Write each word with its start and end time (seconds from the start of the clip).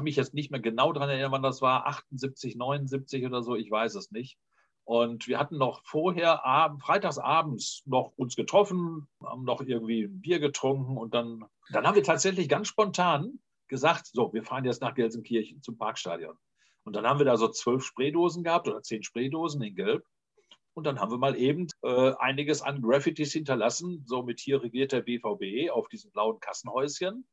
kann 0.00 0.04
mich 0.04 0.16
jetzt 0.16 0.32
nicht 0.32 0.50
mehr 0.50 0.60
genau 0.60 0.94
daran 0.94 1.10
erinnern, 1.10 1.32
wann 1.32 1.42
das 1.42 1.60
war, 1.60 1.86
78, 1.86 2.56
79 2.56 3.26
oder 3.26 3.42
so, 3.42 3.54
ich 3.54 3.70
weiß 3.70 3.96
es 3.96 4.10
nicht. 4.10 4.38
Und 4.84 5.28
wir 5.28 5.38
hatten 5.38 5.58
noch 5.58 5.82
vorher, 5.84 6.42
abend, 6.42 6.80
freitagsabends, 6.80 7.82
noch 7.84 8.14
uns 8.16 8.34
getroffen, 8.34 9.08
haben 9.22 9.44
noch 9.44 9.60
irgendwie 9.60 10.04
ein 10.04 10.22
Bier 10.22 10.40
getrunken 10.40 10.96
und 10.96 11.12
dann, 11.12 11.44
dann 11.68 11.86
haben 11.86 11.96
wir 11.96 12.02
tatsächlich 12.02 12.48
ganz 12.48 12.68
spontan 12.68 13.40
gesagt, 13.68 14.06
so, 14.06 14.32
wir 14.32 14.42
fahren 14.42 14.64
jetzt 14.64 14.80
nach 14.80 14.94
Gelsenkirchen 14.94 15.60
zum 15.60 15.76
Parkstadion. 15.76 16.34
Und 16.84 16.96
dann 16.96 17.06
haben 17.06 17.20
wir 17.20 17.26
da 17.26 17.36
so 17.36 17.48
zwölf 17.48 17.84
Spraydosen 17.84 18.42
gehabt 18.42 18.68
oder 18.68 18.80
zehn 18.80 19.02
Spraydosen 19.02 19.60
in 19.60 19.74
Gelb. 19.74 20.06
Und 20.72 20.84
dann 20.84 20.98
haben 20.98 21.10
wir 21.10 21.18
mal 21.18 21.36
eben 21.36 21.66
äh, 21.82 22.14
einiges 22.18 22.62
an 22.62 22.80
Graffitis 22.80 23.34
hinterlassen, 23.34 24.02
so 24.06 24.22
mit 24.22 24.40
hier 24.40 24.62
regiert 24.62 24.92
der 24.92 25.02
BVB 25.02 25.70
auf 25.70 25.88
diesem 25.88 26.10
blauen 26.10 26.40
Kassenhäuschen. 26.40 27.26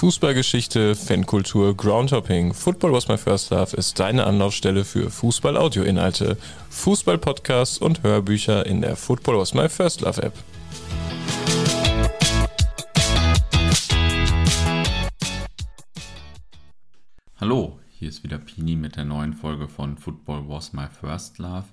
Fußballgeschichte, 0.00 0.94
Fankultur, 0.94 1.76
Groundhopping. 1.76 2.54
Football 2.54 2.94
was 2.94 3.08
my 3.08 3.18
first 3.18 3.50
love 3.50 3.76
ist 3.76 4.00
deine 4.00 4.24
Anlaufstelle 4.24 4.86
für 4.86 5.10
Fußball-Audio-Inhalte, 5.10 6.38
Fußball-Podcasts 6.70 7.76
und 7.76 8.02
Hörbücher 8.02 8.64
in 8.64 8.80
der 8.80 8.96
Football 8.96 9.36
was 9.36 9.52
my 9.52 9.68
first 9.68 10.00
love 10.00 10.22
App. 10.22 10.32
Hallo, 17.38 17.78
hier 17.90 18.08
ist 18.08 18.24
wieder 18.24 18.38
Pini 18.38 18.76
mit 18.76 18.96
der 18.96 19.04
neuen 19.04 19.34
Folge 19.34 19.68
von 19.68 19.98
Football 19.98 20.48
was 20.48 20.72
my 20.72 20.86
first 20.88 21.36
love. 21.36 21.66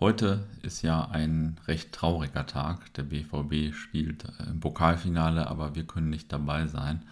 Heute 0.00 0.48
ist 0.62 0.82
ja 0.82 1.04
ein 1.12 1.60
recht 1.68 1.92
trauriger 1.92 2.44
Tag. 2.44 2.92
Der 2.94 3.04
BVB 3.04 3.72
spielt 3.72 4.24
im 4.50 4.58
Pokalfinale, 4.58 5.46
aber 5.46 5.76
wir 5.76 5.84
können 5.84 6.10
nicht 6.10 6.32
dabei 6.32 6.66
sein. 6.66 7.04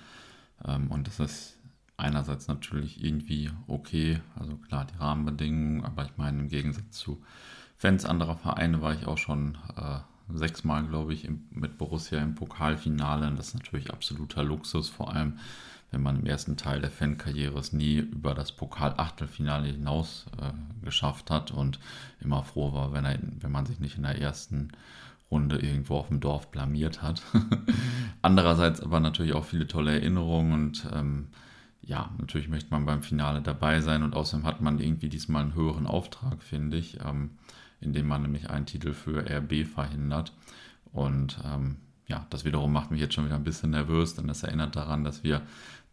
Ähm, 0.66 0.90
und 0.90 1.06
das 1.06 1.20
ist 1.20 1.58
einerseits 1.96 2.48
natürlich 2.48 3.04
irgendwie 3.04 3.50
okay, 3.66 4.20
also 4.38 4.56
klar 4.56 4.86
die 4.86 4.96
Rahmenbedingungen, 4.96 5.84
aber 5.84 6.04
ich 6.04 6.16
meine 6.16 6.40
im 6.40 6.48
Gegensatz 6.48 6.90
zu 6.90 7.22
Fans 7.76 8.04
anderer 8.04 8.36
Vereine 8.36 8.82
war 8.82 8.92
ich 8.94 9.06
auch 9.06 9.18
schon 9.18 9.56
äh, 9.76 10.00
sechsmal, 10.28 10.84
glaube 10.84 11.14
ich, 11.14 11.24
im, 11.24 11.46
mit 11.50 11.78
Borussia 11.78 12.20
im 12.20 12.34
Pokalfinale. 12.34 13.26
Und 13.26 13.38
das 13.38 13.48
ist 13.48 13.54
natürlich 13.54 13.90
absoluter 13.90 14.44
Luxus, 14.44 14.88
vor 14.88 15.14
allem 15.14 15.38
wenn 15.90 16.02
man 16.02 16.20
im 16.20 16.26
ersten 16.26 16.56
Teil 16.56 16.80
der 16.80 16.90
Fankarriere 16.90 17.58
es 17.58 17.72
nie 17.72 17.96
über 17.96 18.34
das 18.34 18.52
Pokal-Achtelfinale 18.52 19.68
hinaus 19.68 20.26
äh, 20.40 20.52
geschafft 20.84 21.30
hat 21.30 21.50
und 21.50 21.80
immer 22.20 22.44
froh 22.44 22.72
war, 22.72 22.92
wenn, 22.92 23.04
er, 23.04 23.18
wenn 23.40 23.50
man 23.50 23.66
sich 23.66 23.80
nicht 23.80 23.96
in 23.96 24.04
der 24.04 24.20
ersten 24.20 24.68
Runde 25.30 25.58
irgendwo 25.58 25.96
auf 25.96 26.08
dem 26.08 26.20
Dorf 26.20 26.50
blamiert 26.50 27.02
hat. 27.02 27.22
Andererseits 28.22 28.80
aber 28.80 29.00
natürlich 29.00 29.32
auch 29.32 29.44
viele 29.44 29.66
tolle 29.66 29.92
Erinnerungen 29.92 30.52
und 30.52 30.88
ähm, 30.92 31.28
ja, 31.82 32.10
natürlich 32.18 32.48
möchte 32.48 32.70
man 32.70 32.84
beim 32.84 33.02
Finale 33.02 33.40
dabei 33.40 33.80
sein 33.80 34.02
und 34.02 34.14
außerdem 34.14 34.44
hat 34.44 34.60
man 34.60 34.78
irgendwie 34.78 35.08
diesmal 35.08 35.42
einen 35.42 35.54
höheren 35.54 35.86
Auftrag, 35.86 36.42
finde 36.42 36.76
ich, 36.76 36.98
ähm, 37.04 37.30
indem 37.80 38.06
man 38.06 38.22
nämlich 38.22 38.50
einen 38.50 38.66
Titel 38.66 38.92
für 38.92 39.24
RB 39.28 39.66
verhindert. 39.66 40.34
Und 40.92 41.38
ähm, 41.44 41.76
ja, 42.06 42.26
das 42.30 42.44
wiederum 42.44 42.72
macht 42.72 42.90
mich 42.90 43.00
jetzt 43.00 43.14
schon 43.14 43.24
wieder 43.24 43.36
ein 43.36 43.44
bisschen 43.44 43.70
nervös, 43.70 44.14
denn 44.14 44.26
das 44.26 44.42
erinnert 44.42 44.76
daran, 44.76 45.04
dass 45.04 45.22
wir 45.22 45.42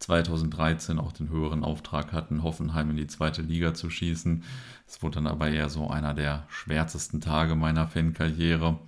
2013 0.00 0.98
auch 0.98 1.12
den 1.12 1.28
höheren 1.30 1.64
Auftrag 1.64 2.12
hatten, 2.12 2.42
Hoffenheim 2.42 2.90
in 2.90 2.96
die 2.96 3.06
zweite 3.06 3.42
Liga 3.42 3.72
zu 3.72 3.88
schießen. 3.88 4.42
Es 4.86 5.02
wurde 5.02 5.16
dann 5.16 5.26
aber 5.26 5.48
eher 5.48 5.68
so 5.68 5.88
einer 5.88 6.14
der 6.14 6.44
schwärzesten 6.48 7.20
Tage 7.20 7.54
meiner 7.54 7.86
Fankarriere 7.86 8.78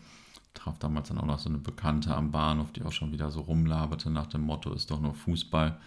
traf 0.55 0.79
damals 0.79 1.09
dann 1.09 1.19
auch 1.19 1.27
noch 1.27 1.39
so 1.39 1.49
eine 1.49 1.59
Bekannte 1.59 2.15
am 2.15 2.31
Bahnhof, 2.31 2.73
die 2.73 2.83
auch 2.83 2.93
schon 2.93 3.13
wieder 3.13 3.31
so 3.31 3.41
rumlaberte 3.41 4.11
nach 4.11 4.27
dem 4.27 4.43
Motto, 4.43 4.73
ist 4.73 4.91
doch 4.91 5.01
nur 5.01 5.15
Fußball. 5.15 5.79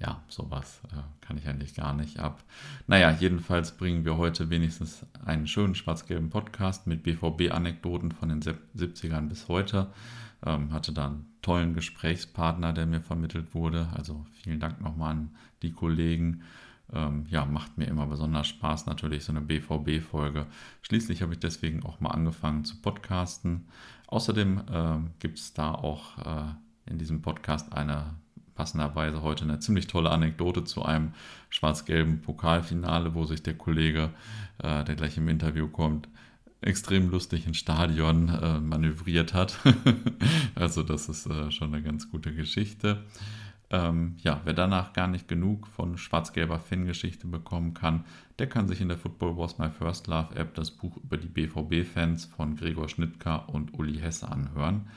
Ja, 0.00 0.22
sowas 0.28 0.80
äh, 0.92 1.02
kann 1.20 1.38
ich 1.38 1.48
eigentlich 1.48 1.74
gar 1.74 1.92
nicht 1.92 2.20
ab. 2.20 2.44
Naja, 2.86 3.10
jedenfalls 3.10 3.76
bringen 3.76 4.04
wir 4.04 4.16
heute 4.16 4.48
wenigstens 4.48 5.04
einen 5.24 5.48
schönen 5.48 5.74
schwarz-gelben 5.74 6.30
Podcast 6.30 6.86
mit 6.86 7.02
BVB-Anekdoten 7.02 8.12
von 8.12 8.28
den 8.28 8.40
70ern 8.40 9.28
bis 9.28 9.48
heute. 9.48 9.88
Ähm, 10.46 10.72
hatte 10.72 10.92
da 10.92 11.06
einen 11.06 11.26
tollen 11.42 11.74
Gesprächspartner, 11.74 12.72
der 12.72 12.86
mir 12.86 13.00
vermittelt 13.00 13.54
wurde. 13.54 13.88
Also 13.92 14.24
vielen 14.32 14.60
Dank 14.60 14.80
nochmal 14.80 15.12
an 15.12 15.30
die 15.62 15.72
Kollegen. 15.72 16.42
Ähm, 16.92 17.26
ja, 17.28 17.44
macht 17.44 17.76
mir 17.76 17.86
immer 17.86 18.06
besonders 18.06 18.46
Spaß, 18.46 18.86
natürlich 18.86 19.24
so 19.24 19.32
eine 19.32 19.40
BVB-Folge. 19.40 20.46
Schließlich 20.82 21.22
habe 21.22 21.34
ich 21.34 21.40
deswegen 21.40 21.82
auch 21.82 22.00
mal 22.00 22.10
angefangen 22.10 22.64
zu 22.64 22.80
podcasten. 22.80 23.66
Außerdem 24.08 24.58
äh, 24.58 25.10
gibt 25.20 25.38
es 25.38 25.52
da 25.52 25.72
auch 25.72 26.18
äh, 26.18 26.90
in 26.90 26.98
diesem 26.98 27.20
Podcast 27.22 27.72
eine 27.74 28.14
passenderweise 28.54 29.22
heute 29.22 29.44
eine 29.44 29.60
ziemlich 29.60 29.86
tolle 29.86 30.10
Anekdote 30.10 30.64
zu 30.64 30.82
einem 30.82 31.12
schwarz-gelben 31.50 32.22
Pokalfinale, 32.22 33.14
wo 33.14 33.24
sich 33.24 33.42
der 33.42 33.54
Kollege, 33.54 34.10
äh, 34.58 34.82
der 34.82 34.96
gleich 34.96 35.16
im 35.18 35.28
Interview 35.28 35.68
kommt, 35.68 36.08
extrem 36.62 37.10
lustig 37.10 37.46
ins 37.46 37.58
Stadion 37.58 38.30
äh, 38.30 38.58
manövriert 38.58 39.34
hat. 39.34 39.58
also 40.54 40.82
das 40.82 41.08
ist 41.08 41.26
äh, 41.26 41.50
schon 41.50 41.72
eine 41.72 41.84
ganz 41.84 42.10
gute 42.10 42.34
Geschichte. 42.34 43.04
Ähm, 43.70 44.16
ja, 44.18 44.40
wer 44.44 44.54
danach 44.54 44.94
gar 44.94 45.08
nicht 45.08 45.28
genug 45.28 45.66
von 45.66 45.98
schwarz-gelber 45.98 46.58
Fangeschichte 46.58 47.26
bekommen 47.26 47.74
kann, 47.74 48.04
der 48.38 48.48
kann 48.48 48.66
sich 48.66 48.80
in 48.80 48.88
der 48.88 48.96
Football 48.96 49.36
Was 49.36 49.58
My 49.58 49.68
First 49.68 50.06
Love 50.06 50.34
App 50.36 50.54
das 50.54 50.70
Buch 50.70 50.96
über 50.96 51.18
die 51.18 51.28
BVB-Fans 51.28 52.24
von 52.24 52.56
Gregor 52.56 52.88
Schnittka 52.88 53.36
und 53.36 53.78
Uli 53.78 53.98
Hesse 53.98 54.30
anhören. 54.30 54.88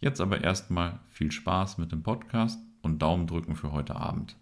Jetzt 0.00 0.20
aber 0.20 0.42
erstmal 0.42 0.98
viel 1.08 1.30
Spaß 1.30 1.78
mit 1.78 1.92
dem 1.92 2.02
Podcast 2.02 2.60
und 2.82 3.00
Daumen 3.00 3.28
drücken 3.28 3.54
für 3.54 3.70
heute 3.72 3.94
Abend. 3.94 4.36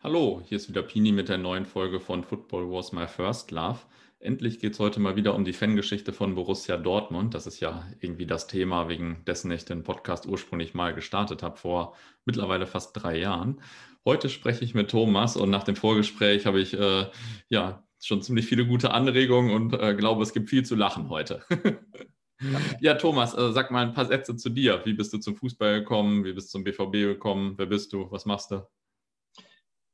Hallo, 0.00 0.42
hier 0.44 0.56
ist 0.56 0.68
wieder 0.68 0.82
Pini 0.82 1.12
mit 1.12 1.28
der 1.28 1.38
neuen 1.38 1.66
Folge 1.66 2.00
von 2.00 2.24
Football 2.24 2.70
Was 2.70 2.92
My 2.92 3.06
First 3.06 3.50
Love. 3.50 3.78
Endlich 4.20 4.58
geht 4.58 4.72
es 4.72 4.80
heute 4.80 4.98
mal 4.98 5.14
wieder 5.14 5.36
um 5.36 5.44
die 5.44 5.52
Fangeschichte 5.52 6.12
von 6.12 6.34
Borussia 6.34 6.76
Dortmund. 6.76 7.34
Das 7.34 7.46
ist 7.46 7.60
ja 7.60 7.86
irgendwie 8.00 8.26
das 8.26 8.48
Thema, 8.48 8.88
wegen 8.88 9.22
dessen 9.26 9.48
ich 9.52 9.64
den 9.64 9.84
Podcast 9.84 10.26
ursprünglich 10.26 10.74
mal 10.74 10.92
gestartet 10.92 11.44
habe, 11.44 11.56
vor 11.56 11.94
mittlerweile 12.24 12.66
fast 12.66 13.00
drei 13.00 13.16
Jahren. 13.16 13.60
Heute 14.04 14.28
spreche 14.28 14.64
ich 14.64 14.74
mit 14.74 14.90
Thomas 14.90 15.36
und 15.36 15.50
nach 15.50 15.62
dem 15.62 15.76
Vorgespräch 15.76 16.46
habe 16.46 16.58
ich 16.60 16.74
äh, 16.74 17.06
ja 17.48 17.84
schon 18.02 18.20
ziemlich 18.20 18.46
viele 18.46 18.66
gute 18.66 18.90
Anregungen 18.90 19.54
und 19.54 19.74
äh, 19.74 19.94
glaube, 19.94 20.24
es 20.24 20.32
gibt 20.32 20.50
viel 20.50 20.64
zu 20.64 20.74
lachen 20.74 21.10
heute. 21.10 21.44
ja, 22.80 22.94
Thomas, 22.94 23.38
äh, 23.38 23.52
sag 23.52 23.70
mal 23.70 23.86
ein 23.86 23.94
paar 23.94 24.06
Sätze 24.06 24.34
zu 24.34 24.48
dir. 24.48 24.82
Wie 24.84 24.94
bist 24.94 25.12
du 25.12 25.18
zum 25.18 25.36
Fußball 25.36 25.80
gekommen? 25.80 26.24
Wie 26.24 26.32
bist 26.32 26.48
du 26.48 26.58
zum 26.58 26.64
BVB 26.64 26.92
gekommen? 26.92 27.54
Wer 27.56 27.66
bist 27.66 27.92
du? 27.92 28.10
Was 28.10 28.26
machst 28.26 28.50
du? 28.50 28.66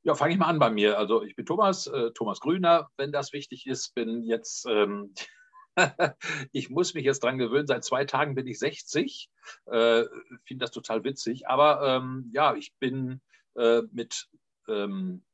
Ja, 0.07 0.15
fange 0.15 0.35
ich 0.35 0.39
mal 0.39 0.49
an 0.49 0.59
bei 0.59 0.71
mir. 0.71 0.99
Also 0.99 1.23
ich 1.23 1.35
bin 1.35 1.47
Thomas, 1.47 1.87
äh, 1.87 2.11
Thomas 2.13 2.39
Grüner, 2.41 2.91
wenn 2.99 3.11
das 3.11 3.33
wichtig 3.33 3.67
ist, 3.67 3.95
bin 3.95 4.23
jetzt, 4.23 4.67
ähm, 4.67 5.15
ich 6.53 6.69
muss 6.69 6.93
mich 6.93 7.05
jetzt 7.05 7.25
dran 7.25 7.39
gewöhnen, 7.39 7.67
seit 7.67 7.85
zwei 7.85 8.05
Tagen 8.05 8.35
bin 8.35 8.47
ich 8.47 8.59
60, 8.59 9.31
äh, 9.65 10.05
finde 10.45 10.63
das 10.63 10.73
total 10.73 11.05
witzig, 11.05 11.49
aber 11.49 11.81
ähm, 11.83 12.31
ja, 12.35 12.55
ich 12.55 12.75
bin 12.79 13.23
äh, 13.55 13.81
mit 13.93 14.29
ähm, 14.69 15.25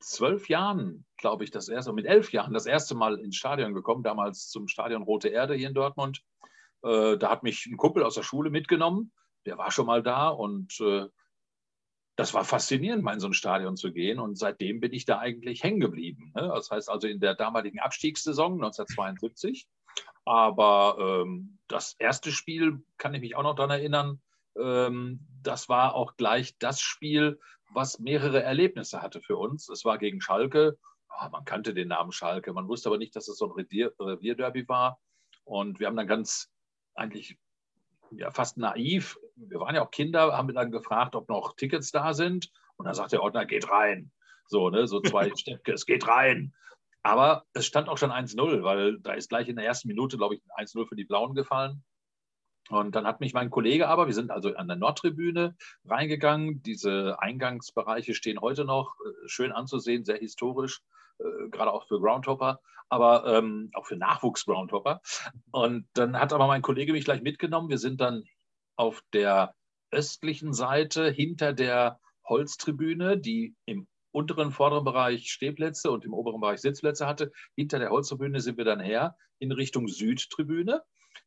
zwölf 0.00 0.48
Jahren, 0.48 1.06
glaube 1.16 1.44
ich, 1.44 1.52
das 1.52 1.68
erste, 1.68 1.92
mit 1.92 2.06
elf 2.06 2.32
Jahren 2.32 2.52
das 2.52 2.66
erste 2.66 2.96
Mal 2.96 3.20
ins 3.20 3.36
Stadion 3.36 3.74
gekommen, 3.74 4.02
damals 4.02 4.48
zum 4.48 4.66
Stadion 4.66 5.04
Rote 5.04 5.28
Erde 5.28 5.54
hier 5.54 5.68
in 5.68 5.74
Dortmund. 5.74 6.24
Äh, 6.82 7.16
da 7.16 7.30
hat 7.30 7.44
mich 7.44 7.64
ein 7.66 7.76
Kumpel 7.76 8.02
aus 8.02 8.16
der 8.16 8.24
Schule 8.24 8.50
mitgenommen, 8.50 9.12
der 9.46 9.56
war 9.56 9.70
schon 9.70 9.86
mal 9.86 10.02
da 10.02 10.30
und 10.30 10.80
äh, 10.80 11.06
das 12.20 12.34
war 12.34 12.44
faszinierend, 12.44 13.02
mal 13.02 13.14
in 13.14 13.20
so 13.20 13.28
ein 13.28 13.32
Stadion 13.32 13.78
zu 13.78 13.92
gehen. 13.94 14.20
Und 14.20 14.36
seitdem 14.36 14.78
bin 14.78 14.92
ich 14.92 15.06
da 15.06 15.18
eigentlich 15.20 15.64
hängen 15.64 15.80
geblieben. 15.80 16.32
Ne? 16.36 16.52
Das 16.54 16.70
heißt 16.70 16.90
also 16.90 17.08
in 17.08 17.18
der 17.18 17.34
damaligen 17.34 17.80
Abstiegssaison 17.80 18.52
1972. 18.52 19.66
Aber 20.26 20.98
ähm, 21.00 21.58
das 21.66 21.96
erste 21.98 22.30
Spiel 22.30 22.84
kann 22.98 23.14
ich 23.14 23.22
mich 23.22 23.36
auch 23.36 23.42
noch 23.42 23.54
daran 23.54 23.70
erinnern. 23.70 24.20
Ähm, 24.54 25.26
das 25.42 25.70
war 25.70 25.94
auch 25.94 26.18
gleich 26.18 26.58
das 26.58 26.82
Spiel, 26.82 27.40
was 27.72 27.98
mehrere 27.98 28.42
Erlebnisse 28.42 29.00
hatte 29.00 29.22
für 29.22 29.38
uns. 29.38 29.70
Es 29.70 29.86
war 29.86 29.96
gegen 29.96 30.20
Schalke. 30.20 30.78
Oh, 31.08 31.28
man 31.30 31.46
kannte 31.46 31.72
den 31.72 31.88
Namen 31.88 32.12
Schalke. 32.12 32.52
Man 32.52 32.68
wusste 32.68 32.90
aber 32.90 32.98
nicht, 32.98 33.16
dass 33.16 33.28
es 33.28 33.38
so 33.38 33.46
ein 33.46 33.52
Revier, 33.52 33.94
Revierderby 33.98 34.68
war. 34.68 35.00
Und 35.44 35.80
wir 35.80 35.86
haben 35.86 35.96
dann 35.96 36.06
ganz 36.06 36.50
eigentlich 36.94 37.38
ja, 38.12 38.30
fast 38.30 38.56
naiv, 38.58 39.18
wir 39.36 39.60
waren 39.60 39.74
ja 39.74 39.82
auch 39.82 39.90
Kinder, 39.90 40.36
haben 40.36 40.48
wir 40.48 40.54
dann 40.54 40.70
gefragt, 40.70 41.14
ob 41.14 41.28
noch 41.28 41.56
Tickets 41.56 41.90
da 41.90 42.12
sind. 42.12 42.50
Und 42.76 42.86
dann 42.86 42.94
sagt 42.94 43.12
der 43.12 43.22
Ordner, 43.22 43.46
geht 43.46 43.70
rein. 43.70 44.10
So, 44.46 44.70
ne, 44.70 44.86
so 44.86 45.00
zwei 45.00 45.30
Steppke, 45.36 45.72
es 45.72 45.86
geht 45.86 46.08
rein. 46.08 46.54
Aber 47.02 47.44
es 47.54 47.66
stand 47.66 47.88
auch 47.88 47.98
schon 47.98 48.10
1-0, 48.10 48.62
weil 48.62 48.98
da 49.00 49.12
ist 49.12 49.28
gleich 49.30 49.48
in 49.48 49.56
der 49.56 49.64
ersten 49.64 49.88
Minute, 49.88 50.18
glaube 50.18 50.34
ich, 50.34 50.42
1-0 50.56 50.86
für 50.86 50.96
die 50.96 51.04
Blauen 51.04 51.34
gefallen. 51.34 51.82
Und 52.68 52.94
dann 52.94 53.06
hat 53.06 53.20
mich 53.20 53.32
mein 53.32 53.50
Kollege 53.50 53.88
aber, 53.88 54.06
wir 54.06 54.14
sind 54.14 54.30
also 54.30 54.54
an 54.54 54.68
der 54.68 54.76
Nordtribüne 54.76 55.56
reingegangen. 55.84 56.62
Diese 56.62 57.20
Eingangsbereiche 57.20 58.14
stehen 58.14 58.40
heute 58.40 58.64
noch 58.64 58.94
äh, 59.04 59.28
schön 59.28 59.50
anzusehen, 59.50 60.04
sehr 60.04 60.18
historisch, 60.18 60.80
äh, 61.18 61.48
gerade 61.50 61.72
auch 61.72 61.86
für 61.88 62.00
Groundhopper, 62.00 62.60
aber 62.88 63.24
ähm, 63.26 63.70
auch 63.74 63.86
für 63.86 63.96
Nachwuchs-Groundhopper. 63.96 65.00
Und 65.50 65.88
dann 65.94 66.18
hat 66.18 66.32
aber 66.32 66.46
mein 66.46 66.62
Kollege 66.62 66.92
mich 66.92 67.04
gleich 67.04 67.22
mitgenommen. 67.22 67.70
Wir 67.70 67.78
sind 67.78 68.00
dann 68.00 68.24
auf 68.76 69.02
der 69.12 69.54
östlichen 69.90 70.52
Seite 70.52 71.10
hinter 71.10 71.52
der 71.52 71.98
Holztribüne, 72.24 73.18
die 73.18 73.56
im 73.64 73.88
unteren, 74.12 74.52
vorderen 74.52 74.84
Bereich 74.84 75.30
Stehplätze 75.30 75.90
und 75.90 76.04
im 76.04 76.14
oberen 76.14 76.40
Bereich 76.40 76.60
Sitzplätze 76.60 77.06
hatte. 77.06 77.32
Hinter 77.56 77.78
der 77.78 77.90
Holztribüne 77.90 78.40
sind 78.40 78.58
wir 78.58 78.64
dann 78.64 78.80
her 78.80 79.16
in 79.38 79.52
Richtung 79.52 79.88
Südtribüne. 79.88 80.82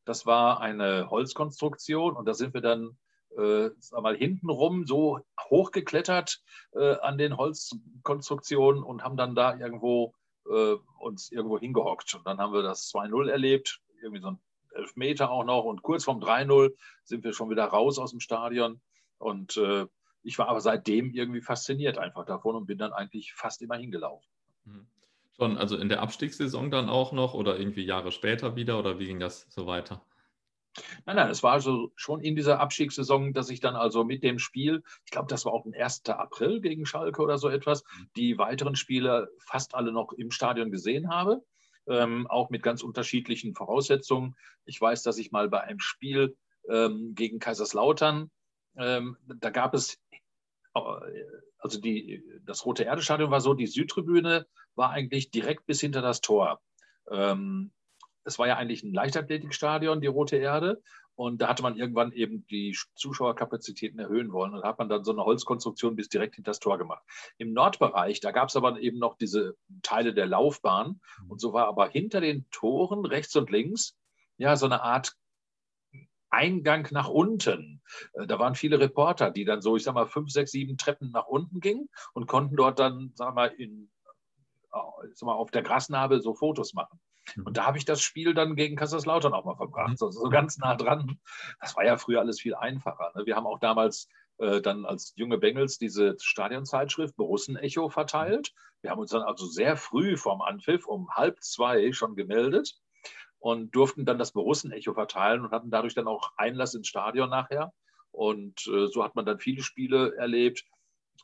Das 0.05 0.25
war 0.25 0.61
eine 0.61 1.09
Holzkonstruktion 1.09 2.15
und 2.15 2.25
da 2.25 2.33
sind 2.33 2.53
wir 2.53 2.61
dann 2.61 2.97
äh, 3.37 3.69
mal 3.99 4.15
hintenrum 4.15 4.85
so 4.85 5.19
hochgeklettert 5.49 6.41
äh, 6.73 6.95
an 6.99 7.17
den 7.17 7.37
Holzkonstruktionen 7.37 8.83
und 8.83 9.03
haben 9.03 9.17
dann 9.17 9.35
da 9.35 9.55
irgendwo 9.55 10.13
äh, 10.49 10.75
uns 10.99 11.31
irgendwo 11.31 11.59
hingehockt. 11.59 12.13
Und 12.15 12.25
dann 12.27 12.39
haben 12.39 12.53
wir 12.53 12.61
das 12.61 12.91
2-0 12.93 13.29
erlebt, 13.29 13.81
irgendwie 14.01 14.21
so 14.21 14.31
ein 14.31 14.39
Elfmeter 14.73 15.31
auch 15.31 15.45
noch. 15.45 15.63
Und 15.63 15.81
kurz 15.81 16.03
vorm 16.03 16.19
3-0 16.19 16.73
sind 17.03 17.23
wir 17.23 17.33
schon 17.33 17.49
wieder 17.49 17.65
raus 17.65 17.99
aus 17.99 18.11
dem 18.11 18.19
Stadion. 18.19 18.81
Und 19.17 19.57
äh, 19.57 19.87
ich 20.21 20.37
war 20.37 20.47
aber 20.47 20.61
seitdem 20.61 21.11
irgendwie 21.11 21.41
fasziniert 21.41 21.97
einfach 21.97 22.25
davon 22.25 22.55
und 22.55 22.65
bin 22.65 22.77
dann 22.77 22.93
eigentlich 22.93 23.33
fast 23.33 23.61
immer 23.61 23.75
hingelaufen. 23.75 24.29
Mhm. 24.65 24.87
Schon, 25.43 25.57
also 25.57 25.75
in 25.75 25.89
der 25.89 26.01
Abstiegssaison 26.01 26.71
dann 26.71 26.87
auch 26.87 27.11
noch 27.11 27.33
oder 27.33 27.59
irgendwie 27.59 27.83
Jahre 27.83 28.13
später 28.13 28.55
wieder 28.55 28.79
oder 28.79 28.97
wie 28.97 29.07
ging 29.07 29.19
das 29.19 29.45
so 29.49 29.67
weiter? 29.67 30.01
Nein, 31.05 31.17
nein, 31.17 31.29
es 31.29 31.43
war 31.43 31.51
also 31.51 31.91
schon 31.97 32.21
in 32.21 32.37
dieser 32.37 32.61
Abstiegssaison, 32.61 33.33
dass 33.33 33.49
ich 33.49 33.59
dann 33.59 33.75
also 33.75 34.05
mit 34.05 34.23
dem 34.23 34.39
Spiel, 34.39 34.83
ich 35.03 35.11
glaube, 35.11 35.27
das 35.27 35.43
war 35.43 35.51
auch 35.51 35.65
ein 35.65 35.73
1. 35.73 36.03
April 36.07 36.61
gegen 36.61 36.85
Schalke 36.85 37.21
oder 37.21 37.37
so 37.37 37.49
etwas, 37.49 37.83
mhm. 37.83 38.09
die 38.15 38.37
weiteren 38.37 38.77
Spiele 38.77 39.31
fast 39.37 39.75
alle 39.75 39.91
noch 39.91 40.13
im 40.13 40.31
Stadion 40.31 40.71
gesehen 40.71 41.09
habe, 41.09 41.43
ähm, 41.87 42.25
auch 42.27 42.49
mit 42.49 42.63
ganz 42.63 42.81
unterschiedlichen 42.81 43.53
Voraussetzungen. 43.53 44.37
Ich 44.63 44.79
weiß, 44.79 45.03
dass 45.03 45.17
ich 45.17 45.33
mal 45.33 45.49
bei 45.49 45.59
einem 45.59 45.81
Spiel 45.81 46.37
ähm, 46.69 47.15
gegen 47.15 47.39
Kaiserslautern, 47.39 48.31
ähm, 48.77 49.17
da 49.27 49.49
gab 49.49 49.73
es 49.73 49.99
also 50.73 51.79
die, 51.79 52.23
das 52.45 52.65
Rote 52.65 52.83
Erde-Stadion 52.83 53.31
war 53.31 53.41
so, 53.41 53.53
die 53.53 53.67
Südtribüne 53.67 54.47
war 54.75 54.89
eigentlich 54.89 55.31
direkt 55.31 55.65
bis 55.65 55.79
hinter 55.81 56.01
das 56.01 56.21
Tor. 56.21 56.61
Ähm, 57.09 57.71
es 58.23 58.39
war 58.39 58.47
ja 58.47 58.57
eigentlich 58.57 58.83
ein 58.83 58.93
Leichtathletikstadion, 58.93 60.01
die 60.01 60.07
Rote 60.07 60.37
Erde. 60.37 60.81
Und 61.15 61.41
da 61.41 61.49
hatte 61.49 61.61
man 61.61 61.77
irgendwann 61.77 62.11
eben 62.11 62.47
die 62.47 62.75
Zuschauerkapazitäten 62.95 63.99
erhöhen 63.99 64.31
wollen. 64.31 64.55
Und 64.55 64.61
da 64.61 64.69
hat 64.69 64.79
man 64.79 64.89
dann 64.89 65.03
so 65.03 65.11
eine 65.11 65.23
Holzkonstruktion 65.23 65.95
bis 65.95 66.09
direkt 66.09 66.35
hinter 66.35 66.51
das 66.51 66.59
Tor 66.59 66.79
gemacht. 66.79 67.03
Im 67.37 67.53
Nordbereich, 67.53 68.19
da 68.19 68.31
gab 68.31 68.49
es 68.49 68.55
aber 68.55 68.79
eben 68.79 68.97
noch 68.97 69.15
diese 69.17 69.55
Teile 69.83 70.15
der 70.15 70.25
Laufbahn. 70.25 71.01
Und 71.27 71.39
so 71.39 71.53
war 71.53 71.67
aber 71.67 71.87
hinter 71.89 72.19
den 72.19 72.49
Toren 72.49 73.05
rechts 73.05 73.35
und 73.35 73.51
links 73.51 73.95
ja 74.37 74.55
so 74.55 74.65
eine 74.65 74.81
Art 74.81 75.15
Eingang 76.33 76.87
nach 76.91 77.07
unten. 77.07 77.81
Äh, 78.13 78.27
da 78.27 78.39
waren 78.39 78.55
viele 78.55 78.79
Reporter, 78.79 79.31
die 79.31 79.45
dann 79.45 79.61
so, 79.61 79.75
ich 79.75 79.83
sag 79.83 79.93
mal, 79.93 80.07
fünf, 80.07 80.31
sechs, 80.31 80.51
sieben 80.51 80.77
Treppen 80.77 81.11
nach 81.11 81.27
unten 81.27 81.59
gingen 81.59 81.89
und 82.13 82.27
konnten 82.27 82.55
dort 82.55 82.79
dann, 82.79 83.11
sag 83.15 83.33
mal, 83.35 83.47
in, 83.47 83.89
äh, 84.73 85.07
sag 85.13 85.27
mal 85.27 85.33
auf 85.33 85.51
der 85.51 85.63
Grasnarbe 85.63 86.19
so 86.19 86.33
Fotos 86.33 86.73
machen. 86.73 86.99
Mhm. 87.35 87.45
Und 87.45 87.57
da 87.57 87.65
habe 87.65 87.77
ich 87.77 87.85
das 87.85 88.01
Spiel 88.01 88.33
dann 88.33 88.55
gegen 88.55 88.75
Kaiserslautern 88.75 89.33
auch 89.33 89.45
mal 89.45 89.55
verbracht, 89.55 89.97
so, 89.97 90.11
so 90.11 90.29
ganz 90.29 90.57
nah 90.57 90.75
dran. 90.75 91.19
Das 91.61 91.75
war 91.75 91.85
ja 91.85 91.97
früher 91.97 92.19
alles 92.19 92.41
viel 92.41 92.55
einfacher. 92.55 93.11
Ne? 93.15 93.25
Wir 93.25 93.35
haben 93.35 93.47
auch 93.47 93.59
damals 93.59 94.07
äh, 94.39 94.61
dann 94.61 94.85
als 94.85 95.13
junge 95.15 95.37
Bengels 95.37 95.77
diese 95.77 96.15
Stadionzeitschrift 96.19 97.15
Borussen-Echo 97.15 97.89
verteilt. 97.89 98.51
Wir 98.81 98.91
haben 98.91 98.99
uns 98.99 99.11
dann 99.11 99.21
also 99.21 99.45
sehr 99.45 99.77
früh 99.77 100.17
vorm 100.17 100.41
Anpfiff 100.41 100.85
um 100.87 101.09
halb 101.11 101.41
zwei 101.41 101.91
schon 101.93 102.15
gemeldet 102.15 102.75
und 103.43 103.75
durften 103.75 104.05
dann 104.05 104.17
das 104.17 104.31
Borussen-Echo 104.31 104.93
verteilen 104.93 105.43
und 105.43 105.51
hatten 105.51 105.69
dadurch 105.69 105.93
dann 105.93 106.07
auch 106.07 106.31
Einlass 106.37 106.75
ins 106.75 106.87
Stadion 106.87 107.29
nachher. 107.29 107.73
Und 108.11 108.65
äh, 108.67 108.87
so 108.87 109.03
hat 109.03 109.15
man 109.15 109.25
dann 109.25 109.37
viele 109.39 109.61
Spiele 109.61 110.15
erlebt. 110.15 110.63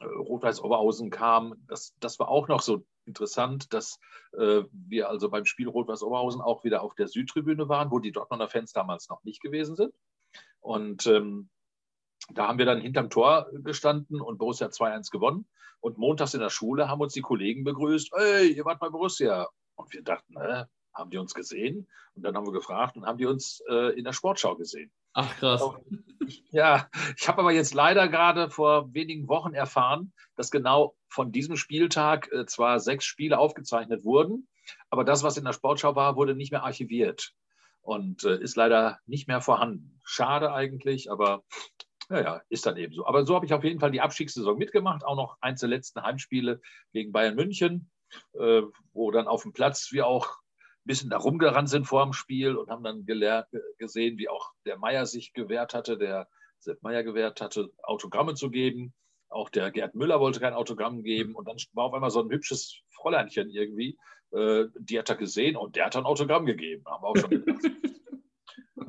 Äh, 0.01 0.05
Rot-Weiß 0.05 0.61
Oberhausen 0.61 1.11
kam. 1.11 1.55
Das, 1.69 1.95
das 2.01 2.19
war 2.19 2.27
auch 2.27 2.49
noch 2.49 2.61
so 2.61 2.85
interessant, 3.05 3.73
dass 3.73 4.01
äh, 4.37 4.63
wir 4.73 5.07
also 5.07 5.29
beim 5.29 5.45
Spiel 5.45 5.69
Rot-Weiß 5.69 6.03
Oberhausen 6.03 6.41
auch 6.41 6.65
wieder 6.65 6.83
auf 6.83 6.93
der 6.93 7.07
Südtribüne 7.07 7.69
waren, 7.69 7.89
wo 7.89 7.99
die 7.99 8.11
Dortmunder 8.11 8.49
Fans 8.49 8.73
damals 8.73 9.07
noch 9.07 9.23
nicht 9.23 9.41
gewesen 9.41 9.77
sind. 9.77 9.93
Und 10.59 11.07
ähm, 11.07 11.49
da 12.31 12.49
haben 12.49 12.59
wir 12.59 12.65
dann 12.65 12.81
hinterm 12.81 13.09
Tor 13.09 13.47
gestanden 13.63 14.19
und 14.19 14.39
Borussia 14.39 14.67
2-1 14.67 15.09
gewonnen. 15.09 15.47
Und 15.79 15.97
montags 15.97 16.33
in 16.33 16.41
der 16.41 16.49
Schule 16.49 16.89
haben 16.89 16.99
uns 16.99 17.13
die 17.13 17.21
Kollegen 17.21 17.63
begrüßt: 17.63 18.11
Hey, 18.13 18.51
ihr 18.51 18.65
wart 18.65 18.81
bei 18.81 18.89
Borussia. 18.89 19.47
Und 19.75 19.93
wir 19.93 20.03
dachten, 20.03 20.35
äh, 20.35 20.65
haben 20.93 21.09
die 21.09 21.17
uns 21.17 21.33
gesehen 21.33 21.87
und 22.15 22.23
dann 22.23 22.35
haben 22.35 22.45
wir 22.45 22.53
gefragt 22.53 22.97
und 22.97 23.05
haben 23.05 23.17
die 23.17 23.25
uns 23.25 23.61
äh, 23.69 23.97
in 23.97 24.03
der 24.03 24.13
Sportschau 24.13 24.55
gesehen. 24.55 24.91
Ach 25.13 25.35
krass. 25.37 25.63
Ja, 26.51 26.89
ich 27.17 27.27
habe 27.27 27.39
aber 27.39 27.51
jetzt 27.51 27.73
leider 27.73 28.07
gerade 28.07 28.49
vor 28.49 28.93
wenigen 28.93 29.27
Wochen 29.27 29.53
erfahren, 29.53 30.13
dass 30.35 30.51
genau 30.51 30.95
von 31.07 31.31
diesem 31.31 31.55
Spieltag 31.55 32.31
äh, 32.31 32.45
zwar 32.45 32.79
sechs 32.79 33.05
Spiele 33.05 33.39
aufgezeichnet 33.39 34.03
wurden, 34.03 34.47
aber 34.89 35.03
das, 35.03 35.23
was 35.23 35.37
in 35.37 35.45
der 35.45 35.53
Sportschau 35.53 35.95
war, 35.95 36.15
wurde 36.15 36.35
nicht 36.35 36.51
mehr 36.51 36.63
archiviert 36.63 37.33
und 37.81 38.23
äh, 38.23 38.39
ist 38.39 38.55
leider 38.55 38.99
nicht 39.05 39.27
mehr 39.27 39.41
vorhanden. 39.41 39.99
Schade 40.03 40.53
eigentlich, 40.53 41.11
aber 41.11 41.43
naja, 42.09 42.41
ist 42.49 42.65
dann 42.65 42.77
eben 42.77 42.93
so. 42.93 43.05
Aber 43.05 43.25
so 43.25 43.35
habe 43.35 43.45
ich 43.45 43.53
auf 43.53 43.63
jeden 43.63 43.79
Fall 43.79 43.91
die 43.91 44.01
Abstiegssaison 44.01 44.57
mitgemacht, 44.57 45.03
auch 45.05 45.15
noch 45.15 45.37
eins 45.41 45.59
der 45.59 45.69
letzten 45.69 46.01
Heimspiele 46.01 46.61
gegen 46.91 47.11
Bayern 47.11 47.35
München, 47.35 47.91
äh, 48.33 48.63
wo 48.93 49.11
dann 49.11 49.27
auf 49.27 49.43
dem 49.43 49.53
Platz 49.53 49.91
wir 49.91 50.07
auch 50.07 50.37
bisschen 50.89 51.11
da 51.11 51.17
rumgerannt 51.17 51.69
sind 51.69 51.85
vor 51.85 52.03
dem 52.03 52.13
Spiel 52.13 52.55
und 52.55 52.71
haben 52.71 52.83
dann 52.83 53.05
gelernt, 53.05 53.45
gesehen, 53.77 54.17
wie 54.17 54.27
auch 54.27 54.53
der 54.65 54.79
Meier 54.79 55.05
sich 55.05 55.33
gewehrt 55.33 55.75
hatte, 55.75 55.99
der 55.99 56.27
Sepp 56.57 56.81
Meier 56.81 57.03
gewehrt 57.03 57.41
hatte, 57.41 57.69
Autogramme 57.83 58.33
zu 58.33 58.49
geben. 58.49 58.95
Auch 59.29 59.49
der 59.49 59.69
Gerd 59.69 59.93
Müller 59.93 60.19
wollte 60.19 60.39
kein 60.39 60.55
Autogramm 60.55 61.03
geben. 61.03 61.35
Und 61.35 61.47
dann 61.47 61.57
war 61.73 61.85
auf 61.85 61.93
einmal 61.93 62.09
so 62.09 62.23
ein 62.23 62.31
hübsches 62.31 62.81
Fräuleinchen 62.89 63.51
irgendwie. 63.51 63.99
Äh, 64.31 64.65
die 64.79 64.97
hat 64.97 65.09
er 65.09 65.15
gesehen 65.15 65.55
und 65.55 65.75
der 65.75 65.85
hat 65.85 65.95
ein 65.95 66.05
Autogramm 66.05 66.47
gegeben. 66.47 66.83
Haben 66.87 67.03
wir 67.03 67.07
auch 67.07 67.17
schon 67.17 67.29
gedacht. 67.29 67.61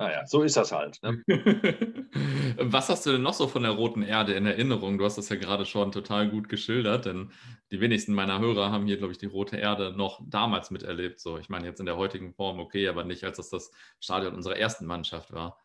naja, 0.01 0.27
so 0.27 0.43
ist 0.43 0.57
das 0.57 0.73
halt. 0.73 0.99
Ne? 1.03 1.23
Was 2.59 2.89
hast 2.89 3.05
du 3.05 3.13
denn 3.13 3.21
noch 3.21 3.35
so 3.35 3.49
von 3.49 3.65
der 3.65 3.73
Roten 3.73 4.03
Erde 4.03 4.33
in 4.33 4.47
Erinnerung? 4.47 4.97
Du 4.97 5.05
hast 5.05 5.19
das 5.19 5.29
ja 5.29 5.37
gerade 5.37 5.67
schon 5.67 5.93
total 5.93 6.31
gut 6.31 6.49
geschildert, 6.49 7.05
denn 7.05 7.31
die 7.71 7.83
wenigsten 7.83 8.15
meiner 8.15 8.39
Hörer 8.39 8.73
haben 8.73 8.87
hier, 8.87 8.97
glaube 8.97 9.13
ich, 9.13 9.19
die 9.19 9.27
Rote 9.27 9.59
Erde 9.59 9.93
noch 9.95 10.23
damals 10.25 10.71
miterlebt. 10.71 11.21
So, 11.21 11.37
ich 11.37 11.51
meine, 11.51 11.67
jetzt 11.67 11.81
in 11.81 11.87
der 11.87 11.99
heutigen 11.99 12.33
Form 12.33 12.61
okay, 12.61 12.89
aber 12.89 13.05
nicht, 13.05 13.25
als 13.25 13.37
das 13.37 13.51
das 13.51 13.73
Stadion 14.01 14.35
unserer 14.35 14.57
ersten 14.57 14.87
Mannschaft 14.87 15.35
war. 15.35 15.59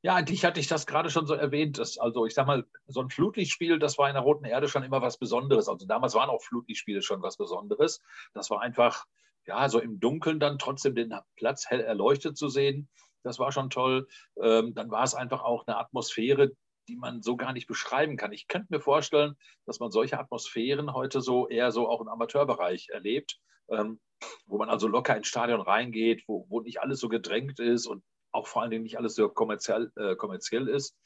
Ja, 0.00 0.14
eigentlich 0.14 0.42
hatte 0.46 0.58
ich 0.58 0.66
das 0.66 0.86
gerade 0.86 1.10
schon 1.10 1.26
so 1.26 1.34
erwähnt. 1.34 1.76
Dass, 1.76 1.98
also 1.98 2.24
ich 2.24 2.32
sag 2.32 2.46
mal, 2.46 2.64
so 2.86 3.02
ein 3.02 3.10
Flutlichtspiel, 3.10 3.80
das 3.80 3.98
war 3.98 4.08
in 4.08 4.14
der 4.14 4.22
Roten 4.22 4.46
Erde 4.46 4.68
schon 4.68 4.82
immer 4.82 5.02
was 5.02 5.18
Besonderes. 5.18 5.68
Also 5.68 5.84
damals 5.84 6.14
waren 6.14 6.30
auch 6.30 6.40
Flutlichtspiele 6.40 7.02
schon 7.02 7.20
was 7.20 7.36
Besonderes. 7.36 8.00
Das 8.32 8.48
war 8.48 8.62
einfach, 8.62 9.04
ja, 9.46 9.68
so 9.68 9.80
im 9.80 10.00
Dunkeln 10.00 10.40
dann 10.40 10.58
trotzdem 10.58 10.94
den 10.94 11.14
Platz 11.36 11.66
hell 11.68 11.80
erleuchtet 11.80 12.36
zu 12.36 12.48
sehen. 12.48 12.88
Das 13.22 13.38
war 13.38 13.52
schon 13.52 13.70
toll. 13.70 14.08
Ähm, 14.40 14.74
dann 14.74 14.90
war 14.90 15.04
es 15.04 15.14
einfach 15.14 15.42
auch 15.42 15.66
eine 15.66 15.78
Atmosphäre, 15.78 16.52
die 16.88 16.96
man 16.96 17.22
so 17.22 17.36
gar 17.36 17.52
nicht 17.52 17.66
beschreiben 17.66 18.16
kann. 18.16 18.32
Ich 18.32 18.48
könnte 18.48 18.68
mir 18.70 18.80
vorstellen, 18.80 19.36
dass 19.66 19.80
man 19.80 19.90
solche 19.90 20.18
Atmosphären 20.18 20.92
heute 20.92 21.20
so 21.20 21.48
eher 21.48 21.70
so 21.70 21.88
auch 21.88 22.00
im 22.00 22.08
Amateurbereich 22.08 22.88
erlebt, 22.90 23.38
ähm, 23.68 24.00
wo 24.46 24.58
man 24.58 24.68
also 24.68 24.88
locker 24.88 25.16
ins 25.16 25.28
Stadion 25.28 25.60
reingeht, 25.60 26.24
wo, 26.26 26.46
wo 26.48 26.60
nicht 26.60 26.80
alles 26.80 27.00
so 27.00 27.08
gedrängt 27.08 27.60
ist 27.60 27.86
und 27.86 28.02
auch 28.32 28.46
vor 28.46 28.62
allen 28.62 28.70
Dingen 28.70 28.82
nicht 28.82 28.98
alles 28.98 29.14
so 29.14 29.28
kommerziell, 29.28 29.92
äh, 29.96 30.16
kommerziell 30.16 30.68
ist. 30.68 30.96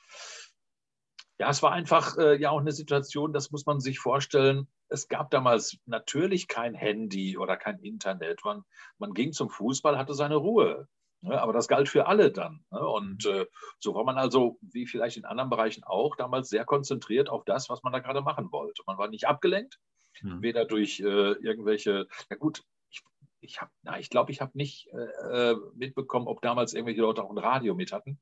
Ja, 1.38 1.50
es 1.50 1.62
war 1.62 1.73
einfach 1.73 2.16
äh, 2.16 2.40
ja 2.40 2.50
auch 2.50 2.61
eine 2.61 2.73
Situation, 2.73 3.33
das 3.33 3.50
muss 3.50 3.66
man 3.66 3.78
sich 3.78 3.99
vorstellen. 3.99 4.69
Es 4.88 5.09
gab 5.09 5.31
damals 5.31 5.76
natürlich 5.85 6.49
kein 6.49 6.75
Handy 6.75 7.37
oder 7.37 7.57
kein 7.57 7.78
Internet. 7.81 8.40
Man, 8.45 8.64
man 8.99 9.12
ging 9.12 9.33
zum 9.33 9.50
Fußball, 9.50 9.99
hatte 9.99 10.14
seine 10.14 10.37
Ruhe. 10.37 10.88
Ne? 11.21 11.40
Aber 11.40 11.52
das 11.52 11.69
galt 11.69 11.88
für 11.88 12.07
alle 12.07 12.31
dann. 12.33 12.64
Ne? 12.71 12.87
Und 12.87 13.26
äh, 13.26 13.47
so 13.78 13.95
war 13.95 14.05
man 14.05 14.16
also, 14.16 14.59
wie 14.61 14.87
vielleicht 14.87 15.16
in 15.16 15.25
anderen 15.25 15.50
Bereichen 15.50 15.85
auch, 15.85 16.16
damals 16.16 16.49
sehr 16.49 16.64
konzentriert 16.64 17.28
auf 17.28 17.45
das, 17.45 17.69
was 17.69 17.83
man 17.83 17.93
da 17.93 17.99
gerade 17.99 18.23
machen 18.23 18.50
wollte. 18.52 18.83
Man 18.87 18.97
war 18.97 19.09
nicht 19.09 19.26
abgelenkt, 19.26 19.78
mhm. 20.23 20.40
weder 20.40 20.64
durch 20.64 21.00
äh, 21.00 21.33
irgendwelche, 21.33 22.07
ja 22.31 22.37
gut, 22.37 22.62
ich, 22.90 23.02
ich 23.40 23.61
habe, 23.61 23.71
ich 23.99 24.09
glaube, 24.09 24.33
ich 24.33 24.40
habe 24.40 24.52
nicht 24.55 24.88
äh, 24.93 25.50
äh, 25.50 25.57
mitbekommen, 25.75 26.28
ob 26.28 26.40
damals 26.40 26.75
irgendwelche 26.75 27.02
Leute 27.02 27.23
auch 27.23 27.31
ein 27.31 27.38
Radio 27.38 27.75
mit 27.75 27.93
hatten, 27.93 28.19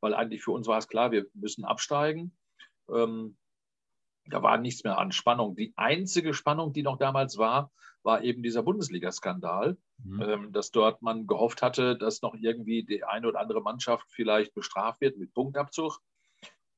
weil 0.00 0.14
eigentlich 0.14 0.42
für 0.42 0.52
uns 0.52 0.66
war 0.66 0.78
es 0.78 0.88
klar, 0.88 1.12
wir 1.12 1.26
müssen 1.34 1.64
absteigen. 1.64 2.36
Ähm, 2.88 3.36
da 4.28 4.42
war 4.42 4.58
nichts 4.58 4.84
mehr 4.84 4.98
an 4.98 5.12
Spannung. 5.12 5.54
Die 5.54 5.72
einzige 5.76 6.34
Spannung, 6.34 6.72
die 6.72 6.82
noch 6.82 6.98
damals 6.98 7.38
war, 7.38 7.70
war 8.02 8.22
eben 8.22 8.42
dieser 8.42 8.62
Bundesliga-Skandal, 8.62 9.76
mhm. 9.98 10.22
ähm, 10.22 10.52
dass 10.52 10.70
dort 10.70 11.02
man 11.02 11.26
gehofft 11.26 11.62
hatte, 11.62 11.96
dass 11.96 12.22
noch 12.22 12.34
irgendwie 12.34 12.84
die 12.84 13.04
eine 13.04 13.28
oder 13.28 13.40
andere 13.40 13.60
Mannschaft 13.60 14.06
vielleicht 14.10 14.54
bestraft 14.54 15.00
wird 15.00 15.18
mit 15.18 15.34
Punktabzug. 15.34 16.00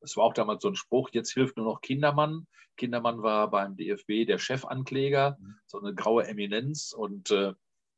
Es 0.01 0.17
war 0.17 0.25
auch 0.25 0.35
damals 0.35 0.63
so 0.63 0.69
ein 0.69 0.77
Spruch, 0.77 1.11
jetzt 1.13 1.33
hilft 1.33 1.57
nur 1.57 1.67
noch 1.67 1.81
Kindermann. 1.81 2.47
Kindermann 2.77 3.23
war 3.23 3.51
beim 3.51 3.77
DFB 3.77 4.27
der 4.27 4.39
Chefankläger, 4.39 5.37
mhm. 5.41 5.57
so 5.67 5.81
eine 5.81 5.95
graue 5.95 6.27
Eminenz. 6.27 6.93
Und 6.93 7.31
äh, 7.31 7.53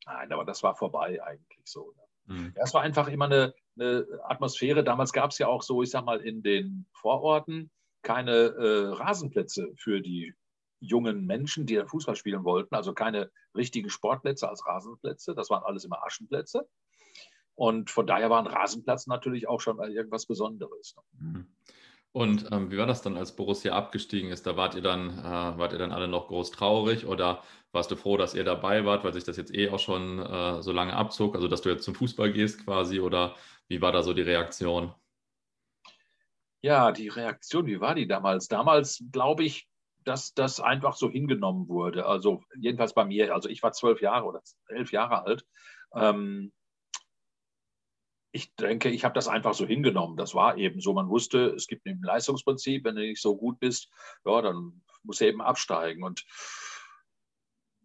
nein, 0.06 0.32
aber 0.32 0.44
das 0.44 0.62
war 0.62 0.74
vorbei 0.74 1.22
eigentlich 1.22 1.66
so. 1.66 1.92
Ne? 1.96 2.34
Mhm. 2.34 2.52
Ja, 2.56 2.64
es 2.64 2.74
war 2.74 2.82
einfach 2.82 3.08
immer 3.08 3.26
eine, 3.26 3.54
eine 3.78 4.06
Atmosphäre. 4.24 4.82
Damals 4.82 5.12
gab 5.12 5.30
es 5.30 5.38
ja 5.38 5.46
auch 5.46 5.62
so, 5.62 5.82
ich 5.82 5.90
sag 5.90 6.04
mal, 6.04 6.20
in 6.20 6.42
den 6.42 6.86
Vororten 6.92 7.70
keine 8.02 8.32
äh, 8.32 8.88
Rasenplätze 8.88 9.72
für 9.76 10.00
die 10.00 10.34
jungen 10.80 11.26
Menschen, 11.26 11.66
die 11.66 11.82
Fußball 11.84 12.16
spielen 12.16 12.44
wollten. 12.44 12.74
Also 12.74 12.94
keine 12.94 13.30
richtigen 13.54 13.90
Sportplätze 13.90 14.48
als 14.48 14.66
Rasenplätze. 14.66 15.34
Das 15.34 15.50
waren 15.50 15.62
alles 15.62 15.84
immer 15.84 16.02
Aschenplätze. 16.04 16.66
Und 17.54 17.90
von 17.90 18.06
daher 18.06 18.30
war 18.30 18.38
ein 18.38 18.46
Rasenplatz 18.46 19.06
natürlich 19.06 19.46
auch 19.46 19.60
schon 19.60 19.78
irgendwas 19.78 20.26
Besonderes. 20.26 20.96
Ne? 20.96 21.02
Mhm. 21.18 21.46
Und 22.12 22.48
ähm, 22.50 22.72
wie 22.72 22.78
war 22.78 22.86
das 22.86 23.02
dann, 23.02 23.16
als 23.16 23.36
Borussia 23.36 23.72
abgestiegen 23.72 24.30
ist? 24.30 24.44
Da 24.44 24.56
wart 24.56 24.74
ihr 24.74 24.82
dann, 24.82 25.10
äh, 25.10 25.22
wart 25.22 25.72
ihr 25.72 25.78
dann 25.78 25.92
alle 25.92 26.08
noch 26.08 26.26
groß 26.26 26.50
traurig 26.50 27.06
oder 27.06 27.44
warst 27.70 27.90
du 27.92 27.96
froh, 27.96 28.16
dass 28.16 28.34
ihr 28.34 28.42
dabei 28.42 28.84
wart, 28.84 29.04
weil 29.04 29.12
sich 29.12 29.22
das 29.22 29.36
jetzt 29.36 29.54
eh 29.54 29.70
auch 29.70 29.78
schon 29.78 30.18
äh, 30.18 30.60
so 30.60 30.72
lange 30.72 30.94
abzog? 30.94 31.36
Also 31.36 31.46
dass 31.46 31.62
du 31.62 31.68
jetzt 31.68 31.84
zum 31.84 31.94
Fußball 31.94 32.32
gehst 32.32 32.64
quasi 32.64 32.98
oder 32.98 33.36
wie 33.68 33.80
war 33.80 33.92
da 33.92 34.02
so 34.02 34.12
die 34.12 34.22
Reaktion? 34.22 34.92
Ja, 36.62 36.92
die 36.92 37.08
Reaktion, 37.08 37.66
wie 37.66 37.80
war 37.80 37.94
die 37.94 38.06
damals? 38.06 38.48
Damals 38.48 39.02
glaube 39.12 39.44
ich, 39.44 39.68
dass 40.04 40.34
das 40.34 40.60
einfach 40.60 40.94
so 40.94 41.10
hingenommen 41.10 41.68
wurde. 41.68 42.06
Also 42.06 42.42
jedenfalls 42.56 42.94
bei 42.94 43.04
mir. 43.04 43.34
Also 43.34 43.48
ich 43.48 43.62
war 43.62 43.72
zwölf 43.72 44.00
Jahre 44.00 44.26
oder 44.26 44.42
elf 44.68 44.92
Jahre 44.92 45.24
alt. 45.24 45.46
Ähm, 45.94 46.52
ich 48.32 48.54
denke, 48.54 48.90
ich 48.90 49.04
habe 49.04 49.14
das 49.14 49.28
einfach 49.28 49.54
so 49.54 49.66
hingenommen. 49.66 50.16
Das 50.16 50.34
war 50.34 50.56
eben 50.56 50.80
so. 50.80 50.92
Man 50.92 51.08
wusste, 51.08 51.48
es 51.50 51.66
gibt 51.66 51.86
ein 51.86 52.00
Leistungsprinzip. 52.02 52.84
Wenn 52.84 52.96
du 52.96 53.02
nicht 53.02 53.20
so 53.20 53.36
gut 53.36 53.58
bist, 53.58 53.90
ja, 54.24 54.40
dann 54.40 54.82
muss 55.02 55.20
er 55.20 55.28
eben 55.28 55.42
absteigen. 55.42 56.04
Und 56.04 56.24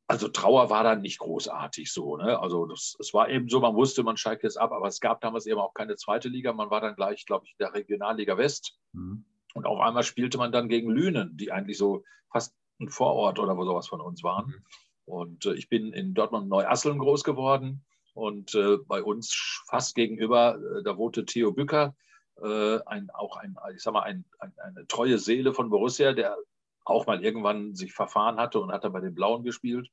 also 0.08 0.28
Trauer 0.28 0.70
war 0.70 0.84
dann 0.84 1.02
nicht 1.02 1.20
großartig 1.20 1.92
so. 1.92 2.18
Ne? 2.18 2.40
Also 2.40 2.66
das, 2.66 2.96
es 3.00 3.14
war 3.14 3.30
eben 3.30 3.50
so, 3.50 3.60
man 3.60 3.76
wusste, 3.76 4.04
man 4.04 4.18
steigt 4.18 4.44
jetzt 4.44 4.58
ab, 4.58 4.72
aber 4.72 4.88
es 4.88 5.00
gab 5.00 5.22
damals 5.22 5.46
eben 5.48 5.60
auch 5.60 5.74
keine 5.74 5.96
zweite 5.96 6.30
Liga. 6.30 6.54
Man 6.54 6.70
war 6.70 6.82
dann 6.82 6.96
gleich, 6.96 7.26
glaube 7.26 7.46
ich, 7.46 7.52
in 7.52 7.58
der 7.60 7.74
Regionalliga 7.74 8.38
West. 8.38 8.78
Mhm. 8.94 9.26
Und 9.56 9.66
auf 9.66 9.80
einmal 9.80 10.04
spielte 10.04 10.38
man 10.38 10.52
dann 10.52 10.70
gegen 10.70 10.90
Lünen, 10.92 11.36
die 11.38 11.52
eigentlich 11.52 11.78
so 11.78 12.04
fast 12.32 12.54
ein 12.80 12.90
Vorort 12.90 13.40
oder 13.40 13.56
sowas 13.56 13.88
von 13.88 14.02
uns 14.02 14.22
waren. 14.22 14.48
Mhm. 14.48 14.66
Und 15.06 15.46
äh, 15.46 15.54
ich 15.54 15.70
bin 15.70 15.92
in 15.94 16.14
Dortmund 16.14 16.50
Neuasseln 16.50 17.00
groß 17.00 17.24
geworden. 17.24 17.84
Und 18.14 18.54
äh, 18.54 18.78
bei 18.88 19.02
uns 19.02 19.64
fast 19.68 19.96
gegenüber, 19.96 20.58
äh, 20.58 20.84
da 20.84 20.98
wohnte 20.98 21.26
Theo 21.26 21.52
Bücker, 21.52 21.96
äh, 22.42 22.80
ein, 22.86 23.10
auch 23.10 23.38
ein, 23.38 23.58
ich 23.76 23.82
sag 23.82 23.94
mal, 23.94 24.04
ein, 24.04 24.26
ein, 24.40 24.54
eine 24.60 24.88
treue 24.88 25.18
Seele 25.18 25.54
von 25.54 25.70
Borussia, 25.70 26.14
der 26.14 26.38
auch 26.86 27.08
mal 27.08 27.24
irgendwann 27.24 27.76
sich 27.76 27.94
verfahren 27.94 28.38
hatte 28.38 28.60
und 28.60 28.72
hat 28.72 28.84
dann 28.84 28.94
bei 28.94 29.02
den 29.02 29.16
Blauen 29.16 29.44
gespielt. 29.44 29.90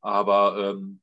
Aber 0.00 0.56
ähm, 0.58 1.00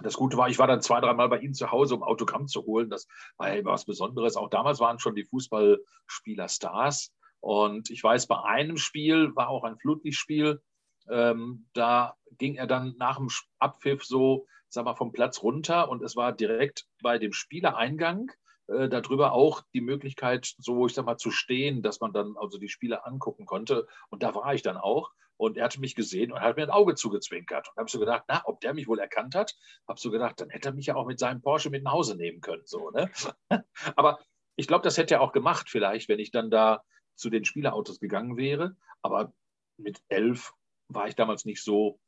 das 0.00 0.14
Gute 0.14 0.36
war, 0.36 0.48
ich 0.48 0.58
war 0.58 0.66
dann 0.66 0.82
zwei, 0.82 1.00
dreimal 1.00 1.28
bei 1.28 1.38
ihm 1.38 1.52
zu 1.52 1.70
Hause, 1.70 1.94
um 1.94 2.02
Autogramm 2.02 2.46
zu 2.46 2.64
holen. 2.64 2.90
Das 2.90 3.06
war 3.36 3.48
ja 3.48 3.56
immer 3.56 3.72
was 3.72 3.84
Besonderes. 3.84 4.36
Auch 4.36 4.48
damals 4.48 4.80
waren 4.80 4.98
schon 4.98 5.14
die 5.14 5.24
Fußballspieler 5.24 6.48
Stars. 6.48 7.12
Und 7.40 7.90
ich 7.90 8.02
weiß, 8.02 8.26
bei 8.26 8.40
einem 8.42 8.76
Spiel 8.76 9.34
war 9.34 9.48
auch 9.48 9.64
ein 9.64 9.78
Flutlichtspiel. 9.78 10.62
Ähm, 11.08 11.66
da 11.72 12.16
ging 12.38 12.54
er 12.54 12.66
dann 12.66 12.94
nach 12.98 13.16
dem 13.16 13.28
Abpfiff 13.58 14.04
so 14.04 14.46
sag 14.70 14.84
mal, 14.84 14.94
vom 14.94 15.12
Platz 15.12 15.42
runter 15.42 15.88
und 15.88 16.02
es 16.02 16.16
war 16.16 16.32
direkt 16.32 16.86
bei 17.02 17.18
dem 17.18 17.32
Spielereingang 17.32 18.30
äh, 18.70 18.88
darüber 18.88 19.32
auch 19.32 19.62
die 19.74 19.80
Möglichkeit, 19.80 20.54
so 20.58 20.86
ich 20.86 20.94
sag 20.94 21.04
mal, 21.04 21.16
zu 21.16 21.30
stehen, 21.30 21.82
dass 21.82 22.00
man 22.00 22.12
dann 22.12 22.36
also 22.36 22.58
die 22.58 22.68
Spiele 22.68 23.04
angucken 23.04 23.46
konnte. 23.46 23.86
Und 24.08 24.22
da 24.22 24.34
war 24.34 24.54
ich 24.54 24.62
dann 24.62 24.76
auch. 24.76 25.10
Und 25.36 25.56
er 25.56 25.64
hatte 25.64 25.80
mich 25.80 25.94
gesehen 25.94 26.32
und 26.32 26.40
hat 26.40 26.56
mir 26.56 26.64
ein 26.64 26.70
Auge 26.70 26.94
zugezwinkert. 26.94 27.68
Und 27.68 27.76
habe 27.78 27.90
so 27.90 27.98
gedacht, 27.98 28.24
na, 28.28 28.42
ob 28.44 28.60
der 28.60 28.74
mich 28.74 28.88
wohl 28.88 28.98
erkannt 28.98 29.34
hat, 29.34 29.56
habe 29.88 29.98
so 29.98 30.10
gedacht, 30.10 30.40
dann 30.40 30.50
hätte 30.50 30.68
er 30.68 30.74
mich 30.74 30.86
ja 30.86 30.96
auch 30.96 31.06
mit 31.06 31.18
seinem 31.18 31.40
Porsche 31.40 31.70
mit 31.70 31.82
nach 31.82 31.92
Hause 31.92 32.16
nehmen 32.16 32.40
können. 32.40 32.62
So, 32.66 32.90
ne? 32.90 33.10
Aber 33.96 34.18
ich 34.56 34.66
glaube, 34.66 34.84
das 34.84 34.98
hätte 34.98 35.14
er 35.14 35.22
auch 35.22 35.32
gemacht, 35.32 35.68
vielleicht, 35.70 36.08
wenn 36.08 36.18
ich 36.18 36.30
dann 36.30 36.50
da 36.50 36.82
zu 37.14 37.30
den 37.30 37.44
Spielerautos 37.44 38.00
gegangen 38.00 38.36
wäre. 38.36 38.76
Aber 39.02 39.32
mit 39.78 40.02
elf 40.08 40.52
war 40.88 41.08
ich 41.08 41.14
damals 41.14 41.44
nicht 41.44 41.62
so 41.62 41.98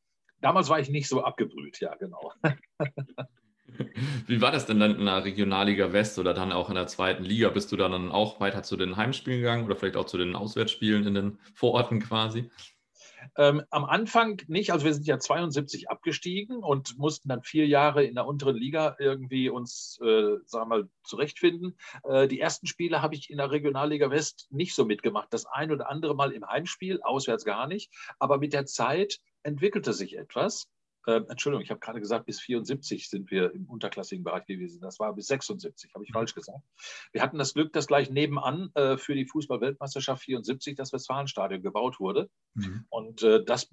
Damals 0.43 0.69
war 0.69 0.81
ich 0.81 0.91
nicht 0.91 1.09
so 1.09 1.23
abgebrüht, 1.23 1.79
ja, 1.79 1.95
genau. 1.95 2.33
Wie 4.27 4.41
war 4.41 4.51
das 4.51 4.67
denn 4.67 4.81
dann 4.81 4.97
in 4.97 5.05
der 5.05 5.25
Regionalliga 5.25 5.93
West 5.93 6.19
oder 6.19 6.35
dann 6.35 6.53
auch 6.53 6.69
in 6.69 6.75
der 6.75 6.87
zweiten 6.87 7.25
Liga? 7.25 7.49
Bist 7.49 7.73
du 7.73 7.77
dann 7.77 8.11
auch 8.11 8.41
weiter 8.41 8.63
zu 8.63 8.77
den 8.77 8.97
Heimspielen 8.97 9.41
gegangen 9.41 9.65
oder 9.65 9.77
vielleicht 9.77 9.97
auch 9.97 10.07
zu 10.07 10.19
den 10.19 10.37
Auswärtsspielen 10.37 11.07
in 11.07 11.15
den 11.15 11.39
Vororten 11.55 12.01
quasi? 12.01 12.51
Ähm, 13.37 13.63
am 13.71 13.85
Anfang 13.85 14.43
nicht, 14.49 14.73
also 14.73 14.85
wir 14.85 14.95
sind 14.95 15.07
ja 15.07 15.19
72 15.19 15.91
abgestiegen 15.91 16.57
und 16.59 16.99
mussten 16.99 17.29
dann 17.29 17.43
vier 17.43 17.67
Jahre 17.67 18.05
in 18.05 18.15
der 18.15 18.27
unteren 18.27 18.57
Liga 18.57 18.97
irgendwie 18.99 19.49
uns, 19.49 19.99
äh, 20.03 20.37
sagen 20.45 20.71
wir 20.71 20.77
mal, 20.79 20.89
zurechtfinden. 21.05 21.77
Äh, 22.05 22.29
die 22.29 22.41
ersten 22.41 22.67
Spiele 22.67 23.03
habe 23.03 23.15
ich 23.15 23.31
in 23.31 23.39
der 23.39 23.51
Regionalliga 23.51 24.11
West 24.11 24.49
nicht 24.51 24.75
so 24.75 24.85
mitgemacht. 24.85 25.29
Das 25.31 25.47
ein 25.47 25.71
oder 25.71 25.89
andere 25.89 26.15
Mal 26.15 26.33
im 26.33 26.47
Heimspiel, 26.47 27.01
auswärts 27.03 27.45
gar 27.45 27.67
nicht. 27.67 27.93
Aber 28.19 28.39
mit 28.39 28.53
der 28.53 28.67
Zeit 28.67 29.19
entwickelte 29.43 29.93
sich 29.93 30.17
etwas. 30.17 30.69
Äh, 31.07 31.21
Entschuldigung, 31.29 31.63
ich 31.63 31.71
habe 31.71 31.81
gerade 31.81 32.01
gesagt, 32.01 32.27
bis 32.27 32.41
74 32.41 33.09
sind 33.09 33.31
wir 33.31 33.53
im 33.53 33.67
unterklassigen 33.67 34.25
Bereich 34.25 34.47
gewesen. 34.47 34.81
Das 34.81 34.99
war 34.99 35.15
bis 35.15 35.27
76, 35.27 35.95
habe 35.95 36.05
ich 36.05 36.11
mhm. 36.11 36.15
falsch 36.15 36.35
gesagt. 36.35 36.65
Wir 37.13 37.23
hatten 37.23 37.39
das 37.39 37.55
Glück, 37.55 37.73
dass 37.73 37.87
gleich 37.87 38.11
nebenan 38.11 38.71
äh, 38.75 38.97
für 38.97 39.15
die 39.15 39.27
Fußball-Weltmeisterschaft 39.27 40.23
74 40.23 40.77
das 40.77 40.93
Westfalenstadion 40.93 41.63
gebaut 41.63 41.99
wurde. 41.99 42.31
Mhm. 42.55 42.87
Und 42.89 43.23
äh, 43.23 43.45
das 43.45 43.69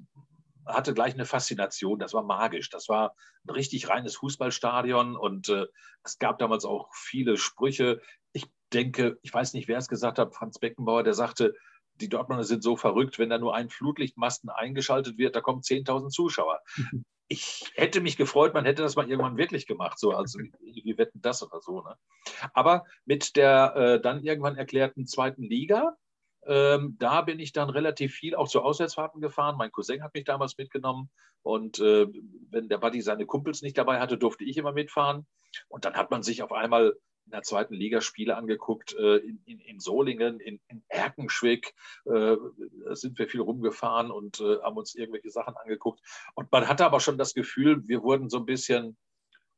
hatte 0.65 0.93
gleich 0.93 1.13
eine 1.13 1.25
Faszination. 1.25 1.99
Das 1.99 2.13
war 2.13 2.23
magisch. 2.23 2.69
Das 2.69 2.89
war 2.89 3.15
ein 3.45 3.51
richtig 3.51 3.89
reines 3.89 4.15
Fußballstadion 4.17 5.15
und 5.15 5.49
äh, 5.49 5.65
es 6.03 6.19
gab 6.19 6.39
damals 6.39 6.65
auch 6.65 6.89
viele 6.93 7.37
Sprüche. 7.37 8.01
Ich 8.33 8.45
denke, 8.73 9.17
ich 9.21 9.33
weiß 9.33 9.53
nicht, 9.53 9.67
wer 9.67 9.77
es 9.77 9.87
gesagt 9.87 10.19
hat, 10.19 10.35
Franz 10.35 10.59
Beckenbauer, 10.59 11.03
der 11.03 11.13
sagte, 11.13 11.55
die 11.95 12.09
Dortmunder 12.09 12.43
sind 12.43 12.63
so 12.63 12.77
verrückt, 12.77 13.19
wenn 13.19 13.29
da 13.29 13.37
nur 13.37 13.55
ein 13.55 13.69
Flutlichtmasten 13.69 14.49
eingeschaltet 14.49 15.17
wird, 15.17 15.35
da 15.35 15.41
kommen 15.41 15.61
10.000 15.61 16.09
Zuschauer. 16.09 16.61
Ich 17.31 17.71
hätte 17.75 18.01
mich 18.01 18.17
gefreut, 18.17 18.53
man 18.53 18.65
hätte 18.65 18.81
das 18.81 18.95
mal 18.95 19.07
irgendwann 19.07 19.37
wirklich 19.37 19.67
gemacht, 19.67 19.99
so 19.99 20.11
also 20.11 20.39
wie 20.59 20.97
wetten 20.97 21.21
das 21.21 21.43
oder 21.43 21.61
so. 21.61 21.81
Ne? 21.81 21.95
Aber 22.53 22.85
mit 23.05 23.35
der 23.35 23.75
äh, 23.75 24.01
dann 24.01 24.23
irgendwann 24.23 24.57
erklärten 24.57 25.05
zweiten 25.05 25.43
Liga, 25.43 25.95
ähm, 26.45 26.95
da 26.99 27.21
bin 27.21 27.39
ich 27.39 27.51
dann 27.51 27.69
relativ 27.69 28.15
viel 28.15 28.35
auch 28.35 28.47
zu 28.47 28.61
Auswärtsfahrten 28.61 29.21
gefahren. 29.21 29.57
Mein 29.57 29.71
Cousin 29.71 30.03
hat 30.03 30.13
mich 30.13 30.23
damals 30.23 30.57
mitgenommen 30.57 31.09
und 31.43 31.79
äh, 31.79 32.07
wenn 32.49 32.69
der 32.69 32.79
Buddy 32.79 33.01
seine 33.01 33.25
Kumpels 33.25 33.61
nicht 33.61 33.77
dabei 33.77 33.99
hatte, 33.99 34.17
durfte 34.17 34.43
ich 34.43 34.57
immer 34.57 34.71
mitfahren. 34.71 35.27
Und 35.67 35.85
dann 35.85 35.95
hat 35.95 36.11
man 36.11 36.23
sich 36.23 36.41
auf 36.43 36.51
einmal 36.51 36.95
in 37.29 37.33
der 37.33 37.43
zweiten 37.43 37.75
Liga 37.75 38.01
Spiele 38.01 38.35
angeguckt, 38.35 38.95
äh, 38.95 39.17
in, 39.17 39.39
in, 39.45 39.59
in, 39.59 39.79
Solingen, 39.79 40.39
in, 40.39 40.59
in 40.67 40.81
Erkenschwick, 40.87 41.75
äh, 42.05 42.35
sind 42.93 43.19
wir 43.19 43.27
viel 43.27 43.41
rumgefahren 43.41 44.09
und 44.09 44.39
äh, 44.39 44.57
haben 44.63 44.77
uns 44.77 44.95
irgendwelche 44.95 45.29
Sachen 45.29 45.55
angeguckt. 45.55 46.01
Und 46.33 46.51
man 46.51 46.67
hatte 46.67 46.85
aber 46.85 46.99
schon 46.99 47.19
das 47.19 47.35
Gefühl, 47.35 47.87
wir 47.87 48.01
wurden 48.01 48.29
so 48.29 48.37
ein 48.39 48.47
bisschen, 48.47 48.97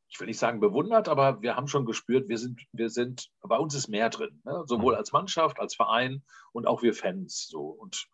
ich 0.09 0.19
will 0.19 0.27
nicht 0.27 0.37
sagen 0.37 0.59
bewundert, 0.59 1.07
aber 1.07 1.41
wir 1.41 1.55
haben 1.55 1.69
schon 1.69 1.85
gespürt, 1.85 2.27
wir 2.27 2.37
sind, 2.37 2.59
wir 2.73 2.89
sind, 2.89 3.31
bei 3.41 3.57
uns 3.57 3.73
ist 3.73 3.87
mehr 3.87 4.09
drin, 4.09 4.41
ne? 4.43 4.63
sowohl 4.65 4.95
als 4.95 5.13
Mannschaft, 5.13 5.57
als 5.61 5.73
Verein 5.73 6.23
und 6.51 6.67
auch 6.67 6.81
wir 6.81 6.93
Fans. 6.93 7.47
So. 7.47 7.67
Und 7.67 8.09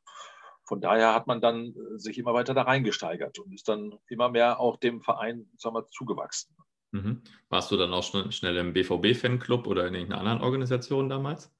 von 0.65 0.81
daher 0.81 1.15
hat 1.15 1.25
man 1.25 1.41
dann 1.41 1.73
sich 1.95 2.19
immer 2.19 2.35
weiter 2.35 2.53
da 2.53 2.61
reingesteigert 2.61 3.39
und 3.39 3.51
ist 3.53 3.67
dann 3.67 3.97
immer 4.07 4.29
mehr 4.29 4.59
auch 4.59 4.77
dem 4.77 5.01
Verein 5.01 5.49
sagen 5.57 5.73
wir, 5.73 5.87
zugewachsen. 5.89 6.55
Mhm. 6.91 7.22
Warst 7.50 7.72
du 7.72 7.77
dann 7.77 7.94
auch 7.94 8.03
schnell, 8.03 8.32
schnell 8.32 8.58
im 8.58 8.74
BVB-Fanclub 8.74 9.67
oder 9.67 9.88
in 9.88 9.96
irgendeiner 9.96 10.22
anderen 10.22 10.41
Organisation 10.41 11.10
damals? 11.10 11.51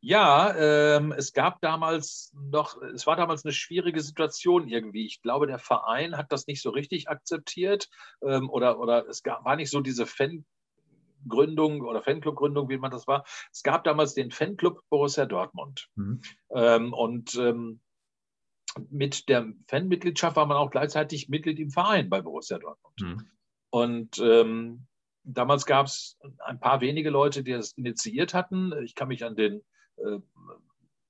Ja, 0.00 0.54
ähm, 0.56 1.12
es 1.12 1.32
gab 1.32 1.60
damals 1.60 2.32
noch, 2.34 2.80
es 2.82 3.06
war 3.06 3.16
damals 3.16 3.44
eine 3.44 3.52
schwierige 3.52 4.00
Situation 4.00 4.68
irgendwie. 4.68 5.06
Ich 5.06 5.22
glaube, 5.22 5.46
der 5.46 5.58
Verein 5.58 6.16
hat 6.16 6.30
das 6.30 6.46
nicht 6.46 6.62
so 6.62 6.70
richtig 6.70 7.08
akzeptiert 7.08 7.88
ähm, 8.22 8.48
oder, 8.48 8.78
oder 8.78 9.08
es 9.08 9.22
gab, 9.22 9.44
war 9.44 9.56
nicht 9.56 9.70
so 9.70 9.80
diese 9.80 10.06
Fangründung 10.06 11.82
oder 11.82 12.02
Fanclub-Gründung, 12.02 12.68
wie 12.68 12.78
man 12.78 12.92
das 12.92 13.08
war. 13.08 13.24
Es 13.52 13.62
gab 13.62 13.82
damals 13.84 14.14
den 14.14 14.30
Fanclub 14.30 14.82
Borussia 14.88 15.26
Dortmund. 15.26 15.88
Mhm. 15.96 16.20
Ähm, 16.54 16.92
und 16.92 17.34
ähm, 17.34 17.80
mit 18.90 19.28
der 19.28 19.52
Fanmitgliedschaft 19.66 20.36
war 20.36 20.46
man 20.46 20.56
auch 20.56 20.70
gleichzeitig 20.70 21.28
Mitglied 21.28 21.58
im 21.58 21.70
Verein 21.70 22.08
bei 22.08 22.22
Borussia 22.22 22.58
Dortmund. 22.58 23.00
Mhm. 23.00 23.30
Und 23.70 24.18
ähm, 24.18 24.86
damals 25.24 25.66
gab 25.66 25.86
es 25.86 26.18
ein 26.44 26.60
paar 26.60 26.80
wenige 26.80 27.10
Leute, 27.10 27.42
die 27.42 27.52
das 27.52 27.72
initiiert 27.72 28.34
hatten. 28.34 28.72
Ich 28.82 28.94
kann 28.94 29.08
mich 29.08 29.24
an 29.24 29.36
den 29.36 29.62
äh, 29.96 30.18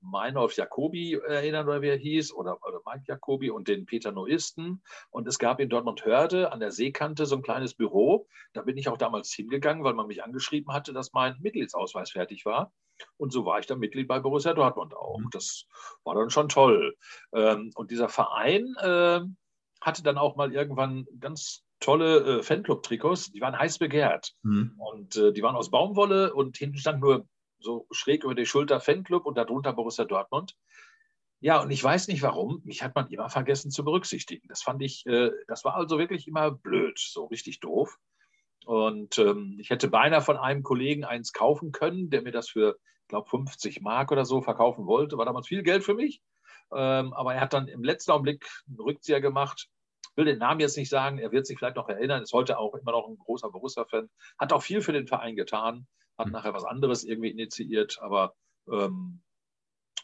Meinolf 0.00 0.56
Jacobi 0.56 1.14
erinnern, 1.14 1.68
oder 1.68 1.82
wie 1.82 1.88
er 1.88 1.96
hieß, 1.96 2.32
oder, 2.32 2.58
oder 2.66 2.80
Mike 2.86 3.04
Jacobi 3.06 3.50
und 3.50 3.68
den 3.68 3.84
Peter 3.86 4.12
Noisten. 4.12 4.82
Und 5.10 5.26
es 5.26 5.38
gab 5.38 5.60
in 5.60 5.68
Dortmund-Hörde 5.68 6.52
an 6.52 6.60
der 6.60 6.70
Seekante 6.70 7.26
so 7.26 7.36
ein 7.36 7.42
kleines 7.42 7.74
Büro. 7.74 8.28
Da 8.52 8.62
bin 8.62 8.76
ich 8.76 8.88
auch 8.88 8.96
damals 8.96 9.32
hingegangen, 9.32 9.84
weil 9.84 9.94
man 9.94 10.06
mich 10.06 10.22
angeschrieben 10.22 10.72
hatte, 10.72 10.92
dass 10.92 11.12
mein 11.12 11.36
Mitgliedsausweis 11.40 12.12
fertig 12.12 12.44
war. 12.44 12.72
Und 13.16 13.32
so 13.32 13.44
war 13.44 13.58
ich 13.58 13.66
dann 13.66 13.78
Mitglied 13.78 14.08
bei 14.08 14.20
Borussia 14.20 14.54
Dortmund 14.54 14.94
auch. 14.94 15.18
Mhm. 15.18 15.28
Das 15.30 15.66
war 16.04 16.14
dann 16.14 16.30
schon 16.30 16.48
toll. 16.48 16.96
Ähm, 17.32 17.70
und 17.74 17.90
dieser 17.90 18.08
Verein 18.08 18.74
äh, 18.80 19.20
hatte 19.80 20.02
dann 20.02 20.18
auch 20.18 20.36
mal 20.36 20.52
irgendwann 20.52 21.06
ganz 21.20 21.64
tolle 21.80 22.38
äh, 22.38 22.42
Fanclub-Trikots. 22.42 23.32
Die 23.32 23.40
waren 23.40 23.58
heiß 23.58 23.78
begehrt. 23.78 24.34
Mhm. 24.42 24.74
Und 24.78 25.16
äh, 25.16 25.32
die 25.32 25.42
waren 25.42 25.56
aus 25.56 25.70
Baumwolle 25.70 26.34
und 26.34 26.56
hinten 26.56 26.78
stand 26.78 27.00
nur 27.00 27.26
so 27.60 27.86
schräg 27.90 28.24
über 28.24 28.34
die 28.34 28.46
Schulter 28.46 28.80
Fanclub 28.80 29.26
und 29.26 29.36
darunter 29.36 29.72
Borussia 29.72 30.04
Dortmund. 30.04 30.54
Ja, 31.40 31.60
und 31.62 31.70
ich 31.70 31.82
weiß 31.82 32.08
nicht 32.08 32.22
warum, 32.22 32.62
mich 32.64 32.82
hat 32.82 32.96
man 32.96 33.08
immer 33.10 33.28
vergessen 33.28 33.70
zu 33.70 33.84
berücksichtigen. 33.84 34.48
Das 34.48 34.62
fand 34.62 34.82
ich, 34.82 35.06
äh, 35.06 35.30
das 35.46 35.64
war 35.64 35.74
also 35.74 35.98
wirklich 35.98 36.26
immer 36.26 36.50
blöd, 36.50 36.98
so 36.98 37.26
richtig 37.26 37.60
doof. 37.60 37.96
Und 38.66 39.18
ähm, 39.18 39.56
ich 39.58 39.70
hätte 39.70 39.88
beinahe 39.88 40.20
von 40.20 40.36
einem 40.36 40.62
Kollegen 40.62 41.04
eins 41.04 41.32
kaufen 41.32 41.70
können, 41.70 42.10
der 42.10 42.22
mir 42.22 42.32
das 42.32 42.48
für, 42.48 42.76
ich 43.02 43.08
glaube, 43.08 43.28
50 43.30 43.80
Mark 43.80 44.10
oder 44.10 44.24
so 44.24 44.40
verkaufen 44.40 44.86
wollte. 44.86 45.16
War 45.16 45.24
damals 45.24 45.46
viel 45.46 45.62
Geld 45.62 45.84
für 45.84 45.94
mich. 45.94 46.20
Ähm, 46.72 47.12
aber 47.14 47.34
er 47.34 47.40
hat 47.40 47.52
dann 47.52 47.68
im 47.68 47.84
letzten 47.84 48.10
Augenblick 48.10 48.46
einen 48.66 48.80
Rückzieher 48.80 49.20
gemacht. 49.20 49.68
Will 50.16 50.24
den 50.24 50.38
Namen 50.38 50.60
jetzt 50.60 50.76
nicht 50.76 50.90
sagen, 50.90 51.18
er 51.18 51.32
wird 51.32 51.46
sich 51.46 51.58
vielleicht 51.58 51.76
noch 51.76 51.88
erinnern, 51.88 52.22
ist 52.22 52.32
heute 52.32 52.58
auch 52.58 52.74
immer 52.74 52.92
noch 52.92 53.08
ein 53.08 53.18
großer 53.18 53.50
Borussia-Fan, 53.50 54.10
hat 54.38 54.52
auch 54.52 54.62
viel 54.62 54.80
für 54.80 54.92
den 54.92 55.06
Verein 55.06 55.36
getan 55.36 55.86
hat 56.18 56.26
hm. 56.26 56.32
nachher 56.32 56.52
was 56.52 56.64
anderes 56.64 57.04
irgendwie 57.04 57.30
initiiert, 57.30 57.98
aber 58.02 58.34
ähm, 58.70 59.22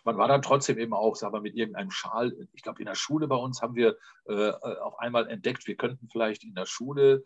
man 0.05 0.19
war 0.19 0.29
dann 0.29 0.43
trotzdem 0.43 0.79
eben 0.79 0.93
auch, 0.93 1.17
sagen 1.17 1.35
wir, 1.35 1.41
mit 1.41 1.55
irgendeinem 1.55 1.91
Schal. 1.91 2.37
Ich 2.53 2.63
glaube, 2.63 2.81
in 2.81 2.87
der 2.87 2.95
Schule 2.95 3.27
bei 3.27 3.37
uns 3.37 3.63
haben 3.63 3.75
wir 3.75 3.97
äh, 4.27 4.51
auf 4.51 4.99
einmal 4.99 5.29
entdeckt, 5.29 5.67
wir 5.67 5.77
könnten 5.77 6.09
vielleicht 6.11 6.45
in 6.45 6.55
der 6.55 6.67
Schule 6.67 7.25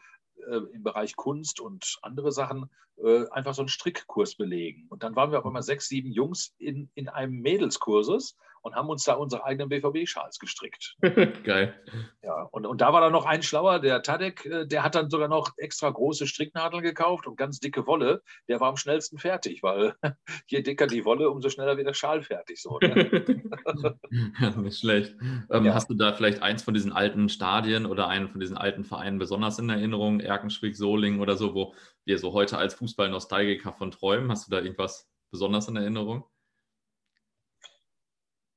äh, 0.49 0.61
im 0.73 0.85
Bereich 0.85 1.17
Kunst 1.17 1.61
und 1.61 1.99
andere 2.03 2.31
Sachen 2.31 2.71
äh, 2.99 3.29
einfach 3.31 3.55
so 3.55 3.63
einen 3.63 3.69
Strickkurs 3.69 4.37
belegen. 4.37 4.87
Und 4.91 5.03
dann 5.03 5.17
waren 5.17 5.33
wir 5.33 5.41
auf 5.41 5.47
einmal 5.47 5.63
sechs, 5.63 5.89
sieben 5.89 6.13
Jungs 6.13 6.55
in, 6.59 6.89
in 6.95 7.09
einem 7.09 7.41
Mädelskursus 7.41 8.37
und 8.69 8.75
haben 8.75 8.89
uns 8.89 9.05
da 9.05 9.15
unsere 9.15 9.45
eigenen 9.45 9.69
BVB-Schals 9.69 10.39
gestrickt. 10.39 10.97
Geil. 11.43 11.75
Ja, 12.23 12.43
und, 12.53 12.67
und 12.67 12.81
da 12.81 12.93
war 12.93 13.01
dann 13.01 13.13
noch 13.13 13.25
ein 13.25 13.43
Schlauer, 13.43 13.81
der 13.81 14.03
Tadek, 14.03 14.45
äh, 14.45 14.67
der 14.67 14.83
hat 14.83 14.95
dann 14.95 15.09
sogar 15.09 15.29
noch 15.29 15.53
extra 15.57 15.89
große 15.89 16.27
Stricknadeln 16.27 16.83
gekauft 16.83 17.27
und 17.27 17.37
ganz 17.37 17.61
dicke 17.61 17.87
Wolle. 17.87 18.23
Der 18.47 18.61
war 18.61 18.69
am 18.69 18.77
schnellsten 18.77 19.19
fertig, 19.19 19.63
weil 19.63 19.95
je 20.49 20.63
dicker 20.63 20.87
die 20.87 21.05
Wolle, 21.05 21.31
umso 21.31 21.49
schneller 21.49 21.77
wird 21.77 21.87
der 21.87 21.95
Schal 21.95 22.23
fertig. 22.23 22.61
So, 22.61 22.79
ne? 22.81 23.25
ja, 24.41 24.51
nicht 24.51 24.79
schlecht. 24.79 25.15
Ähm, 25.51 25.65
ja. 25.65 25.75
Hast 25.75 25.89
du 25.89 25.95
da 25.95 26.13
vielleicht 26.13 26.43
eins 26.43 26.63
von 26.63 26.75
diesen 26.75 26.93
alten 26.93 27.29
Stadien 27.29 27.87
oder 27.87 28.09
einen 28.09 28.29
von 28.29 28.41
diesen 28.41 28.59
alten 28.59 28.85
Vereinen 28.85 29.19
besonders 29.19 29.59
in 29.59 29.71
Erinnerung, 29.71 30.21
Erkenschwick, 30.21 30.77
Solingen 30.77 31.21
oder 31.21 31.37
so, 31.37 31.55
wo 31.55 31.75
wir 32.05 32.19
so 32.19 32.33
heute 32.35 32.59
als 32.59 32.75
Fußball-Nostalgiker 32.75 33.73
von 33.73 33.91
träumen? 33.91 34.31
Hast 34.31 34.47
du 34.47 34.51
da 34.51 34.61
irgendwas 34.61 35.11
besonders 35.31 35.69
in 35.69 35.77
Erinnerung? 35.77 36.25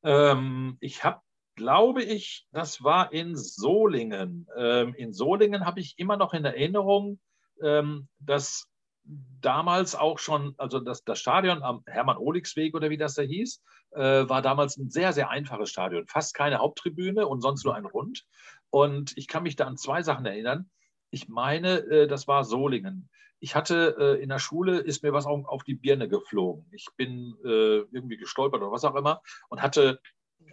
Ähm, 0.04 0.78
ich 0.80 1.04
habe, 1.04 1.22
glaube 1.56 2.04
ich, 2.04 2.48
das 2.52 2.84
war 2.84 3.12
in 3.14 3.36
Solingen. 3.36 4.48
Ähm, 4.56 4.94
in 4.96 5.14
Solingen 5.14 5.66
habe 5.66 5.80
ich 5.80 5.98
immer 5.98 6.18
noch 6.18 6.34
in 6.34 6.46
Erinnerung, 6.46 7.20
ähm, 7.62 8.08
dass 8.20 8.68
damals 9.04 9.96
auch 9.96 10.20
schon, 10.20 10.54
also 10.58 10.80
das, 10.80 11.04
das 11.04 11.20
Stadion 11.20 11.64
am 11.64 11.84
Hermann-Olix-Weg 11.88 12.76
oder 12.76 12.90
wie 12.90 12.98
das 12.98 13.16
da 13.16 13.24
hieß, 13.24 13.62
äh, 13.92 14.30
war 14.30 14.42
damals 14.42 14.78
ein 14.78 14.90
sehr, 14.90 15.12
sehr 15.14 15.30
einfaches 15.30 15.70
Stadion. 15.70 16.08
Fast 16.08 16.34
keine 16.34 16.60
Haupttribüne 16.60 17.28
und 17.28 17.42
sonst 17.42 17.66
nur 17.66 17.76
ein 17.76 17.86
Rund. 17.86 18.26
Und 18.70 19.18
ich 19.18 19.28
kann 19.28 19.44
mich 19.44 19.56
da 19.56 19.66
an 19.66 19.78
zwei 19.78 20.04
Sachen 20.04 20.26
erinnern. 20.26 20.70
Ich 21.10 21.28
meine, 21.28 21.80
äh, 21.80 22.08
das 22.08 22.28
war 22.28 22.44
Solingen 22.44 23.10
ich 23.42 23.56
hatte 23.56 23.96
äh, 24.00 24.22
in 24.22 24.30
der 24.30 24.40
Schule, 24.40 24.78
ist 24.78 25.04
mir 25.04 25.14
was 25.14 25.26
auf, 25.26 25.46
auf 25.46 25.64
die 25.64 25.74
Birne 25.74 26.08
geflogen. 26.08 26.66
Ich 26.72 26.88
bin 26.96 27.36
äh, 27.44 27.80
irgendwie 27.92 28.18
gestolpert 28.18 28.62
oder 28.62 28.72
was 28.72 28.86
auch 28.86 28.96
immer 28.96 29.22
und 29.50 29.62
hatte 29.62 30.00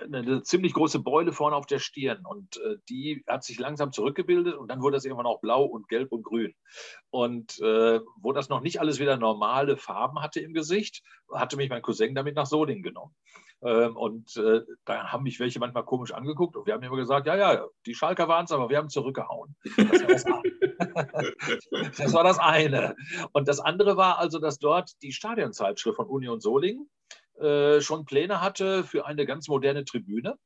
eine, 0.01 0.19
eine, 0.19 0.43
ziemlich 0.43 0.73
große 0.73 1.01
Beule 1.01 1.33
vorne 1.33 1.57
auf 1.57 1.67
der 1.67 1.81
Stirn 1.81 2.25
und 2.25 2.57
äh, 2.59 2.77
die 2.89 3.25
hat 3.27 3.45
sich 3.45 3.59
langsam 3.59 3.93
zurückgebildet 3.93 4.55
und 4.55 4.69
dann 4.69 4.81
wurde 4.81 4.97
das 4.97 5.05
irgendwann 5.05 5.27
auch 5.27 5.41
blau 5.41 5.65
und 5.65 5.89
gelb 5.89 6.13
und 6.13 6.23
grün. 6.23 6.55
Und 7.11 7.59
äh, 7.61 8.01
wo 8.21 8.33
das 8.33 8.49
noch 8.49 8.61
nicht 8.61 8.81
alles 8.81 8.99
wieder 8.99 9.17
normale 9.17 9.77
Farben 9.77 10.23
hatte 10.23 10.41
im 10.41 10.55
Gesicht, 10.55 11.03
hatte 11.33 11.57
mich 11.57 11.69
mein 11.69 11.83
Cousin 11.83 12.15
damit 12.15 12.37
nach 12.37 12.47
Solingen 12.47 12.83
genommen. 12.83 13.15
Ähm, 13.61 13.97
und 13.97 14.37
äh, 14.37 14.63
da 14.85 15.13
haben 15.13 15.25
mich 15.25 15.41
welche 15.41 15.59
manchmal 15.59 15.85
komisch 15.85 16.13
angeguckt 16.13 16.57
und 16.57 16.67
wir 16.67 16.75
haben 16.75 16.83
immer 16.83 16.97
gesagt, 16.97 17.27
ja, 17.27 17.37
ja, 17.37 17.67
die 17.87 17.95
Schalker 17.95 18.29
waren 18.29 18.45
es, 18.45 18.53
aber 18.53 18.71
wir 18.71 18.79
haben 18.79 18.89
zurückgehauen. 18.89 19.57
Das 19.77 20.25
das, 21.99 22.13
war 22.13 22.25
das 22.25 22.39
eine. 22.39 22.97
Und 23.33 23.49
das 23.49 23.61
andere 23.61 23.97
war 23.97 24.19
also, 24.19 24.39
dass 24.39 24.59
dort 24.59 24.91
die 25.03 25.13
Stadionzeitschrift 25.13 25.97
von 25.97 26.07
Union 26.07 26.41
Solingen 26.41 26.89
äh, 27.39 27.81
schon 27.81 28.05
Pläne 28.05 28.41
hatte 28.41 28.85
für 28.85 29.07
eine 29.07 29.27
ganz 29.27 29.49
moderne 29.49 29.85
Tribüne 29.85 30.37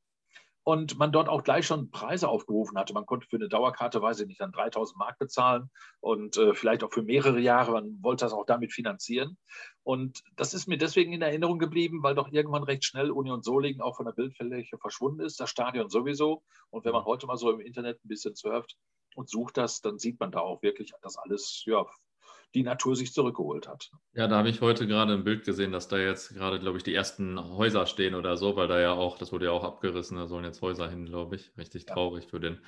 und 0.64 0.99
man 0.99 1.11
dort 1.11 1.29
auch 1.29 1.42
gleich 1.42 1.66
schon 1.66 1.90
Preise 1.90 2.29
aufgerufen 2.29 2.79
hatte. 2.79 2.95
Man 2.95 3.07
konnte 3.07 3.27
für 3.27 3.37
eine 3.37 3.49
Dauerkarte, 3.49 4.01
weiß 4.01 4.21
ich 4.21 4.27
nicht, 4.27 4.40
dann 4.40 4.53
3000 4.53 4.97
Mark 4.97 5.18
bezahlen 5.18 5.71
und 6.01 6.37
äh, 6.37 6.55
vielleicht 6.55 6.85
auch 6.85 6.92
für 6.92 7.03
mehrere 7.03 7.40
Jahre. 7.40 7.73
Man 7.73 7.99
wollte 8.03 8.25
das 8.25 8.33
auch 8.33 8.47
damit 8.47 8.73
finanzieren. 8.73 9.37
Und 9.83 10.23
das 10.37 10.55
ist 10.55 10.68
mir 10.68 10.79
deswegen 10.79 11.12
in 11.12 11.23
Erinnerung 11.23 11.59
geblieben, 11.59 12.03
weil 12.03 12.14
doch 12.14 12.31
irgendwann 12.31 12.62
recht 12.62 12.85
schnell 12.85 13.11
Union 13.11 13.42
Solingen 13.42 13.81
auch 13.81 13.97
von 13.97 14.07
der 14.07 14.12
Bildfläche 14.12 14.79
verschwunden 14.79 15.21
ist, 15.21 15.40
das 15.40 15.51
Stadion 15.51 15.88
sowieso. 15.88 16.45
Und 16.71 16.85
wenn 16.85 16.92
man 16.92 17.05
heute 17.05 17.27
mal 17.27 17.37
so 17.37 17.51
im 17.51 17.61
Internet 17.61 18.05
ein 18.05 18.09
bisschen 18.09 18.37
surft 18.37 18.77
und 19.14 19.29
sucht 19.29 19.57
das, 19.57 19.81
dann 19.81 19.98
sieht 19.98 20.20
man 20.20 20.31
da 20.31 20.40
auch 20.40 20.62
wirklich, 20.62 20.92
dass 21.03 21.18
alles 21.18 21.62
ja, 21.66 21.87
die 22.55 22.62
Natur 22.62 22.96
sich 22.96 23.12
zurückgeholt 23.12 23.68
hat. 23.68 23.90
Ja, 24.14 24.29
da 24.29 24.37
habe 24.37 24.48
ich 24.48 24.61
heute 24.61 24.87
gerade 24.87 25.14
ein 25.14 25.25
Bild 25.25 25.44
gesehen, 25.44 25.72
dass 25.72 25.88
da 25.88 25.98
jetzt 25.98 26.35
gerade, 26.35 26.61
glaube 26.61 26.79
ich, 26.79 26.85
die 26.85 26.94
ersten 26.94 27.40
Häuser 27.40 27.87
stehen 27.87 28.14
oder 28.14 28.37
so, 28.37 28.57
weil 28.57 28.68
da 28.68 28.81
ja 28.81 28.92
auch, 28.92 29.18
das 29.18 29.33
wurde 29.33 29.46
ja 29.46 29.53
auch 29.53 29.64
abgerissen, 29.64 30.16
da 30.16 30.27
sollen 30.27 30.44
jetzt 30.44 30.62
Häuser 30.62 30.88
hin, 30.88 31.07
glaube 31.07 31.37
ich. 31.37 31.53
Richtig 31.57 31.87
traurig 31.87 32.25
ja. 32.25 32.31
für 32.31 32.40
den 32.40 32.59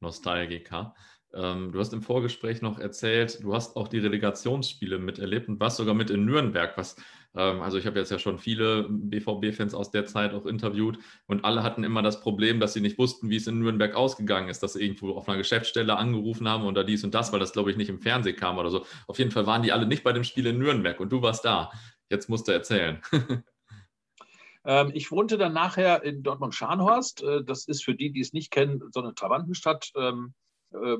Nostalgiker. 0.00 0.94
Ähm, 1.32 1.72
du 1.72 1.78
hast 1.78 1.92
im 1.92 2.02
Vorgespräch 2.02 2.62
noch 2.62 2.78
erzählt, 2.78 3.42
du 3.42 3.54
hast 3.54 3.76
auch 3.76 3.88
die 3.88 3.98
Relegationsspiele 3.98 4.98
miterlebt 4.98 5.48
und 5.48 5.60
warst 5.60 5.76
sogar 5.76 5.94
mit 5.94 6.10
in 6.10 6.24
Nürnberg. 6.24 6.76
Was, 6.76 6.96
also 7.34 7.78
ich 7.78 7.86
habe 7.86 7.98
jetzt 7.98 8.10
ja 8.10 8.18
schon 8.18 8.38
viele 8.38 8.88
BVB-Fans 8.88 9.74
aus 9.74 9.90
der 9.90 10.06
Zeit 10.06 10.32
auch 10.34 10.46
interviewt 10.46 10.98
und 11.26 11.44
alle 11.44 11.62
hatten 11.62 11.84
immer 11.84 12.02
das 12.02 12.20
Problem, 12.20 12.58
dass 12.58 12.72
sie 12.72 12.80
nicht 12.80 12.98
wussten, 12.98 13.30
wie 13.30 13.36
es 13.36 13.46
in 13.46 13.60
Nürnberg 13.60 13.94
ausgegangen 13.94 14.48
ist, 14.48 14.62
dass 14.62 14.72
sie 14.72 14.82
irgendwo 14.82 15.12
auf 15.12 15.28
einer 15.28 15.38
Geschäftsstelle 15.38 15.96
angerufen 15.96 16.48
haben 16.48 16.64
oder 16.64 16.84
dies 16.84 17.04
und 17.04 17.14
das, 17.14 17.32
weil 17.32 17.38
das 17.38 17.52
glaube 17.52 17.70
ich 17.70 17.76
nicht 17.76 17.90
im 17.90 18.00
Fernsehen 18.00 18.36
kam 18.36 18.58
oder 18.58 18.70
so. 18.70 18.86
Auf 19.06 19.18
jeden 19.18 19.30
Fall 19.30 19.46
waren 19.46 19.62
die 19.62 19.72
alle 19.72 19.86
nicht 19.86 20.02
bei 20.02 20.12
dem 20.12 20.24
Spiel 20.24 20.46
in 20.46 20.58
Nürnberg 20.58 20.98
und 21.00 21.12
du 21.12 21.22
warst 21.22 21.44
da. 21.44 21.70
Jetzt 22.10 22.28
musst 22.28 22.48
du 22.48 22.52
erzählen. 22.52 23.00
Ähm, 24.64 24.90
ich 24.92 25.10
wohnte 25.10 25.38
dann 25.38 25.54
nachher 25.54 26.02
in 26.02 26.22
Dortmund-Scharnhorst. 26.22 27.22
Äh, 27.22 27.42
das 27.42 27.66
ist 27.66 27.82
für 27.82 27.94
die, 27.94 28.12
die 28.12 28.20
es 28.20 28.34
nicht 28.34 28.50
kennen, 28.50 28.82
so 28.92 29.00
eine 29.00 29.14
Trabantenstadt 29.14 29.92
ähm, 29.96 30.34
äh, 30.72 30.96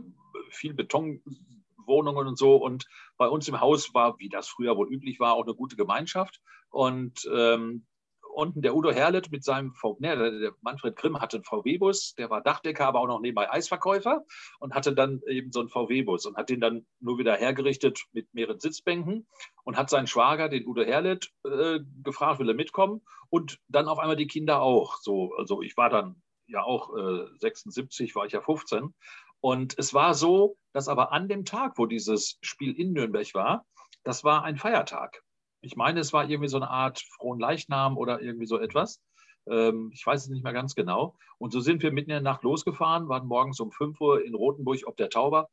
viel 1.88 1.98
Betonwohnungen 1.98 2.28
und 2.28 2.38
so. 2.38 2.56
Und 2.56 2.86
bei 3.16 3.28
uns 3.28 3.48
im 3.48 3.60
Haus 3.60 3.92
war, 3.94 4.18
wie 4.18 4.28
das 4.28 4.48
früher 4.48 4.76
wohl 4.76 4.92
üblich 4.92 5.18
war, 5.20 5.34
auch 5.34 5.44
eine 5.44 5.54
gute 5.54 5.76
Gemeinschaft. 5.76 6.40
Und 6.70 7.28
ähm, 7.32 7.86
unten 8.34 8.62
der 8.62 8.76
Udo 8.76 8.92
Herlet 8.92 9.32
mit 9.32 9.42
seinem, 9.42 9.74
ne, 9.98 10.40
der 10.40 10.52
Manfred 10.60 10.94
Grimm 10.94 11.20
hatte 11.20 11.38
einen 11.38 11.44
VW-Bus, 11.44 12.14
der 12.14 12.30
war 12.30 12.40
Dachdecker, 12.40 12.86
aber 12.86 13.00
auch 13.00 13.08
noch 13.08 13.20
nebenbei 13.20 13.50
Eisverkäufer 13.50 14.24
und 14.60 14.74
hatte 14.74 14.94
dann 14.94 15.22
eben 15.26 15.50
so 15.50 15.60
einen 15.60 15.70
VW-Bus 15.70 16.26
und 16.26 16.36
hat 16.36 16.50
den 16.50 16.60
dann 16.60 16.86
nur 17.00 17.18
wieder 17.18 17.34
hergerichtet 17.34 18.04
mit 18.12 18.32
mehreren 18.34 18.60
Sitzbänken 18.60 19.26
und 19.64 19.76
hat 19.76 19.90
seinen 19.90 20.06
Schwager, 20.06 20.48
den 20.48 20.66
Udo 20.66 20.84
Herlet, 20.84 21.30
äh, 21.44 21.80
gefragt, 22.04 22.38
will 22.38 22.48
er 22.48 22.54
mitkommen 22.54 23.00
und 23.30 23.58
dann 23.66 23.88
auf 23.88 23.98
einmal 23.98 24.16
die 24.16 24.28
Kinder 24.28 24.60
auch. 24.60 24.98
So, 25.00 25.34
also 25.36 25.62
ich 25.62 25.76
war 25.76 25.90
dann 25.90 26.22
ja 26.46 26.62
auch 26.62 26.96
äh, 26.96 27.26
76, 27.38 28.14
war 28.14 28.26
ich 28.26 28.32
ja 28.32 28.40
15 28.40 28.94
und 29.40 29.78
es 29.78 29.94
war 29.94 30.14
so, 30.14 30.56
dass 30.72 30.88
aber 30.88 31.12
an 31.12 31.28
dem 31.28 31.44
Tag, 31.44 31.78
wo 31.78 31.86
dieses 31.86 32.38
Spiel 32.42 32.72
in 32.78 32.92
Nürnberg 32.92 33.32
war, 33.34 33.66
das 34.04 34.24
war 34.24 34.44
ein 34.44 34.56
Feiertag. 34.56 35.22
Ich 35.60 35.76
meine, 35.76 36.00
es 36.00 36.12
war 36.12 36.28
irgendwie 36.28 36.48
so 36.48 36.56
eine 36.56 36.70
Art 36.70 37.00
frohen 37.16 37.40
Leichnam 37.40 37.96
oder 37.96 38.20
irgendwie 38.20 38.46
so 38.46 38.58
etwas. 38.58 39.00
Ähm, 39.48 39.90
ich 39.92 40.06
weiß 40.06 40.22
es 40.22 40.28
nicht 40.28 40.44
mehr 40.44 40.52
ganz 40.52 40.74
genau. 40.74 41.16
Und 41.38 41.52
so 41.52 41.60
sind 41.60 41.82
wir 41.82 41.92
mitten 41.92 42.10
in 42.10 42.22
der 42.22 42.32
Nacht 42.32 42.42
losgefahren, 42.42 43.08
waren 43.08 43.26
morgens 43.26 43.60
um 43.60 43.72
5 43.72 44.00
Uhr 44.00 44.24
in 44.24 44.34
Rothenburg 44.34 44.80
ob 44.86 44.96
der 44.96 45.10
Tauber. 45.10 45.48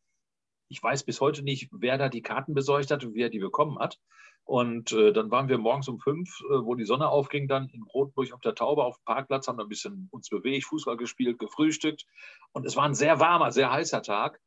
Ich 0.68 0.82
weiß 0.82 1.04
bis 1.04 1.22
heute 1.22 1.44
nicht, 1.44 1.70
wer 1.72 1.98
da 1.98 2.10
die 2.10 2.22
Karten 2.22 2.54
besorgt 2.54 2.92
hat 2.92 3.04
und 3.04 3.14
wer 3.14 3.30
die 3.30 3.40
bekommen 3.40 3.80
hat. 3.80 4.00
Und 4.46 4.92
äh, 4.92 5.12
dann 5.12 5.32
waren 5.32 5.50
wir 5.50 5.58
morgens 5.58 5.88
um 5.88 6.00
fünf, 6.00 6.40
äh, 6.42 6.64
wo 6.64 6.76
die 6.76 6.86
Sonne 6.86 7.10
aufging, 7.10 7.48
dann 7.48 7.68
in 7.70 7.82
Rotburg 7.82 8.32
auf 8.32 8.42
der 8.42 8.54
Taube 8.54 8.84
auf 8.84 8.98
dem 8.98 9.06
Parkplatz, 9.06 9.48
haben 9.48 9.60
ein 9.60 9.68
bisschen 9.68 10.08
uns 10.12 10.30
bewegt, 10.30 10.66
Fußball 10.66 10.98
gespielt, 10.98 11.40
gefrühstückt. 11.40 12.06
Und 12.52 12.66
es 12.66 12.76
war 12.76 12.86
ein 12.86 12.94
sehr 12.94 13.20
warmer, 13.20 13.52
sehr 13.52 13.72
heißer 13.72 14.04
Tag. 14.04 14.40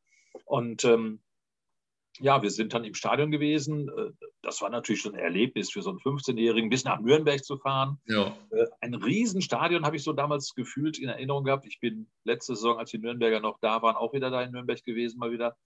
Und 0.45 0.85
ähm, 0.85 1.19
ja, 2.19 2.41
wir 2.41 2.49
sind 2.49 2.73
dann 2.73 2.83
im 2.83 2.93
Stadion 2.93 3.31
gewesen. 3.31 3.89
Äh, 3.89 4.11
das 4.41 4.61
war 4.61 4.69
natürlich 4.69 5.01
schon 5.01 5.15
ein 5.15 5.19
Erlebnis 5.19 5.71
für 5.71 5.81
so 5.81 5.89
einen 5.89 5.99
15-Jährigen, 5.99 6.69
bis 6.69 6.85
nach 6.85 6.99
Nürnberg 6.99 7.43
zu 7.43 7.57
fahren. 7.57 7.99
Ja. 8.05 8.27
Äh, 8.51 8.67
ein 8.81 8.93
Riesenstadion 8.93 9.85
habe 9.85 9.97
ich 9.97 10.03
so 10.03 10.13
damals 10.13 10.55
gefühlt 10.55 10.97
in 10.97 11.09
Erinnerung 11.09 11.43
gehabt. 11.43 11.65
Ich 11.65 11.79
bin 11.79 12.09
letzte 12.23 12.55
Saison, 12.55 12.77
als 12.77 12.91
die 12.91 12.99
Nürnberger 12.99 13.41
noch 13.41 13.59
da 13.59 13.81
waren, 13.81 13.95
auch 13.95 14.13
wieder 14.13 14.29
da 14.29 14.41
in 14.41 14.51
Nürnberg 14.51 14.83
gewesen, 14.83 15.19
mal 15.19 15.31
wieder. 15.31 15.57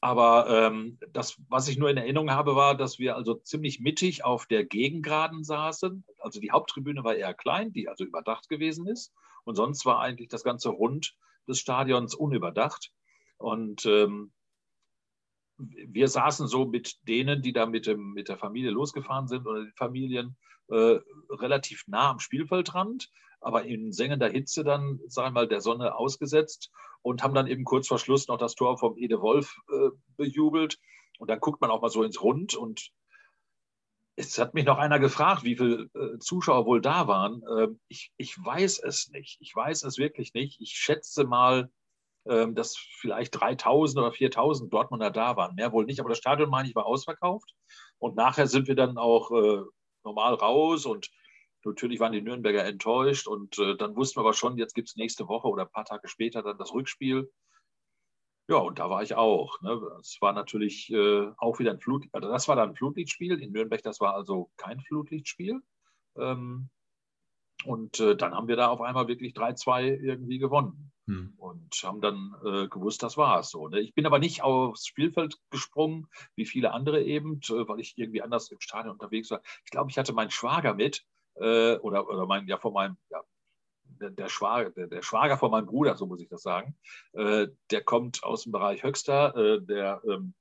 Aber 0.00 0.48
ähm, 0.48 0.98
das, 1.12 1.40
was 1.48 1.66
ich 1.66 1.76
nur 1.76 1.90
in 1.90 1.96
Erinnerung 1.96 2.30
habe, 2.30 2.54
war, 2.54 2.76
dass 2.76 2.98
wir 3.00 3.16
also 3.16 3.34
ziemlich 3.34 3.80
mittig 3.80 4.24
auf 4.24 4.46
der 4.46 4.64
Gegengraden 4.64 5.42
saßen. 5.42 6.04
Also 6.20 6.40
die 6.40 6.52
Haupttribüne 6.52 7.02
war 7.02 7.16
eher 7.16 7.34
klein, 7.34 7.72
die 7.72 7.88
also 7.88 8.04
überdacht 8.04 8.48
gewesen 8.48 8.86
ist. 8.86 9.12
Und 9.44 9.56
sonst 9.56 9.84
war 9.86 10.00
eigentlich 10.00 10.28
das 10.28 10.44
ganze 10.44 10.68
Rund 10.68 11.16
des 11.48 11.58
Stadions 11.58 12.14
unüberdacht. 12.14 12.92
Und 13.38 13.86
ähm, 13.86 14.32
wir 15.56 16.06
saßen 16.06 16.46
so 16.46 16.66
mit 16.66 16.96
denen, 17.08 17.42
die 17.42 17.52
da 17.52 17.66
mit, 17.66 17.86
dem, 17.86 18.12
mit 18.12 18.28
der 18.28 18.38
Familie 18.38 18.70
losgefahren 18.70 19.26
sind 19.26 19.46
oder 19.46 19.64
den 19.64 19.74
Familien, 19.74 20.36
äh, 20.68 21.00
relativ 21.30 21.84
nah 21.88 22.10
am 22.10 22.20
Spielfeldrand, 22.20 23.10
aber 23.40 23.64
in 23.64 23.92
sengender 23.92 24.28
Hitze 24.28 24.64
dann, 24.64 25.00
sagen 25.06 25.28
wir 25.28 25.42
mal, 25.42 25.48
der 25.48 25.60
Sonne 25.60 25.94
ausgesetzt 25.96 26.70
und 27.02 27.22
haben 27.22 27.34
dann 27.34 27.46
eben 27.46 27.64
kurz 27.64 27.88
vor 27.88 27.98
Schluss 27.98 28.28
noch 28.28 28.38
das 28.38 28.54
Tor 28.54 28.78
vom 28.78 28.96
Ede 28.96 29.20
Wolf 29.20 29.56
äh, 29.70 29.90
bejubelt. 30.16 30.78
Und 31.18 31.30
dann 31.30 31.40
guckt 31.40 31.60
man 31.60 31.70
auch 31.70 31.80
mal 31.82 31.90
so 31.90 32.02
ins 32.02 32.22
Rund 32.22 32.54
und 32.54 32.90
es 34.16 34.36
hat 34.38 34.54
mich 34.54 34.64
noch 34.64 34.78
einer 34.78 34.98
gefragt, 34.98 35.44
wie 35.44 35.56
viele 35.56 35.88
äh, 35.94 36.18
Zuschauer 36.18 36.66
wohl 36.66 36.80
da 36.80 37.06
waren. 37.06 37.42
Äh, 37.42 37.68
ich, 37.86 38.12
ich 38.16 38.36
weiß 38.36 38.80
es 38.80 39.10
nicht. 39.10 39.38
Ich 39.40 39.54
weiß 39.54 39.84
es 39.84 39.96
wirklich 39.96 40.34
nicht. 40.34 40.60
Ich 40.60 40.70
schätze 40.70 41.24
mal, 41.24 41.70
äh, 42.24 42.50
dass 42.52 42.76
vielleicht 42.76 43.38
3000 43.40 44.02
oder 44.02 44.12
4000 44.12 44.72
Dortmunder 44.72 45.10
da 45.12 45.36
waren. 45.36 45.54
Mehr 45.54 45.72
wohl 45.72 45.84
nicht, 45.84 46.00
aber 46.00 46.08
das 46.08 46.18
Stadion, 46.18 46.50
meine 46.50 46.68
ich, 46.68 46.74
war 46.74 46.86
ausverkauft. 46.86 47.54
Und 47.98 48.16
nachher 48.16 48.48
sind 48.48 48.66
wir 48.66 48.74
dann 48.74 48.98
auch 48.98 49.30
äh, 49.30 49.62
normal 50.02 50.34
raus 50.34 50.84
und 50.84 51.10
Natürlich 51.68 52.00
waren 52.00 52.12
die 52.12 52.22
Nürnberger 52.22 52.64
enttäuscht 52.64 53.26
und 53.28 53.58
äh, 53.58 53.76
dann 53.76 53.94
wussten 53.96 54.16
wir 54.16 54.22
aber 54.22 54.34
schon, 54.34 54.56
jetzt 54.56 54.74
gibt 54.74 54.88
es 54.88 54.96
nächste 54.96 55.28
Woche 55.28 55.48
oder 55.48 55.64
ein 55.64 55.72
paar 55.72 55.84
Tage 55.84 56.08
später 56.08 56.42
dann 56.42 56.58
das 56.58 56.72
Rückspiel. 56.72 57.30
Ja, 58.48 58.56
und 58.56 58.78
da 58.78 58.88
war 58.88 59.02
ich 59.02 59.14
auch. 59.14 59.60
Ne? 59.60 59.78
Das 59.96 60.16
war 60.20 60.32
natürlich 60.32 60.90
äh, 60.90 61.30
auch 61.36 61.58
wieder 61.58 61.70
ein 61.70 61.80
Flut, 61.80 62.06
also 62.12 62.28
das 62.28 62.48
war 62.48 62.56
dann 62.56 62.70
ein 62.70 62.76
Flutlichtspiel. 62.76 63.40
In 63.42 63.52
Nürnberg, 63.52 63.82
das 63.82 64.00
war 64.00 64.14
also 64.14 64.50
kein 64.56 64.80
Flutlichtspiel. 64.80 65.60
Ähm, 66.16 66.70
und 67.64 68.00
äh, 68.00 68.16
dann 68.16 68.34
haben 68.34 68.48
wir 68.48 68.56
da 68.56 68.68
auf 68.68 68.80
einmal 68.80 69.08
wirklich 69.08 69.34
3-2 69.34 70.00
irgendwie 70.00 70.38
gewonnen. 70.38 70.92
Hm. 71.06 71.34
Und 71.36 71.74
haben 71.84 72.00
dann 72.00 72.34
äh, 72.44 72.68
gewusst, 72.68 73.02
das 73.02 73.16
war 73.16 73.40
es 73.40 73.50
so. 73.50 73.68
Ne? 73.68 73.80
Ich 73.80 73.94
bin 73.94 74.06
aber 74.06 74.18
nicht 74.18 74.42
aufs 74.42 74.86
Spielfeld 74.86 75.38
gesprungen, 75.50 76.06
wie 76.34 76.46
viele 76.46 76.72
andere 76.72 77.02
eben, 77.02 77.40
äh, 77.48 77.68
weil 77.68 77.80
ich 77.80 77.98
irgendwie 77.98 78.22
anders 78.22 78.50
im 78.50 78.60
Stadion 78.60 78.92
unterwegs 78.92 79.30
war. 79.30 79.42
Ich 79.64 79.70
glaube, 79.70 79.90
ich 79.90 79.98
hatte 79.98 80.12
meinen 80.12 80.30
Schwager 80.30 80.74
mit 80.74 81.04
äh, 81.40 81.76
oder, 81.78 82.08
oder 82.08 82.26
mein, 82.26 82.46
ja, 82.46 82.58
von 82.58 82.72
meinem, 82.72 82.96
ja, 83.10 83.20
der, 83.84 84.10
der, 84.10 84.28
Schwager, 84.28 84.70
der, 84.70 84.86
der, 84.86 85.02
Schwager 85.02 85.38
von 85.38 85.50
meinem 85.50 85.66
Bruder, 85.66 85.96
so 85.96 86.06
muss 86.06 86.20
ich 86.20 86.28
das 86.28 86.42
sagen, 86.42 86.76
äh, 87.12 87.48
der 87.70 87.82
kommt 87.82 88.22
aus 88.22 88.44
dem 88.44 88.52
Bereich 88.52 88.82
Höxter, 88.82 89.34
äh, 89.36 89.62
der 89.62 90.00
ähm, 90.08 90.34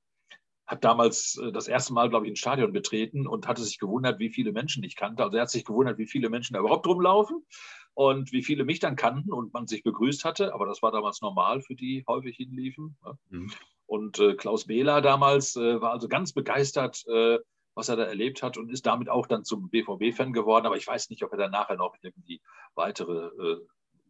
hat 0.67 0.83
damals 0.83 1.37
äh, 1.37 1.51
das 1.51 1.67
erste 1.67 1.93
Mal, 1.93 2.09
glaube 2.09 2.25
ich, 2.25 2.33
ein 2.33 2.35
Stadion 2.35 2.73
betreten 2.73 3.25
und 3.25 3.47
hatte 3.47 3.63
sich 3.63 3.79
gewundert, 3.79 4.19
wie 4.19 4.29
viele 4.29 4.51
Menschen 4.51 4.83
ich 4.83 4.95
kannte. 4.95 5.23
Also 5.23 5.37
er 5.37 5.43
hat 5.43 5.49
sich 5.49 5.65
gewundert, 5.65 5.97
wie 5.97 6.07
viele 6.07 6.29
Menschen 6.29 6.53
da 6.53 6.59
überhaupt 6.59 6.85
rumlaufen 6.85 7.45
und 7.93 8.31
wie 8.31 8.43
viele 8.43 8.65
mich 8.65 8.79
dann 8.79 8.97
kannten 8.97 9.31
und 9.31 9.53
man 9.53 9.65
sich 9.65 9.81
begrüßt 9.83 10.25
hatte. 10.25 10.53
Aber 10.53 10.65
das 10.65 10.81
war 10.83 10.91
damals 10.91 11.21
normal 11.21 11.61
für 11.61 11.75
die 11.75 12.03
häufig 12.07 12.35
hinliefen. 12.35 12.97
Ne? 13.03 13.17
Mhm. 13.29 13.51
Und 13.85 14.19
äh, 14.19 14.35
Klaus 14.35 14.67
Behler 14.67 15.01
damals 15.01 15.55
äh, 15.55 15.79
war 15.81 15.93
also 15.93 16.09
ganz 16.09 16.33
begeistert, 16.33 17.05
äh, 17.07 17.39
was 17.77 17.89
er 17.89 17.95
da 17.95 18.03
erlebt 18.03 18.41
hat 18.41 18.57
und 18.57 18.69
ist 18.69 18.85
damit 18.85 19.07
auch 19.07 19.27
dann 19.27 19.43
zum 19.43 19.69
BVB-Fan 19.69 20.33
geworden. 20.33 20.65
Aber 20.65 20.75
ich 20.75 20.87
weiß 20.87 21.09
nicht, 21.11 21.23
ob 21.23 21.31
er 21.31 21.37
dann 21.37 21.51
nachher 21.51 21.77
noch 21.77 21.95
irgendwie 22.01 22.41
weitere 22.73 23.27
äh, 23.27 23.57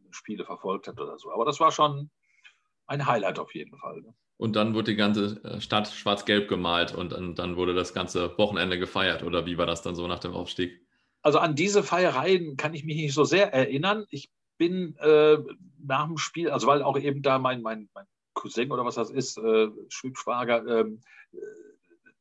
Spiele 0.09 0.45
verfolgt 0.45 0.87
hat 0.87 0.99
oder 0.99 1.19
so. 1.19 1.31
Aber 1.31 1.43
das 1.43 1.59
war 1.59 1.71
schon 1.71 2.09
ein 2.87 3.05
Highlight 3.05 3.39
auf 3.39 3.53
jeden 3.53 3.77
Fall. 3.77 4.01
Ne? 4.01 4.13
Und 4.37 4.55
dann 4.55 4.73
wurde 4.73 4.91
die 4.91 4.97
ganze 4.97 5.43
äh, 5.43 5.59
Stadt 5.59 5.89
schwarz-gelb 5.89 6.47
gemalt 6.47 6.95
und 6.95 7.11
dann, 7.11 7.35
dann 7.35 7.57
wurde 7.57 7.73
das 7.73 7.93
ganze 7.93 8.37
Wochenende 8.37 8.79
gefeiert. 8.79 9.21
Oder 9.23 9.45
wie 9.45 9.57
war 9.57 9.65
das 9.65 9.81
dann 9.81 9.95
so 9.95 10.07
nach 10.07 10.19
dem 10.19 10.31
Aufstieg? 10.31 10.81
Also 11.21 11.39
an 11.39 11.55
diese 11.55 11.83
Feiereien 11.83 12.55
kann 12.55 12.73
ich 12.73 12.85
mich 12.85 12.95
nicht 12.95 13.13
so 13.13 13.25
sehr 13.25 13.53
erinnern. 13.53 14.05
Ich 14.09 14.31
bin 14.57 14.95
äh, 14.99 15.37
nach 15.83 16.07
dem 16.07 16.17
Spiel, 16.17 16.49
also 16.49 16.67
weil 16.67 16.81
auch 16.81 16.97
eben 16.97 17.21
da 17.21 17.37
mein, 17.37 17.61
mein, 17.61 17.89
mein 17.93 18.05
Cousin 18.33 18.71
oder 18.71 18.85
was 18.85 18.95
das 18.95 19.09
ist, 19.09 19.37
äh, 19.37 19.67
Schwibschwager, 19.89 20.65
ähm, 20.67 21.01
äh, 21.33 21.37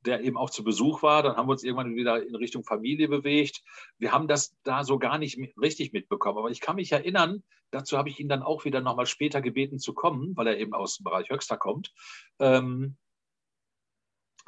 der 0.07 0.23
eben 0.23 0.37
auch 0.37 0.51
zu 0.51 0.65
Besuch 0.65 1.03
war. 1.03 1.23
Dann 1.23 1.37
haben 1.37 1.49
wir 1.49 1.53
uns 1.53 1.65
irgendwann 1.65 1.95
wieder 1.97 2.25
in 2.25 2.35
Richtung 2.35 2.65
Familie 2.65 3.09
bewegt. 3.09 3.63
Wir 3.99 4.13
haben 4.13 4.29
das 4.29 4.57
da 4.63 4.85
so 4.85 4.99
gar 4.99 5.19
nicht 5.19 5.39
richtig 5.61 5.93
mitbekommen. 5.93 6.39
Aber 6.39 6.51
ich 6.51 6.61
kann 6.61 6.77
mich 6.77 6.93
erinnern, 6.93 7.43
dazu 7.71 7.99
habe 7.99 8.09
ich 8.09 8.21
ihn 8.21 8.29
dann 8.29 8.43
auch 8.43 8.65
wieder 8.65 8.81
nochmal 8.81 9.07
später 9.07 9.41
gebeten 9.41 9.79
zu 9.79 9.93
kommen, 9.93 10.37
weil 10.37 10.47
er 10.47 10.59
eben 10.59 10.75
aus 10.75 10.97
dem 10.97 11.05
Bereich 11.05 11.29
Höxter 11.31 11.57
kommt. 11.57 11.93
Ähm, 12.39 12.97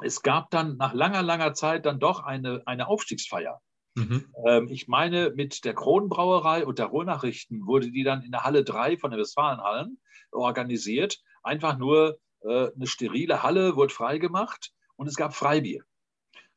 es 0.01 0.21
gab 0.21 0.49
dann 0.49 0.77
nach 0.77 0.93
langer, 0.93 1.21
langer 1.21 1.53
Zeit 1.53 1.85
dann 1.85 1.99
doch 1.99 2.23
eine, 2.23 2.63
eine 2.65 2.87
Aufstiegsfeier. 2.87 3.61
Mhm. 3.95 4.33
Ähm, 4.45 4.67
ich 4.69 4.87
meine, 4.87 5.31
mit 5.31 5.65
der 5.65 5.73
Kronenbrauerei 5.73 6.65
und 6.65 6.79
der 6.79 6.85
Ruhrnachrichten 6.85 7.65
wurde 7.65 7.91
die 7.91 8.03
dann 8.03 8.21
in 8.21 8.31
der 8.31 8.43
Halle 8.43 8.63
3 8.63 8.97
von 8.97 9.11
der 9.11 9.19
Westfalenhallen 9.19 9.99
organisiert. 10.31 11.19
Einfach 11.43 11.77
nur 11.77 12.17
äh, 12.41 12.71
eine 12.73 12.87
sterile 12.87 13.43
Halle 13.43 13.75
wurde 13.75 13.93
freigemacht 13.93 14.71
und 14.99 15.07
es 15.07 15.15
gab 15.15 15.33
Freibier. 15.33 15.83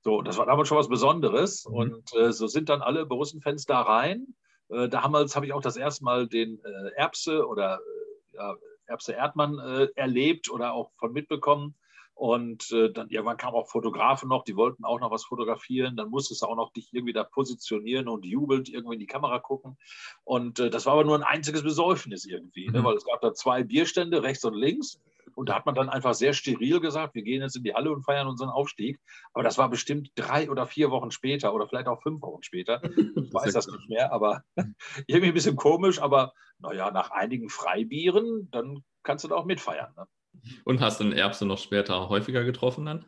So, 0.01 0.21
das 0.21 0.37
war 0.37 0.47
damals 0.47 0.67
schon 0.67 0.77
was 0.77 0.89
Besonderes. 0.89 1.65
Mhm. 1.65 1.75
Und 1.75 2.15
äh, 2.17 2.33
so 2.33 2.49
sind 2.49 2.69
dann 2.69 2.83
alle 2.83 3.07
Borussen-Fans 3.07 3.67
da 3.67 3.83
rein. 3.83 4.35
Äh, 4.69 4.89
damals 4.89 5.37
habe 5.37 5.47
ich 5.47 5.53
auch 5.53 5.63
das 5.63 5.77
erste 5.77 6.03
Mal 6.03 6.27
den 6.27 6.59
äh, 6.65 6.91
Erbse 6.97 7.47
oder 7.47 7.79
äh, 7.79 8.37
ja, 8.37 8.57
Erbse 8.87 9.13
Erdmann 9.13 9.61
äh, 9.61 9.89
erlebt 9.95 10.51
oder 10.51 10.73
auch 10.73 10.91
von 10.97 11.13
mitbekommen. 11.13 11.77
Und 12.15 12.73
äh, 12.73 12.91
dann 12.93 13.11
irgendwann 13.11 13.37
kamen 13.37 13.55
auch 13.55 13.69
Fotografen 13.69 14.29
noch, 14.29 14.43
die 14.43 14.57
wollten 14.57 14.85
auch 14.85 14.99
noch 14.99 15.13
was 15.13 15.25
fotografieren. 15.25 15.97
Dann 15.97 16.11
musstest 16.11 16.43
du 16.43 16.47
auch 16.47 16.57
noch 16.57 16.73
dich 16.73 16.93
irgendwie 16.93 17.13
da 17.13 17.23
positionieren 17.23 18.09
und 18.09 18.25
jubelnd 18.25 18.69
irgendwie 18.69 18.95
in 18.95 19.01
die 19.01 19.07
Kamera 19.07 19.39
gucken. 19.39 19.79
Und 20.25 20.59
das 20.59 20.85
war 20.87 20.95
aber 20.95 21.05
nur 21.05 21.17
ein 21.17 21.23
einziges 21.23 21.63
Besäufnis 21.63 22.27
irgendwie, 22.27 22.67
ne? 22.67 22.71
mhm. 22.71 22.79
ne? 22.79 22.85
weil 22.85 22.97
es 22.97 23.05
gab 23.05 23.21
da 23.21 23.33
zwei 23.35 23.63
Bierstände 23.63 24.25
rechts 24.25 24.45
und 24.45 24.55
links. 24.55 25.01
Und 25.35 25.49
da 25.49 25.55
hat 25.55 25.67
man 25.67 25.75
dann 25.75 25.89
einfach 25.89 26.15
sehr 26.15 26.33
steril 26.33 26.81
gesagt, 26.81 27.15
wir 27.15 27.23
gehen 27.23 27.43
jetzt 27.43 27.57
in 27.57 27.65
die 27.65 27.75
Halle 27.75 27.91
und 27.91 28.03
feiern 28.03 28.29
unseren 28.29 28.51
Aufstieg. 28.51 29.01
Aber 29.33 29.43
das 29.43 29.59
war 29.59 29.69
bestimmt 29.69 30.11
drei 30.15 30.51
oder 30.51 30.67
vier 30.67 30.91
Wochen 30.91 31.11
später 31.11 31.55
oder 31.55 31.69
vielleicht 31.69 31.89
auch 31.89 32.03
fünf 32.03 32.23
Wochen 32.23 32.43
später. 32.43 32.81
Ich 33.33 33.35
weiß 33.35 33.55
das 33.55 33.67
nicht 33.67 33.89
mehr, 33.89 34.13
aber 34.13 34.43
irgendwie 35.07 35.29
ein 35.29 35.35
bisschen 35.35 35.57
komisch. 35.57 36.01
Aber 36.01 36.33
naja, 36.59 36.91
nach 36.91 37.11
einigen 37.11 37.49
Freibieren, 37.49 38.49
dann 38.51 38.85
kannst 39.03 39.25
du 39.25 39.29
da 39.29 39.37
auch 39.37 39.47
mitfeiern. 39.47 39.93
Ne? 39.97 40.07
Und 40.65 40.81
hast 40.81 41.01
du 41.01 41.05
den 41.05 41.13
Erbse 41.13 41.47
noch 41.47 41.59
später 41.59 42.09
häufiger 42.09 42.45
getroffen 42.45 42.85
dann? 42.87 43.07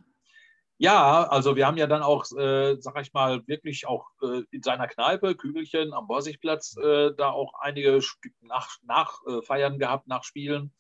Ja, 0.79 1.29
also 1.29 1.55
wir 1.55 1.69
haben 1.69 1.77
ja 1.77 1.87
dann 1.87 2.03
auch, 2.03 2.25
äh, 2.37 2.77
sag 2.81 3.01
ich 3.01 3.13
mal, 3.13 3.47
wirklich 3.47 3.87
auch 3.87 4.09
äh, 4.23 4.43
in 4.51 4.63
seiner 4.63 4.89
Kneipe, 4.89 5.37
Kügelchen 5.37 5.93
am 5.95 6.09
Borsigplatz, 6.09 6.77
äh, 6.77 7.13
da 7.17 7.31
auch 7.31 7.55
einige 7.61 8.01
Nachfeiern 8.41 8.83
nach, 8.83 9.21
äh, 9.27 9.79
gehabt, 9.79 10.09
nach 10.09 10.25
Spielen. 10.25 10.73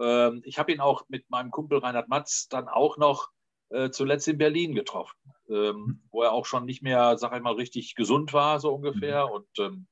Ähm, 0.00 0.42
ich 0.44 0.58
habe 0.58 0.72
ihn 0.72 0.80
auch 0.80 1.04
mit 1.08 1.28
meinem 1.30 1.50
Kumpel 1.50 1.78
Reinhard 1.78 2.08
Matz 2.08 2.48
dann 2.48 2.68
auch 2.68 2.96
noch 2.96 3.30
äh, 3.70 3.90
zuletzt 3.90 4.28
in 4.28 4.38
Berlin 4.38 4.74
getroffen, 4.74 5.18
ähm, 5.48 5.76
mhm. 5.76 6.02
wo 6.10 6.22
er 6.22 6.32
auch 6.32 6.46
schon 6.46 6.64
nicht 6.64 6.82
mehr, 6.82 7.18
sag 7.18 7.34
ich 7.34 7.42
mal, 7.42 7.54
richtig 7.54 7.94
gesund 7.94 8.32
war, 8.32 8.60
so 8.60 8.72
ungefähr. 8.72 9.26
Mhm. 9.26 9.32
Und 9.32 9.58
ähm, 9.58 9.86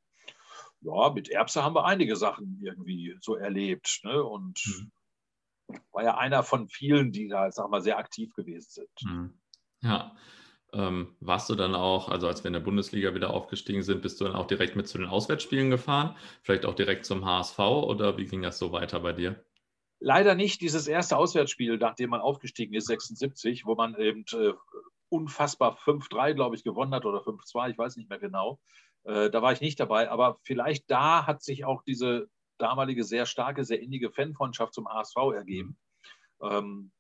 ja, 0.81 1.11
mit 1.11 1.29
Erbse 1.29 1.63
haben 1.63 1.75
wir 1.75 1.85
einige 1.85 2.17
Sachen 2.17 2.61
irgendwie 2.63 3.17
so 3.21 3.35
erlebt. 3.35 4.01
Ne? 4.05 4.23
Und 4.23 4.63
mhm. 4.67 5.77
war 5.93 6.05
ja 6.05 6.17
einer 6.17 6.43
von 6.43 6.69
vielen, 6.69 7.13
die 7.13 7.29
da, 7.29 7.51
sag 7.51 7.69
mal, 7.71 7.83
sehr 7.83 7.99
aktiv 7.99 8.33
gewesen 8.35 8.71
sind. 8.71 9.03
Mhm. 9.03 9.39
Ja. 9.83 10.17
Ähm, 10.73 11.17
warst 11.21 11.49
du 11.49 11.55
dann 11.55 11.75
auch, 11.75 12.09
also 12.09 12.27
als 12.27 12.43
wir 12.43 12.49
in 12.49 12.53
der 12.53 12.61
Bundesliga 12.61 13.15
wieder 13.15 13.31
aufgestiegen 13.31 13.83
sind, 13.83 14.03
bist 14.03 14.21
du 14.21 14.25
dann 14.25 14.35
auch 14.35 14.47
direkt 14.47 14.75
mit 14.75 14.89
zu 14.89 14.99
den 14.99 15.07
Auswärtsspielen 15.07 15.71
gefahren? 15.71 16.17
Vielleicht 16.43 16.67
auch 16.67 16.75
direkt 16.75 17.07
zum 17.07 17.25
HSV 17.25 17.59
oder 17.59 18.19
wie 18.19 18.27
ging 18.27 18.43
das 18.43 18.59
so 18.59 18.73
weiter 18.73 19.01
bei 19.01 19.13
dir? 19.13 19.45
Leider 19.99 20.35
nicht 20.35 20.61
dieses 20.61 20.87
erste 20.89 21.17
Auswärtsspiel, 21.17 21.79
nachdem 21.79 22.11
man 22.11 22.21
aufgestiegen 22.21 22.75
ist, 22.75 22.87
76, 22.87 23.65
wo 23.65 23.75
man 23.75 23.95
eben 23.97 24.25
äh, 24.33 24.53
unfassbar 25.09 25.79
5-3, 25.79 26.35
glaube 26.35 26.57
ich, 26.57 26.65
gewonnen 26.65 26.95
hat 26.95 27.07
oder 27.07 27.21
5-2, 27.21 27.71
ich 27.71 27.79
weiß 27.79 27.97
nicht 27.97 28.11
mehr 28.11 28.19
genau. 28.19 28.61
Äh, 29.05 29.31
da 29.31 29.41
war 29.41 29.53
ich 29.53 29.61
nicht 29.61 29.81
dabei, 29.81 30.11
aber 30.11 30.39
vielleicht 30.43 30.91
da 30.91 31.27
hat 31.27 31.43
sich 31.43 31.65
auch 31.65 31.83
diese 31.83 32.29
damalige 32.59 33.05
sehr 33.05 33.27
starke, 33.27 33.65
sehr 33.65 33.81
innige 33.81 34.11
Fanfreundschaft 34.11 34.75
zum 34.75 34.89
HSV 34.89 35.17
ergeben. 35.35 35.79
Ähm, 36.43 36.91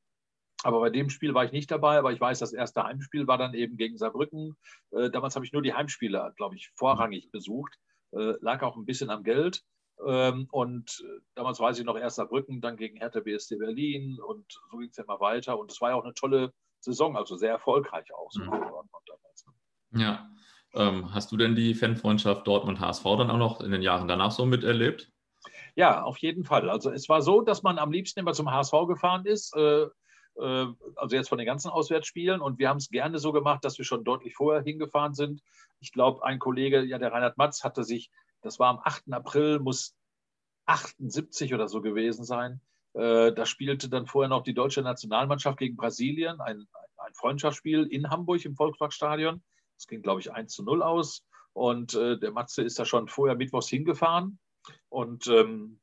aber 0.62 0.80
bei 0.80 0.90
dem 0.90 1.10
Spiel 1.10 1.34
war 1.34 1.44
ich 1.44 1.52
nicht 1.52 1.70
dabei, 1.70 1.98
aber 1.98 2.12
ich 2.12 2.20
weiß, 2.20 2.38
das 2.38 2.52
erste 2.52 2.82
Heimspiel 2.82 3.26
war 3.26 3.38
dann 3.38 3.54
eben 3.54 3.76
gegen 3.76 3.98
Saarbrücken. 3.98 4.56
Äh, 4.90 5.10
damals 5.10 5.34
habe 5.34 5.44
ich 5.44 5.52
nur 5.52 5.62
die 5.62 5.74
Heimspiele, 5.74 6.32
glaube 6.36 6.56
ich, 6.56 6.70
vorrangig 6.74 7.30
besucht. 7.30 7.78
Äh, 8.12 8.34
lag 8.40 8.62
auch 8.62 8.76
ein 8.76 8.86
bisschen 8.86 9.10
am 9.10 9.22
Geld. 9.22 9.62
Ähm, 10.04 10.48
und 10.50 11.04
äh, 11.04 11.20
damals 11.34 11.60
weiß 11.60 11.78
ich 11.78 11.84
noch 11.84 11.96
erst 11.96 12.16
Saarbrücken, 12.16 12.60
dann 12.60 12.76
gegen 12.76 12.96
Hertha 12.98 13.20
BSC 13.20 13.56
Berlin 13.56 14.18
und 14.20 14.44
so 14.70 14.78
ging 14.78 14.90
es 14.90 14.96
ja 14.96 15.04
immer 15.04 15.20
weiter. 15.20 15.58
Und 15.58 15.70
es 15.70 15.80
war 15.80 15.90
ja 15.90 15.96
auch 15.96 16.04
eine 16.04 16.14
tolle 16.14 16.52
Saison, 16.80 17.16
also 17.16 17.36
sehr 17.36 17.50
erfolgreich 17.50 18.12
auch. 18.14 18.30
So 18.30 18.42
mhm. 18.42 20.00
Ja. 20.00 20.28
Ähm, 20.74 21.14
hast 21.14 21.32
du 21.32 21.36
denn 21.36 21.54
die 21.54 21.74
Fanfreundschaft 21.74 22.46
Dortmund-HSV 22.46 23.02
dann 23.02 23.30
auch 23.30 23.38
noch 23.38 23.60
in 23.60 23.70
den 23.70 23.82
Jahren 23.82 24.08
danach 24.08 24.30
so 24.30 24.44
miterlebt? 24.44 25.10
Ja, 25.74 26.02
auf 26.02 26.18
jeden 26.18 26.44
Fall. 26.44 26.68
Also 26.68 26.90
es 26.90 27.08
war 27.08 27.22
so, 27.22 27.40
dass 27.40 27.62
man 27.62 27.78
am 27.78 27.92
liebsten 27.92 28.20
immer 28.20 28.32
zum 28.32 28.50
HSV 28.50 28.72
gefahren 28.86 29.24
ist. 29.24 29.54
Äh, 29.56 29.86
äh, 30.38 30.66
also 30.96 31.16
jetzt 31.16 31.28
von 31.28 31.38
den 31.38 31.46
ganzen 31.46 31.70
Auswärtsspielen. 31.70 32.40
Und 32.40 32.58
wir 32.58 32.68
haben 32.68 32.78
es 32.78 32.90
gerne 32.90 33.18
so 33.18 33.32
gemacht, 33.32 33.64
dass 33.64 33.78
wir 33.78 33.84
schon 33.84 34.04
deutlich 34.04 34.34
vorher 34.34 34.62
hingefahren 34.62 35.14
sind. 35.14 35.42
Ich 35.80 35.92
glaube, 35.92 36.24
ein 36.24 36.38
Kollege, 36.38 36.82
ja, 36.82 36.98
der 36.98 37.12
Reinhard 37.12 37.38
Matz, 37.38 37.64
hatte 37.64 37.84
sich, 37.84 38.10
das 38.46 38.58
war 38.58 38.68
am 38.68 38.80
8. 38.82 39.12
April, 39.12 39.58
muss 39.58 39.94
78 40.66 41.52
oder 41.52 41.68
so 41.68 41.82
gewesen 41.82 42.24
sein. 42.24 42.60
Äh, 42.94 43.32
da 43.32 43.44
spielte 43.44 43.88
dann 43.88 44.06
vorher 44.06 44.28
noch 44.28 44.42
die 44.42 44.54
deutsche 44.54 44.82
Nationalmannschaft 44.82 45.58
gegen 45.58 45.76
Brasilien, 45.76 46.40
ein, 46.40 46.66
ein 46.96 47.14
Freundschaftsspiel 47.14 47.84
in 47.84 48.08
Hamburg 48.08 48.44
im 48.44 48.54
Volksparkstadion. 48.54 49.42
Das 49.76 49.86
ging, 49.86 50.00
glaube 50.00 50.20
ich, 50.20 50.32
1 50.32 50.52
zu 50.52 50.62
0 50.62 50.82
aus. 50.82 51.24
Und 51.52 51.94
äh, 51.94 52.18
der 52.18 52.30
Matze 52.30 52.62
ist 52.62 52.78
da 52.78 52.84
schon 52.84 53.08
vorher 53.08 53.36
mittwochs 53.36 53.68
hingefahren. 53.68 54.38
Und 54.88 55.26
ähm, 55.26 55.80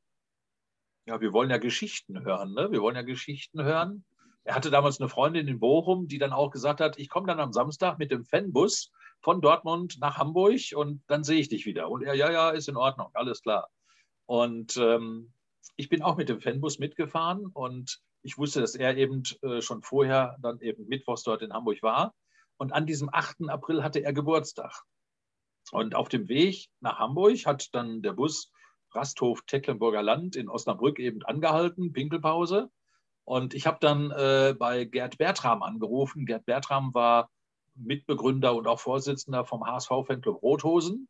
ja, 1.05 1.19
wir 1.19 1.33
wollen 1.33 1.49
ja 1.49 1.57
Geschichten 1.57 2.23
hören. 2.23 2.53
Ne? 2.53 2.71
Wir 2.71 2.81
wollen 2.81 2.95
ja 2.95 3.01
Geschichten 3.01 3.61
hören. 3.61 4.05
Er 4.45 4.55
hatte 4.55 4.71
damals 4.71 4.99
eine 4.99 5.09
Freundin 5.09 5.47
in 5.47 5.59
Bochum, 5.59 6.07
die 6.07 6.17
dann 6.17 6.31
auch 6.31 6.51
gesagt 6.51 6.79
hat, 6.79 6.97
ich 6.97 7.09
komme 7.09 7.27
dann 7.27 7.39
am 7.39 7.53
Samstag 7.53 7.99
mit 7.99 8.11
dem 8.11 8.23
Fanbus 8.23 8.91
von 9.23 9.41
Dortmund 9.41 9.97
nach 9.99 10.17
Hamburg 10.17 10.59
und 10.75 11.01
dann 11.07 11.23
sehe 11.23 11.39
ich 11.39 11.49
dich 11.49 11.65
wieder. 11.65 11.89
Und 11.89 12.03
er, 12.03 12.13
ja, 12.13 12.31
ja, 12.31 12.49
ist 12.49 12.67
in 12.67 12.77
Ordnung, 12.77 13.09
alles 13.13 13.41
klar. 13.41 13.69
Und 14.25 14.77
ähm, 14.77 15.33
ich 15.77 15.89
bin 15.89 16.03
auch 16.03 16.17
mit 16.17 16.29
dem 16.29 16.41
Fanbus 16.41 16.77
mitgefahren 16.77 17.47
und 17.47 18.01
ich 18.21 18.37
wusste, 18.37 18.61
dass 18.61 18.75
er 18.75 18.95
eben 18.97 19.23
äh, 19.41 19.61
schon 19.61 19.81
vorher 19.81 20.37
dann 20.41 20.59
eben 20.59 20.87
mittwochs 20.87 21.23
dort 21.23 21.41
in 21.41 21.53
Hamburg 21.53 21.81
war. 21.81 22.13
Und 22.57 22.73
an 22.73 22.85
diesem 22.85 23.09
8. 23.11 23.49
April 23.49 23.83
hatte 23.83 23.99
er 23.99 24.13
Geburtstag. 24.13 24.83
Und 25.71 25.95
auf 25.95 26.09
dem 26.09 26.27
Weg 26.27 26.67
nach 26.81 26.99
Hamburg 26.99 27.45
hat 27.45 27.73
dann 27.73 28.01
der 28.01 28.13
Bus 28.13 28.51
Rasthof 28.91 29.41
Tecklenburger 29.47 30.03
Land 30.03 30.35
in 30.35 30.49
Osnabrück 30.49 30.99
eben 30.99 31.23
angehalten, 31.23 31.93
Pinkelpause. 31.93 32.69
Und 33.25 33.53
ich 33.53 33.65
habe 33.65 33.77
dann 33.79 34.11
äh, 34.11 34.53
bei 34.57 34.83
Gerd 34.83 35.17
Bertram 35.17 35.63
angerufen. 35.63 36.25
Gerd 36.25 36.45
Bertram 36.45 36.93
war 36.93 37.29
Mitbegründer 37.75 38.55
und 38.55 38.67
auch 38.67 38.79
Vorsitzender 38.79 39.45
vom 39.45 39.65
HSV-Fanclub 39.65 40.41
Rothosen. 40.41 41.07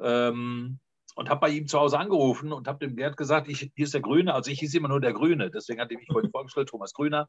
Ähm, 0.00 0.78
und 1.18 1.28
habe 1.28 1.40
bei 1.40 1.48
ihm 1.48 1.66
zu 1.66 1.80
Hause 1.80 1.98
angerufen 1.98 2.52
und 2.52 2.68
habe 2.68 2.86
dem 2.86 2.94
Gerd 2.94 3.16
gesagt, 3.16 3.48
ich, 3.48 3.72
hier 3.74 3.84
ist 3.84 3.92
der 3.92 4.00
Grüne, 4.00 4.34
also 4.34 4.52
ich 4.52 4.60
hieß 4.60 4.72
immer 4.74 4.86
nur 4.86 5.00
der 5.00 5.12
Grüne, 5.12 5.50
deswegen 5.50 5.80
hatte 5.80 5.94
ich 5.94 5.98
mich 5.98 6.06
vorhin 6.06 6.30
vorgestellt, 6.32 6.68
Thomas 6.68 6.92
Grüner. 6.92 7.28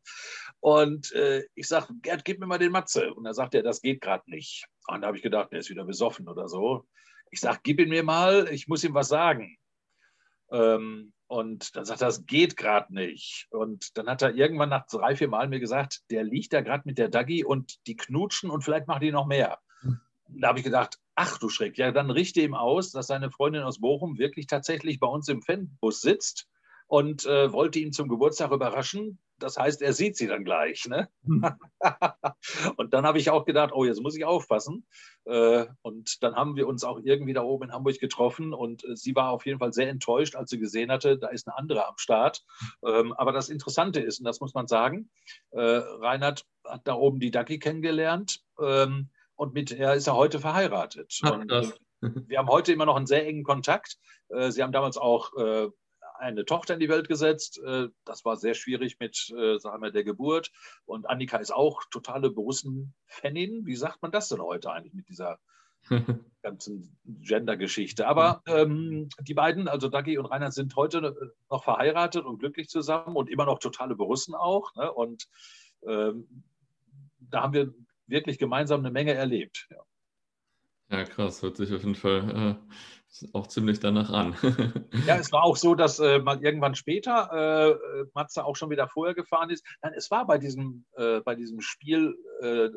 Und 0.60 1.12
äh, 1.14 1.44
ich 1.56 1.68
sage, 1.68 1.88
Gerd, 2.04 2.24
gib 2.24 2.40
mir 2.40 2.46
mal 2.46 2.60
den 2.60 2.72
Matze. 2.72 3.12
Und 3.12 3.26
er 3.26 3.34
sagt 3.34 3.56
er, 3.56 3.64
das 3.64 3.82
geht 3.82 4.02
gerade 4.02 4.30
nicht. 4.30 4.66
Und 4.88 5.02
da 5.02 5.08
habe 5.08 5.18
ich 5.18 5.24
gedacht, 5.24 5.52
der 5.52 5.60
ist 5.60 5.72
wieder 5.72 5.86
besoffen 5.86 6.28
oder 6.28 6.48
so. 6.48 6.86
Ich 7.32 7.40
sage, 7.40 7.62
gib 7.64 7.80
ihn 7.80 7.90
mir 7.90 8.04
mal, 8.04 8.48
ich 8.52 8.68
muss 8.68 8.84
ihm 8.84 8.94
was 8.94 9.08
sagen. 9.08 9.58
Ähm, 10.52 11.12
und 11.30 11.76
dann 11.76 11.86
sagt 11.86 12.02
er, 12.02 12.08
das 12.08 12.26
geht 12.26 12.58
gerade 12.58 12.92
nicht. 12.92 13.48
Und 13.52 13.96
dann 13.98 14.08
hat 14.08 14.24
er 14.24 14.34
irgendwann 14.34 14.70
nach 14.70 14.88
drei, 14.88 15.16
vier 15.16 15.28
Mal 15.28 15.48
mir 15.48 15.60
gesagt, 15.60 16.02
der 16.10 16.24
liegt 16.24 16.52
da 16.54 16.62
gerade 16.62 16.82
mit 16.86 16.98
der 16.98 17.08
Daggy 17.08 17.46
und 17.46 17.86
die 17.86 17.96
knutschen 17.96 18.50
und 18.50 18.64
vielleicht 18.64 18.88
machen 18.88 19.02
die 19.02 19.12
noch 19.12 19.28
mehr. 19.28 19.60
Hm. 19.82 20.00
Da 20.28 20.48
habe 20.48 20.58
ich 20.58 20.66
gedacht, 20.66 20.98
ach 21.14 21.38
du 21.38 21.48
Schreck, 21.48 21.78
ja, 21.78 21.92
dann 21.92 22.10
richte 22.10 22.42
ihm 22.42 22.56
aus, 22.56 22.92
dass 22.92 23.06
seine 23.06 23.30
Freundin 23.30 23.62
aus 23.62 23.80
Bochum 23.80 24.18
wirklich 24.18 24.48
tatsächlich 24.48 25.00
bei 25.00 25.06
uns 25.06 25.28
im 25.28 25.44
Fanbus 25.44 26.02
sitzt 26.02 26.48
und 26.88 27.28
äh, 27.28 27.54
wollte 27.54 27.78
ihn 27.78 27.94
zum 27.94 28.10
Geburtstag 28.10 28.52
überraschen. 28.52 29.20
Das 29.40 29.58
heißt, 29.58 29.82
er 29.82 29.94
sieht 29.94 30.18
sie 30.18 30.28
dann 30.28 30.44
gleich. 30.44 30.88
Ne? 30.88 31.10
Hm. 31.26 31.46
und 32.78 32.94
dann 32.94 33.06
habe 33.06 33.18
ich 33.18 33.30
auch 33.30 33.46
gedacht, 33.46 33.72
oh, 33.74 33.86
jetzt 33.86 34.02
muss 34.02 34.16
ich 34.16 34.26
aufpassen. 34.26 34.86
Äh, 35.26 35.66
und 35.82 36.24
dann 36.24 36.36
haben 36.36 36.56
wir 36.56 36.68
uns 36.68 36.84
auch 36.84 37.00
irgendwie 37.04 37.34
da 37.34 37.42
oben 37.42 37.66
in 37.66 37.74
Hamburg 37.74 38.00
getroffen 38.00 38.54
und 38.54 38.84
äh, 38.86 38.96
sie 38.96 39.16
war 39.16 39.32
auf 39.32 39.46
jeden 39.46 39.60
Fall 39.60 39.74
sehr 39.74 39.90
enttäuscht, 39.90 40.36
als 40.36 40.50
sie 40.50 40.60
gesehen 40.60 40.92
hatte, 40.92 41.18
da 41.18 41.28
ist 41.28 41.48
eine 41.48 41.58
andere 41.58 41.88
am 41.88 41.98
Start. 41.98 42.44
Ähm, 42.86 43.14
aber 43.14 43.32
das 43.32 43.50
Interessante 43.50 44.00
ist, 44.00 44.20
und 44.20 44.26
das 44.26 44.40
muss 44.40 44.54
man 44.54 44.68
sagen, 44.68 45.10
äh, 45.52 45.60
Reinhard 45.60 46.46
hat 46.66 46.88
da 46.88 46.94
oben 46.94 47.20
die 47.20 47.32
Ducky 47.32 47.60
kennengelernt 47.60 48.42
ähm, 48.62 49.10
und 49.36 49.54
mit 49.54 49.72
er 49.72 49.96
ist 49.96 50.08
er 50.08 50.16
heute 50.16 50.40
verheiratet. 50.40 51.20
Ach, 51.24 51.40
und, 51.40 51.74
wir 52.02 52.38
haben 52.38 52.48
heute 52.48 52.72
immer 52.72 52.86
noch 52.86 52.96
einen 52.96 53.08
sehr 53.08 53.28
engen 53.28 53.44
Kontakt. 53.44 53.98
Sie 54.30 54.64
haben 54.64 54.72
damals 54.72 54.96
auch 54.96 55.34
eine 56.20 56.46
Tochter 56.46 56.76
in 56.76 56.80
die 56.80 56.90
Welt 56.90 57.08
gesetzt. 57.08 57.60
Äh, 57.64 57.90
das 58.06 58.26
war 58.26 58.36
sehr 58.36 58.54
schwierig 58.54 59.00
mit, 59.00 59.34
äh, 59.38 59.58
sagen 59.58 59.82
wir, 59.82 59.92
der 59.92 60.04
Geburt. 60.04 60.52
Und 60.86 61.10
Annika 61.10 61.38
ist 61.38 61.52
auch 61.52 61.84
totale 61.92 62.30
Borussen-Fanin. 62.30 63.66
Wie 63.66 63.76
sagt 63.76 64.02
man 64.02 64.12
das 64.12 64.30
denn 64.30 64.42
heute 64.42 64.72
eigentlich 64.72 64.94
mit 64.94 65.10
dieser 65.10 65.40
ganzen 66.42 66.98
Gender-Geschichte? 67.06 68.08
Aber 68.08 68.44
ähm, 68.46 69.10
die 69.22 69.34
beiden, 69.34 69.68
also 69.68 69.88
Dagi 69.88 70.18
und 70.18 70.26
Reinhard, 70.26 70.54
sind 70.54 70.76
heute 70.76 71.34
noch 71.50 71.64
verheiratet 71.64 72.26
und 72.26 72.40
glücklich 72.40 72.70
zusammen 72.70 73.16
und 73.16 73.30
immer 73.30 73.46
noch 73.46 73.60
totale 73.60 73.96
Borussen 73.96 74.36
auch. 74.36 74.74
Ne? 74.76 74.92
Und 74.92 75.28
ähm, 75.88 76.44
da 77.20 77.44
haben 77.44 77.54
wir 77.54 77.74
wirklich 78.08 78.38
gemeinsam 78.38 78.82
eine 78.82 78.92
Menge 78.92 79.14
erlebt. 79.14 79.68
Ja. 79.70 79.78
Ja, 80.92 81.04
krass, 81.04 81.44
hört 81.44 81.56
sich 81.58 81.72
auf 81.72 81.84
jeden 81.84 81.94
Fall 81.94 82.58
äh, 82.60 82.74
auch 83.34 83.48
ziemlich 83.48 83.80
danach 83.80 84.12
an. 84.12 84.36
ja, 85.08 85.18
es 85.18 85.32
war 85.32 85.44
auch 85.44 85.58
so, 85.58 85.76
dass 85.76 86.00
äh, 86.00 86.20
mal 86.20 86.44
irgendwann 86.44 86.76
später 86.76 87.72
äh, 87.72 88.06
Matze 88.14 88.46
auch 88.46 88.56
schon 88.56 88.70
wieder 88.70 88.88
vorher 88.88 89.16
gefahren 89.16 89.50
ist. 89.50 89.66
Nein, 89.82 89.94
es 89.96 90.12
war 90.12 90.26
bei 90.28 90.38
diesem, 90.38 90.86
äh, 90.96 91.20
bei 91.22 91.36
diesem 91.36 91.62
Spiel 91.62 92.16
äh, 92.42 92.70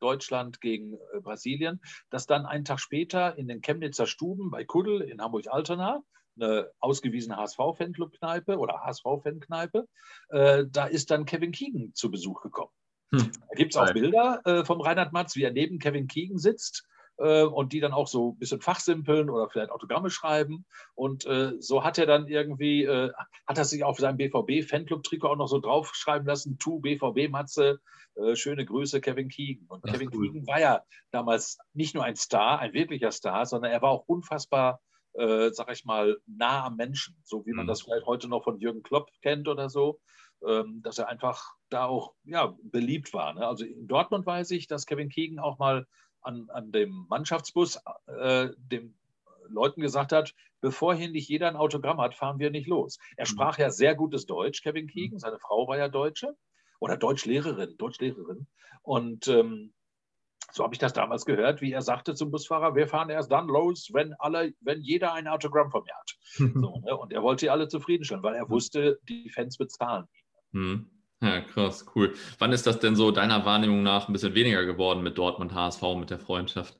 Deutschland 0.00 0.60
gegen 0.60 0.94
äh, 0.94 1.20
Brasilien, 1.20 1.80
dass 2.10 2.26
dann 2.26 2.46
einen 2.46 2.64
Tag 2.64 2.80
später 2.80 3.36
in 3.36 3.46
den 3.46 3.60
Chemnitzer 3.60 4.06
Stuben 4.06 4.50
bei 4.50 4.64
Kuddel 4.64 5.02
in 5.02 5.20
Hamburg-Altona, 5.20 6.02
eine 6.36 6.70
ausgewiesene 6.80 7.36
HSV-Fanclub-Kneipe 7.36 8.58
oder 8.58 8.80
HSV-Fan-Kneipe, 8.84 9.86
da 10.30 10.86
ist 10.86 11.12
dann 11.12 11.26
Kevin 11.26 11.52
Keegan 11.52 11.92
zu 11.94 12.10
Besuch 12.10 12.42
gekommen. 12.42 12.72
Hm. 13.12 13.30
Da 13.50 13.54
gibt 13.54 13.72
es 13.72 13.76
auch 13.76 13.92
Bilder 13.92 14.64
vom 14.66 14.80
Reinhard 14.80 15.12
Matz, 15.12 15.36
wie 15.36 15.44
er 15.44 15.52
neben 15.52 15.78
Kevin 15.78 16.08
Keegan 16.08 16.38
sitzt 16.38 16.88
äh, 16.88 16.93
und 17.16 17.72
die 17.72 17.80
dann 17.80 17.92
auch 17.92 18.08
so 18.08 18.32
ein 18.32 18.38
bisschen 18.38 18.60
fachsimpeln 18.60 19.30
oder 19.30 19.48
vielleicht 19.48 19.70
Autogramme 19.70 20.10
schreiben. 20.10 20.66
Und 20.94 21.26
äh, 21.26 21.52
so 21.60 21.84
hat 21.84 21.98
er 21.98 22.06
dann 22.06 22.26
irgendwie, 22.26 22.84
äh, 22.84 23.12
hat 23.46 23.58
er 23.58 23.64
sich 23.64 23.84
auf 23.84 23.98
seinem 23.98 24.16
BVB-Fanclub-Trikot 24.16 25.28
auch 25.28 25.36
noch 25.36 25.46
so 25.46 25.60
draufschreiben 25.60 26.26
lassen, 26.26 26.58
tu 26.58 26.80
BVB-Matze, 26.80 27.78
äh, 28.16 28.34
schöne 28.34 28.64
Grüße, 28.64 29.00
Kevin 29.00 29.28
Keegan. 29.28 29.66
Und 29.68 29.84
Ach, 29.86 29.92
Kevin 29.92 30.10
cool. 30.12 30.26
Keegan 30.26 30.46
war 30.46 30.60
ja 30.60 30.82
damals 31.12 31.58
nicht 31.72 31.94
nur 31.94 32.04
ein 32.04 32.16
Star, 32.16 32.58
ein 32.58 32.72
wirklicher 32.72 33.12
Star, 33.12 33.46
sondern 33.46 33.70
er 33.70 33.82
war 33.82 33.90
auch 33.90 34.04
unfassbar 34.06 34.80
äh, 35.14 35.50
sag 35.52 35.70
ich 35.70 35.84
mal, 35.84 36.18
nah 36.26 36.64
am 36.64 36.76
Menschen, 36.76 37.16
so 37.24 37.46
wie 37.46 37.52
man 37.52 37.66
mhm. 37.66 37.68
das 37.68 37.82
vielleicht 37.82 38.06
heute 38.06 38.28
noch 38.28 38.44
von 38.44 38.58
Jürgen 38.58 38.82
Klopp 38.82 39.10
kennt 39.22 39.48
oder 39.48 39.70
so, 39.70 40.00
ähm, 40.46 40.80
dass 40.82 40.98
er 40.98 41.08
einfach 41.08 41.54
da 41.70 41.86
auch 41.86 42.14
ja, 42.24 42.56
beliebt 42.62 43.12
war. 43.12 43.32
Ne? 43.34 43.46
Also 43.46 43.64
in 43.64 43.86
Dortmund 43.86 44.26
weiß 44.26 44.50
ich, 44.50 44.66
dass 44.66 44.86
Kevin 44.86 45.08
Keegan 45.08 45.38
auch 45.38 45.58
mal 45.58 45.86
an, 46.24 46.48
an 46.50 46.72
dem 46.72 47.06
Mannschaftsbus 47.08 47.80
äh, 48.06 48.48
dem 48.58 48.94
Leuten 49.48 49.80
gesagt 49.80 50.12
hat, 50.12 50.34
bevor 50.60 50.94
hier 50.94 51.10
nicht 51.10 51.28
jeder 51.28 51.48
ein 51.48 51.56
Autogramm 51.56 52.00
hat, 52.00 52.14
fahren 52.14 52.38
wir 52.38 52.50
nicht 52.50 52.66
los. 52.66 52.98
Er 53.16 53.24
mhm. 53.24 53.28
sprach 53.28 53.58
ja 53.58 53.70
sehr 53.70 53.94
gutes 53.94 54.26
Deutsch, 54.26 54.62
Kevin 54.62 54.88
Keegan. 54.88 55.16
Mhm. 55.16 55.20
Seine 55.20 55.38
Frau 55.38 55.68
war 55.68 55.78
ja 55.78 55.88
Deutsche 55.88 56.36
oder 56.80 56.96
Deutschlehrerin, 56.96 57.76
Deutschlehrerin. 57.76 58.46
Und 58.82 59.28
ähm, 59.28 59.72
so 60.52 60.62
habe 60.62 60.74
ich 60.74 60.78
das 60.78 60.92
damals 60.92 61.24
gehört, 61.24 61.60
wie 61.60 61.72
er 61.72 61.82
sagte 61.82 62.14
zum 62.14 62.30
Busfahrer, 62.30 62.74
wir 62.74 62.86
fahren 62.86 63.10
erst 63.10 63.32
dann 63.32 63.48
los, 63.48 63.90
wenn 63.92 64.14
alle, 64.14 64.52
wenn 64.60 64.80
jeder 64.82 65.12
ein 65.12 65.26
Autogramm 65.26 65.70
von 65.70 65.82
mir 65.84 65.94
hat. 65.94 66.16
so, 66.54 66.80
ne? 66.80 66.96
Und 66.96 67.12
er 67.12 67.22
wollte 67.22 67.40
sie 67.40 67.50
alle 67.50 67.68
zufriedenstellen, 67.68 68.22
weil 68.22 68.34
er 68.34 68.48
wusste, 68.48 68.98
die 69.08 69.30
Fans 69.30 69.56
bezahlen 69.56 70.06
ihn. 70.12 70.60
Mhm. 70.60 70.90
Ja, 71.20 71.40
krass, 71.40 71.86
cool. 71.94 72.14
Wann 72.38 72.52
ist 72.52 72.66
das 72.66 72.80
denn 72.80 72.96
so 72.96 73.10
deiner 73.10 73.44
Wahrnehmung 73.44 73.82
nach 73.82 74.08
ein 74.08 74.12
bisschen 74.12 74.34
weniger 74.34 74.64
geworden 74.66 75.02
mit 75.02 75.16
Dortmund 75.16 75.54
HSV, 75.54 75.82
mit 75.96 76.10
der 76.10 76.18
Freundschaft? 76.18 76.78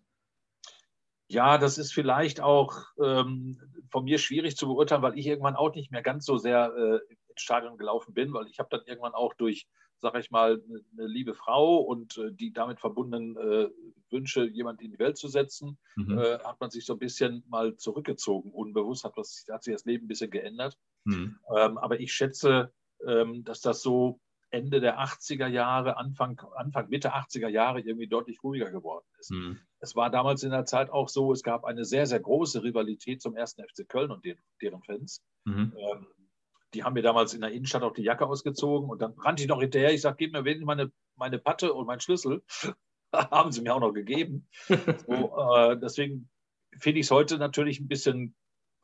Ja, 1.28 1.56
das 1.56 1.78
ist 1.78 1.92
vielleicht 1.92 2.40
auch 2.40 2.84
ähm, 3.02 3.58
von 3.90 4.04
mir 4.04 4.18
schwierig 4.18 4.56
zu 4.56 4.66
beurteilen, 4.66 5.02
weil 5.02 5.18
ich 5.18 5.26
irgendwann 5.26 5.56
auch 5.56 5.74
nicht 5.74 5.90
mehr 5.90 6.02
ganz 6.02 6.26
so 6.26 6.36
sehr 6.36 6.72
äh, 6.76 7.14
ins 7.28 7.40
Stadion 7.40 7.78
gelaufen 7.78 8.12
bin, 8.12 8.32
weil 8.32 8.46
ich 8.46 8.58
habe 8.58 8.68
dann 8.70 8.82
irgendwann 8.86 9.14
auch 9.14 9.34
durch, 9.34 9.66
sage 10.00 10.20
ich 10.20 10.30
mal, 10.30 10.62
eine 10.92 11.06
liebe 11.06 11.34
Frau 11.34 11.78
und 11.78 12.18
äh, 12.18 12.32
die 12.32 12.52
damit 12.52 12.80
verbundenen 12.80 13.36
äh, 13.36 13.70
Wünsche, 14.10 14.44
jemanden 14.44 14.84
in 14.84 14.90
die 14.92 14.98
Welt 14.98 15.16
zu 15.16 15.28
setzen, 15.28 15.78
mhm. 15.96 16.18
Äh, 16.18 16.38
hat 16.40 16.60
man 16.60 16.70
sich 16.70 16.84
so 16.84 16.92
ein 16.92 16.98
bisschen 16.98 17.42
mal 17.48 17.76
zurückgezogen, 17.76 18.52
unbewusst, 18.52 19.04
hat, 19.04 19.16
was, 19.16 19.46
hat 19.50 19.64
sich 19.64 19.74
das 19.74 19.86
Leben 19.86 20.04
ein 20.04 20.08
bisschen 20.08 20.30
geändert. 20.30 20.76
Mhm. 21.04 21.38
Ähm, 21.56 21.78
aber 21.78 22.00
ich 22.00 22.12
schätze, 22.12 22.72
ähm, 23.06 23.44
dass 23.44 23.60
das 23.60 23.80
so 23.80 24.20
Ende 24.54 24.80
der 24.80 25.00
80er 25.00 25.48
Jahre, 25.48 25.96
Anfang, 25.96 26.40
Anfang 26.54 26.88
Mitte 26.88 27.14
80er 27.14 27.48
Jahre 27.48 27.80
irgendwie 27.80 28.06
deutlich 28.06 28.42
ruhiger 28.42 28.70
geworden 28.70 29.04
ist. 29.18 29.32
Mhm. 29.32 29.58
Es 29.80 29.96
war 29.96 30.10
damals 30.10 30.42
in 30.42 30.50
der 30.50 30.64
Zeit 30.64 30.90
auch 30.90 31.08
so, 31.08 31.32
es 31.32 31.42
gab 31.42 31.64
eine 31.64 31.84
sehr, 31.84 32.06
sehr 32.06 32.20
große 32.20 32.62
Rivalität 32.62 33.20
zum 33.20 33.36
ersten 33.36 33.62
FC 33.62 33.88
Köln 33.88 34.10
und 34.10 34.24
den, 34.24 34.38
deren 34.62 34.82
Fans. 34.82 35.22
Mhm. 35.44 35.74
Ähm, 35.76 36.06
die 36.72 36.84
haben 36.84 36.94
mir 36.94 37.02
damals 37.02 37.34
in 37.34 37.40
der 37.40 37.50
Innenstadt 37.50 37.82
auch 37.82 37.94
die 37.94 38.02
Jacke 38.02 38.26
ausgezogen 38.26 38.88
und 38.88 39.02
dann 39.02 39.12
rannte 39.18 39.42
ich 39.42 39.48
noch 39.48 39.60
hinterher. 39.60 39.92
Ich 39.92 40.00
sage, 40.00 40.16
gib 40.18 40.32
mir 40.32 40.44
wenigstens 40.44 40.66
meine, 40.66 40.92
meine 41.16 41.38
Patte 41.38 41.72
und 41.74 41.86
meinen 41.86 42.00
Schlüssel. 42.00 42.42
haben 43.12 43.52
sie 43.52 43.62
mir 43.62 43.74
auch 43.74 43.80
noch 43.80 43.92
gegeben. 43.92 44.48
So, 45.06 45.36
äh, 45.38 45.78
deswegen 45.78 46.28
finde 46.78 47.00
ich 47.00 47.06
es 47.06 47.10
heute 47.10 47.38
natürlich 47.38 47.80
ein 47.80 47.88
bisschen 47.88 48.34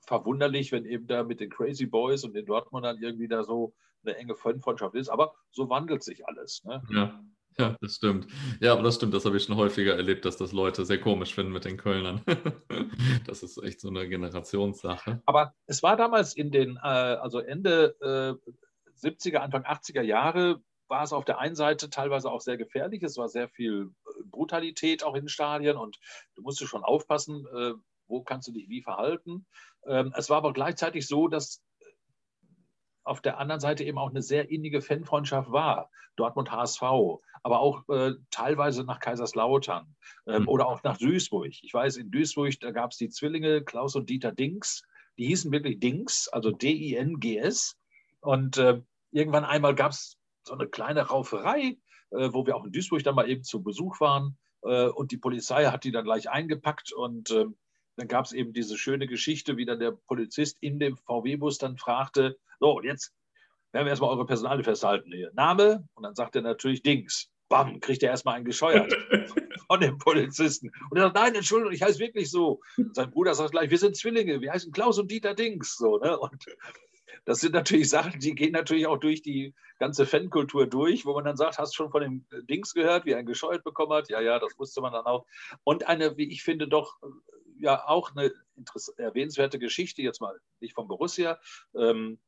verwunderlich, 0.06 0.72
wenn 0.72 0.84
eben 0.84 1.06
da 1.06 1.24
mit 1.24 1.40
den 1.40 1.50
Crazy 1.50 1.86
Boys 1.86 2.24
und 2.24 2.34
den 2.34 2.46
Dortmundern 2.46 2.98
irgendwie 3.00 3.28
da 3.28 3.44
so 3.44 3.74
eine 4.04 4.16
enge 4.16 4.34
Freundschaft 4.34 4.94
ist. 4.94 5.08
Aber 5.08 5.34
so 5.50 5.68
wandelt 5.68 6.02
sich 6.02 6.26
alles. 6.26 6.62
Ne? 6.64 6.82
Ja. 6.90 7.20
Ja, 7.58 7.76
das 7.80 7.96
stimmt. 7.96 8.26
Ja, 8.60 8.72
aber 8.72 8.82
das 8.82 8.94
stimmt, 8.94 9.12
das 9.12 9.24
habe 9.24 9.36
ich 9.36 9.44
schon 9.44 9.56
häufiger 9.56 9.94
erlebt, 9.94 10.24
dass 10.24 10.36
das 10.36 10.52
Leute 10.52 10.84
sehr 10.86 11.00
komisch 11.00 11.34
finden 11.34 11.52
mit 11.52 11.64
den 11.64 11.76
Kölnern. 11.76 12.22
das 13.26 13.42
ist 13.42 13.62
echt 13.62 13.80
so 13.80 13.88
eine 13.88 14.08
Generationssache. 14.08 15.20
Aber 15.26 15.52
es 15.66 15.82
war 15.82 15.96
damals 15.96 16.34
in 16.34 16.50
den, 16.50 16.76
äh, 16.76 16.86
also 16.86 17.40
Ende 17.40 17.96
äh, 18.00 19.06
70er, 19.06 19.38
Anfang 19.38 19.64
80er 19.64 20.02
Jahre, 20.02 20.62
war 20.88 21.02
es 21.04 21.12
auf 21.12 21.24
der 21.24 21.38
einen 21.38 21.54
Seite 21.54 21.90
teilweise 21.90 22.30
auch 22.30 22.40
sehr 22.40 22.56
gefährlich. 22.56 23.02
Es 23.02 23.16
war 23.16 23.28
sehr 23.28 23.48
viel 23.48 23.90
äh, 24.06 24.22
Brutalität 24.24 25.04
auch 25.04 25.14
in 25.14 25.24
den 25.24 25.28
Stadien 25.28 25.76
und 25.76 25.98
du 26.36 26.42
musstest 26.42 26.70
schon 26.70 26.84
aufpassen, 26.84 27.46
äh, 27.54 27.74
wo 28.06 28.22
kannst 28.22 28.48
du 28.48 28.52
dich 28.52 28.68
wie 28.68 28.82
verhalten. 28.82 29.46
Ähm, 29.86 30.12
es 30.16 30.30
war 30.30 30.38
aber 30.38 30.52
gleichzeitig 30.52 31.06
so, 31.06 31.28
dass 31.28 31.62
auf 33.04 33.20
der 33.20 33.38
anderen 33.38 33.60
Seite 33.60 33.84
eben 33.84 33.98
auch 33.98 34.10
eine 34.10 34.22
sehr 34.22 34.50
innige 34.50 34.80
Fanfreundschaft 34.80 35.50
war. 35.50 35.90
Dortmund 36.16 36.50
HSV, 36.50 36.82
aber 37.42 37.60
auch 37.60 37.88
äh, 37.88 38.12
teilweise 38.30 38.84
nach 38.84 39.00
Kaiserslautern 39.00 39.94
ähm, 40.26 40.42
mhm. 40.42 40.48
oder 40.48 40.66
auch 40.66 40.82
nach 40.82 40.98
Duisburg. 40.98 41.52
Ich 41.62 41.72
weiß, 41.72 41.96
in 41.96 42.10
Duisburg, 42.10 42.58
da 42.60 42.72
gab 42.72 42.90
es 42.90 42.98
die 42.98 43.08
Zwillinge 43.08 43.62
Klaus 43.62 43.96
und 43.96 44.10
Dieter 44.10 44.32
Dings. 44.32 44.82
Die 45.18 45.26
hießen 45.26 45.50
wirklich 45.50 45.80
Dings, 45.80 46.28
also 46.28 46.50
D-I-N-G-S. 46.50 47.76
Und 48.20 48.58
äh, 48.58 48.82
irgendwann 49.12 49.44
einmal 49.44 49.74
gab 49.74 49.92
es 49.92 50.18
so 50.44 50.54
eine 50.54 50.68
kleine 50.68 51.02
Rauferei, 51.02 51.78
äh, 52.10 52.28
wo 52.32 52.46
wir 52.46 52.56
auch 52.56 52.64
in 52.64 52.72
Duisburg 52.72 53.02
dann 53.02 53.14
mal 53.14 53.28
eben 53.28 53.42
zu 53.42 53.62
Besuch 53.62 54.00
waren. 54.00 54.38
Äh, 54.62 54.88
und 54.88 55.12
die 55.12 55.18
Polizei 55.18 55.66
hat 55.66 55.84
die 55.84 55.92
dann 55.92 56.04
gleich 56.04 56.28
eingepackt 56.30 56.92
und 56.92 57.30
ähm, 57.30 57.56
dann 58.00 58.08
gab 58.08 58.24
es 58.24 58.32
eben 58.32 58.52
diese 58.52 58.78
schöne 58.78 59.06
Geschichte, 59.06 59.56
wie 59.56 59.66
dann 59.66 59.78
der 59.78 59.92
Polizist 59.92 60.56
in 60.60 60.78
dem 60.78 60.96
VW-Bus 60.96 61.58
dann 61.58 61.76
fragte, 61.76 62.38
so, 62.58 62.78
und 62.78 62.84
jetzt 62.84 63.12
werden 63.72 63.84
wir 63.84 63.90
erstmal 63.90 64.10
eure 64.10 64.26
Personale 64.26 64.64
festhalten. 64.64 65.12
Hier. 65.12 65.30
Name, 65.34 65.86
und 65.94 66.02
dann 66.02 66.14
sagt 66.14 66.34
er 66.36 66.42
natürlich 66.42 66.82
Dings. 66.82 67.30
Bam, 67.48 67.80
kriegt 67.80 68.02
er 68.02 68.10
erstmal 68.10 68.36
einen 68.36 68.44
gescheuert 68.44 68.92
von 69.66 69.80
dem 69.80 69.98
Polizisten. 69.98 70.70
Und 70.88 70.96
er 70.96 71.04
sagt, 71.04 71.16
nein, 71.16 71.34
Entschuldigung, 71.34 71.72
ich 71.72 71.82
heiße 71.82 71.98
wirklich 71.98 72.30
so. 72.30 72.60
Und 72.76 72.94
sein 72.94 73.10
Bruder 73.10 73.34
sagt 73.34 73.50
gleich, 73.50 73.70
wir 73.70 73.78
sind 73.78 73.96
Zwillinge, 73.96 74.40
wir 74.40 74.52
heißen 74.52 74.72
Klaus 74.72 74.98
und 74.98 75.10
Dieter 75.10 75.34
Dings. 75.34 75.76
So, 75.76 75.98
ne? 75.98 76.16
Und 76.16 76.46
das 77.24 77.40
sind 77.40 77.52
natürlich 77.52 77.88
Sachen, 77.88 78.20
die 78.20 78.34
gehen 78.34 78.52
natürlich 78.52 78.86
auch 78.86 78.98
durch 78.98 79.22
die 79.22 79.52
ganze 79.78 80.06
Fankultur 80.06 80.66
durch, 80.66 81.06
wo 81.06 81.14
man 81.14 81.24
dann 81.24 81.36
sagt, 81.36 81.58
hast 81.58 81.72
du 81.72 81.76
schon 81.76 81.90
von 81.90 82.02
dem 82.02 82.24
Dings 82.48 82.72
gehört, 82.72 83.04
wie 83.04 83.12
er 83.12 83.18
einen 83.18 83.26
gescheuert 83.26 83.64
bekommen 83.64 83.92
hat? 83.92 84.08
Ja, 84.10 84.20
ja, 84.20 84.38
das 84.38 84.58
wusste 84.58 84.80
man 84.80 84.92
dann 84.92 85.06
auch. 85.06 85.26
Und 85.64 85.88
eine, 85.88 86.16
wie 86.16 86.30
ich 86.30 86.42
finde, 86.42 86.68
doch 86.68 86.98
ja 87.60 87.86
auch 87.86 88.14
eine 88.14 88.32
erwähnenswerte 88.96 89.58
Geschichte, 89.58 90.02
jetzt 90.02 90.20
mal 90.20 90.38
nicht 90.60 90.74
von 90.74 90.88
Borussia. 90.88 91.38
Ähm, 91.74 92.18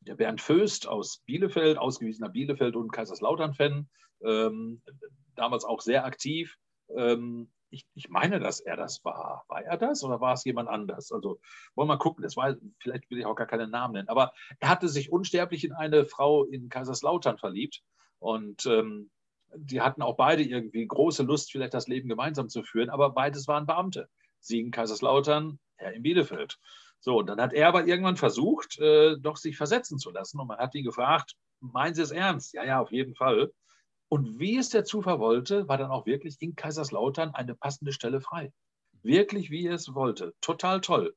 der 0.00 0.16
Bernd 0.16 0.40
Föst 0.40 0.88
aus 0.88 1.18
Bielefeld, 1.26 1.78
ausgewiesener 1.78 2.28
Bielefeld- 2.28 2.76
und 2.76 2.92
Kaiserslautern-Fan, 2.92 3.88
ähm, 4.24 4.82
damals 5.34 5.64
auch 5.64 5.80
sehr 5.80 6.04
aktiv. 6.04 6.56
Ähm, 6.96 7.50
ich, 7.70 7.86
ich, 7.94 8.10
meine, 8.10 8.38
dass 8.38 8.60
er 8.60 8.76
das 8.76 9.02
war. 9.04 9.44
War 9.48 9.62
er 9.62 9.78
das 9.78 10.04
oder 10.04 10.20
war 10.20 10.34
es 10.34 10.44
jemand 10.44 10.68
anders? 10.68 11.10
Also 11.10 11.40
wollen 11.74 11.88
wir 11.88 11.94
mal 11.94 11.98
gucken. 11.98 12.22
Das 12.22 12.36
war, 12.36 12.54
vielleicht 12.80 13.10
will 13.10 13.18
ich 13.18 13.26
auch 13.26 13.34
gar 13.34 13.46
keinen 13.46 13.70
Namen 13.70 13.94
nennen. 13.94 14.08
Aber 14.08 14.32
er 14.60 14.68
hatte 14.68 14.88
sich 14.88 15.10
unsterblich 15.10 15.64
in 15.64 15.72
eine 15.72 16.04
Frau 16.04 16.44
in 16.44 16.68
Kaiserslautern 16.68 17.38
verliebt. 17.38 17.82
Und 18.18 18.66
ähm, 18.66 19.10
die 19.54 19.80
hatten 19.80 20.02
auch 20.02 20.16
beide 20.16 20.42
irgendwie 20.42 20.86
große 20.86 21.22
Lust, 21.22 21.50
vielleicht 21.50 21.74
das 21.74 21.88
Leben 21.88 22.08
gemeinsam 22.08 22.48
zu 22.48 22.62
führen. 22.62 22.90
Aber 22.90 23.10
beides 23.10 23.48
waren 23.48 23.66
Beamte. 23.66 24.08
Sie 24.44 24.60
in 24.60 24.70
Kaiserslautern, 24.70 25.58
er 25.76 25.92
in 25.92 26.02
Bielefeld. 26.02 26.58
So, 27.00 27.18
und 27.18 27.26
dann 27.26 27.40
hat 27.40 27.52
er 27.52 27.68
aber 27.68 27.86
irgendwann 27.86 28.16
versucht, 28.16 28.78
äh, 28.78 29.16
doch 29.18 29.36
sich 29.36 29.56
versetzen 29.56 29.98
zu 29.98 30.10
lassen. 30.10 30.38
Und 30.38 30.46
man 30.48 30.58
hat 30.58 30.74
ihn 30.74 30.84
gefragt, 30.84 31.34
meinen 31.60 31.94
Sie 31.94 32.02
es 32.02 32.10
ernst? 32.10 32.52
Ja, 32.54 32.64
ja, 32.64 32.80
auf 32.80 32.92
jeden 32.92 33.14
Fall. 33.14 33.52
Und 34.08 34.38
wie 34.38 34.58
es 34.58 34.68
der 34.68 34.84
Zufall 34.84 35.18
wollte, 35.18 35.66
war 35.68 35.78
dann 35.78 35.90
auch 35.90 36.06
wirklich 36.06 36.36
in 36.40 36.54
Kaiserslautern 36.54 37.34
eine 37.34 37.54
passende 37.54 37.92
Stelle 37.92 38.20
frei. 38.20 38.52
Wirklich, 39.02 39.50
wie 39.50 39.66
er 39.66 39.74
es 39.74 39.94
wollte. 39.94 40.34
Total 40.40 40.80
toll. 40.80 41.16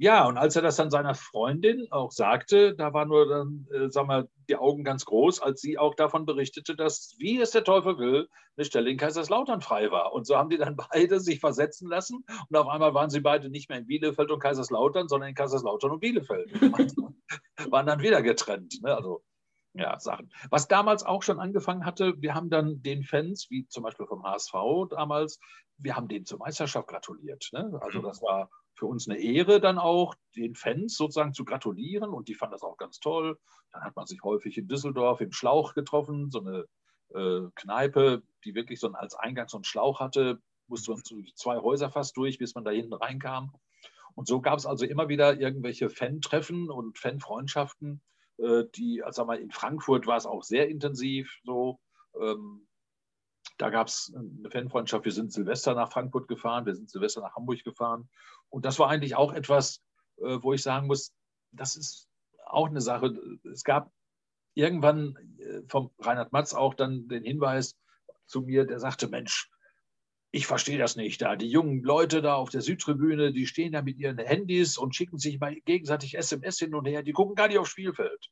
Ja, 0.00 0.26
und 0.26 0.38
als 0.38 0.56
er 0.56 0.62
das 0.62 0.76
dann 0.76 0.90
seiner 0.90 1.14
Freundin 1.14 1.86
auch 1.90 2.10
sagte, 2.10 2.74
da 2.74 2.94
war 2.94 3.04
nur 3.04 3.28
dann, 3.28 3.66
äh, 3.70 3.90
sagen 3.90 4.08
wir, 4.08 4.28
die 4.48 4.56
Augen 4.56 4.82
ganz 4.82 5.04
groß, 5.04 5.42
als 5.42 5.60
sie 5.60 5.76
auch 5.76 5.94
davon 5.94 6.24
berichtete, 6.24 6.74
dass, 6.74 7.14
wie 7.18 7.38
es 7.38 7.50
der 7.50 7.64
Teufel 7.64 7.98
will, 7.98 8.26
eine 8.56 8.64
Stelle 8.64 8.88
in 8.88 8.96
Kaiserslautern 8.96 9.60
frei 9.60 9.90
war. 9.90 10.14
Und 10.14 10.26
so 10.26 10.38
haben 10.38 10.48
die 10.48 10.56
dann 10.56 10.76
beide 10.90 11.20
sich 11.20 11.38
versetzen 11.38 11.86
lassen 11.86 12.24
und 12.48 12.56
auf 12.56 12.66
einmal 12.68 12.94
waren 12.94 13.10
sie 13.10 13.20
beide 13.20 13.50
nicht 13.50 13.68
mehr 13.68 13.76
in 13.76 13.86
Bielefeld 13.86 14.30
und 14.30 14.40
Kaiserslautern, 14.40 15.06
sondern 15.06 15.28
in 15.28 15.34
Kaiserslautern 15.34 15.90
und 15.90 16.00
Bielefeld. 16.00 16.50
waren 17.70 17.86
dann 17.86 18.00
wieder 18.00 18.22
getrennt. 18.22 18.80
Ne? 18.82 18.96
Also 18.96 19.22
ja, 19.74 20.00
Sachen. 20.00 20.32
Was 20.48 20.66
damals 20.66 21.04
auch 21.04 21.22
schon 21.22 21.38
angefangen 21.38 21.84
hatte, 21.84 22.14
wir 22.16 22.34
haben 22.34 22.48
dann 22.48 22.82
den 22.82 23.04
Fans, 23.04 23.48
wie 23.50 23.68
zum 23.68 23.82
Beispiel 23.82 24.06
vom 24.06 24.24
HSV 24.24 24.54
damals, 24.88 25.38
wir 25.76 25.94
haben 25.94 26.08
denen 26.08 26.24
zur 26.24 26.38
Meisterschaft 26.38 26.88
gratuliert. 26.88 27.50
Ne? 27.52 27.78
Also 27.82 27.98
mhm. 27.98 28.04
das 28.04 28.22
war 28.22 28.48
für 28.80 28.86
uns 28.86 29.08
eine 29.08 29.20
Ehre, 29.20 29.60
dann 29.60 29.78
auch 29.78 30.14
den 30.34 30.54
Fans 30.54 30.96
sozusagen 30.96 31.34
zu 31.34 31.44
gratulieren 31.44 32.10
und 32.10 32.28
die 32.28 32.34
fanden 32.34 32.52
das 32.52 32.62
auch 32.62 32.78
ganz 32.78 32.98
toll. 32.98 33.38
Dann 33.72 33.82
hat 33.82 33.94
man 33.94 34.06
sich 34.06 34.22
häufig 34.24 34.56
in 34.56 34.68
Düsseldorf 34.68 35.20
im 35.20 35.32
Schlauch 35.32 35.74
getroffen, 35.74 36.30
so 36.30 36.40
eine 36.40 36.64
äh, 37.14 37.46
Kneipe, 37.54 38.22
die 38.44 38.54
wirklich 38.54 38.80
so 38.80 38.88
ein, 38.88 38.94
als 38.94 39.14
Eingang 39.14 39.48
so 39.48 39.58
einen 39.58 39.64
Schlauch 39.64 40.00
hatte, 40.00 40.40
musste 40.66 40.92
man 40.92 41.04
zu 41.04 41.22
zwei 41.34 41.58
Häuser 41.58 41.90
fast 41.90 42.16
durch, 42.16 42.38
bis 42.38 42.54
man 42.54 42.64
da 42.64 42.70
hinten 42.70 42.94
reinkam. 42.94 43.52
Und 44.14 44.26
so 44.26 44.40
gab 44.40 44.58
es 44.58 44.64
also 44.64 44.86
immer 44.86 45.08
wieder 45.08 45.38
irgendwelche 45.38 45.90
Fan-Treffen 45.90 46.70
und 46.70 46.98
Fan-Freundschaften, 46.98 48.00
äh, 48.38 48.64
die, 48.74 49.02
also 49.02 49.26
mal, 49.26 49.38
in 49.38 49.50
Frankfurt 49.50 50.06
war 50.06 50.16
es 50.16 50.26
auch 50.26 50.42
sehr 50.42 50.68
intensiv 50.68 51.38
so. 51.44 51.78
Ähm, 52.18 52.66
da 53.60 53.68
gab 53.68 53.88
es 53.88 54.12
eine 54.14 54.50
Fanfreundschaft. 54.50 55.04
Wir 55.04 55.12
sind 55.12 55.32
Silvester 55.32 55.74
nach 55.74 55.92
Frankfurt 55.92 56.28
gefahren, 56.28 56.64
wir 56.64 56.74
sind 56.74 56.90
Silvester 56.90 57.20
nach 57.20 57.36
Hamburg 57.36 57.62
gefahren. 57.62 58.08
Und 58.48 58.64
das 58.64 58.78
war 58.78 58.88
eigentlich 58.88 59.16
auch 59.16 59.34
etwas, 59.34 59.82
äh, 60.16 60.38
wo 60.40 60.54
ich 60.54 60.62
sagen 60.62 60.86
muss, 60.86 61.12
das 61.52 61.76
ist 61.76 62.08
auch 62.46 62.68
eine 62.68 62.80
Sache. 62.80 63.14
Es 63.52 63.62
gab 63.62 63.92
irgendwann 64.54 65.14
äh, 65.38 65.60
vom 65.68 65.90
Reinhard 65.98 66.32
Matz 66.32 66.54
auch 66.54 66.72
dann 66.72 67.06
den 67.08 67.22
Hinweis 67.22 67.76
zu 68.26 68.40
mir, 68.40 68.64
der 68.64 68.80
sagte, 68.80 69.08
Mensch, 69.08 69.50
ich 70.30 70.46
verstehe 70.46 70.78
das 70.78 70.96
nicht. 70.96 71.20
Da 71.20 71.36
die 71.36 71.50
jungen 71.50 71.82
Leute 71.82 72.22
da 72.22 72.36
auf 72.36 72.48
der 72.48 72.62
Südtribüne, 72.62 73.32
die 73.32 73.46
stehen 73.46 73.72
da 73.72 73.82
mit 73.82 73.98
ihren 73.98 74.16
Handys 74.18 74.78
und 74.78 74.96
schicken 74.96 75.18
sich 75.18 75.38
mal 75.38 75.54
gegenseitig 75.66 76.16
SMS 76.16 76.58
hin 76.58 76.74
und 76.74 76.86
her. 76.86 77.02
Die 77.02 77.12
gucken 77.12 77.34
gar 77.34 77.48
nicht 77.48 77.58
aufs 77.58 77.70
Spielfeld. 77.70 78.30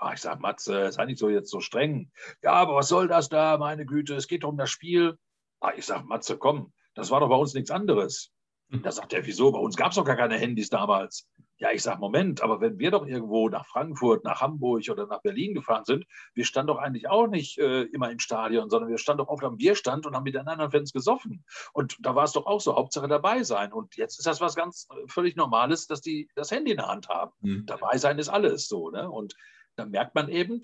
Ah, 0.00 0.14
ich 0.14 0.20
sage, 0.22 0.40
Matze, 0.40 0.90
sei 0.92 1.04
nicht 1.04 1.18
so 1.18 1.28
jetzt 1.28 1.50
so 1.50 1.60
streng. 1.60 2.10
Ja, 2.42 2.52
aber 2.52 2.74
was 2.74 2.88
soll 2.88 3.06
das 3.06 3.28
da, 3.28 3.58
meine 3.58 3.84
Güte, 3.84 4.14
es 4.14 4.28
geht 4.28 4.44
um 4.44 4.56
das 4.56 4.70
Spiel. 4.70 5.18
Ah, 5.60 5.72
ich 5.76 5.84
sage, 5.84 6.04
Matze, 6.04 6.38
komm, 6.38 6.72
das 6.94 7.10
war 7.10 7.20
doch 7.20 7.28
bei 7.28 7.36
uns 7.36 7.52
nichts 7.52 7.70
anderes. 7.70 8.32
Hm. 8.70 8.82
Da 8.82 8.92
sagt 8.92 9.12
er, 9.12 9.26
wieso? 9.26 9.52
Bei 9.52 9.58
uns 9.58 9.76
gab 9.76 9.90
es 9.90 9.96
doch 9.96 10.04
gar 10.06 10.16
keine 10.16 10.38
Handys 10.38 10.70
damals. 10.70 11.28
Ja, 11.58 11.70
ich 11.72 11.82
sage, 11.82 12.00
Moment, 12.00 12.42
aber 12.42 12.62
wenn 12.62 12.78
wir 12.78 12.90
doch 12.90 13.06
irgendwo 13.06 13.50
nach 13.50 13.66
Frankfurt, 13.66 14.24
nach 14.24 14.40
Hamburg 14.40 14.88
oder 14.88 15.06
nach 15.06 15.20
Berlin 15.20 15.52
gefahren 15.52 15.84
sind, 15.84 16.06
wir 16.32 16.46
standen 16.46 16.68
doch 16.68 16.78
eigentlich 16.78 17.10
auch 17.10 17.26
nicht 17.26 17.58
äh, 17.58 17.82
immer 17.82 18.10
im 18.10 18.20
Stadion, 18.20 18.70
sondern 18.70 18.88
wir 18.88 18.96
standen 18.96 19.18
doch 19.18 19.28
oft 19.28 19.44
am 19.44 19.58
Bierstand 19.58 20.06
und 20.06 20.16
haben 20.16 20.22
mit 20.22 20.34
den 20.34 20.48
anderen 20.48 20.70
Fans 20.70 20.94
gesoffen. 20.94 21.44
Und 21.74 21.98
da 22.00 22.14
war 22.14 22.24
es 22.24 22.32
doch 22.32 22.46
auch 22.46 22.62
so, 22.62 22.74
Hauptsache 22.74 23.08
dabei 23.08 23.42
sein. 23.42 23.74
Und 23.74 23.96
jetzt 23.96 24.18
ist 24.18 24.26
das 24.26 24.40
was 24.40 24.54
ganz 24.54 24.88
äh, 24.90 25.06
völlig 25.08 25.36
Normales, 25.36 25.86
dass 25.86 26.00
die 26.00 26.30
das 26.34 26.50
Handy 26.50 26.70
in 26.70 26.78
der 26.78 26.88
Hand 26.88 27.10
haben. 27.10 27.32
Mhm. 27.40 27.66
Dabei 27.66 27.98
sein 27.98 28.18
ist 28.18 28.30
alles 28.30 28.66
so. 28.66 28.90
Ne? 28.90 29.10
Und 29.10 29.34
dann 29.80 29.90
merkt 29.90 30.14
man 30.14 30.28
eben, 30.28 30.60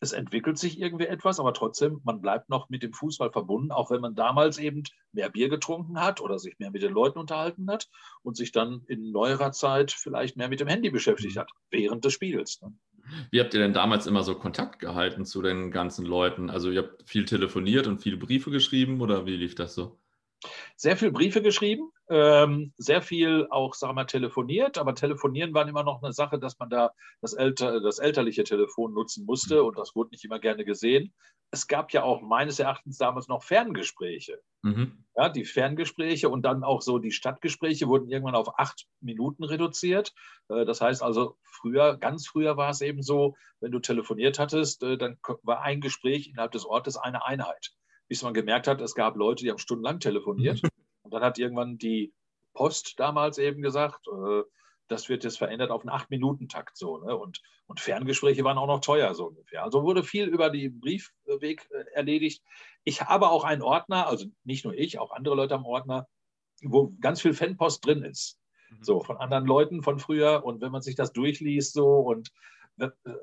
es 0.00 0.12
entwickelt 0.12 0.58
sich 0.58 0.78
irgendwie 0.78 1.06
etwas, 1.06 1.40
aber 1.40 1.54
trotzdem, 1.54 2.00
man 2.04 2.20
bleibt 2.20 2.50
noch 2.50 2.68
mit 2.68 2.82
dem 2.82 2.92
Fußball 2.92 3.30
verbunden, 3.32 3.70
auch 3.70 3.90
wenn 3.90 4.00
man 4.00 4.14
damals 4.14 4.58
eben 4.58 4.82
mehr 5.12 5.30
Bier 5.30 5.48
getrunken 5.48 6.00
hat 6.00 6.20
oder 6.20 6.38
sich 6.38 6.58
mehr 6.58 6.70
mit 6.70 6.82
den 6.82 6.92
Leuten 6.92 7.18
unterhalten 7.18 7.70
hat 7.70 7.88
und 8.22 8.36
sich 8.36 8.52
dann 8.52 8.82
in 8.88 9.10
neuerer 9.10 9.52
Zeit 9.52 9.92
vielleicht 9.92 10.36
mehr 10.36 10.48
mit 10.48 10.60
dem 10.60 10.68
Handy 10.68 10.90
beschäftigt 10.90 11.38
hat, 11.38 11.50
während 11.70 12.04
des 12.04 12.12
Spiels. 12.12 12.60
Ne? 12.60 12.74
Wie 13.30 13.40
habt 13.40 13.54
ihr 13.54 13.60
denn 13.60 13.72
damals 13.72 14.06
immer 14.06 14.22
so 14.22 14.34
Kontakt 14.34 14.80
gehalten 14.80 15.24
zu 15.24 15.40
den 15.40 15.70
ganzen 15.70 16.04
Leuten? 16.04 16.50
Also 16.50 16.70
ihr 16.70 16.82
habt 16.82 17.08
viel 17.08 17.24
telefoniert 17.24 17.86
und 17.86 18.02
viele 18.02 18.18
Briefe 18.18 18.50
geschrieben 18.50 19.00
oder 19.00 19.24
wie 19.24 19.36
lief 19.36 19.54
das 19.54 19.74
so? 19.74 19.98
Sehr 20.76 20.96
viel 20.96 21.10
Briefe 21.10 21.42
geschrieben, 21.42 21.90
ähm, 22.08 22.72
sehr 22.76 23.02
viel 23.02 23.48
auch, 23.50 23.74
sagen 23.74 23.90
wir 23.90 24.02
mal, 24.02 24.04
telefoniert, 24.04 24.78
aber 24.78 24.94
telefonieren 24.94 25.54
war 25.54 25.66
immer 25.68 25.82
noch 25.82 26.02
eine 26.02 26.12
Sache, 26.12 26.38
dass 26.38 26.58
man 26.58 26.70
da 26.70 26.92
das, 27.20 27.32
älter, 27.32 27.80
das 27.80 27.98
elterliche 27.98 28.44
Telefon 28.44 28.94
nutzen 28.94 29.24
musste 29.26 29.60
mhm. 29.60 29.68
und 29.68 29.78
das 29.78 29.94
wurde 29.96 30.10
nicht 30.10 30.24
immer 30.24 30.38
gerne 30.38 30.64
gesehen. 30.64 31.12
Es 31.50 31.66
gab 31.66 31.92
ja 31.92 32.02
auch 32.02 32.22
meines 32.22 32.58
Erachtens 32.58 32.98
damals 32.98 33.28
noch 33.28 33.42
Ferngespräche. 33.42 34.40
Mhm. 34.62 35.04
Ja, 35.16 35.28
die 35.28 35.44
Ferngespräche 35.44 36.28
und 36.28 36.42
dann 36.42 36.64
auch 36.64 36.82
so 36.82 36.98
die 36.98 37.12
Stadtgespräche 37.12 37.88
wurden 37.88 38.08
irgendwann 38.08 38.34
auf 38.34 38.58
acht 38.58 38.86
Minuten 39.00 39.44
reduziert. 39.44 40.12
Äh, 40.48 40.64
das 40.64 40.80
heißt 40.80 41.02
also, 41.02 41.36
früher, 41.42 41.96
ganz 41.96 42.26
früher 42.26 42.56
war 42.56 42.70
es 42.70 42.80
eben 42.80 43.02
so, 43.02 43.34
wenn 43.60 43.72
du 43.72 43.80
telefoniert 43.80 44.38
hattest, 44.38 44.82
äh, 44.82 44.96
dann 44.96 45.18
war 45.42 45.62
ein 45.62 45.80
Gespräch 45.80 46.28
innerhalb 46.28 46.52
des 46.52 46.66
Ortes 46.66 46.96
eine 46.96 47.24
Einheit. 47.24 47.75
Bis 48.08 48.22
man 48.22 48.34
gemerkt 48.34 48.66
hat, 48.66 48.80
es 48.80 48.94
gab 48.94 49.16
Leute, 49.16 49.44
die 49.44 49.50
haben 49.50 49.58
stundenlang 49.58 50.00
telefoniert. 50.00 50.62
Und 51.02 51.12
dann 51.12 51.22
hat 51.22 51.38
irgendwann 51.38 51.78
die 51.78 52.12
Post 52.52 52.98
damals 52.98 53.38
eben 53.38 53.62
gesagt, 53.62 54.08
äh, 54.08 54.42
das 54.88 55.08
wird 55.08 55.24
jetzt 55.24 55.38
verändert 55.38 55.70
auf 55.70 55.82
einen 55.82 55.90
Acht-Minuten-Takt 55.90 56.76
so. 56.76 56.98
Ne? 56.98 57.16
Und, 57.16 57.42
und 57.66 57.80
Ferngespräche 57.80 58.44
waren 58.44 58.58
auch 58.58 58.66
noch 58.66 58.80
teuer 58.80 59.14
so 59.14 59.26
ungefähr. 59.26 59.62
Also 59.62 59.82
wurde 59.82 60.02
viel 60.04 60.26
über 60.26 60.50
den 60.50 60.80
Briefweg 60.80 61.68
äh, 61.70 61.84
erledigt. 61.94 62.42
Ich 62.84 63.02
habe 63.02 63.28
auch 63.30 63.44
einen 63.44 63.62
Ordner, 63.62 64.06
also 64.06 64.26
nicht 64.44 64.64
nur 64.64 64.74
ich, 64.74 64.98
auch 64.98 65.12
andere 65.12 65.34
Leute 65.34 65.54
am 65.54 65.64
Ordner, 65.64 66.08
wo 66.62 66.94
ganz 67.00 67.20
viel 67.20 67.34
Fanpost 67.34 67.84
drin 67.84 68.02
ist. 68.02 68.38
Mhm. 68.70 68.82
So, 68.82 69.00
von 69.00 69.16
anderen 69.16 69.46
Leuten 69.46 69.82
von 69.82 69.98
früher. 69.98 70.44
Und 70.44 70.60
wenn 70.60 70.72
man 70.72 70.82
sich 70.82 70.94
das 70.94 71.12
durchliest, 71.12 71.72
so 71.72 71.98
und 71.98 72.30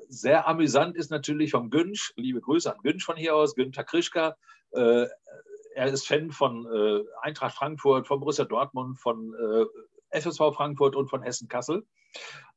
sehr 0.08 0.48
amüsant 0.48 0.96
ist 0.96 1.10
natürlich 1.10 1.50
vom 1.50 1.70
Günsch, 1.70 2.12
liebe 2.16 2.40
Grüße 2.40 2.72
an 2.72 2.80
Günsch 2.82 3.04
von 3.04 3.16
hier 3.16 3.34
aus, 3.36 3.54
Günther 3.54 3.84
Krischka. 3.84 4.36
Äh, 4.72 5.06
er 5.74 5.86
ist 5.86 6.06
Fan 6.06 6.30
von 6.30 6.66
äh, 6.66 7.04
Eintracht 7.22 7.56
Frankfurt, 7.56 8.06
von 8.06 8.20
Borussia 8.20 8.44
Dortmund, 8.44 8.98
von 8.98 9.34
äh, 9.34 10.20
FSV 10.20 10.54
Frankfurt 10.54 10.96
und 10.96 11.08
von 11.08 11.22
Hessen 11.22 11.48
Kassel. 11.48 11.86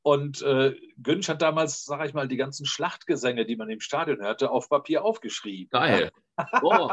Und 0.04 0.41
äh, 0.43 0.76
Günsch 0.98 1.28
hat 1.28 1.41
damals, 1.41 1.84
sage 1.84 2.08
ich 2.08 2.14
mal, 2.14 2.28
die 2.28 2.38
ganzen 2.38 2.66
Schlachtgesänge, 2.66 3.45
die 3.45 3.56
man 3.56 3.70
im 3.70 3.80
Stadion 3.80 4.22
hörte, 4.22 4.52
auf 4.52 4.70
Papier 4.70 5.04
aufgeschrieben. 5.04 5.70
Geil. 5.70 6.12
Oh. 6.62 6.91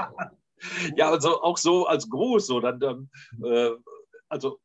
ja, 0.96 1.10
also 1.10 1.42
auch 1.42 1.58
so 1.58 1.86
als 1.86 2.08
Gruß, 2.08 2.46
so 2.46 2.60
dann, 2.60 2.80
dann 2.80 3.10
äh, 3.44 3.72
also 4.30 4.58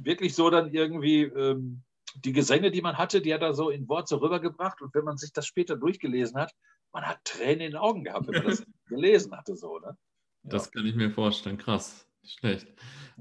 wirklich 0.00 0.34
so 0.34 0.48
dann 0.48 0.72
irgendwie 0.72 1.24
ähm, 1.24 1.82
die 2.16 2.32
Gesänge, 2.32 2.70
die 2.70 2.82
man 2.82 2.98
hatte, 2.98 3.20
die 3.20 3.32
hat 3.32 3.42
er 3.42 3.54
so 3.54 3.70
in 3.70 3.88
Worte 3.88 4.20
rübergebracht. 4.20 4.82
Und 4.82 4.94
wenn 4.94 5.04
man 5.04 5.16
sich 5.16 5.32
das 5.32 5.46
später 5.46 5.76
durchgelesen 5.76 6.38
hat, 6.38 6.52
man 6.92 7.04
hat 7.04 7.24
Tränen 7.24 7.60
in 7.60 7.70
den 7.72 7.76
Augen 7.76 8.04
gehabt, 8.04 8.28
wenn 8.28 8.42
man 8.42 8.50
das 8.50 8.64
gelesen 8.88 9.36
hatte, 9.36 9.56
so, 9.56 9.78
ne? 9.78 9.96
Das 10.44 10.70
kann 10.72 10.84
ich 10.86 10.94
mir 10.94 11.10
vorstellen. 11.10 11.56
Krass. 11.56 12.06
Nicht 12.22 12.38
schlecht. 12.38 12.66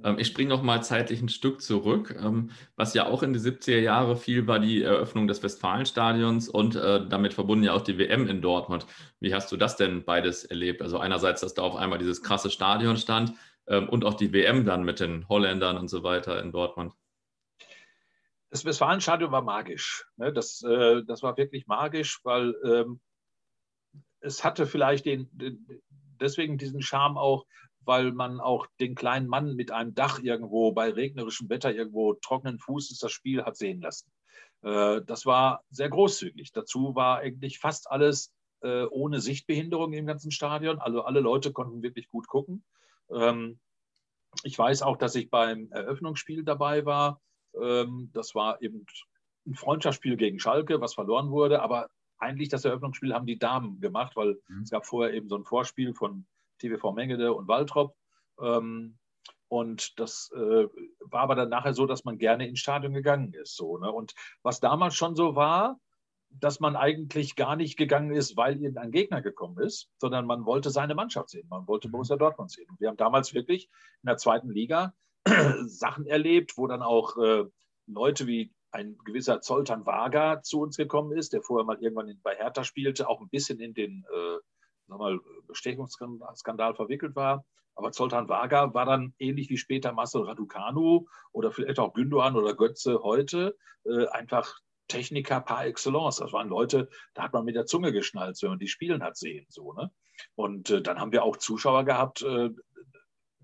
Ähm, 0.04 0.20
ich 0.20 0.28
springe 0.28 0.50
noch 0.50 0.62
mal 0.62 0.84
zeitlich 0.84 1.22
ein 1.22 1.30
Stück 1.30 1.62
zurück. 1.62 2.16
Ähm, 2.20 2.52
was 2.76 2.94
ja 2.94 3.08
auch 3.08 3.24
in 3.24 3.34
die 3.34 3.40
70er 3.40 3.80
Jahre 3.80 4.16
fiel, 4.16 4.48
war 4.48 4.60
die 4.60 4.84
Eröffnung 4.84 5.28
des 5.28 5.42
Westfalenstadions 5.42 6.50
und 6.50 6.76
äh, 6.76 7.08
damit 7.08 7.34
verbunden 7.34 7.64
ja 7.64 7.74
auch 7.74 7.82
die 7.82 7.98
WM 7.98 8.28
in 8.28 8.42
Dortmund. 8.42 8.86
Wie 9.20 9.34
hast 9.34 9.52
du 9.52 9.58
das 9.58 9.76
denn 9.76 10.04
beides 10.04 10.44
erlebt? 10.44 10.82
Also 10.82 11.00
einerseits, 11.00 11.42
dass 11.42 11.54
da 11.54 11.64
auf 11.64 11.76
einmal 11.76 12.00
dieses 12.00 12.22
krasse 12.22 12.50
Stadion 12.52 12.98
stand 12.98 13.34
ähm, 13.68 13.90
und 13.90 14.06
auch 14.06 14.14
die 14.14 14.34
WM 14.34 14.66
dann 14.66 14.84
mit 14.84 15.00
den 15.00 15.28
Holländern 15.30 15.78
und 15.78 15.88
so 15.88 16.04
weiter 16.04 16.42
in 16.42 16.52
Dortmund. 16.52 16.94
Das 18.52 18.66
Westfalenstadion 18.66 19.32
war 19.32 19.42
magisch. 19.42 20.06
Ne? 20.18 20.32
Das, 20.32 20.62
äh, 20.62 21.04
das 21.06 21.24
war 21.24 21.38
wirklich 21.38 21.68
magisch, 21.68 22.20
weil 22.24 22.54
ähm, 22.64 23.00
es 24.20 24.44
hatte 24.44 24.68
vielleicht 24.68 25.06
den, 25.06 25.30
den, 25.32 25.66
deswegen 26.20 26.58
diesen 26.58 26.82
Charme 26.82 27.18
auch, 27.18 27.46
weil 27.80 28.12
man 28.12 28.40
auch 28.40 28.68
den 28.80 28.94
kleinen 28.94 29.28
Mann 29.28 29.56
mit 29.56 29.72
einem 29.72 29.96
Dach 29.96 30.20
irgendwo 30.20 30.74
bei 30.74 30.92
regnerischem 30.92 31.50
Wetter 31.50 31.74
irgendwo 31.74 32.14
trockenen 32.14 32.60
Fußes 32.60 33.00
das 33.00 33.12
Spiel 33.12 33.44
hat 33.44 33.56
sehen 33.56 33.82
lassen. 33.82 34.12
Äh, 34.64 35.02
das 35.06 35.26
war 35.26 35.64
sehr 35.70 35.90
großzügig. 35.90 36.52
Dazu 36.52 36.94
war 36.94 37.20
eigentlich 37.20 37.60
fast 37.60 37.90
alles 37.90 38.34
äh, 38.62 38.84
ohne 38.84 39.22
Sichtbehinderung 39.22 39.94
im 39.94 40.06
ganzen 40.06 40.32
Stadion. 40.32 40.80
Also 40.80 41.04
alle 41.04 41.22
Leute 41.22 41.52
konnten 41.54 41.82
wirklich 41.82 42.10
gut 42.10 42.28
gucken. 42.28 42.64
Ähm, 43.10 43.60
ich 44.44 44.58
weiß 44.58 44.82
auch, 44.84 44.98
dass 44.98 45.16
ich 45.16 45.30
beim 45.30 45.72
Eröffnungsspiel 45.72 46.44
dabei 46.44 46.86
war. 46.86 47.22
Ähm, 47.60 48.10
das 48.14 48.36
war 48.36 48.62
eben 48.62 48.86
ein 49.46 49.56
Freundschaftsspiel 49.56 50.18
gegen 50.18 50.40
Schalke, 50.40 50.82
was 50.82 50.94
verloren 50.94 51.32
wurde, 51.32 51.62
aber 51.62 51.90
eigentlich 52.20 52.50
das 52.50 52.66
Eröffnungsspiel 52.66 53.14
haben 53.14 53.26
die 53.26 53.40
Damen 53.40 53.80
gemacht, 53.82 54.16
weil 54.16 54.40
mhm. 54.48 54.62
es 54.62 54.70
gab 54.70 54.86
vorher 54.86 55.14
eben 55.14 55.28
so 55.28 55.36
ein 55.36 55.44
Vorspiel 55.44 55.94
von 55.94 56.26
TVV 56.60 56.92
Mengede 56.92 57.34
und 57.34 57.48
Waltrop. 57.48 57.96
Ähm, 58.40 58.98
und 59.48 60.00
das 60.00 60.32
äh, 60.34 60.68
war 61.00 61.22
aber 61.22 61.36
dann 61.36 61.50
nachher 61.50 61.74
so, 61.74 61.86
dass 61.86 62.06
man 62.06 62.18
gerne 62.18 62.48
ins 62.48 62.60
Stadion 62.60 62.94
gegangen 62.94 63.34
ist. 63.34 63.58
So, 63.58 63.78
ne? 63.78 63.92
Und 63.92 64.14
was 64.44 64.60
damals 64.62 64.96
schon 64.96 65.16
so 65.16 65.36
war, 65.36 65.78
dass 66.30 66.62
man 66.62 66.78
eigentlich 66.78 67.36
gar 67.36 67.58
nicht 67.58 67.76
gegangen 67.76 68.12
ist, 68.12 68.38
weil 68.38 68.62
irgendein 68.62 68.92
Gegner 68.92 69.22
gekommen 69.22 69.58
ist, 69.60 69.90
sondern 69.98 70.26
man 70.26 70.46
wollte 70.46 70.70
seine 70.70 70.96
Mannschaft 70.96 71.30
sehen. 71.30 71.48
Man 71.50 71.68
wollte 71.68 71.90
mhm. 71.90 71.94
Borussia 71.94 72.16
Dortmund 72.16 72.52
sehen. 72.52 72.70
Und 72.70 72.80
wir 72.80 72.88
haben 72.88 72.98
damals 72.98 73.34
wirklich 73.34 73.66
in 74.04 74.08
der 74.08 74.18
zweiten 74.18 74.50
Liga 74.50 74.94
Sachen 75.68 76.06
erlebt, 76.06 76.58
wo 76.58 76.68
dann 76.68 76.82
auch 76.82 77.18
äh, 77.18 77.46
Leute 77.88 78.28
wie 78.28 78.52
ein 78.72 78.98
gewisser 79.06 79.42
Zoltan 79.42 79.86
Wager 79.86 80.42
zu 80.44 80.62
uns 80.62 80.78
gekommen 80.78 81.18
ist, 81.18 81.34
der 81.34 81.42
vorher 81.42 81.66
mal 81.66 81.82
irgendwann 81.82 82.08
in, 82.08 82.22
bei 82.22 82.36
Hertha 82.36 82.64
spielte, 82.64 83.10
auch 83.10 83.22
ein 83.22 83.30
bisschen 83.30 83.60
in 83.60 83.74
den 83.74 84.06
äh, 84.14 84.38
mal, 84.88 85.20
Bestechungsskandal 85.48 86.76
verwickelt 86.76 87.16
war. 87.16 87.46
Aber 87.76 87.92
Zoltan 87.92 88.30
Wager 88.30 88.74
war 88.74 88.86
dann 88.86 89.14
ähnlich 89.20 89.50
wie 89.50 89.58
später 89.58 89.94
Marcel 89.94 90.24
Raducanu 90.24 91.08
oder 91.32 91.52
vielleicht 91.52 91.80
auch 91.80 91.94
Gündogan 91.94 92.36
oder 92.36 92.56
Götze 92.56 93.02
heute 93.02 93.58
äh, 93.86 94.08
einfach 94.08 94.60
Techniker 94.88 95.40
par 95.40 95.66
excellence. 95.66 96.18
Das 96.18 96.34
waren 96.34 96.50
Leute, 96.50 96.90
da 97.14 97.24
hat 97.24 97.34
man 97.34 97.46
mit 97.46 97.56
der 97.56 97.66
Zunge 97.66 97.92
geschnallt, 97.94 98.38
wenn 98.42 98.50
man 98.50 98.60
die 98.60 98.68
spielen 98.68 99.04
hat 99.04 99.16
sehen. 99.16 99.46
So, 99.50 99.74
ne? 99.74 99.92
Und 100.36 100.70
äh, 100.70 100.82
dann 100.82 101.00
haben 101.00 101.12
wir 101.12 101.24
auch 101.24 101.38
Zuschauer 101.38 101.86
gehabt, 101.86 102.22
äh, 102.22 102.50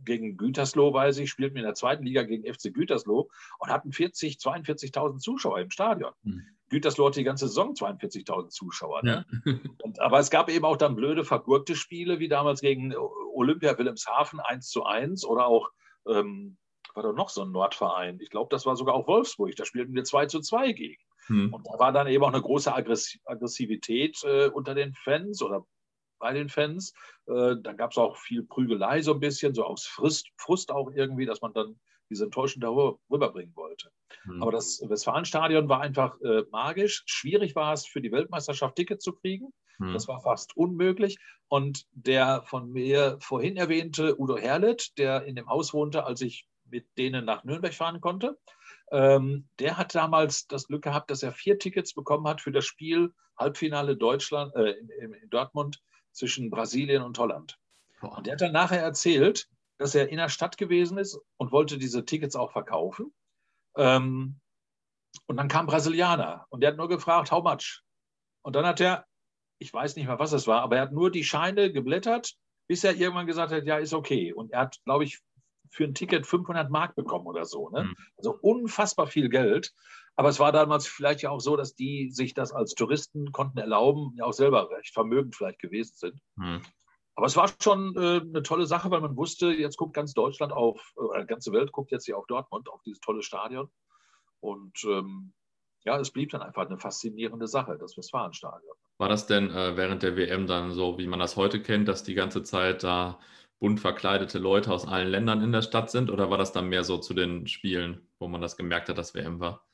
gegen 0.03 0.37
Gütersloh, 0.37 0.93
weiß 0.93 1.17
ich, 1.19 1.29
spielten 1.29 1.55
wir 1.55 1.61
in 1.61 1.67
der 1.67 1.75
zweiten 1.75 2.03
Liga 2.03 2.23
gegen 2.23 2.51
FC 2.51 2.73
Gütersloh 2.73 3.29
und 3.59 3.69
hatten 3.69 3.91
40, 3.91 4.37
42.000 4.37 5.19
Zuschauer 5.19 5.59
im 5.59 5.69
Stadion. 5.69 6.11
Mhm. 6.23 6.43
Gütersloh 6.69 7.07
hatte 7.07 7.19
die 7.19 7.25
ganze 7.25 7.47
Saison 7.47 7.73
42.000 7.73 8.49
Zuschauer. 8.49 9.03
Ne? 9.03 9.25
Ja. 9.45 9.53
Und, 9.83 10.01
aber 10.01 10.19
es 10.19 10.29
gab 10.29 10.49
eben 10.49 10.65
auch 10.65 10.75
dann 10.75 10.95
blöde, 10.95 11.23
vergurkte 11.23 11.75
Spiele, 11.75 12.19
wie 12.19 12.27
damals 12.27 12.59
gegen 12.59 12.93
Olympia 13.33 13.77
Wilhelmshaven 13.77 14.39
1 14.39 14.67
zu 14.67 14.83
1 14.83 15.23
oder 15.23 15.47
auch, 15.47 15.69
ähm, 16.07 16.57
war 16.93 17.03
doch 17.03 17.13
noch 17.13 17.29
so 17.29 17.43
ein 17.43 17.51
Nordverein. 17.51 18.19
Ich 18.21 18.29
glaube, 18.29 18.49
das 18.51 18.65
war 18.65 18.75
sogar 18.75 18.95
auch 18.95 19.07
Wolfsburg. 19.07 19.55
Da 19.55 19.65
spielten 19.65 19.93
wir 19.93 20.03
2 20.03 20.25
zu 20.25 20.41
2 20.41 20.73
gegen. 20.73 21.01
Mhm. 21.29 21.53
Und 21.53 21.67
da 21.67 21.79
war 21.79 21.91
dann 21.91 22.07
eben 22.07 22.23
auch 22.23 22.33
eine 22.33 22.41
große 22.41 22.73
Aggressivität 22.73 24.23
äh, 24.23 24.47
unter 24.47 24.73
den 24.73 24.93
Fans 24.93 25.41
oder 25.41 25.65
bei 26.19 26.33
den 26.33 26.49
Fans. 26.49 26.93
Äh, 27.27 27.55
dann 27.61 27.77
gab 27.77 27.91
es 27.91 27.97
auch 27.97 28.17
viel 28.17 28.43
Prügelei 28.43 29.01
so 29.01 29.13
ein 29.13 29.19
bisschen, 29.19 29.53
so 29.53 29.63
aus 29.63 29.85
Frust, 29.85 30.27
Frust 30.37 30.71
auch 30.71 30.91
irgendwie, 30.93 31.25
dass 31.25 31.41
man 31.41 31.53
dann 31.53 31.79
diese 32.09 32.25
Enttäuschung 32.25 32.61
darüber 32.61 32.97
rüberbringen 33.11 33.55
wollte. 33.55 33.91
Mhm. 34.25 34.41
Aber 34.41 34.51
das 34.51 34.81
Westfalenstadion 34.87 35.67
war 35.69 35.81
einfach 35.81 36.19
äh, 36.21 36.43
magisch. 36.51 37.03
Schwierig 37.05 37.55
war 37.55 37.73
es 37.73 37.85
für 37.85 38.01
die 38.01 38.11
Weltmeisterschaft 38.11 38.75
Ticket 38.75 39.01
zu 39.01 39.13
kriegen. 39.13 39.53
Mhm. 39.79 39.93
Das 39.93 40.07
war 40.07 40.21
fast 40.21 40.55
unmöglich. 40.55 41.17
Und 41.49 41.85
der 41.91 42.43
von 42.43 42.71
mir 42.71 43.17
vorhin 43.21 43.57
erwähnte 43.57 44.19
Udo 44.19 44.37
Herlet, 44.37 44.97
der 44.97 45.23
in 45.25 45.35
dem 45.35 45.49
Haus 45.49 45.73
wohnte, 45.73 46.05
als 46.05 46.21
ich 46.21 46.47
mit 46.69 46.85
denen 46.97 47.25
nach 47.25 47.43
Nürnberg 47.43 47.73
fahren 47.73 48.01
konnte, 48.01 48.37
ähm, 48.91 49.47
der 49.59 49.77
hat 49.77 49.95
damals 49.95 50.47
das 50.47 50.67
Glück 50.67 50.83
gehabt, 50.83 51.11
dass 51.11 51.23
er 51.23 51.31
vier 51.31 51.59
Tickets 51.59 51.93
bekommen 51.93 52.27
hat 52.27 52.41
für 52.41 52.51
das 52.51 52.65
Spiel 52.65 53.13
Halbfinale 53.37 53.95
Deutschland 53.95 54.53
äh, 54.55 54.71
in, 54.71 55.13
in 55.13 55.29
Dortmund 55.29 55.81
zwischen 56.17 56.49
Brasilien 56.49 57.03
und 57.03 57.17
Holland. 57.17 57.57
Und 58.01 58.25
der 58.27 58.33
hat 58.33 58.41
dann 58.41 58.51
nachher 58.51 58.81
erzählt, 58.81 59.47
dass 59.77 59.95
er 59.95 60.09
in 60.09 60.17
der 60.17 60.29
Stadt 60.29 60.57
gewesen 60.57 60.97
ist 60.97 61.19
und 61.37 61.51
wollte 61.51 61.77
diese 61.77 62.05
Tickets 62.05 62.35
auch 62.35 62.51
verkaufen. 62.51 63.13
Ähm, 63.75 64.39
und 65.27 65.37
dann 65.37 65.47
kam 65.47 65.67
Brasilianer 65.67 66.45
und 66.49 66.61
der 66.61 66.71
hat 66.71 66.77
nur 66.77 66.89
gefragt, 66.89 67.31
how 67.31 67.43
much? 67.43 67.81
Und 68.41 68.55
dann 68.55 68.65
hat 68.65 68.79
er, 68.79 69.05
ich 69.59 69.73
weiß 69.73 69.95
nicht 69.95 70.07
mehr, 70.07 70.19
was 70.19 70.31
es 70.31 70.47
war, 70.47 70.61
aber 70.61 70.77
er 70.77 70.83
hat 70.83 70.91
nur 70.91 71.11
die 71.11 71.23
Scheine 71.23 71.71
geblättert, 71.71 72.35
bis 72.67 72.83
er 72.83 72.95
irgendwann 72.95 73.27
gesagt 73.27 73.51
hat, 73.51 73.65
ja, 73.65 73.77
ist 73.77 73.93
okay. 73.93 74.33
Und 74.33 74.51
er 74.51 74.61
hat, 74.61 74.79
glaube 74.83 75.03
ich, 75.03 75.21
für 75.71 75.83
ein 75.83 75.93
Ticket 75.93 76.25
500 76.25 76.69
Mark 76.69 76.95
bekommen 76.95 77.27
oder 77.27 77.45
so. 77.45 77.69
Ne? 77.69 77.85
Mhm. 77.85 77.95
Also 78.17 78.37
unfassbar 78.41 79.07
viel 79.07 79.29
Geld. 79.29 79.73
Aber 80.15 80.29
es 80.29 80.39
war 80.39 80.51
damals 80.51 80.87
vielleicht 80.87 81.21
ja 81.21 81.29
auch 81.29 81.39
so, 81.39 81.55
dass 81.55 81.75
die 81.75 82.09
sich 82.09 82.33
das 82.33 82.51
als 82.51 82.73
Touristen 82.73 83.31
konnten 83.31 83.59
erlauben, 83.59 84.13
ja 84.15 84.25
auch 84.25 84.33
selber 84.33 84.69
recht 84.71 84.93
vermögend 84.93 85.35
vielleicht 85.35 85.59
gewesen 85.59 85.93
sind. 85.95 86.21
Mhm. 86.35 86.61
Aber 87.15 87.25
es 87.25 87.35
war 87.35 87.49
schon 87.61 87.95
äh, 87.95 88.21
eine 88.21 88.43
tolle 88.43 88.67
Sache, 88.67 88.91
weil 88.91 89.01
man 89.01 89.17
wusste, 89.17 89.47
jetzt 89.47 89.77
guckt 89.77 89.95
ganz 89.95 90.13
Deutschland 90.13 90.53
auf, 90.53 90.93
äh, 91.15 91.21
die 91.21 91.27
ganze 91.27 91.51
Welt 91.51 91.71
guckt 91.71 91.91
jetzt 91.91 92.05
hier 92.05 92.17
auf 92.17 92.27
Dortmund, 92.27 92.69
auf 92.69 92.81
dieses 92.83 92.99
tolle 92.99 93.23
Stadion. 93.23 93.69
Und 94.39 94.83
ähm, 94.85 95.33
ja, 95.83 95.99
es 95.99 96.11
blieb 96.11 96.31
dann 96.31 96.41
einfach 96.41 96.65
eine 96.65 96.77
faszinierende 96.77 97.47
Sache, 97.47 97.77
das 97.79 97.97
Westfalenstadion. 97.97 98.75
War 98.97 99.09
das 99.09 99.25
denn 99.25 99.49
äh, 99.49 99.77
während 99.77 100.03
der 100.03 100.15
WM 100.15 100.47
dann 100.47 100.71
so, 100.71 100.97
wie 100.97 101.07
man 101.07 101.19
das 101.19 101.37
heute 101.37 101.61
kennt, 101.61 101.87
dass 101.87 102.03
die 102.03 102.13
ganze 102.13 102.43
Zeit 102.43 102.83
da 102.83 103.19
bunt 103.59 103.79
verkleidete 103.79 104.39
Leute 104.39 104.71
aus 104.71 104.87
allen 104.87 105.09
Ländern 105.09 105.41
in 105.41 105.51
der 105.51 105.61
Stadt 105.61 105.89
sind? 105.89 106.11
Oder 106.11 106.29
war 106.29 106.37
das 106.37 106.51
dann 106.51 106.69
mehr 106.69 106.83
so 106.83 106.97
zu 106.97 107.13
den 107.13 107.47
Spielen, 107.47 108.07
wo 108.19 108.27
man 108.27 108.41
das 108.41 108.57
gemerkt 108.57 108.89
hat, 108.89 108.97
dass 108.97 109.15
WM 109.15 109.39
war? 109.39 109.65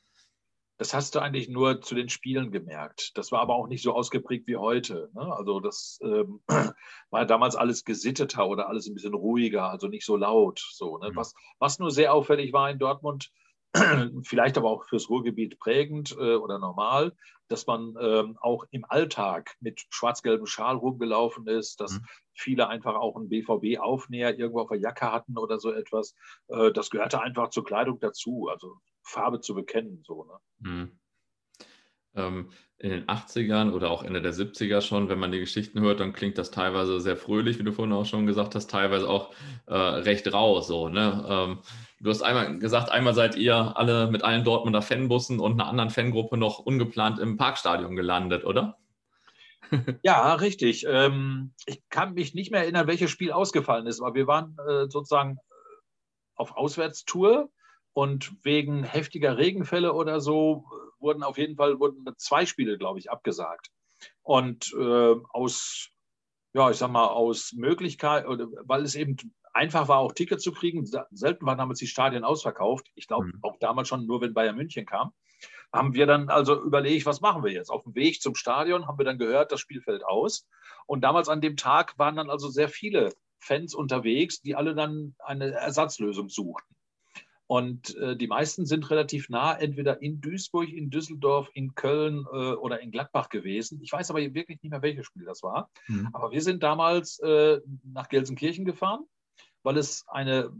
Das 0.76 0.92
hast 0.92 1.14
du 1.14 1.20
eigentlich 1.20 1.48
nur 1.48 1.82
zu 1.82 1.94
den 1.94 2.08
Spielen 2.08 2.50
gemerkt. 2.50 3.16
Das 3.16 3.30
war 3.30 3.40
aber 3.40 3.54
auch 3.54 3.68
nicht 3.68 3.82
so 3.82 3.94
ausgeprägt 3.94 4.48
wie 4.48 4.56
heute. 4.56 5.08
Ne? 5.14 5.32
Also 5.32 5.60
das 5.60 6.00
ähm, 6.02 6.40
war 7.10 7.26
damals 7.26 7.54
alles 7.54 7.84
gesitteter 7.84 8.48
oder 8.48 8.68
alles 8.68 8.88
ein 8.88 8.94
bisschen 8.94 9.14
ruhiger, 9.14 9.70
also 9.70 9.86
nicht 9.86 10.04
so 10.04 10.16
laut. 10.16 10.58
So, 10.72 10.98
ne? 10.98 11.10
mhm. 11.10 11.16
was, 11.16 11.34
was 11.60 11.78
nur 11.78 11.92
sehr 11.92 12.12
auffällig 12.12 12.52
war 12.52 12.70
in 12.70 12.80
Dortmund, 12.80 13.30
vielleicht 14.22 14.56
aber 14.56 14.70
auch 14.70 14.84
fürs 14.84 15.10
Ruhrgebiet 15.10 15.58
prägend 15.58 16.12
äh, 16.12 16.36
oder 16.36 16.58
normal, 16.58 17.12
dass 17.48 17.66
man 17.66 17.94
ähm, 18.00 18.38
auch 18.40 18.64
im 18.70 18.84
Alltag 18.88 19.56
mit 19.60 19.84
schwarz-gelbem 19.90 20.46
Schal 20.46 20.76
rumgelaufen 20.76 21.46
ist, 21.46 21.80
dass 21.80 21.92
mhm. 21.92 22.06
viele 22.32 22.68
einfach 22.68 22.94
auch 22.94 23.16
einen 23.16 23.28
BVB-Aufnäher 23.28 24.38
irgendwo 24.38 24.60
auf 24.60 24.68
der 24.68 24.78
Jacke 24.78 25.12
hatten 25.12 25.36
oder 25.36 25.58
so 25.58 25.72
etwas. 25.72 26.14
Äh, 26.48 26.72
das 26.72 26.90
gehörte 26.90 27.20
einfach 27.20 27.50
zur 27.50 27.64
Kleidung 27.64 27.98
dazu, 28.00 28.48
also 28.50 28.76
Farbe 29.02 29.40
zu 29.40 29.54
bekennen. 29.54 30.02
So, 30.06 30.24
ne? 30.24 30.70
mhm. 30.70 30.98
Ähm, 32.16 32.50
in 32.78 32.90
den 32.90 33.06
80ern 33.06 33.72
oder 33.72 33.90
auch 33.90 34.02
Ende 34.02 34.20
der 34.20 34.34
70er 34.34 34.80
schon, 34.80 35.08
wenn 35.08 35.18
man 35.18 35.32
die 35.32 35.40
Geschichten 35.40 35.80
hört, 35.80 36.00
dann 36.00 36.12
klingt 36.12 36.36
das 36.38 36.50
teilweise 36.50 37.00
sehr 37.00 37.16
fröhlich, 37.16 37.58
wie 37.58 37.62
du 37.62 37.72
vorhin 37.72 37.94
auch 37.94 38.04
schon 38.04 38.26
gesagt 38.26 38.54
hast, 38.54 38.68
teilweise 38.68 39.08
auch 39.08 39.32
äh, 39.66 39.74
recht 39.74 40.30
rau. 40.32 40.60
So, 40.60 40.88
ne? 40.88 41.24
Ähm, 41.28 41.58
du 42.00 42.10
hast 42.10 42.22
einmal 42.22 42.58
gesagt, 42.58 42.90
einmal 42.90 43.14
seid 43.14 43.36
ihr 43.36 43.76
alle 43.76 44.10
mit 44.10 44.22
allen 44.22 44.44
Dortmunder 44.44 44.82
Fanbussen 44.82 45.40
und 45.40 45.52
einer 45.52 45.68
anderen 45.68 45.90
Fangruppe 45.90 46.36
noch 46.36 46.58
ungeplant 46.58 47.18
im 47.18 47.36
Parkstadion 47.36 47.96
gelandet, 47.96 48.44
oder? 48.44 48.76
Ja, 50.02 50.34
richtig. 50.34 50.84
Ähm, 50.86 51.54
ich 51.64 51.82
kann 51.88 52.12
mich 52.12 52.34
nicht 52.34 52.50
mehr 52.50 52.60
erinnern, 52.60 52.86
welches 52.86 53.10
Spiel 53.10 53.32
ausgefallen 53.32 53.86
ist, 53.86 54.02
aber 54.02 54.14
wir 54.14 54.26
waren 54.26 54.58
äh, 54.68 54.90
sozusagen 54.90 55.38
auf 56.34 56.56
Auswärtstour 56.56 57.48
und 57.94 58.32
wegen 58.42 58.84
heftiger 58.84 59.38
Regenfälle 59.38 59.94
oder 59.94 60.20
so 60.20 60.66
wurden 61.04 61.22
auf 61.22 61.38
jeden 61.38 61.54
Fall 61.54 61.78
wurden 61.78 62.04
zwei 62.16 62.46
Spiele, 62.46 62.76
glaube 62.78 62.98
ich, 62.98 63.10
abgesagt. 63.10 63.70
Und 64.22 64.74
äh, 64.76 65.14
aus, 65.30 65.90
ja, 66.52 66.70
ich 66.70 66.76
sag 66.78 66.90
mal, 66.90 67.06
aus 67.06 67.52
Möglichkeit, 67.52 68.24
weil 68.26 68.82
es 68.82 68.96
eben 68.96 69.16
einfach 69.52 69.86
war, 69.86 69.98
auch 69.98 70.12
Tickets 70.12 70.42
zu 70.42 70.52
kriegen. 70.52 70.84
Selten 71.12 71.46
waren 71.46 71.58
damals 71.58 71.78
die 71.78 71.86
Stadien 71.86 72.24
ausverkauft. 72.24 72.90
Ich 72.96 73.06
glaube, 73.06 73.26
mhm. 73.26 73.38
auch 73.42 73.56
damals 73.60 73.88
schon 73.88 74.06
nur, 74.06 74.20
wenn 74.20 74.34
Bayern 74.34 74.56
München 74.56 74.84
kam. 74.84 75.12
Haben 75.72 75.94
wir 75.94 76.06
dann 76.06 76.28
also 76.28 76.60
überlegt, 76.62 77.06
was 77.06 77.20
machen 77.20 77.42
wir 77.44 77.52
jetzt? 77.52 77.70
Auf 77.70 77.84
dem 77.84 77.94
Weg 77.94 78.20
zum 78.20 78.34
Stadion 78.34 78.86
haben 78.86 78.98
wir 78.98 79.04
dann 79.04 79.18
gehört, 79.18 79.52
das 79.52 79.60
Spiel 79.60 79.80
fällt 79.80 80.04
aus. 80.04 80.46
Und 80.86 81.02
damals 81.02 81.28
an 81.28 81.40
dem 81.40 81.56
Tag 81.56 81.98
waren 81.98 82.16
dann 82.16 82.30
also 82.30 82.48
sehr 82.48 82.68
viele 82.68 83.12
Fans 83.38 83.74
unterwegs, 83.74 84.40
die 84.40 84.54
alle 84.54 84.74
dann 84.74 85.14
eine 85.18 85.52
Ersatzlösung 85.52 86.28
suchten. 86.28 86.73
Und 87.46 87.94
äh, 87.96 88.16
die 88.16 88.26
meisten 88.26 88.64
sind 88.64 88.90
relativ 88.90 89.28
nah, 89.28 89.54
entweder 89.54 90.00
in 90.00 90.20
Duisburg, 90.20 90.68
in 90.68 90.88
Düsseldorf, 90.88 91.50
in 91.52 91.74
Köln 91.74 92.26
äh, 92.32 92.52
oder 92.54 92.80
in 92.80 92.90
Gladbach 92.90 93.28
gewesen. 93.28 93.80
Ich 93.82 93.92
weiß 93.92 94.10
aber 94.10 94.20
wirklich 94.20 94.62
nicht 94.62 94.70
mehr, 94.70 94.82
welches 94.82 95.06
Spiel 95.06 95.24
das 95.26 95.42
war. 95.42 95.70
Mhm. 95.88 96.08
Aber 96.12 96.32
wir 96.32 96.40
sind 96.40 96.62
damals 96.62 97.18
äh, 97.18 97.60
nach 97.82 98.08
Gelsenkirchen 98.08 98.64
gefahren, 98.64 99.04
weil 99.62 99.76
es 99.76 100.04
eine 100.08 100.44
äh, 100.44 100.50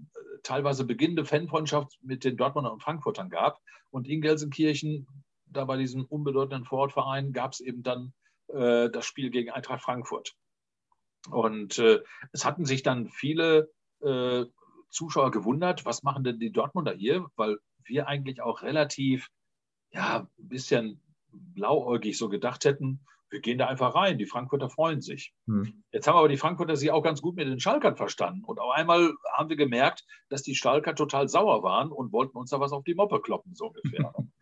teilweise 0.43 0.85
beginnende 0.85 1.25
Fanfreundschaft 1.25 1.99
mit 2.03 2.23
den 2.23 2.37
Dortmundern 2.37 2.75
und 2.75 2.83
Frankfurtern 2.83 3.31
gab. 3.31 3.61
Und 3.91 4.07
in 4.07 4.21
Gelsenkirchen, 4.21 5.07
da 5.47 5.65
bei 5.65 5.79
diesem 5.79 6.05
unbedeutenden 6.05 6.67
Vorortverein, 6.67 7.33
gab 7.33 7.53
es 7.53 7.61
eben 7.61 7.83
dann 7.83 8.13
äh, 8.49 8.91
das 8.91 9.07
Spiel 9.07 9.31
gegen 9.31 9.51
Eintracht 9.51 9.83
Frankfurt. 9.83 10.35
Und 11.31 11.79
äh, 11.79 12.03
es 12.33 12.45
hatten 12.45 12.67
sich 12.67 12.83
dann 12.83 13.09
viele 13.09 13.73
Zuschauer 14.95 15.31
gewundert, 15.31 15.85
was 15.85 16.03
machen 16.03 16.25
denn 16.25 16.39
die 16.39 16.53
Dortmunder 16.53 16.93
hier? 16.93 17.27
Weil 17.37 17.59
wir 17.85 18.09
eigentlich 18.09 18.41
auch 18.41 18.63
relativ, 18.63 19.29
ja, 19.93 20.21
ein 20.39 20.49
bisschen 20.49 21.01
blauäugig 21.31 22.17
so 22.17 22.29
gedacht 22.29 22.65
hätten, 22.65 23.05
wir 23.35 23.41
gehen 23.41 23.59
da 23.59 23.67
einfach 23.67 23.97
rein, 23.97 24.17
die 24.17 24.27
Frankfurter 24.27 24.71
freuen 24.71 25.01
sich. 25.01 25.35
Hm. 25.47 25.83
Jetzt 25.91 26.07
haben 26.07 26.17
aber 26.17 26.29
die 26.29 26.37
Frankfurter 26.37 26.77
sich 26.77 26.93
auch 26.93 27.03
ganz 27.03 27.21
gut 27.21 27.35
mit 27.35 27.49
den 27.49 27.59
Schalkern 27.59 27.97
verstanden. 27.97 28.45
Und 28.45 28.61
auf 28.61 28.71
einmal 28.71 29.13
haben 29.33 29.49
wir 29.49 29.57
gemerkt, 29.57 30.05
dass 30.29 30.43
die 30.43 30.55
Schalker 30.55 30.95
total 30.95 31.29
sauer 31.29 31.65
waren 31.65 31.91
und 31.91 32.13
wollten 32.13 32.39
uns 32.39 32.51
da 32.51 32.61
was 32.61 32.71
auf 32.71 32.85
die 32.85 32.95
Moppe 32.95 33.21
kloppen, 33.21 33.55
so 33.55 33.67
ungefähr. 33.67 34.15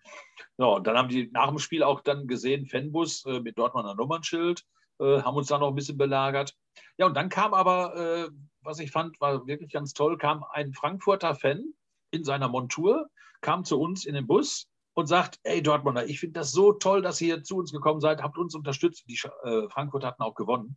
so, 0.58 0.76
und 0.76 0.86
dann 0.86 0.98
haben 0.98 1.08
die 1.08 1.30
nach 1.32 1.48
dem 1.48 1.58
Spiel 1.58 1.82
auch 1.82 2.02
dann 2.02 2.26
gesehen, 2.26 2.66
Fanbus 2.66 3.24
äh, 3.24 3.40
mit 3.40 3.56
Dortmunder 3.56 3.94
Nummernschild, 3.94 4.62
äh, 5.00 5.22
haben 5.22 5.36
uns 5.36 5.48
da 5.48 5.58
noch 5.58 5.68
ein 5.68 5.74
bisschen 5.74 5.96
belagert. 5.96 6.54
Ja, 6.98 7.06
und 7.06 7.16
dann 7.16 7.30
kam 7.30 7.54
aber 7.54 7.96
äh, 7.96 8.28
was 8.62 8.78
ich 8.78 8.90
fand, 8.90 9.20
war 9.20 9.46
wirklich 9.46 9.72
ganz 9.72 9.92
toll, 9.92 10.18
kam 10.18 10.44
ein 10.50 10.72
Frankfurter 10.72 11.34
Fan 11.34 11.74
in 12.10 12.24
seiner 12.24 12.48
Montur, 12.48 13.08
kam 13.40 13.64
zu 13.64 13.80
uns 13.80 14.04
in 14.04 14.14
den 14.14 14.26
Bus 14.26 14.68
und 14.94 15.06
sagt, 15.06 15.38
ey 15.42 15.62
Dortmunder, 15.62 16.06
ich 16.06 16.20
finde 16.20 16.40
das 16.40 16.52
so 16.52 16.72
toll, 16.72 17.02
dass 17.02 17.20
ihr 17.20 17.42
zu 17.42 17.56
uns 17.56 17.72
gekommen 17.72 18.00
seid, 18.00 18.22
habt 18.22 18.38
uns 18.38 18.54
unterstützt. 18.54 19.04
Die 19.08 19.18
äh, 19.44 19.68
Frankfurt 19.68 20.04
hatten 20.04 20.22
auch 20.22 20.34
gewonnen. 20.34 20.76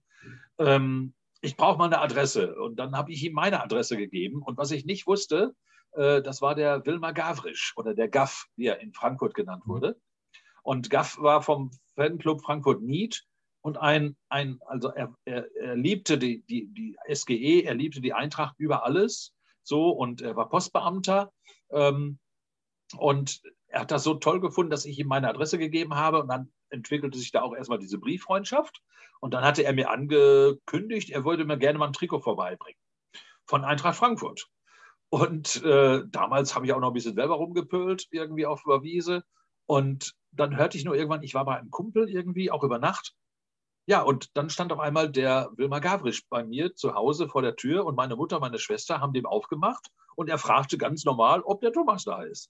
Ähm, 0.57 1.13
ich 1.41 1.57
brauche 1.57 1.77
mal 1.77 1.85
eine 1.85 2.01
Adresse. 2.01 2.55
Und 2.55 2.77
dann 2.77 2.95
habe 2.95 3.11
ich 3.11 3.23
ihm 3.23 3.33
meine 3.33 3.61
Adresse 3.61 3.97
gegeben. 3.97 4.41
Und 4.41 4.57
was 4.57 4.71
ich 4.71 4.85
nicht 4.85 5.05
wusste, 5.05 5.53
äh, 5.91 6.21
das 6.21 6.41
war 6.41 6.55
der 6.55 6.85
Wilmar 6.85 7.13
Gavrisch 7.13 7.73
oder 7.75 7.93
der 7.93 8.07
Gaff, 8.07 8.45
wie 8.55 8.67
er 8.67 8.79
in 8.79 8.93
Frankfurt 8.93 9.33
genannt 9.33 9.63
wurde. 9.65 9.99
Und 10.63 10.89
Gaff 10.89 11.19
war 11.19 11.41
vom 11.41 11.71
Fanclub 11.95 12.41
Frankfurt 12.41 12.81
Nied 12.81 13.23
und 13.65 13.77
ein, 13.77 14.15
ein 14.29 14.59
also 14.67 14.89
er, 14.89 15.15
er, 15.25 15.51
er 15.55 15.75
liebte 15.75 16.19
die, 16.19 16.43
die, 16.45 16.67
die 16.67 16.95
SGE, 17.11 17.63
er 17.63 17.73
liebte 17.73 17.99
die 17.99 18.13
Eintracht 18.13 18.53
über 18.59 18.85
alles, 18.85 19.33
so 19.63 19.89
und 19.89 20.21
er 20.21 20.35
war 20.35 20.49
Postbeamter 20.49 21.33
ähm, 21.71 22.19
und 22.95 23.41
er 23.65 23.81
hat 23.81 23.89
das 23.89 24.03
so 24.03 24.13
toll 24.13 24.39
gefunden, 24.39 24.69
dass 24.69 24.85
ich 24.85 24.99
ihm 24.99 25.07
meine 25.07 25.27
Adresse 25.29 25.57
gegeben 25.57 25.95
habe 25.95 26.21
und 26.21 26.27
dann 26.27 26.53
entwickelte 26.69 27.17
sich 27.17 27.31
da 27.31 27.41
auch 27.41 27.55
erstmal 27.55 27.79
diese 27.79 27.97
Brieffreundschaft 27.97 28.83
und 29.19 29.33
dann 29.33 29.43
hatte 29.43 29.63
er 29.63 29.73
mir 29.73 29.89
angekündigt, 29.89 31.09
er 31.09 31.25
würde 31.25 31.43
mir 31.43 31.57
gerne 31.57 31.79
mal 31.79 31.87
ein 31.87 31.93
Trikot 31.93 32.19
vorbeibringen 32.19 32.79
von 33.47 33.65
Eintracht 33.65 33.97
Frankfurt. 33.97 34.47
Und 35.09 35.63
äh, 35.63 36.03
damals 36.07 36.53
habe 36.53 36.67
ich 36.67 36.73
auch 36.73 36.79
noch 36.79 36.89
ein 36.89 36.93
bisschen 36.93 37.15
selber 37.15 37.35
rumgepölt, 37.35 38.09
irgendwie 38.11 38.45
auf 38.45 38.61
der 38.67 38.83
Wiese. 38.83 39.23
Und 39.65 40.13
dann 40.31 40.55
hörte 40.55 40.77
ich 40.77 40.85
nur 40.85 40.95
irgendwann, 40.95 41.23
ich 41.23 41.33
war 41.33 41.45
bei 41.45 41.57
einem 41.57 41.71
Kumpel 41.71 42.09
irgendwie, 42.09 42.51
auch 42.51 42.63
über 42.63 42.77
Nacht. 42.77 43.15
Ja, 43.87 44.01
und 44.01 44.35
dann 44.35 44.49
stand 44.49 44.71
auf 44.71 44.79
einmal 44.79 45.11
der 45.11 45.51
Wilmar 45.55 45.79
Gavrisch 45.79 46.27
bei 46.27 46.43
mir 46.43 46.73
zu 46.73 46.95
Hause 46.95 47.27
vor 47.27 47.43
der 47.43 47.55
Tür 47.55 47.85
und 47.85 47.95
meine 47.95 48.15
Mutter, 48.15 48.39
meine 48.39 48.57
Schwester 48.57 48.99
haben 48.99 49.13
dem 49.13 49.27
aufgemacht 49.27 49.89
und 50.15 50.27
er 50.27 50.39
fragte 50.39 50.77
ganz 50.77 51.05
normal, 51.05 51.41
ob 51.41 51.61
der 51.61 51.71
Thomas 51.71 52.03
da 52.03 52.23
ist. 52.23 52.49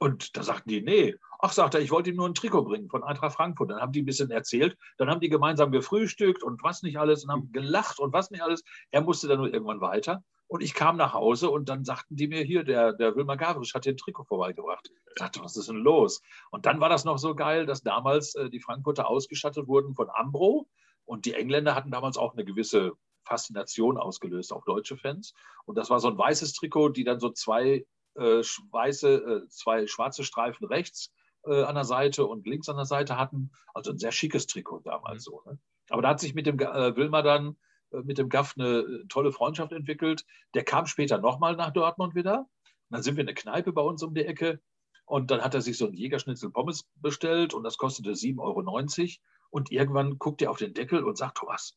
Und 0.00 0.36
da 0.36 0.42
sagten 0.42 0.70
die, 0.70 0.80
nee. 0.80 1.14
Ach, 1.40 1.52
sagt 1.52 1.74
er, 1.74 1.80
ich 1.80 1.90
wollte 1.90 2.10
ihm 2.10 2.16
nur 2.16 2.26
ein 2.26 2.34
Trikot 2.34 2.64
bringen 2.64 2.88
von 2.88 3.04
Eintracht 3.04 3.34
Frankfurt. 3.34 3.70
Dann 3.70 3.80
haben 3.80 3.92
die 3.92 4.02
ein 4.02 4.06
bisschen 4.06 4.30
erzählt. 4.30 4.76
Dann 4.96 5.10
haben 5.10 5.20
die 5.20 5.28
gemeinsam 5.28 5.70
gefrühstückt 5.72 6.42
und 6.42 6.62
was 6.62 6.82
nicht 6.82 6.98
alles 6.98 7.24
und 7.24 7.30
haben 7.30 7.52
gelacht 7.52 7.98
und 7.98 8.12
was 8.12 8.30
nicht 8.30 8.42
alles. 8.42 8.64
Er 8.90 9.02
musste 9.02 9.28
dann 9.28 9.38
nur 9.38 9.52
irgendwann 9.52 9.82
weiter. 9.82 10.24
Und 10.50 10.64
ich 10.64 10.74
kam 10.74 10.96
nach 10.96 11.14
Hause 11.14 11.48
und 11.48 11.68
dann 11.68 11.84
sagten 11.84 12.16
die 12.16 12.26
mir 12.26 12.42
hier, 12.42 12.64
der, 12.64 12.92
der 12.92 13.14
Wilmar 13.14 13.36
Gavrisch 13.36 13.72
hat 13.72 13.86
den 13.86 13.96
Trikot 13.96 14.24
vorbeigebracht. 14.24 14.90
Ich 15.10 15.14
dachte, 15.14 15.40
was 15.44 15.56
ist 15.56 15.68
denn 15.68 15.76
los? 15.76 16.22
Und 16.50 16.66
dann 16.66 16.80
war 16.80 16.88
das 16.88 17.04
noch 17.04 17.18
so 17.18 17.36
geil, 17.36 17.66
dass 17.66 17.82
damals 17.82 18.34
äh, 18.34 18.50
die 18.50 18.58
Frankfurter 18.58 19.06
ausgestattet 19.06 19.68
wurden 19.68 19.94
von 19.94 20.10
Ambro. 20.12 20.68
Und 21.04 21.24
die 21.24 21.34
Engländer 21.34 21.76
hatten 21.76 21.92
damals 21.92 22.16
auch 22.16 22.32
eine 22.32 22.44
gewisse 22.44 22.94
Faszination 23.22 23.96
ausgelöst, 23.96 24.52
auch 24.52 24.64
deutsche 24.64 24.96
Fans. 24.96 25.34
Und 25.66 25.78
das 25.78 25.88
war 25.88 26.00
so 26.00 26.08
ein 26.08 26.18
weißes 26.18 26.54
Trikot, 26.54 26.88
die 26.88 27.04
dann 27.04 27.20
so 27.20 27.30
zwei 27.30 27.86
äh, 28.16 28.42
weiße, 28.72 29.44
äh, 29.44 29.48
zwei 29.50 29.86
schwarze 29.86 30.24
Streifen 30.24 30.66
rechts 30.66 31.12
äh, 31.44 31.62
an 31.62 31.76
der 31.76 31.84
Seite 31.84 32.26
und 32.26 32.44
links 32.44 32.68
an 32.68 32.74
der 32.74 32.86
Seite 32.86 33.16
hatten. 33.16 33.52
Also 33.72 33.92
ein 33.92 33.98
sehr 33.98 34.10
schickes 34.10 34.48
Trikot 34.48 34.80
damals 34.80 35.28
mhm. 35.28 35.30
so. 35.30 35.42
Ne? 35.46 35.58
Aber 35.90 36.02
da 36.02 36.08
hat 36.08 36.18
sich 36.18 36.34
mit 36.34 36.46
dem 36.46 36.58
äh, 36.58 36.96
Wilmar 36.96 37.22
dann 37.22 37.56
mit 38.04 38.18
dem 38.18 38.28
Gaff 38.28 38.54
eine 38.56 38.80
äh, 38.80 39.06
tolle 39.08 39.32
Freundschaft 39.32 39.72
entwickelt. 39.72 40.24
Der 40.54 40.64
kam 40.64 40.86
später 40.86 41.18
nochmal 41.18 41.56
nach 41.56 41.72
Dortmund 41.72 42.14
wieder. 42.14 42.40
Und 42.40 42.48
dann 42.90 43.02
sind 43.02 43.16
wir 43.16 43.22
in 43.22 43.28
eine 43.28 43.34
Kneipe 43.34 43.72
bei 43.72 43.82
uns 43.82 44.02
um 44.02 44.14
die 44.14 44.24
Ecke. 44.24 44.60
Und 45.04 45.30
dann 45.30 45.42
hat 45.42 45.54
er 45.54 45.60
sich 45.60 45.76
so 45.76 45.86
ein 45.86 45.94
Jägerschnitzel 45.94 46.50
Pommes 46.50 46.84
bestellt 46.96 47.52
und 47.52 47.64
das 47.64 47.78
kostete 47.78 48.12
7,90 48.12 48.38
Euro. 48.38 49.20
Und 49.50 49.72
irgendwann 49.72 50.18
guckt 50.18 50.40
er 50.40 50.50
auf 50.50 50.58
den 50.58 50.72
Deckel 50.72 51.02
und 51.02 51.18
sagt, 51.18 51.38
Thomas, 51.38 51.76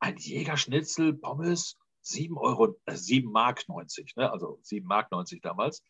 ein 0.00 0.16
Jägerschnitzel 0.16 1.14
Pommes, 1.14 1.76
7 2.02 2.36
Euro, 2.36 2.76
äh, 2.86 2.96
7 2.96 3.30
Mark 3.30 3.68
90, 3.68 4.16
ne? 4.16 4.32
also 4.32 4.58
7 4.62 4.86
Mark 4.86 5.12
90 5.12 5.40
damals. 5.40 5.84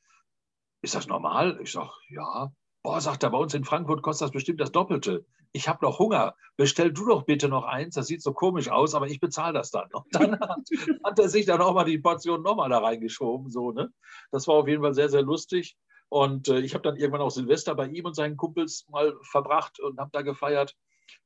Ist 0.83 0.95
das 0.95 1.07
normal? 1.07 1.59
Ich 1.63 1.73
sage, 1.73 1.91
ja. 2.09 2.53
Boah, 2.83 3.01
sagt 3.01 3.23
er, 3.23 3.31
bei 3.31 3.39
uns 3.39 3.55
in 3.55 3.65
Frankfurt 3.65 4.03
kostet 4.03 4.27
das 4.27 4.33
bestimmt 4.33 4.61
das 4.61 4.73
Doppelte 4.73 5.27
ich 5.59 5.67
habe 5.67 5.85
noch 5.85 5.99
Hunger, 5.99 6.37
bestell 6.57 6.93
du 6.93 7.07
doch 7.07 7.25
bitte 7.25 7.49
noch 7.49 7.65
eins, 7.65 7.97
das 7.97 8.07
sieht 8.07 8.23
so 8.23 8.33
komisch 8.33 8.71
aus, 8.71 8.95
aber 8.95 9.09
ich 9.09 9.19
bezahle 9.19 9.55
das 9.55 9.73
dann. 9.73 9.89
Und 9.93 10.07
dann 10.13 10.39
hat, 10.39 10.61
hat 11.05 11.19
er 11.19 11.29
sich 11.29 11.47
dann 11.47 11.61
auch 11.61 11.75
mal 11.75 11.85
die 11.85 11.99
Portion 11.99 12.43
nochmal 12.43 12.71
da 12.71 12.79
reingeschoben. 12.79 13.51
So, 13.51 13.73
ne? 13.73 13.93
Das 14.31 14.47
war 14.47 14.55
auf 14.55 14.69
jeden 14.69 14.83
Fall 14.83 14.95
sehr, 14.95 15.09
sehr 15.09 15.23
lustig. 15.23 15.77
Und 16.09 16.49
äh, 16.49 16.61
ich 16.61 16.75
habe 16.75 16.83
dann 16.83 16.97
irgendwann 16.97 17.23
auch 17.23 17.31
Silvester 17.31 17.75
bei 17.75 17.89
ihm 17.89 18.07
und 18.07 18.15
seinen 18.15 18.37
Kumpels 18.37 18.87
mal 18.89 19.15
verbracht 19.23 19.81
und 19.81 19.99
habe 19.99 20.11
da 20.13 20.23
gefeiert. 20.23 20.77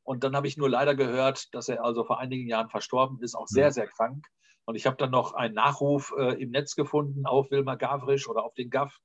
Und 0.03 0.24
dann 0.24 0.35
habe 0.35 0.49
ich 0.49 0.57
nur 0.57 0.70
leider 0.70 0.95
gehört, 0.95 1.55
dass 1.55 1.68
er 1.68 1.85
also 1.85 2.05
vor 2.05 2.18
einigen 2.18 2.49
Jahren 2.49 2.70
verstorben 2.70 3.20
ist, 3.20 3.35
auch 3.35 3.47
sehr, 3.47 3.68
mhm. 3.68 3.72
sehr 3.72 3.87
krank. 3.89 4.26
Und 4.64 4.76
ich 4.76 4.87
habe 4.87 4.97
dann 4.97 5.11
noch 5.11 5.35
einen 5.35 5.55
Nachruf 5.55 6.14
äh, 6.16 6.41
im 6.43 6.51
Netz 6.51 6.74
gefunden 6.74 7.26
auf 7.26 7.51
Wilma 7.51 7.74
Gavrisch 7.74 8.28
oder 8.28 8.45
auf 8.45 8.55
den 8.55 8.70
Gaff 8.70 8.99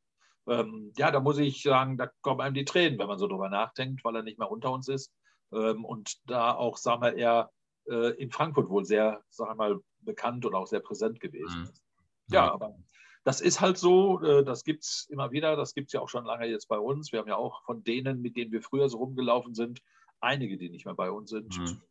ähm, 0.47 0.93
ja, 0.97 1.11
da 1.11 1.19
muss 1.19 1.37
ich 1.37 1.61
sagen, 1.61 1.97
da 1.97 2.09
kommen 2.21 2.41
einem 2.41 2.55
die 2.55 2.65
Tränen, 2.65 2.97
wenn 2.99 3.07
man 3.07 3.19
so 3.19 3.27
drüber 3.27 3.49
nachdenkt, 3.49 4.03
weil 4.03 4.15
er 4.15 4.23
nicht 4.23 4.39
mehr 4.39 4.49
unter 4.49 4.71
uns 4.71 4.87
ist. 4.87 5.11
Ähm, 5.51 5.85
und 5.85 6.17
da 6.25 6.53
auch, 6.53 6.77
sagen 6.77 7.01
wir, 7.01 7.15
er 7.15 7.51
äh, 7.89 8.13
in 8.21 8.31
Frankfurt 8.31 8.69
wohl 8.69 8.85
sehr, 8.85 9.21
sagen 9.29 9.51
wir 9.51 9.55
mal, 9.55 9.79
bekannt 9.99 10.45
und 10.45 10.55
auch 10.55 10.67
sehr 10.67 10.79
präsent 10.79 11.19
gewesen 11.19 11.59
mhm. 11.59 11.63
ist. 11.63 11.83
Ja, 12.29 12.51
aber 12.51 12.77
das 13.23 13.41
ist 13.41 13.59
halt 13.59 13.77
so, 13.77 14.21
äh, 14.21 14.43
das 14.43 14.63
gibt 14.63 14.83
es 14.83 15.07
immer 15.09 15.31
wieder, 15.31 15.55
das 15.55 15.73
gibt 15.73 15.87
es 15.87 15.93
ja 15.93 16.01
auch 16.01 16.09
schon 16.09 16.25
lange 16.25 16.45
jetzt 16.45 16.67
bei 16.67 16.77
uns. 16.77 17.11
Wir 17.11 17.19
haben 17.19 17.27
ja 17.27 17.35
auch 17.35 17.63
von 17.63 17.83
denen, 17.83 18.21
mit 18.21 18.37
denen 18.37 18.51
wir 18.51 18.61
früher 18.61 18.89
so 18.89 18.97
rumgelaufen 18.99 19.53
sind, 19.53 19.81
einige, 20.19 20.57
die 20.57 20.69
nicht 20.69 20.85
mehr 20.85 20.95
bei 20.95 21.11
uns 21.11 21.29
sind. 21.29 21.57
Mhm. 21.57 21.81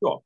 Ja, 0.00 0.18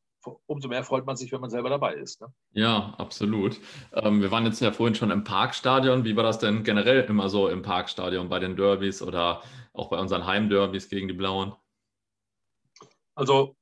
umso 0.46 0.68
mehr 0.68 0.84
freut 0.84 1.06
man 1.06 1.16
sich, 1.16 1.32
wenn 1.32 1.40
man 1.40 1.50
selber 1.50 1.70
dabei 1.70 1.94
ist. 1.94 2.20
Ne? 2.20 2.32
Ja, 2.52 2.94
absolut. 2.98 3.60
Ähm, 3.92 4.20
wir 4.20 4.30
waren 4.30 4.44
jetzt 4.44 4.60
ja 4.60 4.72
vorhin 4.72 4.94
schon 4.94 5.10
im 5.10 5.24
Parkstadion. 5.24 6.04
Wie 6.04 6.16
war 6.16 6.22
das 6.22 6.38
denn 6.38 6.64
generell 6.64 7.04
immer 7.04 7.28
so 7.28 7.48
im 7.48 7.62
Parkstadion 7.62 8.28
bei 8.28 8.38
den 8.38 8.56
Derbys 8.56 9.02
oder 9.02 9.42
auch 9.72 9.90
bei 9.90 9.98
unseren 9.98 10.26
Heimderbys 10.26 10.88
gegen 10.88 11.08
die 11.08 11.14
Blauen? 11.14 11.54
Also, 13.14 13.56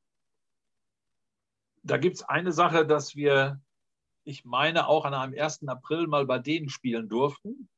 da 1.83 1.97
gibt 1.97 2.17
es 2.17 2.23
eine 2.23 2.53
Sache, 2.53 2.87
dass 2.87 3.17
wir, 3.17 3.61
ich 4.25 4.45
meine, 4.45 4.89
auch 4.89 5.05
an 5.05 5.14
einem 5.14 5.39
1. 5.39 5.67
April 5.69 6.07
mal 6.07 6.27
bei 6.27 6.39
denen 6.39 6.69
spielen 6.69 7.09
durften. 7.09 7.69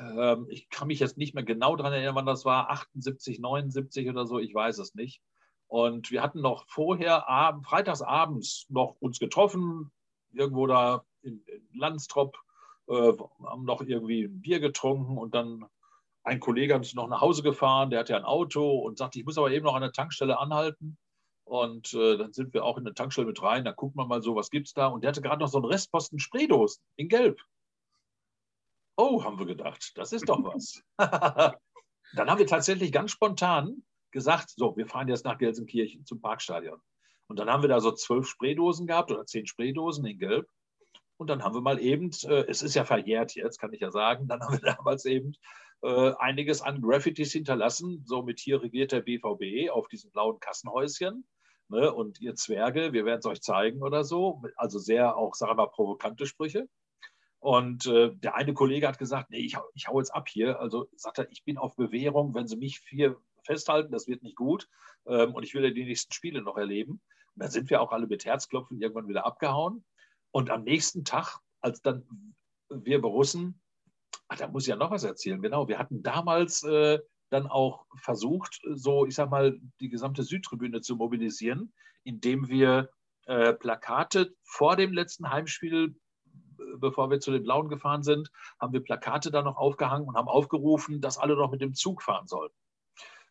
Ähm, 0.00 0.46
ich 0.48 0.68
kann 0.70 0.88
mich 0.88 0.98
jetzt 0.98 1.18
nicht 1.18 1.34
mehr 1.34 1.44
genau 1.44 1.76
daran 1.76 1.92
erinnern, 1.92 2.14
wann 2.14 2.26
das 2.26 2.44
war, 2.44 2.70
78, 2.70 3.38
79 3.38 4.08
oder 4.08 4.26
so, 4.26 4.38
ich 4.38 4.54
weiß 4.54 4.78
es 4.78 4.94
nicht. 4.94 5.20
Und 5.72 6.10
wir 6.10 6.22
hatten 6.22 6.42
noch 6.42 6.66
vorher, 6.68 7.30
abend, 7.30 7.64
freitagsabends, 7.64 8.66
noch 8.68 8.94
uns 9.00 9.18
getroffen, 9.18 9.90
irgendwo 10.30 10.66
da 10.66 11.02
in, 11.22 11.42
in 11.46 11.66
Landstrop, 11.72 12.36
äh, 12.88 13.12
haben 13.46 13.64
noch 13.64 13.80
irgendwie 13.80 14.24
ein 14.24 14.42
Bier 14.42 14.60
getrunken 14.60 15.16
und 15.16 15.34
dann 15.34 15.64
ein 16.24 16.40
Kollege 16.40 16.74
hat 16.74 16.82
uns 16.82 16.92
noch 16.92 17.08
nach 17.08 17.22
Hause 17.22 17.42
gefahren, 17.42 17.88
der 17.88 18.00
hatte 18.00 18.12
ja 18.12 18.18
ein 18.18 18.26
Auto 18.26 18.80
und 18.80 18.98
sagte, 18.98 19.18
ich 19.18 19.24
muss 19.24 19.38
aber 19.38 19.50
eben 19.50 19.64
noch 19.64 19.74
an 19.74 19.80
der 19.80 19.92
Tankstelle 19.92 20.38
anhalten. 20.38 20.98
Und 21.44 21.94
äh, 21.94 22.18
dann 22.18 22.34
sind 22.34 22.52
wir 22.52 22.66
auch 22.66 22.76
in 22.76 22.84
der 22.84 22.92
Tankstelle 22.92 23.28
mit 23.28 23.42
rein, 23.42 23.64
dann 23.64 23.74
guckt 23.74 23.96
man 23.96 24.08
mal 24.08 24.20
so, 24.20 24.36
was 24.36 24.50
gibt 24.50 24.66
es 24.66 24.74
da. 24.74 24.88
Und 24.88 25.04
der 25.04 25.08
hatte 25.08 25.22
gerade 25.22 25.40
noch 25.40 25.48
so 25.48 25.56
einen 25.56 25.72
Restposten 25.72 26.18
Spraydosen 26.18 26.84
in 26.96 27.08
Gelb. 27.08 27.40
Oh, 28.98 29.24
haben 29.24 29.38
wir 29.38 29.46
gedacht, 29.46 29.92
das 29.94 30.12
ist 30.12 30.28
doch 30.28 30.44
was. 30.44 30.82
dann 30.98 32.30
haben 32.30 32.38
wir 32.38 32.46
tatsächlich 32.46 32.92
ganz 32.92 33.10
spontan 33.10 33.82
gesagt, 34.12 34.50
so, 34.50 34.76
wir 34.76 34.86
fahren 34.86 35.08
jetzt 35.08 35.24
nach 35.24 35.38
Gelsenkirchen 35.38 36.04
zum 36.04 36.20
Parkstadion. 36.20 36.80
Und 37.28 37.38
dann 37.38 37.50
haben 37.50 37.62
wir 37.62 37.68
da 37.68 37.80
so 37.80 37.92
zwölf 37.92 38.28
Spraydosen 38.28 38.86
gehabt 38.86 39.10
oder 39.10 39.26
zehn 39.26 39.46
Spraydosen 39.46 40.04
in 40.06 40.18
Gelb. 40.18 40.46
Und 41.16 41.28
dann 41.28 41.42
haben 41.42 41.54
wir 41.54 41.60
mal 41.60 41.80
eben, 41.80 42.10
äh, 42.24 42.44
es 42.48 42.62
ist 42.62 42.74
ja 42.74 42.84
verjährt 42.84 43.34
jetzt, 43.34 43.58
kann 43.58 43.72
ich 43.72 43.80
ja 43.80 43.90
sagen, 43.90 44.28
dann 44.28 44.40
haben 44.40 44.54
wir 44.54 44.60
damals 44.76 45.04
eben 45.04 45.34
äh, 45.82 46.12
einiges 46.18 46.62
an 46.62 46.80
Graffitis 46.80 47.32
hinterlassen. 47.32 48.02
So 48.04 48.22
mit 48.22 48.40
hier 48.40 48.62
regiert 48.62 48.92
der 48.92 49.00
BVB 49.00 49.70
auf 49.70 49.88
diesen 49.88 50.10
blauen 50.10 50.40
Kassenhäuschen. 50.40 51.24
Ne? 51.68 51.92
Und 51.92 52.20
ihr 52.20 52.34
Zwerge, 52.34 52.92
wir 52.92 53.04
werden 53.04 53.20
es 53.20 53.26
euch 53.26 53.40
zeigen 53.40 53.82
oder 53.82 54.04
so. 54.04 54.42
Also 54.56 54.78
sehr 54.78 55.16
auch, 55.16 55.34
sagen 55.34 55.52
wir 55.52 55.56
mal, 55.56 55.68
provokante 55.68 56.26
Sprüche. 56.26 56.68
Und 57.38 57.86
äh, 57.86 58.14
der 58.14 58.36
eine 58.36 58.54
Kollege 58.54 58.86
hat 58.86 58.98
gesagt, 58.98 59.30
nee, 59.30 59.38
ich, 59.38 59.56
ich 59.74 59.88
hau 59.88 59.98
jetzt 59.98 60.14
ab 60.14 60.28
hier. 60.28 60.60
Also 60.60 60.86
sagt 60.96 61.18
er, 61.18 61.30
ich 61.30 61.44
bin 61.44 61.58
auf 61.58 61.74
Bewährung, 61.74 62.34
wenn 62.34 62.46
Sie 62.46 62.56
mich 62.56 62.78
vier 62.78 63.16
festhalten, 63.44 63.92
das 63.92 64.06
wird 64.06 64.22
nicht 64.22 64.36
gut. 64.36 64.68
Ähm, 65.06 65.34
und 65.34 65.42
ich 65.42 65.54
will 65.54 65.64
ja 65.64 65.70
die 65.70 65.84
nächsten 65.84 66.12
Spiele 66.12 66.42
noch 66.42 66.56
erleben. 66.56 67.00
Und 67.34 67.42
dann 67.42 67.50
sind 67.50 67.70
wir 67.70 67.80
auch 67.80 67.92
alle 67.92 68.06
mit 68.06 68.24
Herzklopfen 68.24 68.80
irgendwann 68.80 69.08
wieder 69.08 69.26
abgehauen. 69.26 69.84
Und 70.30 70.50
am 70.50 70.64
nächsten 70.64 71.04
Tag, 71.04 71.38
als 71.60 71.82
dann 71.82 72.34
wir 72.68 73.00
Borussen, 73.00 73.60
ach, 74.28 74.36
da 74.36 74.48
muss 74.48 74.64
ich 74.64 74.68
ja 74.68 74.76
noch 74.76 74.90
was 74.90 75.04
erzählen, 75.04 75.42
genau, 75.42 75.68
wir 75.68 75.78
hatten 75.78 76.02
damals 76.02 76.62
äh, 76.62 76.98
dann 77.30 77.46
auch 77.46 77.86
versucht, 77.96 78.60
so, 78.74 79.06
ich 79.06 79.14
sag 79.14 79.30
mal, 79.30 79.58
die 79.80 79.88
gesamte 79.88 80.22
Südtribüne 80.22 80.80
zu 80.80 80.96
mobilisieren, 80.96 81.72
indem 82.04 82.48
wir 82.48 82.90
äh, 83.26 83.52
Plakate 83.54 84.34
vor 84.42 84.76
dem 84.76 84.92
letzten 84.92 85.30
Heimspiel 85.30 85.94
bevor 86.78 87.10
wir 87.10 87.20
zu 87.20 87.30
den 87.30 87.42
Blauen 87.42 87.68
gefahren 87.68 88.02
sind, 88.02 88.30
haben 88.60 88.72
wir 88.72 88.82
Plakate 88.82 89.30
da 89.30 89.42
noch 89.42 89.56
aufgehangen 89.56 90.08
und 90.08 90.16
haben 90.16 90.28
aufgerufen, 90.28 91.00
dass 91.00 91.18
alle 91.18 91.36
noch 91.36 91.50
mit 91.50 91.60
dem 91.60 91.74
Zug 91.74 92.02
fahren 92.02 92.26
sollten. 92.26 92.56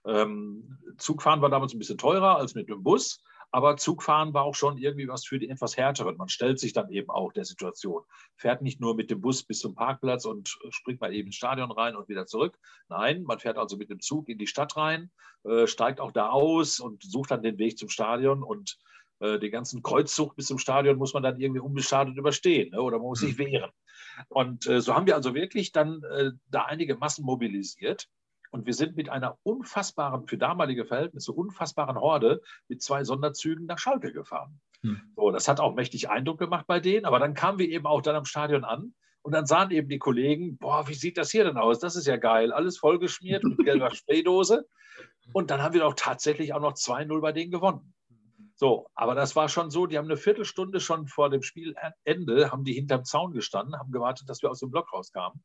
Ähm, 0.06 0.78
Zugfahren 0.98 1.42
war 1.42 1.50
damals 1.50 1.74
ein 1.74 1.80
bisschen 1.80 1.98
teurer 1.98 2.38
als 2.38 2.56
mit 2.56 2.70
dem 2.70 2.84
Bus, 2.84 3.22
aber 3.52 3.76
Zugfahren 3.76 4.34
war 4.34 4.44
auch 4.44 4.56
schon 4.56 4.78
irgendwie 4.78 5.08
was 5.08 5.26
für 5.26 5.38
die 5.38 5.50
etwas 5.50 5.76
härteren. 5.76 6.16
Man 6.18 6.30
stellt 6.30 6.60
sich 6.60 6.72
dann 6.72 6.90
eben 6.90 7.10
auch 7.10 7.34
der 7.34 7.44
Situation. 7.44 8.04
Fährt 8.38 8.62
nicht 8.62 8.80
nur 8.80 8.96
mit 8.96 9.12
dem 9.12 9.20
Bus 9.20 9.44
bis 9.44 9.60
zum 9.60 9.76
Parkplatz 9.76 10.26
und 10.26 10.58
springt 10.70 11.02
mal 11.02 11.14
eben 11.14 11.28
ins 11.28 11.36
Stadion 11.36 11.72
rein 11.72 11.96
und 11.96 12.08
wieder 12.08 12.26
zurück. 12.26 12.58
Nein, 12.88 13.24
man 13.24 13.40
fährt 13.40 13.58
also 13.58 13.76
mit 13.76 13.90
dem 13.90 14.00
Zug 14.00 14.30
in 14.30 14.38
die 14.38 14.48
Stadt 14.48 14.78
rein, 14.78 15.12
äh, 15.44 15.68
steigt 15.68 16.00
auch 16.00 16.12
da 16.12 16.30
aus 16.30 16.80
und 16.80 17.04
sucht 17.04 17.32
dann 17.32 17.44
den 17.44 17.58
Weg 17.58 17.78
zum 17.78 17.90
Stadion 17.90 18.42
und 18.42 18.78
äh, 19.20 19.38
den 19.38 19.52
ganzen 19.52 19.84
Kreuzzug 19.84 20.36
bis 20.36 20.48
zum 20.48 20.58
Stadion 20.58 20.98
muss 20.98 21.14
man 21.14 21.24
dann 21.24 21.40
irgendwie 21.40 21.62
unbeschadet 21.62 22.18
überstehen 22.18 22.72
ne? 22.72 22.82
oder 22.82 22.98
man 22.98 23.08
muss 23.08 23.20
sich 23.20 23.38
mhm. 23.38 23.46
wehren. 23.46 23.72
Und 24.30 24.66
äh, 24.68 24.82
so 24.82 24.96
haben 24.96 25.06
wir 25.06 25.16
also 25.16 25.36
wirklich 25.36 25.72
dann 25.72 26.04
äh, 26.04 26.32
da 26.50 26.64
einige 26.64 26.96
Massen 26.96 27.26
mobilisiert. 27.26 28.08
Und 28.52 28.66
wir 28.66 28.74
sind 28.74 28.98
mit 28.98 29.10
einer 29.10 29.38
unfassbaren, 29.44 30.28
für 30.28 30.38
damalige 30.38 30.86
Verhältnisse, 30.86 31.32
unfassbaren 31.32 32.00
Horde 32.00 32.42
mit 32.68 32.82
zwei 32.82 33.04
Sonderzügen 33.04 33.66
nach 33.66 33.80
Schalke 33.80 34.12
gefahren. 34.12 34.60
Hm. 34.82 35.02
So, 35.16 35.32
das 35.32 35.48
hat 35.48 35.60
auch 35.60 35.74
mächtig 35.74 36.10
Eindruck 36.10 36.40
gemacht 36.40 36.68
bei 36.68 36.80
denen, 36.80 37.06
aber 37.06 37.20
dann 37.20 37.34
kamen 37.34 37.60
wir 37.60 37.70
eben 37.70 37.86
auch 37.86 38.02
dann 38.02 38.16
am 38.16 38.26
Stadion 38.26 38.66
an 38.66 38.94
und 39.22 39.34
dann 39.34 39.46
sahen 39.46 39.72
eben 39.72 39.88
die 39.88 40.00
Kollegen, 40.00 40.58
boah, 40.58 40.88
wie 40.88 40.94
sieht 40.94 41.18
das 41.18 41.32
hier 41.32 41.44
denn 41.44 41.58
aus? 41.58 41.80
Das 41.80 41.96
ist 41.96 42.08
ja 42.08 42.18
geil, 42.18 42.52
alles 42.52 42.78
vollgeschmiert 42.78 43.44
mit 43.44 43.60
gelber 43.60 43.92
Spraydose. 43.96 44.68
Und 45.34 45.52
dann 45.52 45.62
haben 45.62 45.74
wir 45.74 45.82
doch 45.82 45.94
tatsächlich 45.96 46.54
auch 46.54 46.60
noch 46.60 46.74
2-0 46.74 47.22
bei 47.22 47.32
denen 47.32 47.52
gewonnen. 47.52 47.94
So, 48.56 48.88
aber 48.94 49.16
das 49.16 49.36
war 49.36 49.50
schon 49.50 49.72
so, 49.72 49.88
die 49.88 49.98
haben 49.98 50.06
eine 50.06 50.18
Viertelstunde 50.18 50.80
schon 50.80 51.08
vor 51.08 51.30
dem 51.30 51.42
Spielende, 51.42 52.52
haben 52.52 52.64
die 52.64 52.74
hinterm 52.74 53.06
Zaun 53.06 53.32
gestanden, 53.32 53.80
haben 53.80 53.92
gewartet, 53.92 54.30
dass 54.30 54.42
wir 54.42 54.52
aus 54.52 54.60
dem 54.60 54.70
Block 54.70 54.94
rauskamen. 54.94 55.42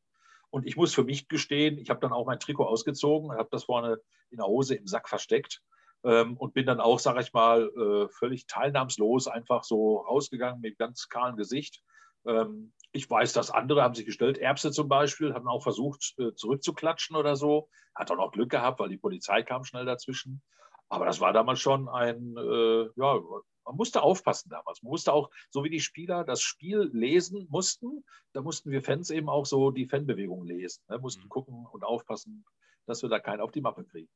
Und 0.57 0.65
ich 0.65 0.75
muss 0.75 0.91
für 0.91 1.03
mich 1.03 1.27
gestehen, 1.27 1.77
ich 1.77 1.91
habe 1.91 1.99
dann 1.99 2.11
auch 2.11 2.25
mein 2.25 2.39
Trikot 2.39 2.65
ausgezogen, 2.65 3.31
habe 3.31 3.49
das 3.51 3.65
vorne 3.65 3.99
in 4.31 4.37
der 4.37 4.47
Hose 4.47 4.73
im 4.73 4.87
Sack 4.87 5.07
versteckt 5.07 5.61
ähm, 6.03 6.35
und 6.35 6.55
bin 6.55 6.65
dann 6.65 6.79
auch, 6.79 6.97
sage 6.97 7.21
ich 7.21 7.31
mal, 7.31 7.69
äh, 7.77 8.09
völlig 8.09 8.47
teilnahmslos 8.47 9.27
einfach 9.27 9.63
so 9.63 9.97
rausgegangen 9.97 10.59
mit 10.59 10.79
ganz 10.79 11.09
kahlem 11.09 11.35
Gesicht. 11.35 11.83
Ähm, 12.25 12.73
ich 12.91 13.07
weiß, 13.07 13.33
dass 13.33 13.51
andere 13.51 13.83
haben 13.83 13.93
sich 13.93 14.07
gestellt, 14.07 14.39
Erbse 14.39 14.71
zum 14.71 14.89
Beispiel, 14.89 15.35
haben 15.35 15.47
auch 15.47 15.61
versucht 15.61 16.15
äh, 16.17 16.33
zurückzuklatschen 16.33 17.15
oder 17.15 17.35
so. 17.35 17.69
Hat 17.93 18.09
auch 18.09 18.17
noch 18.17 18.31
Glück 18.31 18.49
gehabt, 18.49 18.79
weil 18.79 18.89
die 18.89 18.97
Polizei 18.97 19.43
kam 19.43 19.63
schnell 19.63 19.85
dazwischen. 19.85 20.41
Aber 20.89 21.05
das 21.05 21.19
war 21.19 21.33
damals 21.33 21.59
schon 21.59 21.87
ein, 21.87 22.35
äh, 22.35 22.89
ja, 22.95 23.19
man 23.67 23.75
musste 23.75 24.01
aufpassen 24.01 24.49
damals. 24.49 24.81
Man 24.81 24.91
musste 24.91 25.13
auch, 25.13 25.29
so 25.49 25.63
wie 25.63 25.69
die 25.69 25.81
Spieler 25.81 26.23
das 26.23 26.41
Spiel 26.41 26.89
lesen 26.93 27.47
mussten, 27.49 28.05
da 28.33 28.41
mussten 28.41 28.71
wir 28.71 28.81
Fans 28.81 29.09
eben 29.09 29.29
auch 29.29 29.45
so 29.45 29.71
die 29.71 29.85
Fanbewegung 29.85 30.45
lesen. 30.45 30.83
Ne? 30.87 30.97
Mussten 30.99 31.25
mhm. 31.25 31.29
gucken 31.29 31.65
und 31.71 31.83
aufpassen, 31.83 32.45
dass 32.85 33.01
wir 33.01 33.09
da 33.09 33.19
keinen 33.19 33.41
auf 33.41 33.51
die 33.51 33.61
Mappe 33.61 33.83
kriegen. 33.83 34.09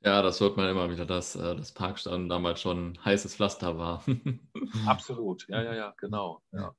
Ja, 0.00 0.22
das 0.22 0.40
hört 0.40 0.56
man 0.56 0.68
immer 0.68 0.90
wieder, 0.90 1.04
dass 1.04 1.34
äh, 1.34 1.56
das 1.56 1.72
Parkstand 1.72 2.30
damals 2.30 2.60
schon 2.60 2.98
heißes 3.04 3.34
Pflaster 3.34 3.76
war. 3.76 4.04
Absolut, 4.86 5.48
ja, 5.48 5.62
ja, 5.62 5.74
ja, 5.74 5.94
genau. 5.96 6.42
Ja. 6.52 6.74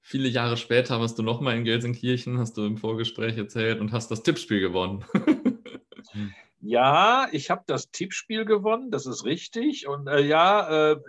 Viele 0.00 0.28
Jahre 0.28 0.56
später 0.56 1.00
warst 1.00 1.18
du 1.18 1.22
nochmal 1.22 1.56
in 1.56 1.64
Gelsenkirchen, 1.64 2.38
hast 2.38 2.56
du 2.56 2.64
im 2.64 2.76
Vorgespräch 2.76 3.36
erzählt 3.36 3.80
und 3.80 3.92
hast 3.92 4.10
das 4.10 4.22
Tippspiel 4.22 4.60
gewonnen. 4.60 5.04
Ja, 6.60 7.28
ich 7.32 7.50
habe 7.50 7.62
das 7.66 7.90
Tippspiel 7.90 8.44
gewonnen, 8.44 8.90
das 8.90 9.06
ist 9.06 9.24
richtig. 9.24 9.86
Und 9.86 10.08
äh, 10.08 10.20
ja, 10.20 10.92
äh, 10.92 11.00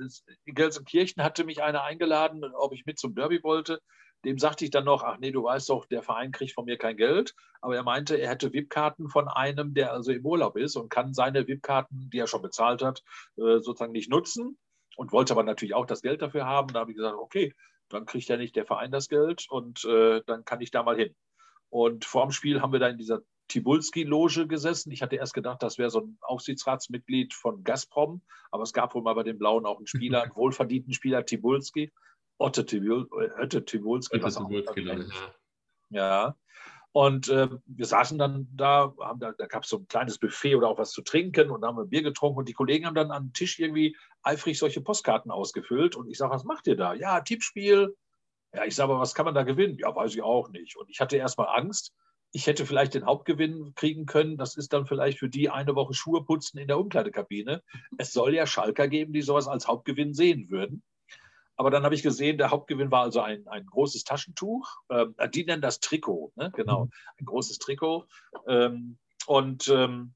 in 0.46 0.54
Gelsenkirchen 0.54 1.24
hatte 1.24 1.46
mich 1.46 1.64
einer 1.64 1.84
eingeladen, 1.84 2.44
ob 2.44 2.74
ich 2.74 2.86
mit 2.86 3.00
zum 3.00 3.16
Derby 3.16 3.42
wollte. 3.44 3.82
Dem 4.26 4.40
sagte 4.40 4.66
ich 4.66 4.72
dann 4.72 4.84
noch, 4.86 5.04
ach 5.04 5.18
nee, 5.20 5.32
du 5.32 5.44
weißt 5.44 5.70
doch, 5.70 5.86
der 5.86 6.04
Verein 6.04 6.32
kriegt 6.32 6.54
von 6.54 6.66
mir 6.66 6.78
kein 6.78 6.98
Geld. 6.98 7.34
Aber 7.62 7.76
er 7.76 7.84
meinte, 7.84 8.16
er 8.18 8.30
hätte 8.30 8.52
VIP-Karten 8.52 9.10
von 9.10 9.28
einem, 9.28 9.74
der 9.74 9.94
also 9.94 10.12
im 10.12 10.26
Urlaub 10.26 10.58
ist 10.58 10.76
und 10.76 10.90
kann 10.90 11.14
seine 11.14 11.48
VIP-Karten, 11.48 12.10
die 12.12 12.20
er 12.20 12.28
schon 12.28 12.42
bezahlt 12.42 12.82
hat, 12.84 13.04
äh, 13.38 13.60
sozusagen 13.60 13.94
nicht 13.94 14.10
nutzen. 14.10 14.58
Und 14.98 15.12
wollte 15.12 15.34
aber 15.34 15.44
natürlich 15.44 15.76
auch 15.76 15.86
das 15.86 16.02
Geld 16.02 16.22
dafür 16.22 16.46
haben. 16.46 16.74
Da 16.74 16.82
habe 16.82 16.92
ich 16.92 16.98
gesagt, 16.98 17.16
okay, 17.16 17.54
dann 17.90 18.06
kriegt 18.06 18.28
ja 18.28 18.38
nicht 18.38 18.56
der 18.56 18.66
Verein 18.66 18.92
das 18.92 19.08
Geld 19.08 19.46
und 19.50 19.86
äh, 19.86 20.22
dann 20.26 20.44
kann 20.44 20.62
ich 20.62 20.72
da 20.72 20.84
mal 20.84 20.98
hin. 20.98 21.16
Und 21.70 22.06
vor 22.06 22.24
dem 22.24 22.32
Spiel 22.32 22.62
haben 22.62 22.74
wir 22.74 22.80
da 22.80 22.88
in 22.88 22.98
dieser 22.98 23.22
Tibulski-Loge 23.48 24.48
gesessen. 24.48 24.92
Ich 24.92 25.02
hatte 25.02 25.16
erst 25.16 25.34
gedacht, 25.34 25.64
das 25.64 25.78
wäre 25.78 25.90
so 25.90 26.02
ein 26.02 26.18
Aufsichtsratsmitglied 26.22 27.34
von 27.34 27.64
Gazprom, 27.64 28.22
aber 28.52 28.64
es 28.64 28.74
gab 28.74 28.94
wohl 28.94 29.02
mal 29.02 29.14
bei 29.14 29.24
den 29.24 29.38
Blauen 29.38 29.66
auch 29.66 29.78
einen 29.78 29.88
Spieler, 29.88 30.22
einen 30.24 30.36
wohlverdienten 30.36 30.94
Spieler, 30.94 31.26
Tibulski. 31.26 31.94
Otte 32.40 32.66
Tibulski. 32.66 33.66
Tibulski, 33.66 34.22
was 34.22 34.38
auch 34.38 34.48
Tibulski, 34.48 35.10
ja. 35.90 36.36
Und 36.92 37.30
äh, 37.30 37.48
wir 37.66 37.86
saßen 37.86 38.18
dann 38.18 38.48
da, 38.56 38.94
haben 39.00 39.20
da, 39.20 39.32
da 39.38 39.46
gab 39.46 39.64
es 39.64 39.70
so 39.70 39.78
ein 39.78 39.88
kleines 39.88 40.18
Buffet 40.18 40.56
oder 40.56 40.68
auch 40.68 40.80
was 40.80 40.92
zu 40.92 41.04
trinken 41.04 41.52
und 41.52 41.64
haben 41.64 41.78
ein 41.78 41.90
Bier 41.90 42.02
getrunken 42.02 42.40
und 42.40 42.50
die 42.50 42.54
Kollegen 42.54 42.86
haben 42.86 42.96
dann 42.96 43.12
am 43.12 43.34
Tisch 43.34 43.60
irgendwie 43.60 43.96
eifrig 44.24 44.58
solche 44.58 44.82
Postkarten 44.82 45.30
ausgefüllt 45.30 45.96
und 45.96 46.10
ich 46.10 46.18
sage, 46.18 46.34
was 46.34 46.44
macht 46.44 46.66
ihr 46.66 46.76
da? 46.76 46.94
Ja, 46.94 47.22
Tippspiel. 47.22 47.96
Ja, 48.54 48.66
ich 48.66 48.76
sage, 48.76 48.92
aber 48.92 49.00
was 49.00 49.14
kann 49.14 49.26
man 49.26 49.36
da 49.36 49.44
gewinnen? 49.44 49.78
Ja, 49.78 49.96
weiß 49.96 50.16
ich 50.16 50.24
auch 50.24 50.50
nicht. 50.50 50.78
Und 50.78 50.90
ich 50.90 51.00
hatte 51.00 51.18
erst 51.18 51.38
mal 51.38 51.46
Angst, 51.46 51.94
ich 52.32 52.48
hätte 52.48 52.66
vielleicht 52.66 52.94
den 52.94 53.06
Hauptgewinn 53.06 53.74
kriegen 53.76 54.06
können. 54.06 54.38
Das 54.38 54.58
ist 54.58 54.74
dann 54.74 54.86
vielleicht 54.86 55.20
für 55.20 55.30
die 55.30 55.50
eine 55.50 55.76
Woche 55.76 55.94
Schuhe 55.94 56.24
putzen 56.24 56.60
in 56.60 56.68
der 56.68 56.80
Umkleidekabine. 56.80 57.64
Es 57.98 58.14
soll 58.14 58.36
ja 58.36 58.46
Schalker 58.46 58.88
geben, 58.88 59.14
die 59.14 59.22
sowas 59.22 59.48
als 59.48 59.68
Hauptgewinn 59.68 60.14
sehen 60.14 60.50
würden. 60.50 60.84
Aber 61.56 61.72
dann 61.72 61.84
habe 61.84 61.96
ich 61.96 62.04
gesehen, 62.04 62.38
der 62.38 62.52
Hauptgewinn 62.52 62.92
war 62.92 63.02
also 63.02 63.22
ein, 63.22 63.48
ein 63.48 63.66
großes 63.66 64.04
Taschentuch. 64.04 64.78
Ähm, 64.90 65.16
die 65.34 65.46
nennen 65.46 65.62
das 65.62 65.80
Trikot, 65.80 66.32
ne? 66.36 66.52
genau, 66.56 66.86
mhm. 66.86 66.92
ein 67.20 67.26
großes 67.26 67.58
Trikot. 67.58 68.06
Ähm, 68.48 69.00
und 69.26 69.68
ähm, 69.70 70.14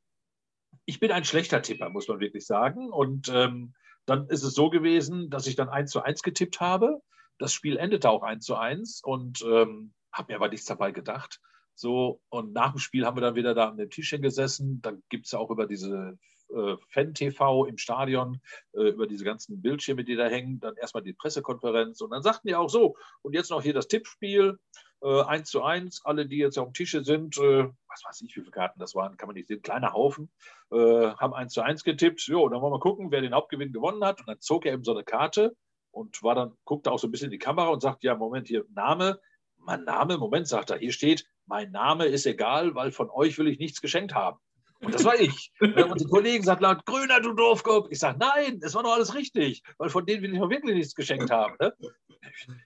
ich 0.86 1.00
bin 1.00 1.12
ein 1.12 1.26
schlechter 1.26 1.62
Tipper, 1.62 1.90
muss 1.90 2.08
man 2.08 2.20
wirklich 2.20 2.46
sagen. 2.46 2.92
Und 2.92 3.30
ähm, 3.30 3.74
dann 4.06 4.28
ist 4.28 4.44
es 4.44 4.54
so 4.54 4.70
gewesen, 4.70 5.30
dass 5.30 5.48
ich 5.48 5.56
dann 5.56 5.70
1 5.70 5.90
zu 5.90 6.02
1 6.02 6.22
getippt 6.22 6.60
habe. 6.60 7.02
Das 7.40 7.54
Spiel 7.54 7.78
endete 7.78 8.10
auch 8.10 8.22
1 8.22 8.46
zu 8.46 8.56
1 8.56 9.02
und 9.04 9.42
ähm, 9.42 9.94
habe 10.12 10.34
mir 10.34 10.36
aber 10.36 10.50
nichts 10.50 10.68
dabei 10.68 10.92
gedacht. 10.92 11.40
So, 11.76 12.22
und 12.30 12.54
nach 12.54 12.72
dem 12.72 12.80
Spiel 12.80 13.06
haben 13.06 13.18
wir 13.18 13.22
dann 13.22 13.36
wieder 13.36 13.54
da 13.54 13.70
an 13.70 13.78
dem 13.78 13.90
Tischchen 13.90 14.22
gesessen. 14.22 14.82
Dann 14.82 15.02
gibt 15.10 15.26
es 15.26 15.32
ja 15.32 15.40
auch 15.40 15.50
über 15.50 15.66
diese 15.66 16.18
äh, 16.54 16.76
Fan-TV 16.90 17.66
im 17.66 17.78
Stadion, 17.78 18.42
äh, 18.74 18.90
über 18.90 19.08
diese 19.08 19.24
ganzen 19.24 19.62
Bildschirme, 19.62 20.04
die 20.04 20.16
da 20.16 20.28
hängen, 20.28 20.60
dann 20.60 20.76
erstmal 20.76 21.04
die 21.04 21.14
Pressekonferenz. 21.14 22.02
Und 22.02 22.12
dann 22.12 22.24
sagten 22.24 22.48
die 22.48 22.56
auch 22.56 22.70
so, 22.70 22.96
und 23.22 23.34
jetzt 23.34 23.52
noch 23.52 23.64
hier 23.64 23.74
das 23.74 23.88
Tippspiel, 23.88 24.60
äh, 25.02 25.22
1 25.24 25.50
zu 25.50 25.64
1, 25.64 26.06
alle, 26.06 26.28
die 26.28 26.38
jetzt 26.38 26.58
auf 26.58 26.68
dem 26.68 26.74
Tische 26.74 27.04
sind, 27.04 27.38
äh, 27.38 27.68
was 27.88 28.04
weiß 28.06 28.22
ich, 28.22 28.36
wie 28.36 28.42
viele 28.42 28.52
Karten 28.52 28.80
das 28.80 28.96
waren, 28.96 29.18
kann 29.18 29.28
man 29.28 29.36
nicht 29.36 29.48
sehen, 29.48 29.62
kleiner 29.62 29.94
Haufen, 29.94 30.30
äh, 30.72 30.76
haben 30.76 31.34
1 31.34 31.54
zu 31.54 31.62
1 31.62 31.84
getippt. 31.84 32.22
Jo, 32.28 32.48
dann 32.50 32.62
wollen 32.62 32.74
wir 32.74 32.80
gucken, 32.80 33.12
wer 33.12 33.22
den 33.22 33.34
Hauptgewinn 33.34 33.74
gewonnen 33.74 34.04
hat. 34.04 34.20
Und 34.20 34.28
dann 34.28 34.40
zog 34.40 34.66
er 34.66 34.74
eben 34.74 34.84
so 34.84 34.94
eine 34.94 35.04
Karte 35.04 35.56
und 35.92 36.22
war 36.24 36.36
dann, 36.36 36.58
guckte 36.66 36.92
auch 36.92 37.00
so 37.00 37.08
ein 37.08 37.12
bisschen 37.12 37.26
in 37.26 37.32
die 37.32 37.40
Kamera 37.40 37.70
und 37.70 37.82
sagt, 37.82 38.04
ja, 38.04 38.16
Moment, 38.16 38.48
hier 38.48 38.66
Name, 38.74 39.20
mein 39.58 39.84
Name, 39.84 40.18
Moment, 40.18 40.48
sagt 40.48 40.70
er, 40.70 40.78
hier 40.78 40.92
steht, 40.92 41.26
mein 41.52 41.72
Name 41.72 42.06
ist 42.06 42.26
egal, 42.26 42.76
weil 42.76 42.94
von 42.94 43.10
euch 43.10 43.38
will 43.38 43.50
ich 43.50 43.60
nichts 43.60 43.82
geschenkt 43.82 44.16
haben. 44.16 44.40
Und 44.80 44.96
das 44.96 45.04
war 45.04 45.20
ich. 45.20 45.52
Und 45.60 46.00
die 46.00 46.06
Kollegen 46.06 46.46
sagten 46.46 46.64
laut, 46.64 46.86
Grüner, 46.86 47.20
du 47.20 47.34
Doofkopf. 47.34 47.90
Ich 47.92 48.00
sage, 48.00 48.18
nein, 48.18 48.62
es 48.64 48.74
war 48.74 48.84
doch 48.84 48.94
alles 48.94 49.14
richtig, 49.14 49.62
weil 49.78 49.90
von 49.90 50.06
denen 50.06 50.24
will 50.24 50.34
ich 50.34 50.40
noch 50.40 50.50
wirklich 50.50 50.76
nichts 50.76 50.96
geschenkt 50.96 51.30
haben. 51.30 51.56
Ne? 51.60 51.74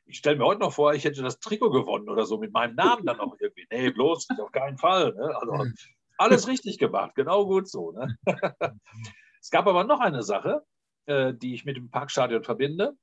Ich 0.05 0.19
stelle 0.19 0.37
mir 0.37 0.45
heute 0.45 0.61
noch 0.61 0.71
vor, 0.71 0.93
ich 0.93 1.03
hätte 1.03 1.23
das 1.23 1.39
Trikot 1.39 1.71
gewonnen 1.71 2.07
oder 2.09 2.25
so 2.27 2.37
mit 2.37 2.53
meinem 2.53 2.75
Namen 2.75 3.07
dann 3.07 3.17
noch 3.17 3.35
irgendwie. 3.39 3.65
Nee, 3.71 3.89
bloß 3.89 4.29
nicht, 4.29 4.39
auf 4.39 4.51
keinen 4.51 4.77
Fall. 4.77 5.15
Ne? 5.15 5.35
Also 5.35 5.65
alles 6.19 6.47
richtig 6.47 6.77
gemacht, 6.77 7.15
genau 7.15 7.47
gut 7.47 7.67
so. 7.67 7.91
Ne? 7.91 8.15
Es 9.41 9.51
gab 9.51 9.67
aber 9.67 9.83
noch 9.83 9.99
eine 9.99 10.23
Sache, 10.23 10.63
äh, 11.05 11.33
die 11.33 11.53
ich 11.53 11.65
mit 11.65 11.77
dem 11.77 11.91
Parkstadion 11.91 12.43
verbinde. 12.43 12.93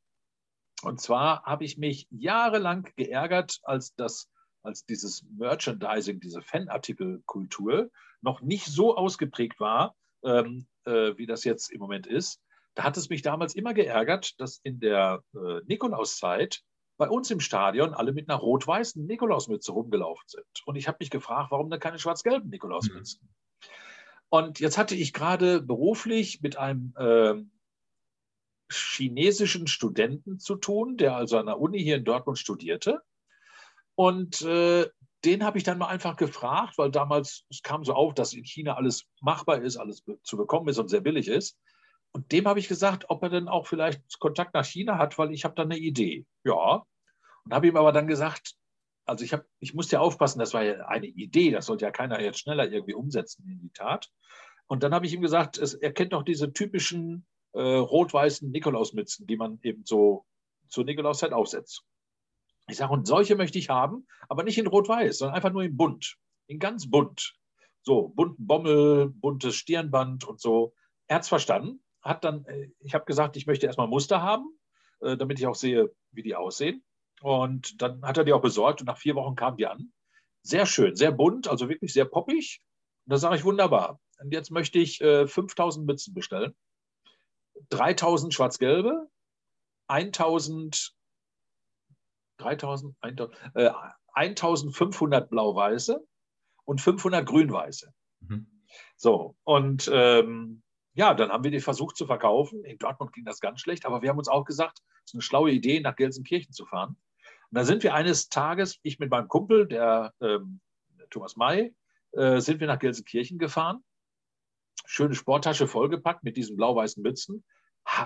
Und 0.83 1.01
zwar 1.01 1.45
habe 1.45 1.65
ich 1.65 1.79
mich 1.79 2.09
jahrelang 2.11 2.89
geärgert, 2.97 3.61
als, 3.63 3.95
das, 3.95 4.29
als 4.63 4.85
dieses 4.85 5.25
Merchandising, 5.37 6.21
diese 6.21 6.43
Fanartikelkultur 6.43 7.91
noch 8.21 8.41
nicht 8.41 8.67
so 8.67 8.97
ausgeprägt 8.97 9.61
war, 9.61 9.97
ähm, 10.25 10.67
äh, 10.85 11.17
wie 11.17 11.27
das 11.27 11.45
jetzt 11.45 11.71
im 11.71 11.81
Moment 11.81 12.07
ist. 12.07 12.41
Da 12.75 12.85
hat 12.85 12.97
es 12.97 13.11
mich 13.11 13.23
damals 13.23 13.55
immer 13.55 13.75
geärgert, 13.75 14.41
dass 14.41 14.61
in 14.63 14.81
der 14.81 15.23
äh, 15.35 15.61
Nikolauszeit 15.67 16.63
bei 16.97 17.09
uns 17.09 17.31
im 17.31 17.41
Stadion 17.41 17.95
alle 17.95 18.13
mit 18.13 18.29
einer 18.29 18.39
rot-weißen 18.39 19.05
Nikolausmütze 19.05 19.73
rumgelaufen 19.73 20.25
sind. 20.27 20.47
Und 20.67 20.77
ich 20.77 20.89
habe 20.89 20.99
mich 21.01 21.11
gefragt, 21.11 21.51
warum 21.51 21.69
da 21.69 21.79
keine 21.79 21.99
schwarz-gelben 21.99 22.49
Nikolausmützen? 22.49 23.21
Mhm. 23.23 23.69
Und 24.29 24.61
jetzt 24.61 24.79
hatte 24.79 24.95
ich 24.95 25.13
gerade 25.13 25.61
beruflich 25.61 26.41
mit 26.41 26.57
einem 26.57 26.95
äh, 26.97 27.35
chinesischen 28.73 29.67
Studenten 29.67 30.39
zu 30.39 30.57
tun, 30.57 30.97
der 30.97 31.17
also 31.17 31.37
an 31.39 31.47
der 31.47 31.61
Uni 31.61 31.83
hier 31.83 31.97
in 31.97 32.05
Dortmund 32.05 32.39
studierte. 32.39 33.03
Und 33.95 34.43
äh, 34.43 34.89
den 35.25 35.45
habe 35.45 35.59
ich 35.59 35.65
dann 35.65 35.79
mal 35.79 35.89
einfach 35.89 36.17
gefragt, 36.17 36.79
weil 36.79 36.91
damals 36.91 37.45
es 37.51 37.63
kam 37.63 37.85
so 37.85 37.95
auf, 37.95 38.15
dass 38.15 38.33
in 38.33 38.45
China 38.45 38.75
alles 38.75 39.05
machbar 39.21 39.63
ist, 39.63 39.77
alles 39.77 40.03
zu 40.23 40.37
bekommen 40.37 40.69
ist 40.69 40.79
und 40.79 40.89
sehr 40.89 41.01
billig 41.01 41.29
ist. 41.29 41.59
Und 42.13 42.33
dem 42.33 42.47
habe 42.47 42.59
ich 42.59 42.69
gesagt, 42.69 43.07
ob 43.09 43.23
er 43.23 43.31
denn 43.31 43.49
auch 43.49 43.67
vielleicht 43.67 44.19
Kontakt 44.19 44.55
nach 44.55 44.65
China 44.65 44.99
hat, 44.99 45.17
weil 45.19 45.33
ich 45.33 45.45
habe 45.45 45.55
da 45.55 45.63
eine 45.63 45.79
Idee. 45.79 46.27
Ja. 46.45 46.85
Und 47.45 47.55
habe 47.55 47.67
ihm 47.67 47.77
aber 47.77 47.93
dann 47.93 48.07
gesagt, 48.07 48.55
also 49.07 49.25
ich, 49.25 49.33
hab, 49.33 49.45
ich 49.61 49.75
musste 49.75 49.97
ja 49.97 50.01
aufpassen, 50.01 50.39
das 50.39 50.55
war 50.55 50.63
ja 50.63 50.87
eine 50.87 51.07
Idee, 51.07 51.51
das 51.51 51.67
sollte 51.67 51.85
ja 51.85 51.91
keiner 51.91 52.21
jetzt 52.21 52.39
schneller 52.39 52.71
irgendwie 52.71 52.95
umsetzen 52.95 53.49
in 53.49 53.61
die 53.61 53.73
Tat. 53.73 54.11
Und 54.67 54.83
dann 54.83 54.95
habe 54.95 55.07
ich 55.07 55.13
ihm 55.13 55.23
gesagt, 55.23 55.59
es, 55.59 55.75
er 55.75 55.93
kennt 55.93 56.13
doch 56.13 56.23
diese 56.23 56.53
typischen 56.53 57.27
äh, 57.53 57.61
rot-weißen 57.61 58.51
Nikolausmützen, 58.51 59.27
die 59.27 59.37
man 59.37 59.59
eben 59.63 59.85
so 59.85 60.25
zur 60.69 60.85
Nikolauszeit 60.85 61.33
aufsetzt. 61.33 61.85
Ich 62.69 62.77
sage, 62.77 62.93
und 62.93 63.07
solche 63.07 63.37
möchte 63.37 63.59
ich 63.59 63.69
haben, 63.69 64.07
aber 64.29 64.45
nicht 64.45 64.59
in 64.59 64.67
rot-weiß, 64.67 65.19
sondern 65.19 65.35
einfach 65.35 65.53
nur 65.53 65.63
in 65.65 65.77
bunt, 65.77 66.17
in 66.47 66.59
ganz 66.59 66.91
bunt. 66.91 67.35
So, 67.83 68.09
bunten 68.09 68.47
Bommel, 68.47 69.09
buntes 69.09 69.57
Stirnband 69.57 70.25
und 70.25 70.41
so. 70.41 70.73
Er 71.09 71.17
hat 71.17 71.23
es 71.23 71.29
verstanden, 71.29 71.83
hat 72.01 72.25
dann, 72.25 72.45
äh, 72.45 72.71
ich 72.79 72.95
habe 72.95 73.05
gesagt, 73.05 73.37
ich 73.37 73.47
möchte 73.47 73.67
erstmal 73.67 73.89
Muster 73.89 74.23
haben, 74.23 74.47
äh, 75.01 75.17
damit 75.17 75.41
ich 75.41 75.47
auch 75.47 75.57
sehe, 75.57 75.93
wie 76.13 76.23
die 76.23 76.37
aussehen. 76.37 76.85
Und 77.21 77.83
dann 77.83 78.03
hat 78.03 78.19
er 78.19 78.25
die 78.25 78.33
auch 78.33 78.41
besorgt 78.41 78.81
und 78.81 78.87
nach 78.87 78.99
vier 78.99 79.15
Wochen 79.15 79.35
kamen 79.35 79.57
die 79.57 79.67
an. 79.67 79.93
Sehr 80.43 80.67
schön, 80.67 80.97
sehr 80.97 81.13
bunt, 81.13 81.49
also 81.49 81.69
wirklich 81.69 81.93
sehr 81.93 82.05
poppig. 82.05 82.61
Und 83.07 83.13
da 83.13 83.19
sage 83.19 83.37
ich, 83.37 83.45
wunderbar. 83.45 84.01
Und 84.21 84.33
jetzt 84.33 84.51
möchte 84.51 84.79
ich 84.79 85.01
äh, 85.01 85.27
5000 85.27 85.87
Mützen 85.87 86.15
bestellen. 86.15 86.55
3000 87.71 88.33
schwarz-gelbe, 88.33 89.09
1000 89.89 90.95
3000, 92.43 92.97
1500 94.15 95.25
äh, 95.25 95.29
blau-weiße 95.29 96.05
und 96.65 96.81
500 96.81 97.27
grün-weiße. 97.27 97.93
Mhm. 98.21 98.47
So, 98.97 99.37
und 99.45 99.91
ähm, 99.93 100.63
ja, 100.95 101.15
dann 101.15 101.31
haben 101.31 101.45
wir 101.45 101.51
die 101.51 101.61
versucht 101.61 101.97
zu 101.97 102.07
verkaufen. 102.07 102.65
In 102.65 102.79
Dortmund 102.79 103.13
ging 103.13 103.25
das 103.25 103.41
ganz 103.41 103.61
schlecht, 103.61 103.87
aber 103.87 104.03
wir 104.03 104.11
haben 104.11 104.19
uns 104.19 104.29
auch 104.29 104.45
gesagt, 104.45 104.81
es 105.05 105.11
ist 105.11 105.15
eine 105.15 105.23
schlaue 105.23 105.51
Idee, 105.51 105.81
nach 105.81 105.97
Gelsenkirchen 105.97 106.53
zu 106.53 106.67
fahren. 106.67 106.97
Und 107.51 107.59
da 107.59 107.65
sind 107.65 107.83
wir 107.83 107.95
eines 107.95 108.29
Tages, 108.29 108.79
ich 108.83 108.99
mit 108.99 109.11
meinem 109.11 109.29
Kumpel, 109.29 109.67
der 109.67 110.13
ähm, 110.21 110.61
Thomas 111.11 111.37
May, 111.37 111.75
äh, 112.13 112.41
sind 112.41 112.61
wir 112.61 112.67
nach 112.67 112.79
Gelsenkirchen 112.79 113.39
gefahren. 113.39 113.83
Schöne 114.85 115.15
Sporttasche 115.15 115.67
vollgepackt 115.67 116.25
mit 116.25 116.37
diesen 116.37 116.57
blau-weißen 116.57 117.03
Mützen. 117.03 117.45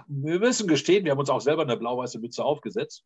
Wir 0.08 0.38
müssen 0.38 0.68
gestehen, 0.68 1.04
wir 1.04 1.12
haben 1.12 1.18
uns 1.18 1.30
auch 1.30 1.40
selber 1.40 1.62
eine 1.62 1.76
blau-weiße 1.76 2.18
Mütze 2.18 2.44
aufgesetzt. 2.44 3.04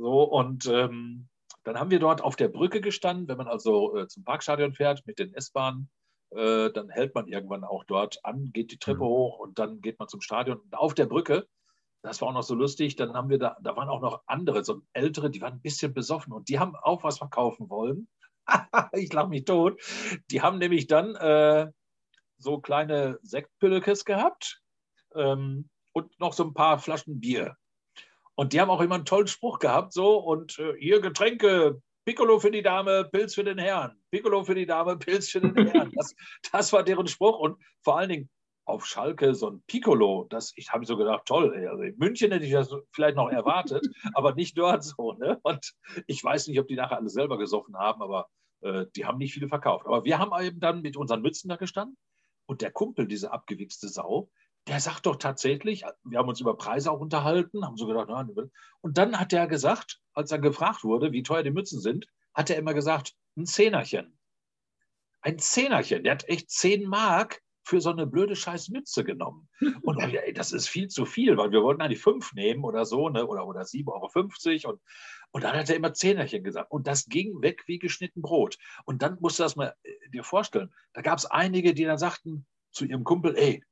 So, 0.00 0.22
und 0.22 0.66
ähm, 0.66 1.28
dann 1.64 1.76
haben 1.76 1.90
wir 1.90 1.98
dort 1.98 2.22
auf 2.22 2.36
der 2.36 2.46
Brücke 2.46 2.80
gestanden. 2.80 3.26
Wenn 3.26 3.36
man 3.36 3.48
also 3.48 3.96
äh, 3.96 4.06
zum 4.06 4.22
Parkstadion 4.22 4.72
fährt 4.72 5.04
mit 5.06 5.18
den 5.18 5.34
S-Bahnen, 5.34 5.90
äh, 6.30 6.70
dann 6.70 6.88
hält 6.88 7.16
man 7.16 7.26
irgendwann 7.26 7.64
auch 7.64 7.82
dort 7.82 8.24
an, 8.24 8.52
geht 8.52 8.70
die 8.70 8.78
Treppe 8.78 9.00
mhm. 9.00 9.08
hoch 9.08 9.38
und 9.40 9.58
dann 9.58 9.80
geht 9.80 9.98
man 9.98 10.06
zum 10.06 10.20
Stadion. 10.20 10.58
Und 10.58 10.72
auf 10.76 10.94
der 10.94 11.06
Brücke, 11.06 11.48
das 12.02 12.20
war 12.20 12.28
auch 12.28 12.32
noch 12.32 12.44
so 12.44 12.54
lustig, 12.54 12.94
dann 12.94 13.14
haben 13.14 13.28
wir 13.28 13.40
da, 13.40 13.56
da 13.60 13.76
waren 13.76 13.88
auch 13.88 14.00
noch 14.00 14.22
andere, 14.26 14.62
so 14.62 14.82
ältere, 14.92 15.30
die 15.30 15.40
waren 15.40 15.54
ein 15.54 15.62
bisschen 15.62 15.92
besoffen 15.92 16.32
und 16.32 16.48
die 16.48 16.60
haben 16.60 16.76
auch 16.76 17.02
was 17.02 17.18
verkaufen 17.18 17.68
wollen. 17.68 18.06
ich 18.92 19.12
lache 19.12 19.28
mich 19.28 19.46
tot. 19.46 19.80
Die 20.30 20.42
haben 20.42 20.58
nämlich 20.58 20.86
dann 20.86 21.16
äh, 21.16 21.72
so 22.36 22.60
kleine 22.60 23.18
Sektpüllekes 23.22 24.04
gehabt 24.04 24.62
ähm, 25.16 25.68
und 25.92 26.20
noch 26.20 26.34
so 26.34 26.44
ein 26.44 26.54
paar 26.54 26.78
Flaschen 26.78 27.18
Bier. 27.18 27.56
Und 28.38 28.52
die 28.52 28.60
haben 28.60 28.70
auch 28.70 28.80
immer 28.80 28.94
einen 28.94 29.04
tollen 29.04 29.26
Spruch 29.26 29.58
gehabt, 29.58 29.92
so, 29.92 30.16
und 30.16 30.60
äh, 30.60 30.74
hier 30.78 31.00
Getränke, 31.00 31.82
Piccolo 32.04 32.38
für 32.38 32.52
die 32.52 32.62
Dame, 32.62 33.08
Pilz 33.10 33.34
für 33.34 33.42
den 33.42 33.58
Herrn. 33.58 34.00
Piccolo 34.12 34.44
für 34.44 34.54
die 34.54 34.64
Dame, 34.64 34.96
Pilz 34.96 35.28
für 35.28 35.40
den 35.40 35.66
Herrn. 35.66 35.90
Das, 35.96 36.14
das 36.52 36.72
war 36.72 36.84
deren 36.84 37.08
Spruch. 37.08 37.40
Und 37.40 37.60
vor 37.82 37.98
allen 37.98 38.10
Dingen 38.10 38.30
auf 38.64 38.86
Schalke 38.86 39.34
so 39.34 39.50
ein 39.50 39.64
Piccolo, 39.66 40.28
das, 40.30 40.52
ich 40.54 40.70
habe 40.70 40.86
so 40.86 40.96
gedacht, 40.96 41.26
toll, 41.26 41.52
also 41.68 41.82
in 41.82 41.98
München 41.98 42.30
hätte 42.30 42.44
ich 42.44 42.52
das 42.52 42.72
vielleicht 42.92 43.16
noch 43.16 43.28
erwartet, 43.28 43.84
aber 44.14 44.32
nicht 44.36 44.56
dort 44.56 44.84
so. 44.84 45.14
Ne? 45.14 45.40
Und 45.42 45.74
ich 46.06 46.22
weiß 46.22 46.46
nicht, 46.46 46.60
ob 46.60 46.68
die 46.68 46.76
nachher 46.76 46.98
alle 46.98 47.08
selber 47.08 47.38
gesoffen 47.38 47.76
haben, 47.76 48.00
aber 48.02 48.28
äh, 48.60 48.86
die 48.94 49.04
haben 49.04 49.18
nicht 49.18 49.32
viele 49.32 49.48
verkauft. 49.48 49.86
Aber 49.86 50.04
wir 50.04 50.20
haben 50.20 50.30
eben 50.40 50.60
dann 50.60 50.80
mit 50.82 50.96
unseren 50.96 51.22
Mützen 51.22 51.48
da 51.48 51.56
gestanden 51.56 51.96
und 52.46 52.62
der 52.62 52.70
Kumpel, 52.70 53.08
diese 53.08 53.32
abgewichste 53.32 53.88
Sau, 53.88 54.30
der 54.68 54.80
sagt 54.80 55.06
doch 55.06 55.16
tatsächlich, 55.16 55.82
wir 56.04 56.18
haben 56.18 56.28
uns 56.28 56.40
über 56.40 56.56
Preise 56.56 56.90
auch 56.92 57.00
unterhalten, 57.00 57.64
haben 57.64 57.76
so 57.76 57.86
gedacht, 57.86 58.08
na, 58.10 58.28
und 58.80 58.98
dann 58.98 59.18
hat 59.18 59.32
er 59.32 59.46
gesagt, 59.46 60.00
als 60.12 60.30
er 60.30 60.38
gefragt 60.38 60.84
wurde, 60.84 61.12
wie 61.12 61.22
teuer 61.22 61.42
die 61.42 61.50
Mützen 61.50 61.80
sind, 61.80 62.06
hat 62.34 62.50
er 62.50 62.56
immer 62.56 62.74
gesagt, 62.74 63.14
ein 63.36 63.46
Zehnerchen. 63.46 64.18
Ein 65.22 65.38
Zehnerchen. 65.38 66.04
Der 66.04 66.12
hat 66.12 66.28
echt 66.28 66.50
zehn 66.50 66.86
Mark 66.88 67.40
für 67.64 67.80
so 67.80 67.90
eine 67.90 68.06
blöde 68.06 68.36
scheiß 68.36 68.68
Mütze 68.68 69.04
genommen. 69.04 69.48
Und 69.82 69.98
ey, 70.00 70.32
das 70.32 70.52
ist 70.52 70.68
viel 70.68 70.88
zu 70.88 71.04
viel, 71.04 71.36
weil 71.36 71.50
wir 71.50 71.62
wollten 71.62 71.82
eigentlich 71.82 72.00
fünf 72.00 72.32
nehmen 72.32 72.64
oder 72.64 72.84
so, 72.84 73.08
ne? 73.08 73.26
oder, 73.26 73.46
oder 73.46 73.62
7,50 73.62 74.64
Euro. 74.64 74.72
Und, 74.72 74.82
und 75.32 75.44
dann 75.44 75.56
hat 75.56 75.68
er 75.68 75.76
immer 75.76 75.92
Zehnerchen 75.92 76.44
gesagt. 76.44 76.70
Und 76.70 76.86
das 76.86 77.06
ging 77.06 77.40
weg 77.42 77.62
wie 77.66 77.78
geschnitten 77.78 78.22
Brot. 78.22 78.58
Und 78.84 79.02
dann 79.02 79.18
musst 79.20 79.38
du 79.38 79.42
das 79.42 79.56
mal 79.56 79.74
äh, 79.82 80.10
dir 80.10 80.24
vorstellen. 80.24 80.72
Da 80.92 81.02
gab 81.02 81.18
es 81.18 81.26
einige, 81.26 81.74
die 81.74 81.84
dann 81.84 81.98
sagten 81.98 82.46
zu 82.70 82.84
ihrem 82.84 83.04
Kumpel, 83.04 83.36
ey, 83.36 83.62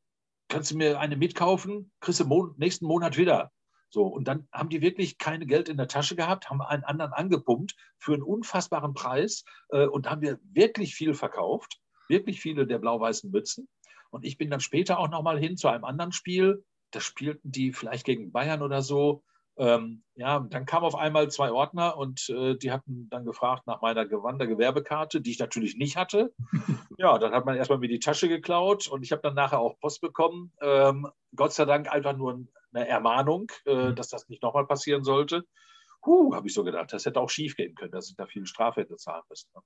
kannst 0.48 0.70
du 0.70 0.76
mir 0.76 1.00
eine 1.00 1.16
mitkaufen, 1.16 1.92
kriegst 2.00 2.20
du 2.20 2.24
Mon 2.24 2.54
nächsten 2.56 2.86
Monat 2.86 3.16
wieder. 3.16 3.52
So, 3.88 4.02
und 4.06 4.26
dann 4.26 4.48
haben 4.52 4.68
die 4.68 4.82
wirklich 4.82 5.18
keine 5.18 5.46
Geld 5.46 5.68
in 5.68 5.76
der 5.76 5.88
Tasche 5.88 6.16
gehabt, 6.16 6.50
haben 6.50 6.60
einen 6.60 6.84
anderen 6.84 7.12
angepumpt 7.12 7.76
für 7.98 8.14
einen 8.14 8.22
unfassbaren 8.22 8.94
Preis 8.94 9.44
äh, 9.70 9.86
und 9.86 10.10
haben 10.10 10.22
wir 10.22 10.38
wirklich 10.42 10.94
viel 10.94 11.14
verkauft, 11.14 11.80
wirklich 12.08 12.40
viele 12.40 12.66
der 12.66 12.78
blau-weißen 12.78 13.30
Mützen. 13.30 13.68
Und 14.10 14.24
ich 14.24 14.38
bin 14.38 14.50
dann 14.50 14.60
später 14.60 14.98
auch 14.98 15.08
nochmal 15.08 15.38
hin 15.38 15.56
zu 15.56 15.68
einem 15.68 15.84
anderen 15.84 16.12
Spiel. 16.12 16.64
Da 16.90 17.00
spielten 17.00 17.50
die 17.50 17.72
vielleicht 17.72 18.04
gegen 18.04 18.32
Bayern 18.32 18.62
oder 18.62 18.82
so. 18.82 19.22
Ähm, 19.58 20.02
ja, 20.14 20.40
dann 20.40 20.66
kamen 20.66 20.84
auf 20.84 20.94
einmal 20.94 21.30
zwei 21.30 21.50
Ordner 21.50 21.96
und 21.96 22.28
äh, 22.28 22.56
die 22.56 22.72
hatten 22.72 23.08
dann 23.10 23.24
gefragt 23.24 23.66
nach 23.66 23.80
meiner 23.80 24.04
Wandergewerbekarte, 24.10 25.20
die 25.20 25.30
ich 25.30 25.38
natürlich 25.38 25.76
nicht 25.76 25.96
hatte. 25.96 26.34
ja, 26.98 27.18
dann 27.18 27.32
hat 27.32 27.46
man 27.46 27.56
erstmal 27.56 27.78
mir 27.78 27.88
die 27.88 27.98
Tasche 27.98 28.28
geklaut 28.28 28.86
und 28.88 29.02
ich 29.02 29.12
habe 29.12 29.22
dann 29.22 29.34
nachher 29.34 29.60
auch 29.60 29.78
Post 29.78 30.02
bekommen. 30.02 30.52
Ähm, 30.60 31.08
Gott 31.34 31.52
sei 31.52 31.64
Dank 31.64 31.90
einfach 31.90 32.16
nur 32.16 32.46
eine 32.72 32.88
Ermahnung, 32.88 33.50
äh, 33.64 33.90
mhm. 33.90 33.96
dass 33.96 34.08
das 34.08 34.28
nicht 34.28 34.42
nochmal 34.42 34.66
passieren 34.66 35.04
sollte. 35.04 35.44
Huh, 36.04 36.34
habe 36.34 36.48
ich 36.48 36.54
so 36.54 36.62
gedacht, 36.62 36.92
das 36.92 37.06
hätte 37.06 37.20
auch 37.20 37.30
schief 37.30 37.56
gehen 37.56 37.74
können, 37.74 37.92
dass 37.92 38.10
ich 38.10 38.16
da 38.16 38.26
viel 38.26 38.46
Strafe 38.46 38.82
hätte 38.82 38.96
zahlen 38.96 39.24
müssen. 39.28 39.50
Ne? 39.54 39.62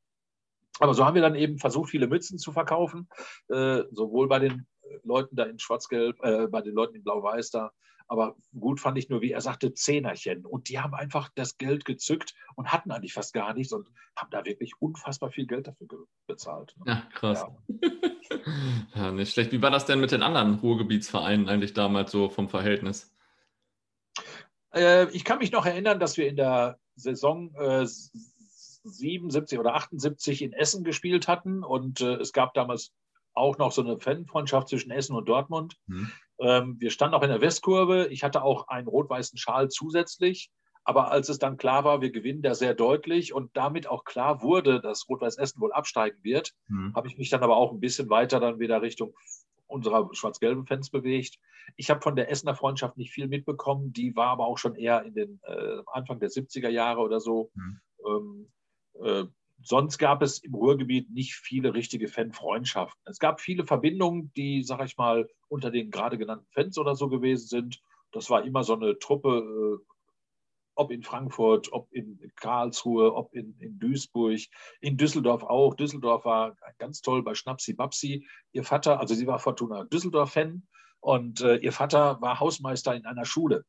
Aber 0.78 0.94
so 0.94 1.04
haben 1.04 1.14
wir 1.14 1.22
dann 1.22 1.34
eben 1.34 1.58
versucht, 1.58 1.90
viele 1.90 2.06
Mützen 2.06 2.38
zu 2.38 2.52
verkaufen, 2.52 3.08
äh, 3.48 3.82
sowohl 3.90 4.28
bei 4.28 4.38
den 4.38 4.66
Leuten 5.02 5.36
da 5.36 5.44
in 5.44 5.58
Schwarz-Gelb, 5.58 6.16
äh, 6.22 6.46
bei 6.46 6.62
den 6.62 6.74
Leuten 6.74 6.96
in 6.96 7.04
Blau-Weiß 7.04 7.50
da, 7.50 7.70
aber 8.10 8.34
gut 8.58 8.80
fand 8.80 8.98
ich 8.98 9.08
nur, 9.08 9.22
wie 9.22 9.30
er 9.30 9.40
sagte, 9.40 9.72
Zehnerchen. 9.72 10.44
Und 10.44 10.68
die 10.68 10.80
haben 10.80 10.94
einfach 10.94 11.28
das 11.36 11.58
Geld 11.58 11.84
gezückt 11.84 12.34
und 12.56 12.72
hatten 12.72 12.90
eigentlich 12.90 13.12
fast 13.12 13.32
gar 13.32 13.54
nichts 13.54 13.72
und 13.72 13.88
haben 14.16 14.30
da 14.32 14.44
wirklich 14.44 14.72
unfassbar 14.80 15.30
viel 15.30 15.46
Geld 15.46 15.68
dafür 15.68 15.86
bezahlt. 16.26 16.74
Ne? 16.78 16.84
Ja, 16.88 17.02
krass. 17.14 17.46
Ja. 17.68 17.90
ja, 18.96 19.12
nicht 19.12 19.32
schlecht. 19.32 19.52
Wie 19.52 19.62
war 19.62 19.70
das 19.70 19.86
denn 19.86 20.00
mit 20.00 20.10
den 20.10 20.24
anderen 20.24 20.56
Ruhrgebietsvereinen 20.56 21.48
eigentlich 21.48 21.72
damals 21.72 22.10
so 22.10 22.28
vom 22.28 22.48
Verhältnis? 22.48 23.14
Äh, 24.74 25.08
ich 25.10 25.24
kann 25.24 25.38
mich 25.38 25.52
noch 25.52 25.64
erinnern, 25.64 26.00
dass 26.00 26.16
wir 26.16 26.26
in 26.26 26.34
der 26.34 26.80
Saison 26.96 27.54
äh, 27.54 27.86
77 27.86 29.56
oder 29.56 29.76
78 29.76 30.42
in 30.42 30.52
Essen 30.52 30.82
gespielt 30.82 31.28
hatten 31.28 31.62
und 31.62 32.00
äh, 32.00 32.14
es 32.14 32.32
gab 32.32 32.54
damals 32.54 32.92
auch 33.40 33.58
noch 33.58 33.72
so 33.72 33.82
eine 33.82 33.98
Fanfreundschaft 33.98 34.68
zwischen 34.68 34.90
Essen 34.90 35.16
und 35.16 35.28
Dortmund. 35.28 35.76
Mhm. 35.86 36.12
Ähm, 36.38 36.76
wir 36.78 36.90
standen 36.90 37.14
auch 37.14 37.22
in 37.22 37.30
der 37.30 37.40
Westkurve. 37.40 38.06
Ich 38.08 38.22
hatte 38.22 38.42
auch 38.42 38.68
einen 38.68 38.88
rot-weißen 38.88 39.38
Schal 39.38 39.68
zusätzlich. 39.68 40.50
Aber 40.84 41.10
als 41.10 41.28
es 41.28 41.38
dann 41.38 41.58
klar 41.58 41.84
war, 41.84 42.00
wir 42.00 42.10
gewinnen 42.10 42.42
da 42.42 42.54
sehr 42.54 42.74
deutlich 42.74 43.34
und 43.34 43.54
damit 43.56 43.86
auch 43.86 44.04
klar 44.04 44.42
wurde, 44.42 44.80
dass 44.80 45.08
Rot-Weiß 45.08 45.36
Essen 45.36 45.60
wohl 45.60 45.72
absteigen 45.72 46.18
wird, 46.22 46.52
mhm. 46.68 46.94
habe 46.94 47.06
ich 47.08 47.18
mich 47.18 47.28
dann 47.28 47.42
aber 47.42 47.56
auch 47.56 47.72
ein 47.72 47.80
bisschen 47.80 48.08
weiter 48.08 48.40
dann 48.40 48.58
wieder 48.58 48.80
Richtung 48.80 49.14
unserer 49.66 50.08
schwarz-gelben 50.12 50.66
Fans 50.66 50.90
bewegt. 50.90 51.38
Ich 51.76 51.90
habe 51.90 52.00
von 52.00 52.16
der 52.16 52.30
Essener 52.30 52.54
Freundschaft 52.54 52.96
nicht 52.96 53.12
viel 53.12 53.28
mitbekommen. 53.28 53.92
Die 53.92 54.16
war 54.16 54.28
aber 54.28 54.46
auch 54.46 54.58
schon 54.58 54.74
eher 54.74 55.04
in 55.04 55.14
den 55.14 55.40
äh, 55.44 55.82
Anfang 55.86 56.18
der 56.18 56.30
70er 56.30 56.68
Jahre 56.68 57.00
oder 57.00 57.20
so. 57.20 57.50
Mhm. 57.54 57.80
Ähm, 58.06 58.52
äh, 59.02 59.24
sonst 59.62 59.98
gab 59.98 60.22
es 60.22 60.38
im 60.38 60.54
Ruhrgebiet 60.54 61.10
nicht 61.10 61.34
viele 61.34 61.74
richtige 61.74 62.08
Fanfreundschaften. 62.08 63.00
Es 63.04 63.18
gab 63.18 63.40
viele 63.40 63.64
Verbindungen, 63.64 64.32
die, 64.34 64.62
sag 64.62 64.84
ich 64.84 64.96
mal, 64.96 65.28
unter 65.48 65.70
den 65.70 65.90
gerade 65.90 66.18
genannten 66.18 66.46
Fans 66.52 66.78
oder 66.78 66.94
so 66.94 67.08
gewesen 67.08 67.46
sind. 67.46 67.82
Das 68.12 68.30
war 68.30 68.44
immer 68.44 68.64
so 68.64 68.74
eine 68.74 68.98
Truppe, 68.98 69.78
äh, 69.80 69.84
ob 70.74 70.90
in 70.90 71.02
Frankfurt, 71.02 71.72
ob 71.72 71.92
in 71.92 72.32
Karlsruhe, 72.36 73.14
ob 73.14 73.34
in, 73.34 73.54
in 73.58 73.78
Duisburg, 73.78 74.40
in 74.80 74.96
Düsseldorf 74.96 75.42
auch. 75.42 75.74
Düsseldorf 75.74 76.24
war 76.24 76.56
ganz 76.78 77.02
toll 77.02 77.22
bei 77.22 77.34
Schnapsi 77.34 77.74
Babsi. 77.74 78.26
Ihr 78.52 78.64
Vater, 78.64 78.98
also 78.98 79.14
sie 79.14 79.26
war 79.26 79.38
Fortuna 79.38 79.84
Düsseldorf-Fan 79.84 80.66
und 81.00 81.40
äh, 81.42 81.56
ihr 81.56 81.72
Vater 81.72 82.20
war 82.20 82.40
Hausmeister 82.40 82.94
in 82.94 83.04
einer 83.04 83.24
Schule. 83.24 83.64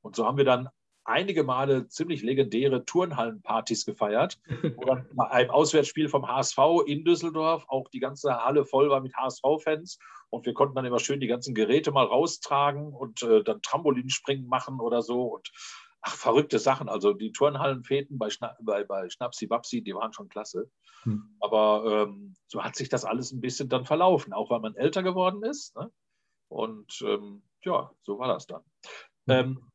Und 0.00 0.16
so 0.16 0.26
haben 0.26 0.36
wir 0.36 0.44
dann 0.44 0.68
einige 1.04 1.44
Male 1.44 1.88
ziemlich 1.88 2.22
legendäre 2.22 2.84
Turnhallenpartys 2.84 3.84
gefeiert, 3.84 4.38
wo 4.76 4.84
dann 4.84 5.06
bei 5.14 5.30
einem 5.30 5.50
Auswärtsspiel 5.50 6.08
vom 6.08 6.26
HSV 6.26 6.58
in 6.86 7.04
Düsseldorf 7.04 7.64
auch 7.68 7.88
die 7.88 8.00
ganze 8.00 8.44
Halle 8.44 8.64
voll 8.64 8.90
war 8.90 9.00
mit 9.00 9.14
HSV-Fans 9.14 9.98
und 10.30 10.46
wir 10.46 10.54
konnten 10.54 10.74
dann 10.74 10.84
immer 10.84 10.98
schön 10.98 11.20
die 11.20 11.26
ganzen 11.26 11.54
Geräte 11.54 11.92
mal 11.92 12.06
raustragen 12.06 12.92
und 12.92 13.22
äh, 13.22 13.42
dann 13.44 13.62
Trampolinspringen 13.62 14.46
machen 14.46 14.80
oder 14.80 15.02
so 15.02 15.22
und 15.26 15.50
ach, 16.00 16.14
verrückte 16.14 16.58
Sachen. 16.58 16.88
Also 16.88 17.12
die 17.12 17.32
Turnhallenfäten 17.32 18.18
bei, 18.18 18.30
Schna 18.30 18.56
bei, 18.60 18.84
bei 18.84 19.08
Schnapsi 19.08 19.46
Babsi, 19.46 19.82
die 19.82 19.94
waren 19.94 20.12
schon 20.12 20.28
klasse. 20.28 20.70
Hm. 21.02 21.36
Aber 21.40 22.06
ähm, 22.08 22.34
so 22.46 22.62
hat 22.62 22.76
sich 22.76 22.88
das 22.88 23.04
alles 23.04 23.32
ein 23.32 23.40
bisschen 23.40 23.68
dann 23.68 23.84
verlaufen, 23.84 24.32
auch 24.32 24.50
weil 24.50 24.60
man 24.60 24.74
älter 24.74 25.02
geworden 25.02 25.42
ist. 25.42 25.76
Ne? 25.76 25.90
Und 26.48 27.02
ähm, 27.06 27.42
ja, 27.62 27.90
so 28.02 28.18
war 28.18 28.28
das 28.28 28.46
dann. 28.46 28.62
Hm. 29.26 29.36
Ähm, 29.36 29.70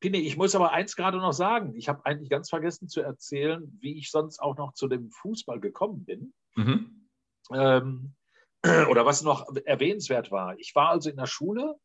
Pini, 0.00 0.18
ich 0.18 0.36
muss 0.36 0.54
aber 0.54 0.72
eins 0.72 0.94
gerade 0.94 1.18
noch 1.18 1.32
sagen. 1.32 1.74
Ich 1.74 1.88
habe 1.88 2.04
eigentlich 2.04 2.28
ganz 2.28 2.50
vergessen 2.50 2.88
zu 2.88 3.00
erzählen, 3.00 3.76
wie 3.80 3.98
ich 3.98 4.10
sonst 4.10 4.40
auch 4.40 4.56
noch 4.56 4.74
zu 4.74 4.88
dem 4.88 5.10
Fußball 5.10 5.60
gekommen 5.60 6.04
bin. 6.04 6.34
Mhm. 6.54 7.08
Ähm, 7.52 8.14
oder 8.90 9.06
was 9.06 9.22
noch 9.22 9.46
erwähnenswert 9.64 10.30
war. 10.30 10.58
Ich 10.58 10.74
war 10.74 10.90
also 10.90 11.08
in 11.08 11.16
der 11.16 11.26
Schule 11.26 11.76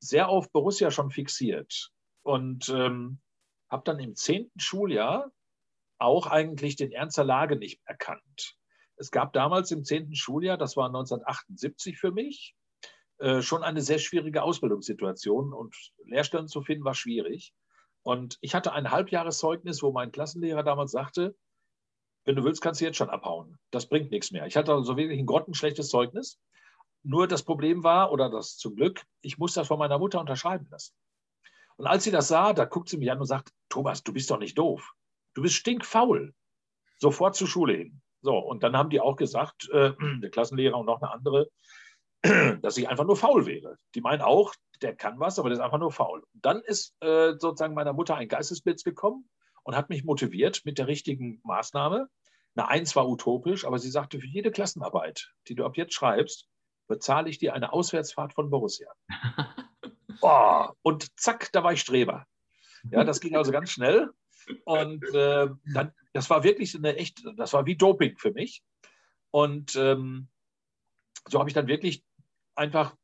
sehr 0.00 0.28
auf 0.28 0.50
Borussia 0.50 0.90
schon 0.90 1.10
fixiert 1.10 1.90
und 2.22 2.68
ähm, 2.68 3.20
habe 3.68 3.84
dann 3.84 3.98
im 3.98 4.14
zehnten 4.14 4.60
Schuljahr 4.60 5.30
auch 5.98 6.26
eigentlich 6.26 6.76
den 6.76 6.92
Ernst 6.92 7.16
der 7.16 7.24
Lage 7.24 7.56
nicht 7.56 7.80
erkannt. 7.84 8.56
Es 8.96 9.10
gab 9.10 9.32
damals 9.32 9.70
im 9.70 9.84
zehnten 9.84 10.14
Schuljahr, 10.14 10.56
das 10.56 10.76
war 10.76 10.86
1978 10.86 11.98
für 11.98 12.12
mich, 12.12 12.55
äh, 13.18 13.42
schon 13.42 13.62
eine 13.62 13.80
sehr 13.80 13.98
schwierige 13.98 14.42
Ausbildungssituation 14.42 15.52
und 15.52 15.74
Lehrstellen 16.04 16.48
zu 16.48 16.62
finden 16.62 16.84
war 16.84 16.94
schwierig. 16.94 17.54
Und 18.02 18.38
ich 18.40 18.54
hatte 18.54 18.72
ein 18.72 18.90
Halbjahreszeugnis, 18.90 19.82
wo 19.82 19.90
mein 19.90 20.12
Klassenlehrer 20.12 20.62
damals 20.62 20.92
sagte, 20.92 21.34
wenn 22.24 22.36
du 22.36 22.44
willst, 22.44 22.60
kannst 22.60 22.80
du 22.80 22.84
jetzt 22.84 22.96
schon 22.96 23.10
abhauen. 23.10 23.58
Das 23.70 23.88
bringt 23.88 24.10
nichts 24.10 24.32
mehr. 24.32 24.46
Ich 24.46 24.56
hatte 24.56 24.72
also 24.72 24.96
wirklich 24.96 25.18
ein 25.18 25.26
grottenschlechtes 25.26 25.88
Zeugnis. 25.88 26.38
Nur 27.02 27.28
das 27.28 27.44
Problem 27.44 27.84
war, 27.84 28.10
oder 28.10 28.28
das 28.28 28.56
zum 28.56 28.74
Glück, 28.74 29.02
ich 29.22 29.38
musste 29.38 29.60
das 29.60 29.68
von 29.68 29.78
meiner 29.78 29.98
Mutter 29.98 30.20
unterschreiben 30.20 30.66
lassen. 30.70 30.94
Und 31.76 31.86
als 31.86 32.04
sie 32.04 32.10
das 32.10 32.28
sah, 32.28 32.52
da 32.52 32.64
guckt 32.64 32.88
sie 32.88 32.96
mich 32.96 33.10
an 33.10 33.20
und 33.20 33.26
sagt, 33.26 33.52
Thomas, 33.68 34.02
du 34.02 34.12
bist 34.12 34.30
doch 34.30 34.38
nicht 34.38 34.58
doof. 34.58 34.92
Du 35.34 35.42
bist 35.42 35.54
stinkfaul. 35.54 36.34
Sofort 36.98 37.36
zur 37.36 37.46
Schule 37.46 37.74
hin. 37.74 38.02
So, 38.22 38.36
und 38.36 38.62
dann 38.62 38.76
haben 38.76 38.90
die 38.90 39.00
auch 39.00 39.16
gesagt, 39.16 39.68
äh, 39.70 39.92
der 40.20 40.30
Klassenlehrer 40.30 40.78
und 40.78 40.86
noch 40.86 41.00
eine 41.00 41.12
andere, 41.12 41.48
dass 42.62 42.76
ich 42.76 42.88
einfach 42.88 43.04
nur 43.04 43.16
faul 43.16 43.46
wäre. 43.46 43.78
Die 43.94 44.00
meinen 44.00 44.22
auch, 44.22 44.54
der 44.82 44.94
kann 44.94 45.18
was, 45.18 45.38
aber 45.38 45.48
der 45.48 45.58
ist 45.58 45.64
einfach 45.64 45.78
nur 45.78 45.92
faul. 45.92 46.22
Und 46.34 46.44
dann 46.44 46.60
ist 46.62 46.94
äh, 47.00 47.32
sozusagen 47.38 47.74
meiner 47.74 47.92
Mutter 47.92 48.16
ein 48.16 48.28
Geistesblitz 48.28 48.84
gekommen 48.84 49.28
und 49.62 49.76
hat 49.76 49.88
mich 49.88 50.04
motiviert 50.04 50.62
mit 50.64 50.78
der 50.78 50.86
richtigen 50.86 51.40
Maßnahme. 51.44 52.08
Eine 52.54 52.68
Eins 52.68 52.96
war 52.96 53.08
utopisch, 53.08 53.64
aber 53.64 53.78
sie 53.78 53.90
sagte, 53.90 54.18
für 54.18 54.26
jede 54.26 54.50
Klassenarbeit, 54.50 55.32
die 55.48 55.54
du 55.54 55.64
ab 55.64 55.76
jetzt 55.76 55.94
schreibst, 55.94 56.48
bezahle 56.88 57.28
ich 57.28 57.38
dir 57.38 57.54
eine 57.54 57.72
Auswärtsfahrt 57.72 58.32
von 58.32 58.50
Borussia. 58.50 58.90
oh, 60.20 60.68
und 60.82 61.18
zack, 61.18 61.50
da 61.52 61.62
war 61.62 61.72
ich 61.72 61.80
Streber. 61.80 62.26
Ja, 62.90 63.04
das 63.04 63.20
ging 63.20 63.36
also 63.36 63.52
ganz 63.52 63.70
schnell. 63.70 64.10
Und 64.64 65.04
äh, 65.12 65.48
dann, 65.74 65.92
das 66.12 66.30
war 66.30 66.44
wirklich 66.44 66.74
eine 66.76 66.96
echt, 66.96 67.22
das 67.36 67.52
war 67.52 67.66
wie 67.66 67.76
Doping 67.76 68.16
für 68.16 68.30
mich. 68.30 68.62
Und 69.30 69.74
ähm, 69.76 70.28
so 71.28 71.38
habe 71.38 71.50
ich 71.50 71.54
dann 71.54 71.66
wirklich 71.66 72.04
einfach 72.54 72.96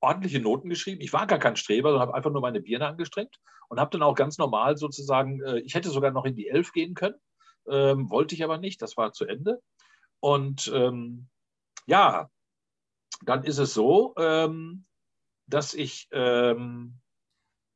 ordentliche 0.00 0.40
Noten 0.40 0.68
geschrieben. 0.68 1.00
Ich 1.00 1.12
war 1.12 1.26
gar 1.26 1.38
kein 1.38 1.56
Streber, 1.56 1.90
sondern 1.90 2.08
habe 2.08 2.14
einfach 2.14 2.30
nur 2.30 2.42
meine 2.42 2.60
Birne 2.60 2.86
angestrengt 2.86 3.36
und 3.68 3.80
habe 3.80 3.90
dann 3.90 4.02
auch 4.02 4.14
ganz 4.14 4.38
normal 4.38 4.76
sozusagen, 4.76 5.42
äh, 5.42 5.60
ich 5.60 5.74
hätte 5.74 5.90
sogar 5.90 6.10
noch 6.10 6.24
in 6.24 6.36
die 6.36 6.48
Elf 6.48 6.72
gehen 6.72 6.94
können, 6.94 7.16
ähm, 7.68 8.10
wollte 8.10 8.34
ich 8.34 8.44
aber 8.44 8.58
nicht, 8.58 8.80
das 8.82 8.96
war 8.96 9.12
zu 9.12 9.24
Ende. 9.24 9.60
Und 10.20 10.70
ähm, 10.74 11.28
ja, 11.86 12.30
dann 13.22 13.44
ist 13.44 13.58
es 13.58 13.74
so, 13.74 14.14
ähm, 14.18 14.86
dass 15.46 15.74
ich 15.74 16.08
ähm, 16.12 17.00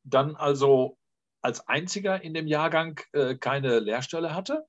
dann 0.04 0.36
also 0.36 0.98
als 1.42 1.66
einziger 1.68 2.22
in 2.22 2.34
dem 2.34 2.46
Jahrgang 2.46 3.00
äh, 3.12 3.36
keine 3.36 3.78
Lehrstelle 3.78 4.34
hatte. 4.34 4.66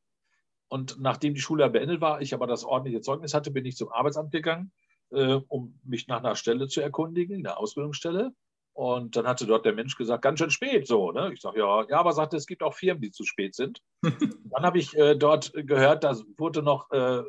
Und 0.70 1.00
nachdem 1.02 1.34
die 1.34 1.42
Schule 1.42 1.70
beendet 1.70 2.00
war, 2.00 2.22
ich 2.22 2.34
aber 2.34 2.48
das 2.48 2.64
ordentliche 2.64 3.02
Zeugnis 3.02 3.34
hatte, 3.34 3.52
bin 3.52 3.66
ich 3.66 3.76
zum 3.76 3.90
Arbeitsamt 3.90 4.32
gegangen 4.32 4.72
äh, 5.12 5.40
um 5.48 5.80
mich 5.84 6.08
nach 6.08 6.20
einer 6.20 6.36
Stelle 6.36 6.68
zu 6.68 6.82
erkundigen, 6.82 7.46
einer 7.46 7.58
Ausbildungsstelle. 7.58 8.34
Und 8.74 9.16
dann 9.16 9.28
hatte 9.28 9.46
dort 9.46 9.66
der 9.66 9.74
Mensch 9.74 9.98
gesagt, 9.98 10.24
ganz 10.24 10.40
schön 10.40 10.50
spät 10.50 10.88
so. 10.88 11.12
Ne? 11.12 11.32
Ich 11.34 11.42
sage, 11.42 11.60
ja, 11.60 11.86
ja, 11.90 12.00
aber 12.00 12.14
sagte, 12.14 12.38
es 12.38 12.48
gibt 12.48 12.64
auch 12.64 12.74
Firmen, 12.74 13.02
die 13.02 13.12
zu 13.12 13.26
spät 13.26 13.54
sind. 13.54 13.82
dann 14.04 14.64
habe 14.64 14.80
ich 14.80 14.98
äh, 14.98 15.16
dort 15.16 15.52
gehört, 15.54 16.04
da 16.04 16.16
wurde 16.38 16.64
noch 16.64 16.90
äh, 16.92 17.22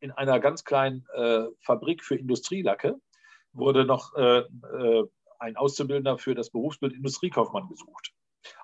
in 0.00 0.10
einer 0.10 0.40
ganz 0.40 0.64
kleinen 0.64 1.06
äh, 1.14 1.44
Fabrik 1.60 2.02
für 2.02 2.16
Industrielacke, 2.16 2.96
wurde 3.52 3.84
noch 3.84 4.14
äh, 4.14 4.38
äh, 4.38 5.04
ein 5.38 5.56
Auszubildender 5.56 6.18
für 6.18 6.34
das 6.34 6.50
Berufsbild 6.50 6.94
Industriekaufmann 6.94 7.68
gesucht. 7.68 8.12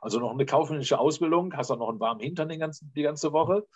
Also 0.00 0.18
noch 0.18 0.32
eine 0.32 0.46
kaufmännische 0.46 0.98
Ausbildung, 0.98 1.54
hast 1.56 1.70
auch 1.70 1.78
noch 1.78 1.88
einen 1.88 2.00
warmen 2.00 2.20
Hintern 2.20 2.48
die 2.48 2.58
ganze, 2.58 2.86
die 2.94 3.02
ganze 3.02 3.32
Woche. 3.32 3.66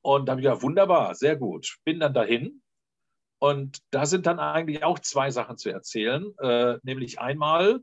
Und 0.00 0.26
da 0.26 0.32
habe 0.32 0.40
ich 0.40 0.46
gedacht, 0.46 0.62
wunderbar, 0.62 1.14
sehr 1.14 1.36
gut. 1.36 1.78
Bin 1.84 2.00
dann 2.00 2.14
dahin 2.14 2.62
und 3.38 3.78
da 3.90 4.06
sind 4.06 4.26
dann 4.26 4.38
eigentlich 4.38 4.84
auch 4.84 4.98
zwei 4.98 5.30
Sachen 5.30 5.56
zu 5.56 5.70
erzählen, 5.70 6.32
äh, 6.38 6.78
nämlich 6.82 7.20
einmal, 7.20 7.80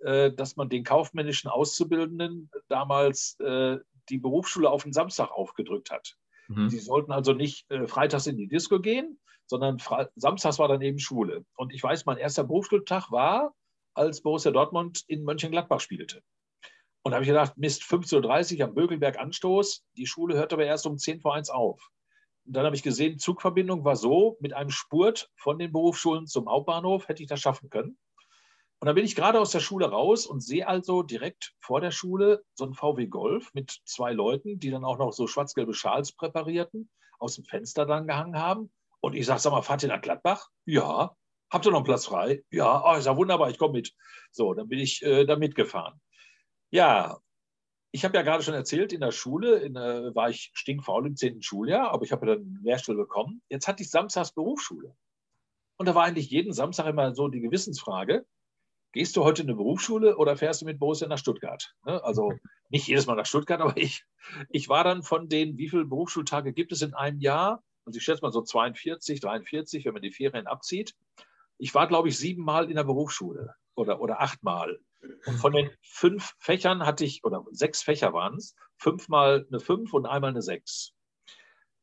äh, 0.00 0.32
dass 0.32 0.56
man 0.56 0.68
den 0.68 0.84
kaufmännischen 0.84 1.50
Auszubildenden 1.50 2.50
damals 2.68 3.38
äh, 3.40 3.78
die 4.08 4.18
Berufsschule 4.18 4.70
auf 4.70 4.82
den 4.82 4.92
Samstag 4.92 5.30
aufgedrückt 5.30 5.90
hat. 5.90 6.16
Mhm. 6.48 6.68
Sie 6.70 6.78
sollten 6.78 7.12
also 7.12 7.32
nicht 7.32 7.70
äh, 7.70 7.86
freitags 7.86 8.26
in 8.26 8.36
die 8.36 8.48
Disco 8.48 8.80
gehen, 8.80 9.18
sondern 9.46 9.78
samstags 10.16 10.58
war 10.58 10.68
dann 10.68 10.82
eben 10.82 10.98
Schule. 10.98 11.44
Und 11.56 11.72
ich 11.72 11.82
weiß, 11.82 12.04
mein 12.06 12.18
erster 12.18 12.44
Berufsschultag 12.44 13.10
war, 13.12 13.54
als 13.94 14.20
Borussia 14.20 14.50
Dortmund 14.50 15.04
in 15.06 15.22
Mönchengladbach 15.22 15.80
spielte. 15.80 16.22
Und 17.02 17.12
da 17.12 17.16
habe 17.16 17.24
ich 17.24 17.28
gedacht, 17.28 17.56
Mist, 17.56 17.82
15.30 17.82 18.58
Uhr 18.58 18.64
am 18.64 18.74
Bökelberg 18.74 19.18
Anstoß. 19.18 19.84
Die 19.96 20.06
Schule 20.06 20.34
hört 20.36 20.52
aber 20.52 20.64
erst 20.64 20.86
um 20.86 20.98
10 20.98 21.20
vor 21.20 21.34
1 21.34 21.50
auf. 21.50 21.90
Dann 22.48 22.64
habe 22.64 22.76
ich 22.76 22.82
gesehen, 22.82 23.18
Zugverbindung 23.18 23.84
war 23.84 23.96
so, 23.96 24.36
mit 24.40 24.52
einem 24.52 24.70
Spurt 24.70 25.30
von 25.34 25.58
den 25.58 25.72
Berufsschulen 25.72 26.26
zum 26.26 26.48
Hauptbahnhof 26.48 27.08
hätte 27.08 27.22
ich 27.22 27.28
das 27.28 27.40
schaffen 27.40 27.70
können. 27.70 27.98
Und 28.78 28.86
dann 28.86 28.94
bin 28.94 29.04
ich 29.04 29.16
gerade 29.16 29.40
aus 29.40 29.52
der 29.52 29.60
Schule 29.60 29.86
raus 29.86 30.26
und 30.26 30.40
sehe 30.40 30.68
also 30.68 31.02
direkt 31.02 31.54
vor 31.60 31.80
der 31.80 31.90
Schule 31.90 32.44
so 32.54 32.64
einen 32.64 32.74
VW 32.74 33.06
Golf 33.06 33.54
mit 33.54 33.80
zwei 33.84 34.12
Leuten, 34.12 34.58
die 34.58 34.70
dann 34.70 34.84
auch 34.84 34.98
noch 34.98 35.12
so 35.12 35.26
schwarz-gelbe 35.26 35.72
Schals 35.72 36.12
präparierten, 36.12 36.90
aus 37.18 37.36
dem 37.36 37.44
Fenster 37.44 37.86
dann 37.86 38.06
gehangen 38.06 38.38
haben. 38.38 38.70
Und 39.00 39.14
ich 39.14 39.24
sage, 39.24 39.40
sag 39.40 39.52
mal, 39.52 39.62
fahrt 39.62 39.82
ihr 39.82 39.88
nach 39.88 40.02
Gladbach? 40.02 40.48
Ja. 40.66 41.16
Habt 41.50 41.64
ihr 41.64 41.70
noch 41.70 41.78
einen 41.78 41.84
Platz 41.86 42.06
frei? 42.06 42.42
Ja, 42.50 42.82
oh, 42.84 42.96
ist 42.96 43.06
ja 43.06 43.16
wunderbar, 43.16 43.48
ich 43.50 43.58
komme 43.58 43.74
mit. 43.74 43.94
So, 44.30 44.52
dann 44.52 44.68
bin 44.68 44.78
ich 44.78 45.02
äh, 45.02 45.24
da 45.24 45.36
mitgefahren. 45.36 46.00
Ja, 46.70 47.18
ich 47.96 48.04
habe 48.04 48.14
ja 48.14 48.22
gerade 48.22 48.42
schon 48.42 48.52
erzählt, 48.52 48.92
in 48.92 49.00
der 49.00 49.10
Schule 49.10 49.56
in, 49.60 49.74
äh, 49.74 50.14
war 50.14 50.28
ich 50.28 50.50
stinkfaul 50.52 51.06
im 51.06 51.16
10. 51.16 51.40
Schuljahr, 51.40 51.92
aber 51.92 52.04
ich 52.04 52.12
habe 52.12 52.26
ja 52.26 52.34
dann 52.34 52.44
eine 52.44 52.60
Lehrstelle 52.62 52.98
bekommen. 52.98 53.40
Jetzt 53.48 53.66
hatte 53.66 53.82
ich 53.82 53.90
samstags 53.90 54.32
Berufsschule. 54.32 54.94
Und 55.78 55.86
da 55.86 55.94
war 55.94 56.04
eigentlich 56.04 56.28
jeden 56.28 56.52
Samstag 56.52 56.86
immer 56.88 57.14
so 57.14 57.28
die 57.28 57.40
Gewissensfrage, 57.40 58.26
gehst 58.92 59.16
du 59.16 59.24
heute 59.24 59.42
in 59.42 59.48
eine 59.48 59.56
Berufsschule 59.56 60.18
oder 60.18 60.36
fährst 60.36 60.60
du 60.60 60.66
mit 60.66 60.78
Borussia 60.78 61.08
nach 61.08 61.16
Stuttgart? 61.16 61.74
Ne? 61.86 62.04
Also 62.04 62.32
nicht 62.68 62.86
jedes 62.86 63.06
Mal 63.06 63.14
nach 63.14 63.24
Stuttgart, 63.24 63.62
aber 63.62 63.78
ich, 63.78 64.04
ich 64.50 64.68
war 64.68 64.84
dann 64.84 65.02
von 65.02 65.30
den, 65.30 65.56
wie 65.56 65.70
viele 65.70 65.86
Berufsschultage 65.86 66.52
gibt 66.52 66.72
es 66.72 66.82
in 66.82 66.92
einem 66.92 67.20
Jahr? 67.20 67.62
Also 67.86 67.96
ich 67.96 68.04
schätze 68.04 68.20
mal 68.20 68.32
so 68.32 68.42
42, 68.42 69.20
43, 69.20 69.86
wenn 69.86 69.94
man 69.94 70.02
die 70.02 70.12
Ferien 70.12 70.46
abzieht. 70.46 70.94
Ich 71.56 71.74
war, 71.74 71.88
glaube 71.88 72.08
ich, 72.08 72.18
siebenmal 72.18 72.68
in 72.68 72.76
der 72.76 72.84
Berufsschule 72.84 73.54
oder, 73.74 74.02
oder 74.02 74.20
achtmal. 74.20 74.80
Und 75.26 75.36
von 75.38 75.52
den 75.52 75.70
fünf 75.82 76.34
Fächern 76.38 76.84
hatte 76.84 77.04
ich, 77.04 77.24
oder 77.24 77.44
sechs 77.50 77.82
Fächer 77.82 78.12
waren 78.12 78.36
es, 78.36 78.54
fünfmal 78.76 79.46
eine 79.48 79.60
fünf 79.60 79.92
und 79.92 80.06
einmal 80.06 80.30
eine 80.30 80.42
sechs. 80.42 80.92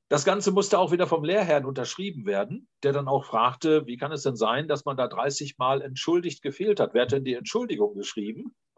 Das 0.09 0.25
Ganze 0.25 0.51
musste 0.51 0.77
auch 0.77 0.91
wieder 0.91 1.07
vom 1.07 1.23
Lehrherrn 1.23 1.65
unterschrieben 1.65 2.25
werden, 2.25 2.67
der 2.83 2.93
dann 2.93 3.07
auch 3.07 3.25
fragte, 3.25 3.87
wie 3.87 3.97
kann 3.97 4.11
es 4.11 4.21
denn 4.21 4.35
sein, 4.35 4.67
dass 4.67 4.85
man 4.85 4.95
da 4.95 5.07
30 5.07 5.57
Mal 5.57 5.81
entschuldigt 5.81 6.43
gefehlt 6.43 6.79
hat? 6.79 6.93
Wer 6.93 7.03
hat 7.03 7.13
denn 7.13 7.23
die 7.23 7.33
Entschuldigung 7.33 7.95
geschrieben? 7.95 8.53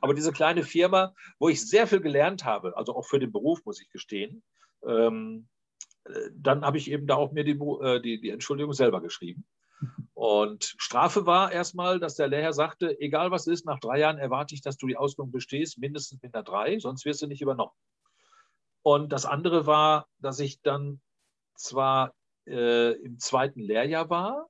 Aber 0.00 0.14
diese 0.14 0.32
kleine 0.32 0.62
Firma, 0.62 1.12
wo 1.38 1.48
ich 1.48 1.68
sehr 1.68 1.86
viel 1.86 2.00
gelernt 2.00 2.44
habe, 2.44 2.76
also 2.76 2.96
auch 2.96 3.04
für 3.04 3.18
den 3.18 3.32
Beruf, 3.32 3.66
muss 3.66 3.82
ich 3.82 3.90
gestehen, 3.90 4.42
ähm, 4.86 5.48
äh, 6.04 6.30
dann 6.34 6.64
habe 6.64 6.78
ich 6.78 6.90
eben 6.90 7.06
da 7.06 7.16
auch 7.16 7.32
mir 7.32 7.44
die, 7.44 7.58
äh, 7.82 8.00
die, 8.00 8.20
die 8.20 8.30
Entschuldigung 8.30 8.72
selber 8.72 9.02
geschrieben. 9.02 9.44
Und 10.14 10.74
Strafe 10.78 11.26
war 11.26 11.52
erstmal, 11.52 12.00
dass 12.00 12.14
der 12.14 12.28
Lehrherr 12.28 12.54
sagte, 12.54 12.98
egal 13.00 13.30
was 13.30 13.46
ist, 13.46 13.66
nach 13.66 13.80
drei 13.80 13.98
Jahren 13.98 14.18
erwarte 14.18 14.54
ich, 14.54 14.62
dass 14.62 14.78
du 14.78 14.86
die 14.86 14.96
Ausbildung 14.96 15.30
bestehst, 15.30 15.78
mindestens 15.78 16.22
mit 16.22 16.34
einer 16.34 16.42
drei, 16.42 16.78
sonst 16.78 17.04
wirst 17.04 17.20
du 17.22 17.26
nicht 17.26 17.42
übernommen. 17.42 17.72
Und 18.82 19.12
das 19.12 19.26
andere 19.26 19.66
war, 19.66 20.08
dass 20.18 20.40
ich 20.40 20.62
dann 20.62 21.00
zwar 21.54 22.14
äh, 22.46 22.92
im 22.92 23.18
zweiten 23.18 23.60
Lehrjahr 23.60 24.08
war, 24.08 24.48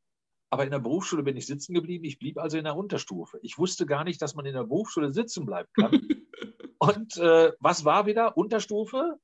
aber 0.51 0.65
in 0.65 0.71
der 0.71 0.79
Berufsschule 0.79 1.23
bin 1.23 1.37
ich 1.37 1.47
sitzen 1.47 1.75
geblieben. 1.75 2.05
Ich 2.05 2.19
blieb 2.19 2.39
also 2.39 2.57
in 2.57 2.65
der 2.65 2.77
Unterstufe. 2.77 3.39
Ich 3.43 3.59
wusste 3.59 3.87
gar 3.87 4.05
nicht, 4.05 4.23
dass 4.23 4.35
man 4.35 4.47
in 4.47 4.55
der 4.55 4.65
Berufsschule 4.65 5.13
sitzen 5.13 5.47
bleiben 5.47 5.69
kann. 5.73 5.91
Und 6.79 7.17
äh, 7.17 7.53
was 7.59 7.85
war 7.85 8.07
wieder 8.07 8.37
Unterstufe? 8.37 9.19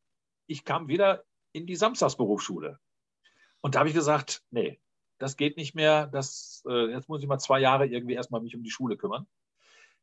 Ich 0.47 0.65
kam 0.65 0.89
wieder 0.89 1.23
in 1.53 1.67
die 1.67 1.77
Samstagsberufsschule. 1.77 2.79
Und 3.61 3.75
da 3.75 3.81
habe 3.81 3.89
ich 3.89 3.95
gesagt, 3.95 4.43
nee, 4.51 4.81
das 5.23 5.37
geht 5.37 5.57
nicht 5.57 5.77
mehr. 5.77 6.09
Das, 6.09 6.65
äh, 6.69 6.91
jetzt 6.91 7.09
muss 7.09 7.23
ich 7.23 7.29
mal 7.29 7.39
zwei 7.39 7.61
Jahre 7.61 7.87
irgendwie 7.87 8.15
erstmal 8.15 8.41
mich 8.41 8.57
um 8.57 8.65
die 8.65 8.71
Schule 8.71 8.97
kümmern. 8.97 9.29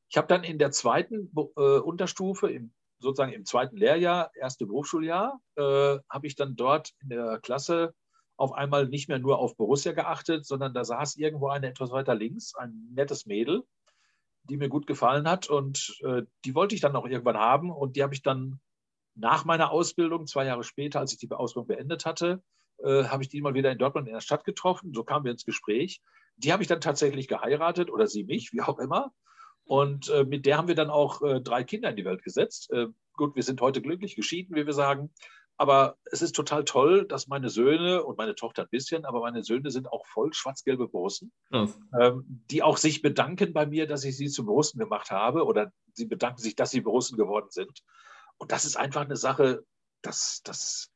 Ich 0.08 0.16
habe 0.18 0.28
dann 0.28 0.46
in 0.46 0.58
der 0.58 0.72
zweiten 0.72 1.30
äh, 1.36 1.80
Unterstufe, 1.80 2.50
im 2.50 2.72
sozusagen 3.00 3.34
im 3.34 3.46
zweiten 3.46 3.78
Lehrjahr, 3.78 4.32
erste 4.36 4.66
Berufsschuljahr, 4.66 5.40
äh, 5.56 6.00
habe 6.10 6.28
ich 6.28 6.36
dann 6.36 6.56
dort 6.56 6.92
in 7.02 7.10
der 7.10 7.40
Klasse 7.40 7.94
auf 8.36 8.54
einmal 8.54 8.88
nicht 8.88 9.10
mehr 9.10 9.20
nur 9.20 9.40
auf 9.40 9.58
Borussia 9.58 9.92
geachtet, 9.92 10.46
sondern 10.46 10.74
da 10.74 10.84
saß 10.84 11.18
irgendwo 11.18 11.50
eine 11.50 11.68
etwas 11.68 11.92
weiter 11.92 12.16
links, 12.16 12.56
ein 12.56 12.90
nettes 12.94 13.26
Mädel, 13.26 13.64
die 14.44 14.58
mir 14.58 14.70
gut 14.70 14.88
gefallen 14.88 15.30
hat 15.30 15.50
und 15.50 15.98
äh, 16.04 16.24
die 16.46 16.56
wollte 16.56 16.76
ich 16.76 16.82
dann 16.82 16.96
auch 16.96 17.06
irgendwann 17.06 17.38
haben 17.38 17.72
und 17.72 17.96
die 17.96 18.04
habe 18.04 18.14
ich 18.14 18.22
dann 18.22 18.60
nach 19.16 19.44
meiner 19.44 19.72
Ausbildung, 19.72 20.28
zwei 20.28 20.46
Jahre 20.46 20.64
später, 20.64 21.00
als 21.00 21.12
ich 21.12 21.20
die 21.20 21.32
Ausbildung 21.32 21.68
beendet 21.68 22.06
hatte, 22.06 22.42
äh, 22.84 23.06
habe 23.06 23.24
ich 23.24 23.30
die 23.30 23.42
mal 23.42 23.54
wieder 23.54 23.72
in 23.72 23.78
Dortmund 23.78 24.08
in 24.08 24.14
der 24.14 24.22
Stadt 24.22 24.46
getroffen. 24.46 24.94
So 24.94 25.04
kamen 25.04 25.26
wir 25.26 25.32
ins 25.32 25.46
Gespräch. 25.46 26.02
Die 26.38 26.54
habe 26.54 26.64
ich 26.64 26.70
dann 26.70 26.82
tatsächlich 26.82 27.28
geheiratet 27.28 27.92
oder 27.92 28.08
sie 28.08 28.24
mich, 28.24 28.54
wie 28.54 28.62
auch 28.62 28.80
immer. 28.80 29.12
Und 29.66 30.10
äh, 30.10 30.24
mit 30.24 30.46
der 30.46 30.58
haben 30.58 30.68
wir 30.68 30.76
dann 30.76 30.90
auch 30.90 31.22
äh, 31.22 31.42
drei 31.42 31.64
Kinder 31.64 31.90
in 31.90 31.96
die 31.96 32.06
Welt 32.06 32.24
gesetzt. 32.24 32.72
Äh, 32.72 32.88
gut, 33.14 33.36
wir 33.36 33.44
sind 33.44 33.62
heute 33.62 33.82
glücklich 33.82 34.16
geschieden, 34.16 34.56
wie 34.56 34.66
wir 34.66 34.74
sagen. 34.74 35.12
Aber 35.58 35.98
es 36.06 36.22
ist 36.22 36.38
total 36.38 36.64
toll, 36.64 37.06
dass 37.06 37.28
meine 37.28 37.50
Söhne 37.50 38.04
und 38.04 38.18
meine 38.18 38.34
Tochter 38.34 38.62
ein 38.64 38.70
bisschen, 38.72 39.04
aber 39.04 39.20
meine 39.20 39.44
Söhne 39.44 39.72
sind 39.72 39.92
auch 39.92 40.06
voll 40.06 40.34
schwarz-gelbe 40.34 40.88
Borussen, 40.88 41.34
oh. 41.52 41.68
ähm, 42.00 42.24
die 42.50 42.64
auch 42.64 42.78
sich 42.78 43.02
bedanken 43.02 43.52
bei 43.52 43.66
mir, 43.66 43.86
dass 43.86 44.06
ich 44.06 44.16
sie 44.16 44.30
zu 44.30 44.46
Borussen 44.46 44.80
gemacht 44.80 45.12
habe 45.12 45.46
oder 45.46 45.74
sie 45.92 46.06
bedanken 46.06 46.42
sich, 46.42 46.56
dass 46.56 46.72
sie 46.72 46.80
Borussen 46.80 47.18
geworden 47.18 47.50
sind. 47.50 47.84
Und 48.38 48.54
das 48.54 48.64
ist 48.64 48.78
einfach 48.78 49.02
eine 49.02 49.18
Sache, 49.18 49.66
das, 50.02 50.40
das, 50.46 50.94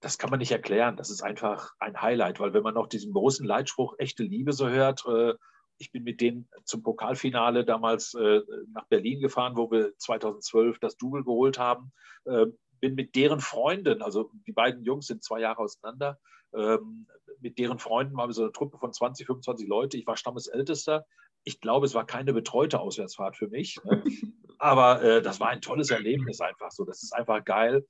das 0.00 0.18
kann 0.18 0.30
man 0.30 0.38
nicht 0.38 0.52
erklären. 0.52 0.96
Das 0.96 1.10
ist 1.10 1.22
einfach 1.22 1.72
ein 1.78 2.00
Highlight, 2.00 2.40
weil 2.40 2.54
wenn 2.54 2.62
man 2.62 2.74
noch 2.74 2.88
diesen 2.88 3.12
großen 3.12 3.46
Leitspruch 3.46 3.94
echte 3.98 4.22
Liebe 4.22 4.52
so 4.52 4.68
hört, 4.68 5.04
äh, 5.06 5.34
ich 5.78 5.92
bin 5.92 6.04
mit 6.04 6.20
denen 6.20 6.48
zum 6.64 6.82
Pokalfinale 6.82 7.64
damals 7.64 8.14
äh, 8.14 8.40
nach 8.72 8.86
Berlin 8.88 9.20
gefahren, 9.20 9.56
wo 9.56 9.70
wir 9.70 9.96
2012 9.96 10.78
das 10.78 10.96
Double 10.96 11.24
geholt 11.24 11.58
haben. 11.58 11.92
Äh, 12.24 12.46
bin 12.80 12.94
mit 12.94 13.14
deren 13.14 13.40
Freunden, 13.40 14.02
also 14.02 14.30
die 14.46 14.52
beiden 14.52 14.84
Jungs 14.84 15.06
sind 15.06 15.22
zwei 15.22 15.40
Jahre 15.40 15.58
auseinander, 15.58 16.18
ähm, 16.54 17.06
mit 17.40 17.58
deren 17.58 17.78
Freunden 17.78 18.16
waren 18.16 18.28
wir 18.28 18.34
so 18.34 18.42
eine 18.42 18.52
Truppe 18.52 18.78
von 18.78 18.92
20, 18.92 19.26
25 19.26 19.68
Leute. 19.68 19.96
Ich 19.96 20.06
war 20.06 20.16
Stammesältester. 20.16 21.06
Ich 21.44 21.60
glaube, 21.60 21.86
es 21.86 21.94
war 21.94 22.04
keine 22.04 22.32
betreute 22.32 22.80
Auswärtsfahrt 22.80 23.36
für 23.36 23.48
mich. 23.48 23.78
Ne? 23.84 24.02
Aber 24.58 25.02
äh, 25.02 25.22
das 25.22 25.40
war 25.40 25.48
ein 25.48 25.62
tolles 25.62 25.90
Erlebnis 25.90 26.40
einfach 26.40 26.70
so. 26.70 26.84
Das 26.84 27.02
ist 27.02 27.14
einfach 27.14 27.44
geil. 27.44 27.86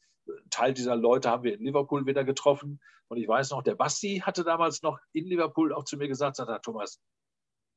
Teil 0.51 0.75
dieser 0.75 0.97
Leute 0.97 1.31
haben 1.31 1.45
wir 1.45 1.55
in 1.55 1.65
Liverpool 1.65 2.07
wieder 2.07 2.25
getroffen. 2.25 2.81
Und 3.09 3.19
ich 3.19 3.27
weiß 3.27 3.51
noch, 3.51 3.63
der 3.63 3.75
Basti 3.75 4.23
hatte 4.25 4.45
damals 4.45 4.83
noch 4.83 4.99
in 5.13 5.27
Liverpool 5.27 5.73
auch 5.73 5.85
zu 5.85 5.97
mir 5.97 6.09
gesagt, 6.09 6.37
sagt 6.37 6.49
er, 6.49 6.61
Thomas, 6.61 7.01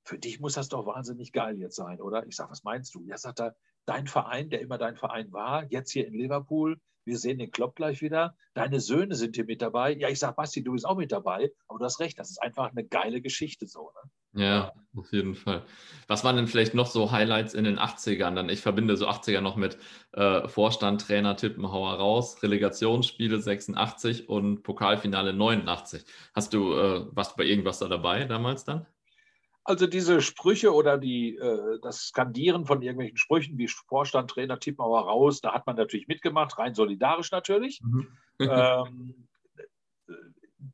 für 0.06 0.20
dich 0.20 0.40
muss 0.40 0.54
das 0.54 0.70
doch 0.70 0.86
wahnsinnig 0.86 1.32
geil 1.32 1.58
jetzt 1.58 1.76
sein, 1.76 2.02
oder? 2.02 2.26
Ich 2.28 2.36
sage, 2.36 2.52
was 2.52 2.64
meinst 2.64 2.94
du? 2.94 3.04
Ja, 3.06 3.18
sagt 3.18 3.40
er, 3.40 3.56
dein 3.86 4.08
Verein, 4.08 4.50
der 4.50 4.62
immer 4.62 4.78
dein 4.78 4.96
Verein 4.96 5.32
war, 5.32 5.66
jetzt 5.72 5.92
hier 5.92 6.08
in 6.08 6.14
Liverpool, 6.14 6.80
wir 7.06 7.18
sehen 7.18 7.40
den 7.40 7.52
Klopp 7.52 7.76
gleich 7.76 8.02
wieder, 8.02 8.36
deine 8.54 8.80
Söhne 8.80 9.16
sind 9.16 9.36
hier 9.36 9.46
mit 9.46 9.62
dabei. 9.62 9.96
Ja, 9.96 10.10
ich 10.10 10.20
sage, 10.20 10.36
Basti, 10.36 10.64
du 10.64 10.74
bist 10.74 10.86
auch 10.86 10.98
mit 10.98 11.12
dabei, 11.12 11.52
aber 11.68 11.80
du 11.80 11.86
hast 11.86 12.00
recht, 12.00 12.20
das 12.20 12.30
ist 12.30 12.42
einfach 12.42 12.72
eine 12.72 12.84
geile 12.84 13.22
Geschichte 13.22 13.68
so. 13.68 13.92
Ne? 13.92 14.12
Ja, 14.36 14.74
auf 14.96 15.12
jeden 15.12 15.36
Fall. 15.36 15.64
Was 16.08 16.24
waren 16.24 16.36
denn 16.36 16.48
vielleicht 16.48 16.74
noch 16.74 16.88
so 16.88 17.12
Highlights 17.12 17.54
in 17.54 17.66
den 17.66 17.78
80ern? 17.78 18.34
Dann, 18.34 18.50
ich 18.50 18.62
verbinde 18.62 18.98
so 18.98 19.08
80er 19.08 19.42
noch 19.42 19.56
mit 19.58 19.78
äh, 20.14 20.48
Vorstand, 20.48 21.02
Trainer, 21.02 21.36
Tippenhauer 21.36 21.94
raus, 21.94 22.42
Relegationsspiele 22.42 23.40
86 23.40 24.30
und 24.30 24.64
Pokalfinale 24.64 25.34
89. 25.34 26.04
Hast 26.34 26.54
du, 26.54 26.74
äh, 26.74 27.06
warst 27.16 27.34
du 27.34 27.38
bei 27.38 27.44
irgendwas 27.44 27.80
da 27.80 27.88
dabei 27.88 28.26
damals 28.26 28.64
dann? 28.64 28.88
Also 29.66 29.88
diese 29.88 30.22
Sprüche 30.22 30.74
oder 30.74 30.98
die, 30.98 31.36
äh, 31.38 31.80
das 31.82 32.08
Skandieren 32.08 32.66
von 32.66 32.82
irgendwelchen 32.82 33.18
Sprüchen 33.18 33.58
wie 33.58 33.68
Vorstand, 33.68 34.30
Trainer, 34.30 34.60
Tippmauer 34.60 35.02
raus, 35.02 35.40
da 35.40 35.54
hat 35.54 35.66
man 35.66 35.78
natürlich 35.78 36.08
mitgemacht, 36.08 36.58
rein 36.58 36.74
solidarisch 36.74 37.32
natürlich. 37.32 37.82
Mhm. 37.82 38.08
ähm, 38.40 39.28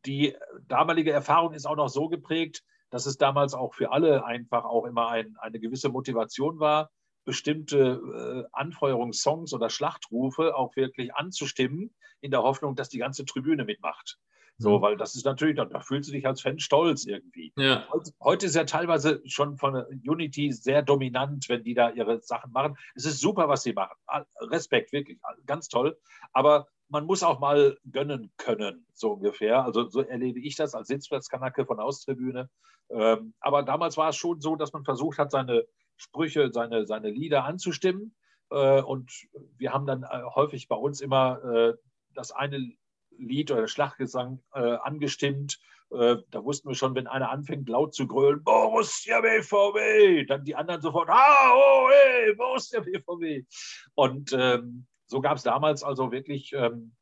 die 0.05 0.35
damalige 0.67 1.11
Erfahrung 1.11 1.53
ist 1.53 1.65
auch 1.65 1.75
noch 1.75 1.89
so 1.89 2.09
geprägt, 2.09 2.63
dass 2.89 3.05
es 3.05 3.17
damals 3.17 3.53
auch 3.53 3.75
für 3.75 3.91
alle 3.91 4.25
einfach 4.25 4.65
auch 4.65 4.85
immer 4.85 5.09
ein, 5.09 5.37
eine 5.37 5.59
gewisse 5.59 5.89
Motivation 5.89 6.59
war, 6.59 6.89
bestimmte 7.25 8.47
äh, 8.47 8.49
Anfeuerungssongs 8.53 9.53
oder 9.53 9.69
Schlachtrufe 9.69 10.55
auch 10.55 10.75
wirklich 10.75 11.13
anzustimmen, 11.13 11.93
in 12.21 12.31
der 12.31 12.41
Hoffnung, 12.41 12.75
dass 12.75 12.89
die 12.89 12.97
ganze 12.97 13.25
Tribüne 13.25 13.65
mitmacht. 13.65 14.17
So, 14.59 14.77
mhm. 14.77 14.81
weil 14.81 14.97
das 14.97 15.15
ist 15.15 15.25
natürlich, 15.25 15.55
da, 15.55 15.65
da 15.65 15.79
fühlst 15.79 16.09
du 16.09 16.13
dich 16.13 16.27
als 16.27 16.41
Fan 16.41 16.59
stolz 16.59 17.05
irgendwie. 17.05 17.53
Ja. 17.57 17.87
Heute, 17.91 18.11
heute, 18.19 18.45
ist 18.45 18.55
ja 18.55 18.65
teilweise 18.65 19.21
schon 19.25 19.57
von 19.57 19.73
Unity 20.05 20.51
sehr 20.51 20.81
dominant, 20.81 21.47
wenn 21.47 21.63
die 21.63 21.73
da 21.73 21.89
ihre 21.91 22.21
Sachen 22.21 22.51
machen. 22.51 22.77
Es 22.93 23.05
ist 23.05 23.21
super, 23.21 23.47
was 23.47 23.63
sie 23.63 23.71
machen. 23.71 23.95
Respekt, 24.41 24.91
wirklich, 24.91 25.17
ganz 25.45 25.69
toll. 25.69 25.97
Aber 26.33 26.67
man 26.89 27.05
muss 27.05 27.23
auch 27.23 27.39
mal 27.39 27.77
gönnen 27.89 28.33
können, 28.35 28.85
so 28.93 29.13
ungefähr. 29.13 29.63
Also 29.63 29.87
so 29.87 30.01
erlebe 30.01 30.41
ich 30.41 30.57
das 30.57 30.75
als 30.75 30.89
Sitzplatzkanacke 30.89 31.65
von 31.65 31.79
Austribüne. 31.79 32.49
Ähm, 32.89 33.33
aber 33.39 33.63
damals 33.63 33.95
war 33.95 34.09
es 34.09 34.17
schon 34.17 34.41
so, 34.41 34.57
dass 34.57 34.73
man 34.73 34.83
versucht 34.83 35.19
hat, 35.19 35.31
seine 35.31 35.65
Sprüche, 35.95 36.51
seine, 36.51 36.85
seine 36.85 37.11
Lieder 37.11 37.45
anzustimmen. 37.45 38.13
Äh, 38.49 38.81
und 38.81 39.09
wir 39.57 39.71
haben 39.71 39.85
dann 39.85 40.03
äh, 40.03 40.23
häufig 40.35 40.67
bei 40.67 40.75
uns 40.75 40.99
immer 40.99 41.43
äh, 41.43 41.73
das 42.13 42.31
eine 42.31 42.73
Lied 43.19 43.51
oder 43.51 43.67
Schlachtgesang 43.67 44.41
äh, 44.53 44.77
angestimmt. 44.81 45.59
Äh, 45.91 46.17
da 46.29 46.43
wussten 46.43 46.69
wir 46.69 46.75
schon, 46.75 46.95
wenn 46.95 47.07
einer 47.07 47.31
anfängt 47.31 47.67
laut 47.67 47.93
zu 47.93 48.07
grölen, 48.07 48.43
Borussia 48.43 49.21
BVB, 49.21 50.27
dann 50.27 50.43
die 50.43 50.55
anderen 50.55 50.81
sofort, 50.81 51.09
ah, 51.09 51.53
oh, 51.55 51.89
hey, 51.91 52.35
Borussia 52.35 52.81
BVB. 52.81 53.47
Und 53.95 54.33
ähm, 54.33 54.85
so 55.07 55.21
gab 55.21 55.37
es 55.37 55.43
damals 55.43 55.83
also 55.83 56.11
wirklich 56.11 56.53
ähm, 56.53 56.95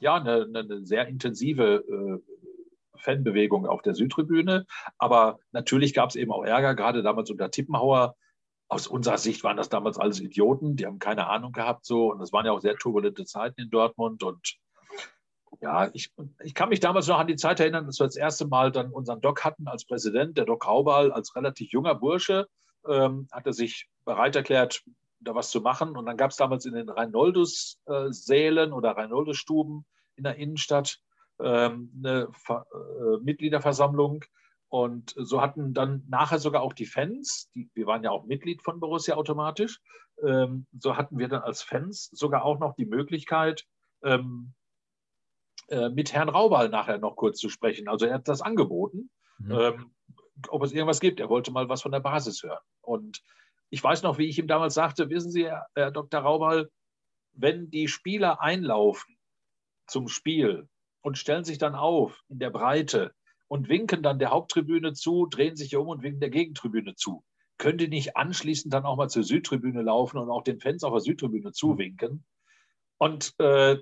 ja, 0.00 0.16
eine, 0.16 0.46
eine, 0.54 0.84
sehr 0.86 1.06
intensive 1.08 1.84
äh, 1.88 2.98
Fanbewegung 2.98 3.66
auf 3.66 3.82
der 3.82 3.94
Südtribüne. 3.94 4.66
Aber 4.98 5.38
natürlich 5.52 5.94
gab 5.94 6.10
es 6.10 6.16
eben 6.16 6.32
auch 6.32 6.44
Ärger, 6.44 6.74
gerade 6.74 7.02
damals 7.02 7.30
unter 7.30 7.50
Tippenhauer. 7.50 8.16
Aus 8.68 8.88
unserer 8.88 9.18
Sicht 9.18 9.44
waren 9.44 9.56
das 9.56 9.68
damals 9.68 9.96
alles 9.96 10.20
Idioten, 10.20 10.74
die 10.74 10.86
haben 10.86 10.98
keine 10.98 11.28
Ahnung 11.28 11.52
gehabt 11.52 11.84
so. 11.84 12.10
Und 12.10 12.20
es 12.20 12.32
waren 12.32 12.46
ja 12.46 12.52
auch 12.52 12.60
sehr 12.60 12.76
turbulente 12.76 13.24
Zeiten 13.24 13.60
in 13.60 13.70
Dortmund. 13.70 14.22
Und 14.22 14.56
ja, 15.60 15.90
ich, 15.92 16.12
ich 16.42 16.54
kann 16.54 16.68
mich 16.68 16.80
damals 16.80 17.06
noch 17.06 17.18
an 17.18 17.26
die 17.26 17.36
Zeit 17.36 17.60
erinnern, 17.60 17.86
dass 17.86 17.98
wir 17.98 18.06
das 18.06 18.16
erste 18.16 18.46
Mal 18.46 18.72
dann 18.72 18.90
unseren 18.90 19.20
Doc 19.20 19.44
hatten 19.44 19.68
als 19.68 19.84
Präsident. 19.84 20.36
Der 20.36 20.44
Doc 20.44 20.66
Haubal 20.66 21.12
als 21.12 21.34
relativ 21.36 21.72
junger 21.72 21.94
Bursche 21.94 22.48
ähm, 22.88 23.28
hatte 23.32 23.52
sich 23.52 23.88
bereit 24.04 24.36
erklärt, 24.36 24.82
da 25.20 25.34
was 25.34 25.50
zu 25.50 25.60
machen. 25.60 25.96
Und 25.96 26.06
dann 26.06 26.16
gab 26.16 26.30
es 26.30 26.36
damals 26.36 26.66
in 26.66 26.74
den 26.74 26.88
Reinoldes-Sälen 26.88 28.72
oder 28.72 28.92
Reinoldes-Stuben 28.92 29.84
in 30.16 30.24
der 30.24 30.36
Innenstadt 30.36 30.98
ähm, 31.40 31.92
eine 31.98 32.28
äh, 32.48 33.22
Mitgliederversammlung. 33.22 34.24
Und 34.68 35.14
so 35.16 35.40
hatten 35.40 35.74
dann 35.74 36.04
nachher 36.08 36.38
sogar 36.38 36.62
auch 36.62 36.72
die 36.72 36.86
Fans, 36.86 37.50
die, 37.54 37.70
wir 37.74 37.86
waren 37.86 38.02
ja 38.02 38.10
auch 38.10 38.26
Mitglied 38.26 38.62
von 38.62 38.80
Borussia 38.80 39.14
automatisch, 39.14 39.80
ähm, 40.22 40.66
so 40.78 40.96
hatten 40.96 41.18
wir 41.18 41.28
dann 41.28 41.42
als 41.42 41.62
Fans 41.62 42.08
sogar 42.12 42.44
auch 42.44 42.58
noch 42.58 42.74
die 42.74 42.86
Möglichkeit, 42.86 43.64
ähm, 44.02 44.54
äh, 45.68 45.88
mit 45.88 46.12
Herrn 46.12 46.28
Raubal 46.28 46.68
nachher 46.68 46.98
noch 46.98 47.16
kurz 47.16 47.38
zu 47.38 47.48
sprechen. 47.48 47.88
Also 47.88 48.06
er 48.06 48.14
hat 48.14 48.28
das 48.28 48.40
angeboten, 48.40 49.10
mhm. 49.38 49.52
ähm, 49.52 49.94
ob 50.48 50.62
es 50.62 50.72
irgendwas 50.72 51.00
gibt. 51.00 51.20
Er 51.20 51.28
wollte 51.28 51.50
mal 51.50 51.68
was 51.68 51.82
von 51.82 51.92
der 51.92 52.00
Basis 52.00 52.42
hören. 52.42 52.62
Und 52.82 53.22
ich 53.70 53.82
weiß 53.82 54.02
noch, 54.02 54.18
wie 54.18 54.28
ich 54.28 54.38
ihm 54.38 54.46
damals 54.46 54.74
sagte, 54.74 55.10
wissen 55.10 55.30
Sie, 55.30 55.50
Herr, 55.74 55.90
Dr. 55.90 56.20
Raubal, 56.20 56.70
wenn 57.32 57.70
die 57.70 57.88
Spieler 57.88 58.40
einlaufen 58.40 59.16
zum 59.86 60.08
Spiel 60.08 60.68
und 61.02 61.18
stellen 61.18 61.44
sich 61.44 61.58
dann 61.58 61.74
auf 61.74 62.22
in 62.28 62.38
der 62.38 62.50
Breite 62.50 63.12
und 63.48 63.68
winken 63.68 64.02
dann 64.02 64.18
der 64.18 64.30
Haupttribüne 64.30 64.92
zu, 64.92 65.26
drehen 65.26 65.56
sich 65.56 65.76
um 65.76 65.88
und 65.88 66.02
winken 66.02 66.20
der 66.20 66.30
Gegentribüne 66.30 66.94
zu. 66.94 67.24
Könnt 67.58 67.80
ihr 67.80 67.88
nicht 67.88 68.16
anschließend 68.16 68.72
dann 68.72 68.84
auch 68.84 68.96
mal 68.96 69.08
zur 69.08 69.22
Südtribüne 69.22 69.82
laufen 69.82 70.18
und 70.18 70.30
auch 70.30 70.42
den 70.42 70.60
Fans 70.60 70.84
auf 70.84 70.92
der 70.92 71.00
Südtribüne 71.00 71.52
zuwinken? 71.52 72.24
Und 72.98 73.34
äh, 73.38 73.78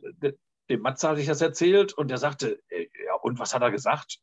dem 0.70 0.80
Matze 0.80 1.08
hatte 1.08 1.20
ich 1.20 1.26
das 1.26 1.40
erzählt 1.40 1.92
und 1.92 2.08
der 2.08 2.18
sagte, 2.18 2.62
äh, 2.68 2.86
ja, 3.06 3.14
und 3.22 3.38
was 3.38 3.54
hat 3.54 3.62
er 3.62 3.70
gesagt? 3.70 4.18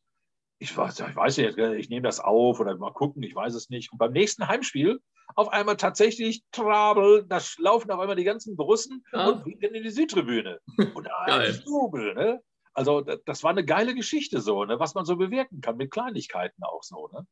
Ich 0.58 0.76
weiß, 0.76 1.00
ich 1.00 1.16
weiß 1.16 1.38
nicht, 1.38 1.58
ich 1.58 1.88
nehme 1.88 2.02
das 2.06 2.20
auf 2.20 2.60
oder 2.60 2.76
mal 2.76 2.92
gucken, 2.92 3.22
ich 3.22 3.34
weiß 3.34 3.54
es 3.54 3.68
nicht. 3.68 3.90
Und 3.90 3.98
beim 3.98 4.12
nächsten 4.12 4.46
Heimspiel 4.46 5.00
auf 5.34 5.48
einmal 5.48 5.76
tatsächlich 5.76 6.42
Trabel, 6.52 7.24
da 7.26 7.40
laufen 7.58 7.90
auf 7.90 7.98
einmal 7.98 8.16
die 8.16 8.24
ganzen 8.24 8.56
Russen 8.56 9.04
ja. 9.12 9.28
und 9.28 9.44
winken 9.44 9.74
in 9.74 9.82
die 9.82 9.90
Südtribüne. 9.90 10.60
Und 10.94 11.08
ein 11.26 11.62
Jubel, 11.66 12.14
ne? 12.14 12.40
Also 12.74 13.02
das 13.02 13.42
war 13.42 13.50
eine 13.50 13.64
geile 13.64 13.94
Geschichte 13.94 14.40
so, 14.40 14.64
ne? 14.64 14.78
was 14.78 14.94
man 14.94 15.04
so 15.04 15.16
bewirken 15.16 15.60
kann 15.60 15.76
mit 15.76 15.90
Kleinigkeiten 15.90 16.62
auch 16.62 16.82
so. 16.82 17.08
Ne? 17.12 17.26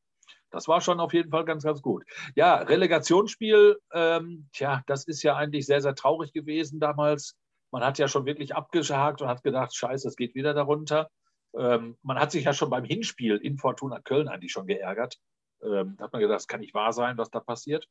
Das 0.51 0.69
war 0.69 0.81
schon 0.81 1.01
auf 1.01 1.15
jeden 1.15 1.31
Fall 1.31 1.45
ganz, 1.45 1.65
ganz 1.65 1.81
gut. 1.81 2.05
Ja, 2.35 2.57
Relegationsspiel, 2.57 3.79
ähm, 3.93 4.49
tja, 4.53 4.83
das 4.87 5.07
ist 5.07 5.23
ja 5.23 5.37
eigentlich 5.37 5.67
sehr, 5.67 5.81
sehr 5.81 5.95
traurig 5.95 6.33
gewesen 6.33 6.79
damals. 6.79 7.37
Man 7.71 7.85
hat 7.85 7.99
ja 7.99 8.09
schon 8.09 8.27
wirklich 8.27 8.55
abgehakt 8.55 9.23
und 9.23 9.29
hat 9.29 9.43
gedacht, 9.43 9.75
scheiße, 9.75 10.09
es 10.09 10.17
geht 10.17 10.35
wieder 10.35 10.55
darunter. 10.55 11.11
Ähm, 11.57 11.97
man 12.03 12.19
hat 12.19 12.31
sich 12.31 12.45
ja 12.45 12.53
schon 12.53 12.71
beim 12.71 12.85
Hinspiel 12.85 13.37
in 13.37 13.59
Fortuna 13.59 14.01
Köln 14.01 14.29
eigentlich 14.29 14.53
schon 14.53 14.67
geärgert. 14.67 15.19
Ähm, 15.63 15.97
da 15.99 16.05
hat 16.05 16.13
man 16.13 16.21
gedacht, 16.21 16.37
das 16.37 16.49
kann 16.49 16.61
nicht 16.61 16.75
wahr 16.75 16.93
sein, 16.93 17.19
was 17.19 17.31
da 17.31 17.41
passiert. 17.41 17.87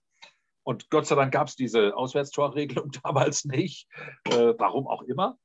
Und 0.64 0.90
Gott 0.90 1.08
sei 1.08 1.16
Dank 1.16 1.34
gab 1.34 1.48
es 1.48 1.56
diese 1.56 1.96
Auswärtstorregelung 1.96 2.92
damals 3.04 3.46
nicht. 3.46 3.88
Äh, 4.26 4.54
warum 4.58 4.88
auch 4.88 5.04
immer. 5.04 5.38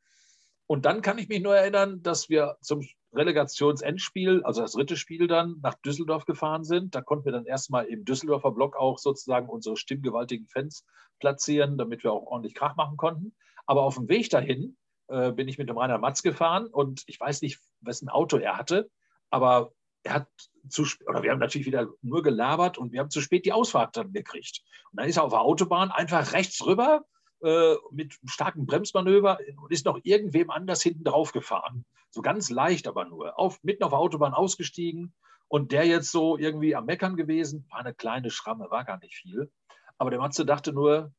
Und 0.66 0.86
dann 0.86 1.02
kann 1.02 1.18
ich 1.18 1.28
mich 1.28 1.42
nur 1.42 1.54
erinnern, 1.56 2.02
dass 2.02 2.30
wir 2.30 2.56
zum 2.60 2.86
Relegationsendspiel, 3.12 4.42
also 4.44 4.62
das 4.62 4.72
dritte 4.72 4.96
Spiel 4.96 5.26
dann, 5.26 5.56
nach 5.62 5.74
Düsseldorf 5.74 6.24
gefahren 6.24 6.64
sind. 6.64 6.94
Da 6.94 7.02
konnten 7.02 7.26
wir 7.26 7.32
dann 7.32 7.44
erstmal 7.46 7.84
im 7.86 8.04
Düsseldorfer 8.04 8.50
Block 8.50 8.76
auch 8.76 8.98
sozusagen 8.98 9.48
unsere 9.48 9.76
stimmgewaltigen 9.76 10.48
Fans 10.48 10.84
platzieren, 11.20 11.76
damit 11.76 12.02
wir 12.02 12.12
auch 12.12 12.26
ordentlich 12.26 12.54
Krach 12.54 12.76
machen 12.76 12.96
konnten. 12.96 13.34
Aber 13.66 13.82
auf 13.82 13.94
dem 13.96 14.08
Weg 14.08 14.30
dahin 14.30 14.76
äh, 15.08 15.32
bin 15.32 15.48
ich 15.48 15.58
mit 15.58 15.68
dem 15.68 15.78
Rainer 15.78 15.98
Matz 15.98 16.22
gefahren 16.22 16.66
und 16.66 17.02
ich 17.06 17.18
weiß 17.18 17.42
nicht, 17.42 17.60
wessen 17.80 18.08
Auto 18.08 18.36
er 18.36 18.56
hatte, 18.56 18.90
aber 19.30 19.72
er 20.02 20.14
hat 20.14 20.28
zu 20.68 20.86
oder 21.06 21.22
wir 21.22 21.30
haben 21.30 21.38
natürlich 21.38 21.66
wieder 21.66 21.88
nur 22.02 22.22
gelabert 22.22 22.78
und 22.78 22.92
wir 22.92 23.00
haben 23.00 23.10
zu 23.10 23.20
spät 23.20 23.46
die 23.46 23.52
Ausfahrt 23.52 23.96
dann 23.96 24.12
gekriegt. 24.12 24.62
Und 24.92 25.00
dann 25.00 25.08
ist 25.08 25.16
er 25.16 25.24
auf 25.24 25.32
der 25.32 25.40
Autobahn 25.40 25.90
einfach 25.90 26.32
rechts 26.32 26.64
rüber 26.64 27.04
äh, 27.42 27.74
mit 27.90 28.18
starkem 28.26 28.66
Bremsmanöver 28.66 29.38
und 29.62 29.72
ist 29.72 29.86
noch 29.86 29.98
irgendwem 30.02 30.50
anders 30.50 30.82
hinten 30.82 31.04
drauf 31.04 31.32
gefahren. 31.32 31.84
So 32.10 32.22
ganz 32.22 32.50
leicht 32.50 32.86
aber 32.86 33.06
nur. 33.06 33.38
Auf, 33.38 33.62
mitten 33.62 33.82
auf 33.82 33.90
der 33.90 33.98
Autobahn 33.98 34.34
ausgestiegen 34.34 35.14
und 35.48 35.72
der 35.72 35.86
jetzt 35.86 36.10
so 36.10 36.38
irgendwie 36.38 36.76
am 36.76 36.86
Meckern 36.86 37.16
gewesen. 37.16 37.66
War 37.70 37.80
eine 37.80 37.94
kleine 37.94 38.30
Schramme, 38.30 38.70
war 38.70 38.84
gar 38.84 38.98
nicht 38.98 39.14
viel. 39.14 39.50
Aber 39.98 40.10
der 40.10 40.20
Matze 40.20 40.46
dachte 40.46 40.72
nur, 40.72 41.12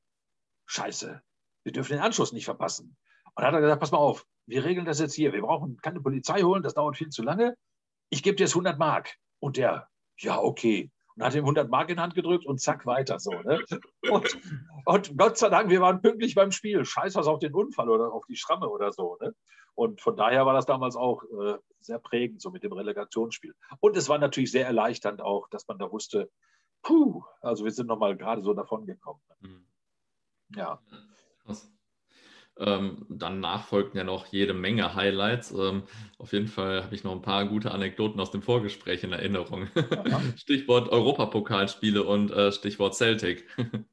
scheiße, 0.66 1.22
wir 1.66 1.74
dürfen 1.74 1.94
den 1.94 2.02
Anschluss 2.02 2.32
nicht 2.32 2.46
verpassen. 2.46 2.96
Und 3.34 3.42
dann 3.42 3.48
hat 3.48 3.54
er 3.56 3.62
gesagt, 3.62 3.82
pass 3.82 3.92
mal 3.92 3.98
auf, 3.98 4.26
wir 4.46 4.64
regeln 4.64 4.86
das 4.86 5.00
jetzt 5.00 5.16
hier. 5.16 5.34
Wir 5.34 5.42
brauchen 5.42 5.78
keine 5.82 6.00
Polizei 6.00 6.42
holen, 6.42 6.64
das 6.64 6.76
dauert 6.76 6.96
viel 6.96 7.10
zu 7.10 7.24
lange. 7.24 7.58
Ich 8.10 8.24
gebe 8.24 8.38
dir 8.38 8.44
jetzt 8.44 8.54
100 8.54 8.78
Mark. 8.78 9.16
Und 9.40 9.58
der, 9.58 9.90
ja, 10.20 10.40
okay. 10.40 10.92
Und 11.16 11.24
hat 11.24 11.34
ihm 11.34 11.44
100 11.44 11.70
Mark 11.70 11.90
in 11.90 11.98
die 11.98 12.02
Hand 12.02 12.14
gedrückt 12.14 12.46
und 12.46 12.62
zack, 12.62 12.86
weiter 12.86 13.20
so. 13.20 13.32
Ne? 13.32 13.60
Und, 14.10 14.40
und, 14.86 15.18
Gott 15.18 15.38
sei 15.38 15.50
Dank, 15.50 15.70
wir 15.70 15.82
waren 15.82 16.02
pünktlich 16.02 16.36
beim 16.36 16.52
Spiel. 16.52 16.86
Scheiß 16.86 17.16
was 17.16 17.28
auf 17.28 17.40
den 17.40 17.54
Unfall 17.54 17.90
oder 17.90 18.14
auf 18.14 18.26
die 18.28 18.36
Schramme 18.36 18.70
oder 18.70 18.92
so. 18.92 19.18
Ne? 19.20 19.34
Und 19.74 20.02
von 20.02 20.16
daher 20.16 20.46
war 20.46 20.54
das 20.54 20.66
damals 20.66 20.96
auch 20.96 21.24
äh, 21.24 21.58
sehr 21.80 22.00
prägend, 22.00 22.42
so 22.42 22.52
mit 22.52 22.64
dem 22.64 22.74
Relegationsspiel. 22.74 23.54
Und 23.80 23.98
es 23.98 24.08
war 24.08 24.18
natürlich 24.18 24.52
sehr 24.52 24.66
erleichternd 24.66 25.22
auch, 25.22 25.50
dass 25.50 25.68
man 25.68 25.78
da 25.80 25.92
wusste, 25.92 26.30
puh, 26.82 27.24
also 27.42 27.66
wir 27.66 27.72
sind 27.72 27.88
nochmal 27.88 28.16
gerade 28.16 28.42
so 28.42 28.54
davon 28.54 28.86
gekommen. 28.86 29.22
Mhm. 29.42 29.68
Ja. 30.56 30.80
Krass. 31.46 31.72
Ähm, 32.58 33.06
danach 33.10 33.66
folgten 33.66 33.98
ja 33.98 34.06
noch 34.06 34.28
jede 34.28 34.54
Menge 34.54 34.96
Highlights. 34.96 35.52
Ähm, 35.52 35.84
auf 36.18 36.32
jeden 36.32 36.48
Fall 36.48 36.84
habe 36.84 36.96
ich 36.96 37.04
noch 37.04 37.12
ein 37.12 37.22
paar 37.22 37.46
gute 37.46 37.72
Anekdoten 37.72 38.20
aus 38.20 38.32
dem 38.32 38.42
Vorgespräch 38.42 39.04
in 39.04 39.12
Erinnerung. 39.12 39.68
Stichwort 40.38 40.90
Europapokalspiele 40.90 42.04
und 42.04 42.32
äh, 42.32 42.54
Stichwort 42.54 42.96
Celtic. 42.96 43.46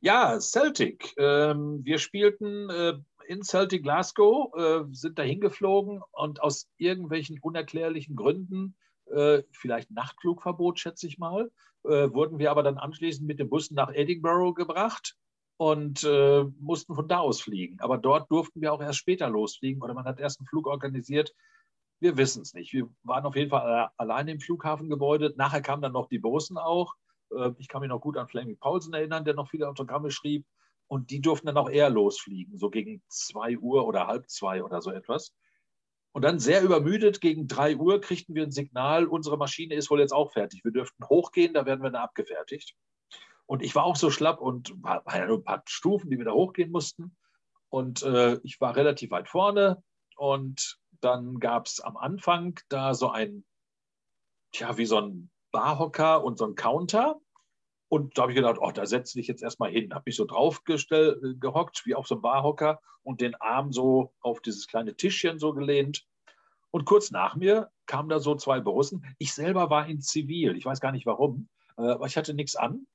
ja, 0.00 0.38
Celtic. 0.38 1.14
Ähm, 1.18 1.80
wir 1.82 1.98
spielten 1.98 2.70
äh, 2.70 2.94
in 3.26 3.42
Celtic 3.42 3.82
Glasgow, 3.82 4.54
äh, 4.56 4.84
sind 4.92 5.18
dahin 5.18 5.40
geflogen 5.40 6.00
und 6.12 6.40
aus 6.40 6.68
irgendwelchen 6.76 7.40
unerklärlichen 7.40 8.14
Gründen, 8.14 8.76
äh, 9.06 9.42
vielleicht 9.50 9.90
Nachtflugverbot, 9.90 10.78
schätze 10.78 11.08
ich 11.08 11.18
mal, 11.18 11.50
äh, 11.82 12.12
wurden 12.12 12.38
wir 12.38 12.52
aber 12.52 12.62
dann 12.62 12.78
anschließend 12.78 13.26
mit 13.26 13.40
dem 13.40 13.48
Bus 13.48 13.72
nach 13.72 13.92
Edinburgh 13.92 14.54
gebracht 14.54 15.16
und 15.58 16.04
äh, 16.04 16.44
mussten 16.60 16.94
von 16.94 17.08
da 17.08 17.18
aus 17.18 17.40
fliegen. 17.40 17.80
Aber 17.80 17.98
dort 17.98 18.30
durften 18.30 18.60
wir 18.60 18.72
auch 18.72 18.80
erst 18.80 18.98
später 18.98 19.28
losfliegen 19.28 19.82
oder 19.82 19.92
man 19.92 20.04
hat 20.04 20.20
erst 20.20 20.40
einen 20.40 20.46
Flug 20.46 20.68
organisiert. 20.68 21.34
Wir 22.00 22.16
wissen 22.16 22.42
es 22.42 22.54
nicht. 22.54 22.72
Wir 22.72 22.88
waren 23.02 23.26
auf 23.26 23.34
jeden 23.34 23.50
Fall 23.50 23.90
alleine 23.96 24.30
im 24.30 24.40
Flughafengebäude. 24.40 25.34
Nachher 25.36 25.60
kamen 25.60 25.82
dann 25.82 25.92
noch 25.92 26.06
die 26.06 26.20
Bosen 26.20 26.58
auch. 26.58 26.94
Äh, 27.36 27.50
ich 27.58 27.66
kann 27.66 27.80
mich 27.80 27.90
noch 27.90 28.00
gut 28.00 28.16
an 28.16 28.28
Fleming 28.28 28.56
Paulsen 28.56 28.94
erinnern, 28.94 29.24
der 29.24 29.34
noch 29.34 29.48
viele 29.48 29.68
Autogramme 29.68 30.12
schrieb. 30.12 30.46
Und 30.86 31.10
die 31.10 31.20
durften 31.20 31.48
dann 31.48 31.58
auch 31.58 31.68
eher 31.68 31.90
losfliegen, 31.90 32.56
so 32.56 32.70
gegen 32.70 33.02
zwei 33.08 33.58
Uhr 33.58 33.86
oder 33.86 34.06
halb 34.06 34.30
zwei 34.30 34.62
oder 34.62 34.80
so 34.80 34.92
etwas. 34.92 35.34
Und 36.12 36.22
dann 36.22 36.38
sehr 36.38 36.62
übermüdet, 36.62 37.20
gegen 37.20 37.48
drei 37.48 37.76
Uhr 37.76 38.00
kriegten 38.00 38.34
wir 38.34 38.44
ein 38.44 38.52
Signal, 38.52 39.06
unsere 39.06 39.36
Maschine 39.36 39.74
ist 39.74 39.90
wohl 39.90 40.00
jetzt 40.00 40.14
auch 40.14 40.32
fertig. 40.32 40.64
Wir 40.64 40.72
dürften 40.72 41.04
hochgehen, 41.04 41.52
da 41.52 41.66
werden 41.66 41.82
wir 41.82 41.90
dann 41.90 42.02
abgefertigt. 42.02 42.74
Und 43.48 43.62
ich 43.62 43.74
war 43.74 43.84
auch 43.84 43.96
so 43.96 44.10
schlapp 44.10 44.42
und 44.42 44.74
war, 44.82 45.04
war 45.06 45.16
ja 45.16 45.26
nur 45.26 45.38
ein 45.38 45.44
paar 45.44 45.62
Stufen, 45.66 46.10
die 46.10 46.18
wir 46.18 46.26
da 46.26 46.32
hochgehen 46.32 46.70
mussten. 46.70 47.16
Und 47.70 48.02
äh, 48.02 48.38
ich 48.42 48.60
war 48.60 48.76
relativ 48.76 49.10
weit 49.10 49.26
vorne. 49.26 49.82
Und 50.16 50.78
dann 51.00 51.40
gab 51.40 51.66
es 51.66 51.80
am 51.80 51.96
Anfang 51.96 52.60
da 52.68 52.92
so 52.92 53.08
ein, 53.10 53.46
tja, 54.52 54.76
wie 54.76 54.84
so 54.84 55.00
ein 55.00 55.30
Barhocker 55.50 56.22
und 56.22 56.36
so 56.36 56.44
ein 56.44 56.56
Counter. 56.56 57.18
Und 57.88 58.18
da 58.18 58.22
habe 58.22 58.32
ich 58.32 58.36
gedacht, 58.36 58.58
oh, 58.60 58.70
da 58.70 58.84
setze 58.84 59.18
ich 59.18 59.28
jetzt 59.28 59.42
erstmal 59.42 59.70
hin. 59.70 59.94
Habe 59.94 60.02
mich 60.04 60.16
so 60.16 60.26
draufgestellt, 60.26 61.22
äh, 61.24 61.34
gehockt, 61.34 61.86
wie 61.86 61.94
auf 61.94 62.06
so 62.06 62.16
einem 62.16 62.22
Barhocker 62.22 62.82
und 63.02 63.22
den 63.22 63.34
Arm 63.36 63.72
so 63.72 64.12
auf 64.20 64.42
dieses 64.42 64.66
kleine 64.66 64.94
Tischchen 64.94 65.38
so 65.38 65.54
gelehnt. 65.54 66.04
Und 66.70 66.84
kurz 66.84 67.10
nach 67.10 67.34
mir 67.34 67.70
kamen 67.86 68.10
da 68.10 68.18
so 68.18 68.34
zwei 68.34 68.60
Borussen. 68.60 69.06
Ich 69.16 69.32
selber 69.32 69.70
war 69.70 69.86
in 69.86 70.02
Zivil. 70.02 70.54
Ich 70.54 70.66
weiß 70.66 70.80
gar 70.80 70.92
nicht 70.92 71.06
warum, 71.06 71.48
äh, 71.78 71.92
aber 71.92 72.04
ich 72.04 72.18
hatte 72.18 72.34
nichts 72.34 72.54
an. 72.54 72.86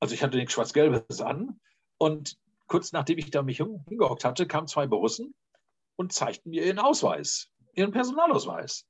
Also 0.00 0.14
ich 0.14 0.22
hatte 0.22 0.36
nichts 0.36 0.52
Schwarz-Gelbes 0.52 1.20
an. 1.20 1.60
Und 1.98 2.36
kurz 2.66 2.92
nachdem 2.92 3.18
ich 3.18 3.30
da 3.30 3.42
mich 3.42 3.58
hingehockt 3.58 4.24
hatte, 4.24 4.46
kamen 4.46 4.68
zwei 4.68 4.86
Borussen 4.86 5.34
und 5.96 6.12
zeigten 6.12 6.50
mir 6.50 6.64
ihren 6.64 6.78
Ausweis, 6.78 7.50
ihren 7.74 7.90
Personalausweis. 7.90 8.86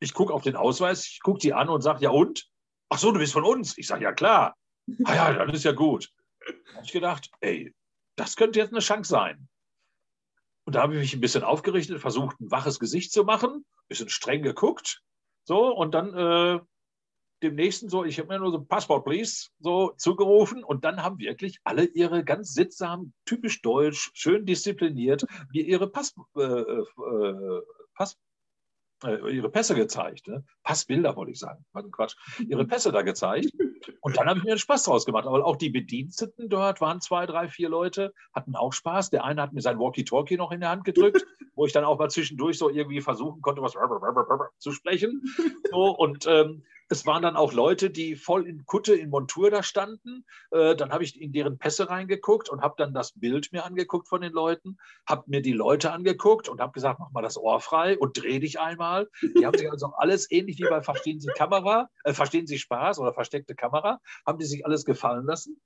Ich 0.00 0.12
gucke 0.14 0.34
auf 0.34 0.42
den 0.42 0.56
Ausweis, 0.56 1.06
ich 1.06 1.20
gucke 1.20 1.38
die 1.38 1.54
an 1.54 1.68
und 1.68 1.80
sage, 1.80 2.02
ja 2.02 2.10
und? 2.10 2.48
Ach 2.88 2.98
so, 2.98 3.12
du 3.12 3.18
bist 3.18 3.32
von 3.32 3.44
uns. 3.44 3.78
Ich 3.78 3.86
sage, 3.86 4.04
ja 4.04 4.12
klar. 4.12 4.56
Ah 5.04 5.14
ja, 5.14 5.32
dann 5.32 5.50
ist 5.50 5.64
ja 5.64 5.72
gut. 5.72 6.10
Da 6.44 6.74
habe 6.74 6.84
ich 6.84 6.92
gedacht, 6.92 7.30
ey, 7.40 7.72
das 8.16 8.36
könnte 8.36 8.58
jetzt 8.58 8.72
eine 8.72 8.80
Chance 8.80 9.08
sein. 9.10 9.48
Und 10.64 10.74
da 10.74 10.82
habe 10.82 10.94
ich 10.94 11.00
mich 11.00 11.14
ein 11.14 11.20
bisschen 11.20 11.44
aufgerichtet, 11.44 12.00
versucht, 12.00 12.40
ein 12.40 12.50
waches 12.50 12.78
Gesicht 12.78 13.12
zu 13.12 13.24
machen, 13.24 13.50
ein 13.50 13.88
bisschen 13.88 14.08
streng 14.08 14.42
geguckt. 14.42 15.02
So, 15.44 15.74
und 15.74 15.92
dann 15.92 16.14
äh, 16.14 16.60
dem 17.42 17.54
nächsten 17.54 17.88
so, 17.88 18.04
ich 18.04 18.18
habe 18.18 18.28
mir 18.28 18.38
nur 18.38 18.52
so 18.52 18.62
Passport, 18.62 19.04
please, 19.04 19.48
so 19.60 19.92
zugerufen. 19.96 20.64
Und 20.64 20.84
dann 20.84 21.02
haben 21.02 21.18
wirklich 21.18 21.58
alle 21.64 21.84
ihre 21.84 22.24
ganz 22.24 22.54
sittsam, 22.54 23.12
typisch 23.24 23.62
deutsch, 23.62 24.10
schön 24.14 24.46
diszipliniert, 24.46 25.24
mir 25.52 25.64
ihre 25.64 25.88
Pass, 25.88 26.14
äh, 26.36 26.42
äh, 26.42 27.62
Pass, 27.94 28.18
äh, 29.04 29.34
ihre 29.34 29.48
Pässe 29.48 29.74
gezeigt. 29.74 30.28
Ne? 30.28 30.44
Passbilder, 30.62 31.16
wollte 31.16 31.32
ich 31.32 31.38
sagen. 31.38 31.64
Was 31.72 31.90
Quatsch. 31.90 32.16
Ihre 32.48 32.64
Pässe 32.64 32.92
da 32.92 33.02
gezeigt. 33.02 33.50
Und 34.00 34.16
dann 34.16 34.28
habe 34.28 34.38
ich 34.38 34.44
mir 34.44 34.52
einen 34.52 34.58
Spaß 34.58 34.84
draus 34.84 35.04
gemacht. 35.04 35.26
Aber 35.26 35.44
auch 35.44 35.56
die 35.56 35.70
Bediensteten 35.70 36.48
dort 36.48 36.80
waren 36.80 37.00
zwei, 37.00 37.26
drei, 37.26 37.48
vier 37.48 37.68
Leute, 37.68 38.12
hatten 38.32 38.54
auch 38.54 38.72
Spaß. 38.72 39.10
Der 39.10 39.24
eine 39.24 39.42
hat 39.42 39.52
mir 39.52 39.60
sein 39.60 39.78
Walkie-Talkie 39.78 40.36
noch 40.36 40.52
in 40.52 40.60
der 40.60 40.70
Hand 40.70 40.84
gedrückt, 40.84 41.24
wo 41.54 41.66
ich 41.66 41.72
dann 41.72 41.84
auch 41.84 41.98
mal 41.98 42.10
zwischendurch 42.10 42.58
so 42.58 42.70
irgendwie 42.70 43.00
versuchen 43.00 43.42
konnte, 43.42 43.62
was 43.62 43.74
zu 44.58 44.72
sprechen. 44.72 45.22
So, 45.70 45.90
und 45.90 46.26
ähm, 46.26 46.62
es 46.92 47.06
waren 47.06 47.22
dann 47.22 47.36
auch 47.36 47.54
Leute, 47.54 47.88
die 47.88 48.16
voll 48.16 48.46
in 48.46 48.66
Kutte, 48.66 48.94
in 48.94 49.08
Montur 49.08 49.50
da 49.50 49.62
standen. 49.62 50.26
Äh, 50.50 50.76
dann 50.76 50.92
habe 50.92 51.02
ich 51.02 51.18
in 51.18 51.32
deren 51.32 51.56
Pässe 51.56 51.88
reingeguckt 51.88 52.50
und 52.50 52.60
habe 52.60 52.74
dann 52.76 52.92
das 52.92 53.12
Bild 53.18 53.50
mir 53.50 53.64
angeguckt 53.64 54.08
von 54.08 54.20
den 54.20 54.32
Leuten, 54.32 54.76
habe 55.08 55.24
mir 55.26 55.40
die 55.40 55.54
Leute 55.54 55.90
angeguckt 55.90 56.50
und 56.50 56.60
habe 56.60 56.72
gesagt, 56.72 57.00
mach 57.00 57.10
mal 57.10 57.22
das 57.22 57.38
Ohr 57.38 57.60
frei 57.60 57.98
und 57.98 58.22
dreh 58.22 58.38
dich 58.40 58.60
einmal. 58.60 59.08
Die 59.22 59.46
haben 59.46 59.56
sich 59.56 59.70
also 59.70 59.94
alles 59.96 60.30
ähnlich 60.30 60.58
wie 60.58 60.68
bei 60.68 60.82
Verstehen 60.82 61.18
Sie 61.18 61.30
Kamera, 61.34 61.88
äh, 62.04 62.12
Verstehen 62.12 62.46
Sie 62.46 62.58
Spaß 62.58 62.98
oder 62.98 63.14
versteckte 63.14 63.54
Kamera, 63.54 63.98
haben 64.26 64.38
die 64.38 64.44
sich 64.44 64.66
alles 64.66 64.84
gefallen 64.84 65.24
lassen. 65.24 65.60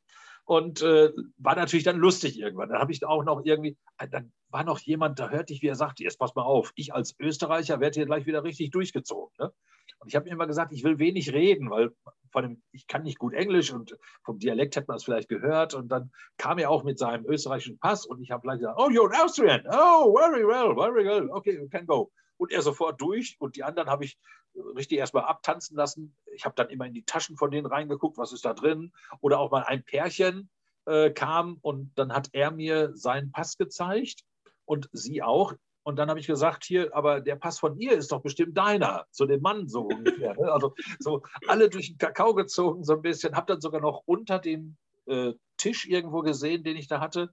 Und 0.46 0.80
äh, 0.80 1.10
war 1.38 1.56
natürlich 1.56 1.84
dann 1.84 1.98
lustig 1.98 2.38
irgendwann. 2.38 2.68
Dann 2.68 2.78
habe 2.78 2.92
ich 2.92 3.04
auch 3.04 3.24
noch 3.24 3.44
irgendwie, 3.44 3.76
äh, 3.98 4.08
dann 4.08 4.32
war 4.48 4.62
noch 4.62 4.78
jemand, 4.78 5.18
da 5.18 5.28
hörte 5.28 5.52
ich, 5.52 5.60
wie 5.60 5.66
er 5.66 5.74
sagte, 5.74 6.04
jetzt 6.04 6.20
pass 6.20 6.36
mal 6.36 6.44
auf, 6.44 6.72
ich 6.76 6.94
als 6.94 7.16
Österreicher 7.18 7.80
werde 7.80 7.94
hier 7.94 8.06
gleich 8.06 8.26
wieder 8.26 8.44
richtig 8.44 8.70
durchgezogen. 8.70 9.34
Ne? 9.40 9.52
Und 9.98 10.08
ich 10.08 10.14
habe 10.14 10.26
mir 10.26 10.30
immer 10.30 10.46
gesagt, 10.46 10.72
ich 10.72 10.84
will 10.84 11.00
wenig 11.00 11.32
reden, 11.32 11.68
weil 11.68 11.90
von 12.30 12.42
dem, 12.42 12.62
ich 12.70 12.86
kann 12.86 13.02
nicht 13.02 13.18
gut 13.18 13.34
Englisch 13.34 13.72
und 13.72 13.96
vom 14.22 14.38
Dialekt 14.38 14.76
hat 14.76 14.86
man 14.86 14.98
es 14.98 15.04
vielleicht 15.04 15.28
gehört. 15.28 15.74
Und 15.74 15.88
dann 15.88 16.12
kam 16.36 16.58
er 16.58 16.70
auch 16.70 16.84
mit 16.84 16.98
seinem 16.98 17.26
österreichischen 17.26 17.78
Pass 17.80 18.06
und 18.06 18.20
ich 18.20 18.30
habe 18.30 18.42
gleich 18.42 18.60
gesagt, 18.60 18.78
oh, 18.78 18.88
you're 18.88 19.12
an 19.12 19.20
Austrian. 19.20 19.62
Oh, 19.68 20.14
very 20.16 20.46
well, 20.46 20.76
very 20.76 21.04
well. 21.04 21.28
Okay, 21.32 21.54
you 21.54 21.68
can 21.68 21.86
go. 21.86 22.12
Und 22.38 22.52
er 22.52 22.62
sofort 22.62 23.00
durch 23.00 23.36
und 23.38 23.56
die 23.56 23.64
anderen 23.64 23.88
habe 23.88 24.04
ich 24.04 24.18
richtig 24.54 24.98
erstmal 24.98 25.24
abtanzen 25.24 25.76
lassen. 25.76 26.16
Ich 26.34 26.44
habe 26.44 26.54
dann 26.54 26.70
immer 26.70 26.86
in 26.86 26.94
die 26.94 27.04
Taschen 27.04 27.36
von 27.36 27.50
denen 27.50 27.66
reingeguckt, 27.66 28.18
was 28.18 28.32
ist 28.32 28.44
da 28.44 28.54
drin. 28.54 28.92
Oder 29.20 29.38
auch 29.38 29.50
mal 29.50 29.64
ein 29.64 29.84
Pärchen 29.84 30.50
äh, 30.86 31.10
kam 31.10 31.58
und 31.62 31.92
dann 31.96 32.12
hat 32.12 32.28
er 32.32 32.50
mir 32.50 32.96
seinen 32.96 33.32
Pass 33.32 33.56
gezeigt 33.56 34.24
und 34.64 34.88
sie 34.92 35.22
auch. 35.22 35.54
Und 35.82 35.96
dann 35.96 36.08
habe 36.08 36.18
ich 36.18 36.26
gesagt, 36.26 36.64
hier, 36.64 36.94
aber 36.96 37.20
der 37.20 37.36
Pass 37.36 37.60
von 37.60 37.78
ihr 37.78 37.92
ist 37.92 38.10
doch 38.10 38.20
bestimmt 38.20 38.56
deiner, 38.56 39.06
zu 39.10 39.26
dem 39.26 39.40
Mann 39.40 39.68
so 39.68 39.82
ungefähr. 39.82 40.34
Ne? 40.34 40.50
Also 40.50 40.74
so 40.98 41.22
alle 41.46 41.70
durch 41.70 41.88
den 41.88 41.98
Kakao 41.98 42.34
gezogen 42.34 42.82
so 42.82 42.94
ein 42.94 43.02
bisschen. 43.02 43.36
Habe 43.36 43.52
dann 43.52 43.60
sogar 43.60 43.80
noch 43.80 44.02
unter 44.04 44.40
dem 44.40 44.76
äh, 45.06 45.34
Tisch 45.56 45.86
irgendwo 45.86 46.22
gesehen, 46.22 46.64
den 46.64 46.76
ich 46.76 46.88
da 46.88 47.00
hatte, 47.00 47.32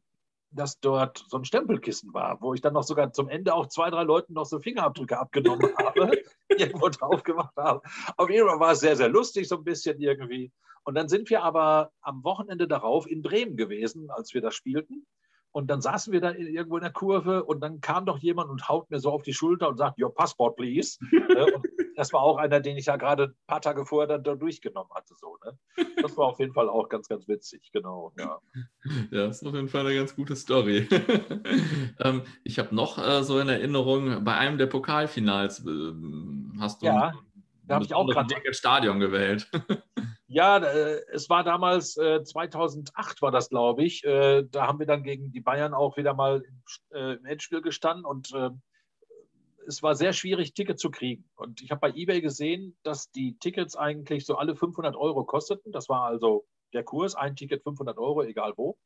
dass 0.56 0.80
dort 0.80 1.26
so 1.28 1.38
ein 1.38 1.46
Stempelkissen 1.46 2.14
war, 2.14 2.38
wo 2.42 2.54
ich 2.54 2.62
dann 2.62 2.74
noch 2.74 2.84
sogar 2.84 3.12
zum 3.12 3.30
Ende 3.30 3.54
auch 3.54 3.68
zwei, 3.68 3.90
drei 3.90 4.04
Leuten 4.04 4.34
noch 4.34 4.46
so 4.46 4.60
Fingerabdrücke 4.60 5.20
abgenommen 5.20 5.70
habe, 5.78 6.12
irgendwo 6.50 6.90
drauf 6.90 7.24
gemacht 7.24 7.56
habe. 7.58 7.82
Auf 8.18 8.30
jeden 8.30 8.48
Fall 8.48 8.60
war 8.60 8.72
es 8.72 8.80
sehr, 8.80 8.96
sehr 8.96 9.10
lustig, 9.10 9.48
so 9.48 9.58
ein 9.58 9.64
bisschen 9.64 10.00
irgendwie. 10.00 10.52
Und 10.84 10.96
dann 10.96 11.08
sind 11.08 11.30
wir 11.30 11.44
aber 11.44 11.92
am 12.02 12.24
Wochenende 12.24 12.68
darauf 12.68 13.08
in 13.10 13.22
Bremen 13.22 13.56
gewesen, 13.56 14.10
als 14.10 14.34
wir 14.34 14.42
das 14.42 14.54
spielten. 14.54 15.06
Und 15.52 15.68
dann 15.68 15.82
saßen 15.82 16.12
wir 16.12 16.20
da 16.20 16.32
irgendwo 16.32 16.78
in 16.78 16.84
der 16.84 16.92
Kurve 16.92 17.44
und 17.44 17.62
dann 17.62 17.80
kam 17.80 18.06
doch 18.06 18.18
jemand 18.18 18.50
und 18.50 18.68
haut 18.68 18.90
mir 18.90 19.00
so 19.00 19.12
auf 19.12 19.22
die 19.22 19.34
Schulter 19.34 19.70
und 19.70 19.78
sagt, 19.78 20.02
Your 20.02 20.14
passport, 20.14 20.56
please. 20.56 20.98
Ne? 21.12 21.46
und 21.54 21.68
das 21.96 22.14
war 22.14 22.22
auch 22.22 22.38
einer, 22.38 22.60
den 22.60 22.78
ich 22.78 22.86
ja 22.88 22.98
gerade 22.98 23.24
ein 23.24 23.36
paar 23.48 23.62
Tage 23.62 23.86
vorher 23.86 24.08
dann 24.08 24.24
da 24.24 24.36
durchgenommen 24.36 24.92
hatte. 24.94 25.14
So, 25.16 25.38
ne? 25.44 25.58
Das 26.02 26.18
war 26.18 26.28
auf 26.28 26.40
jeden 26.40 26.54
Fall 26.54 26.70
auch 26.70 26.90
ganz, 26.90 27.08
ganz 27.08 27.28
witzig, 27.28 27.72
genau. 27.72 28.12
Ja, 28.18 28.40
ja 29.12 29.28
das 29.28 29.42
ist 29.42 29.48
auf 29.48 29.54
jeden 29.54 29.68
Fall 29.68 29.86
eine 29.86 29.96
ganz 29.96 30.16
gute 30.16 30.36
Story. 30.36 30.88
ähm, 32.00 32.24
ich 32.44 32.60
habe 32.60 32.74
noch 32.76 32.98
äh, 32.98 33.24
so 33.24 33.40
in 33.40 33.50
Erinnerung, 33.50 34.24
bei 34.24 34.36
einem 34.36 34.58
der 34.58 34.68
Pokalfinals 34.68 35.66
äh, 35.66 35.94
hast 36.60 36.82
du 36.82 36.88
ja, 36.88 37.14
da 37.66 37.76
habe 37.76 37.86
ich 37.86 37.94
auch 37.94 38.08
gerade 38.08 38.54
Stadion 38.54 39.00
gewählt. 39.00 39.50
Ja, 40.34 40.58
äh, 40.58 41.00
es 41.12 41.30
war 41.30 41.44
damals, 41.44 41.96
äh, 41.96 42.24
2008 42.24 43.22
war 43.22 43.30
das, 43.30 43.50
glaube 43.50 43.84
ich. 43.84 44.04
Äh, 44.04 44.44
da 44.50 44.66
haben 44.66 44.80
wir 44.80 44.88
dann 44.88 45.04
gegen 45.04 45.32
die 45.32 45.42
Bayern 45.42 45.76
auch 45.76 45.96
wieder 45.96 46.16
mal 46.16 46.42
im, 46.42 46.64
äh, 46.90 47.18
Endspiel 47.30 47.62
gestanden 47.62 48.04
und 48.04 48.34
äh, 48.34 48.50
es 49.68 49.84
war 49.84 49.96
sehr 49.96 50.14
schwierig, 50.14 50.54
Tickets 50.54 50.82
zu 50.82 50.92
kriegen. 50.92 51.30
Und 51.36 51.62
ich 51.62 51.72
habe 51.72 51.82
bei 51.82 51.92
eBay 51.92 52.22
gesehen, 52.22 52.78
dass 52.84 53.12
die 53.12 53.38
Tickets 53.40 53.76
eigentlich 53.76 54.26
so 54.26 54.36
alle 54.36 54.56
500 54.56 54.96
Euro 54.96 55.26
kosteten. 55.26 55.72
Das 55.72 55.90
war 55.90 56.04
also 56.04 56.46
der 56.74 56.84
Kurs, 56.84 57.16
ein 57.16 57.36
Ticket 57.36 57.64
500 57.64 57.98
Euro, 57.98 58.24
egal 58.24 58.54
wo. 58.58 58.78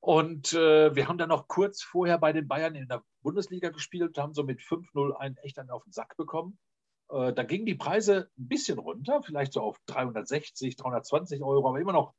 Und 0.00 0.54
äh, 0.54 0.94
wir 0.94 1.08
haben 1.08 1.18
dann 1.18 1.28
noch 1.28 1.46
kurz 1.46 1.82
vorher 1.82 2.18
bei 2.18 2.32
den 2.32 2.48
Bayern 2.48 2.74
in 2.74 2.88
der 2.88 3.04
Bundesliga 3.22 3.68
gespielt, 3.68 4.16
haben 4.16 4.32
so 4.32 4.42
mit 4.44 4.60
5-0 4.60 5.12
einen 5.12 5.36
echt 5.38 5.58
einen 5.58 5.70
auf 5.70 5.84
den 5.84 5.92
Sack 5.92 6.16
bekommen. 6.16 6.58
Äh, 7.10 7.34
da 7.34 7.42
gingen 7.42 7.66
die 7.66 7.74
Preise 7.74 8.30
ein 8.38 8.48
bisschen 8.48 8.78
runter, 8.78 9.22
vielleicht 9.22 9.52
so 9.52 9.60
auf 9.60 9.78
360, 9.86 10.76
320 10.76 11.42
Euro, 11.42 11.68
aber 11.68 11.80
immer 11.80 11.92
noch 11.92 12.14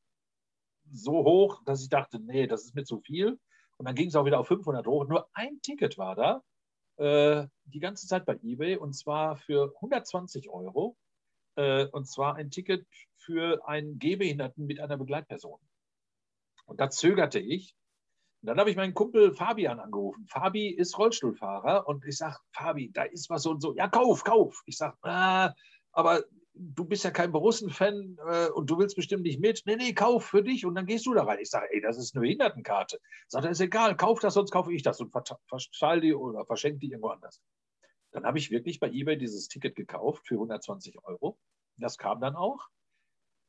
so 0.91 1.23
hoch, 1.23 1.61
dass 1.65 1.81
ich 1.81 1.89
dachte, 1.89 2.19
nee, 2.19 2.45
das 2.45 2.65
ist 2.65 2.75
mir 2.75 2.83
zu 2.83 2.99
viel. 2.99 3.39
Und 3.77 3.85
dann 3.87 3.95
ging 3.95 4.09
es 4.09 4.15
auch 4.15 4.25
wieder 4.25 4.39
auf 4.39 4.47
500 4.47 4.85
hoch. 4.85 5.07
Nur 5.07 5.27
ein 5.33 5.59
Ticket 5.63 5.97
war 5.97 6.15
da, 6.15 6.43
äh, 7.01 7.47
die 7.65 7.79
ganze 7.79 8.07
Zeit 8.07 8.25
bei 8.25 8.39
eBay, 8.43 8.77
und 8.77 8.93
zwar 8.93 9.35
für 9.37 9.73
120 9.75 10.49
Euro. 10.49 10.95
Äh, 11.55 11.87
und 11.87 12.05
zwar 12.05 12.35
ein 12.35 12.51
Ticket 12.51 12.85
für 13.17 13.67
einen 13.67 13.99
Gehbehinderten 13.99 14.65
mit 14.65 14.79
einer 14.79 14.97
Begleitperson. 14.97 15.59
Und 16.65 16.79
da 16.79 16.89
zögerte 16.89 17.39
ich, 17.39 17.75
und 18.41 18.47
dann 18.47 18.59
habe 18.59 18.71
ich 18.71 18.75
meinen 18.75 18.93
Kumpel 18.93 19.33
Fabian 19.33 19.79
angerufen. 19.79 20.25
Fabi 20.25 20.69
ist 20.69 20.97
Rollstuhlfahrer 20.97 21.87
und 21.87 22.05
ich 22.05 22.17
sage, 22.17 22.37
Fabi, 22.51 22.91
da 22.91 23.03
ist 23.03 23.29
was 23.29 23.43
so 23.43 23.51
und 23.51 23.61
so. 23.61 23.75
Ja, 23.75 23.87
kauf, 23.87 24.23
kauf. 24.23 24.63
Ich 24.65 24.77
sage, 24.77 24.97
ah, 25.03 25.53
aber 25.91 26.23
du 26.53 26.85
bist 26.85 27.03
ja 27.03 27.11
kein 27.11 27.31
Borussen-Fan 27.31 28.17
äh, 28.27 28.49
und 28.49 28.69
du 28.69 28.77
willst 28.77 28.95
bestimmt 28.95 29.23
nicht 29.23 29.39
mit. 29.39 29.63
Nee, 29.65 29.75
nee, 29.75 29.93
kauf 29.93 30.25
für 30.25 30.43
dich 30.43 30.65
und 30.65 30.75
dann 30.75 30.85
gehst 30.85 31.05
du 31.05 31.13
da 31.13 31.23
rein. 31.23 31.39
Ich 31.39 31.49
sage, 31.49 31.67
ey, 31.71 31.81
das 31.81 31.97
ist 31.97 32.15
eine 32.15 32.21
Behindertenkarte. 32.21 32.99
Sagt 33.27 33.45
er, 33.45 33.51
ist 33.51 33.61
egal, 33.61 33.95
kauf 33.95 34.19
das, 34.19 34.33
sonst 34.33 34.51
kaufe 34.51 34.73
ich 34.73 34.83
das 34.83 34.99
und 34.99 35.13
verstall 35.47 36.01
die 36.01 36.13
oder 36.13 36.45
verschenke 36.45 36.79
die 36.79 36.91
irgendwo 36.91 37.09
anders. 37.09 37.41
Dann 38.11 38.25
habe 38.25 38.37
ich 38.37 38.51
wirklich 38.51 38.79
bei 38.79 38.89
eBay 38.89 39.17
dieses 39.17 39.47
Ticket 39.47 39.75
gekauft 39.75 40.27
für 40.27 40.35
120 40.35 40.97
Euro. 41.03 41.37
Das 41.77 41.97
kam 41.97 42.19
dann 42.19 42.35
auch. 42.35 42.67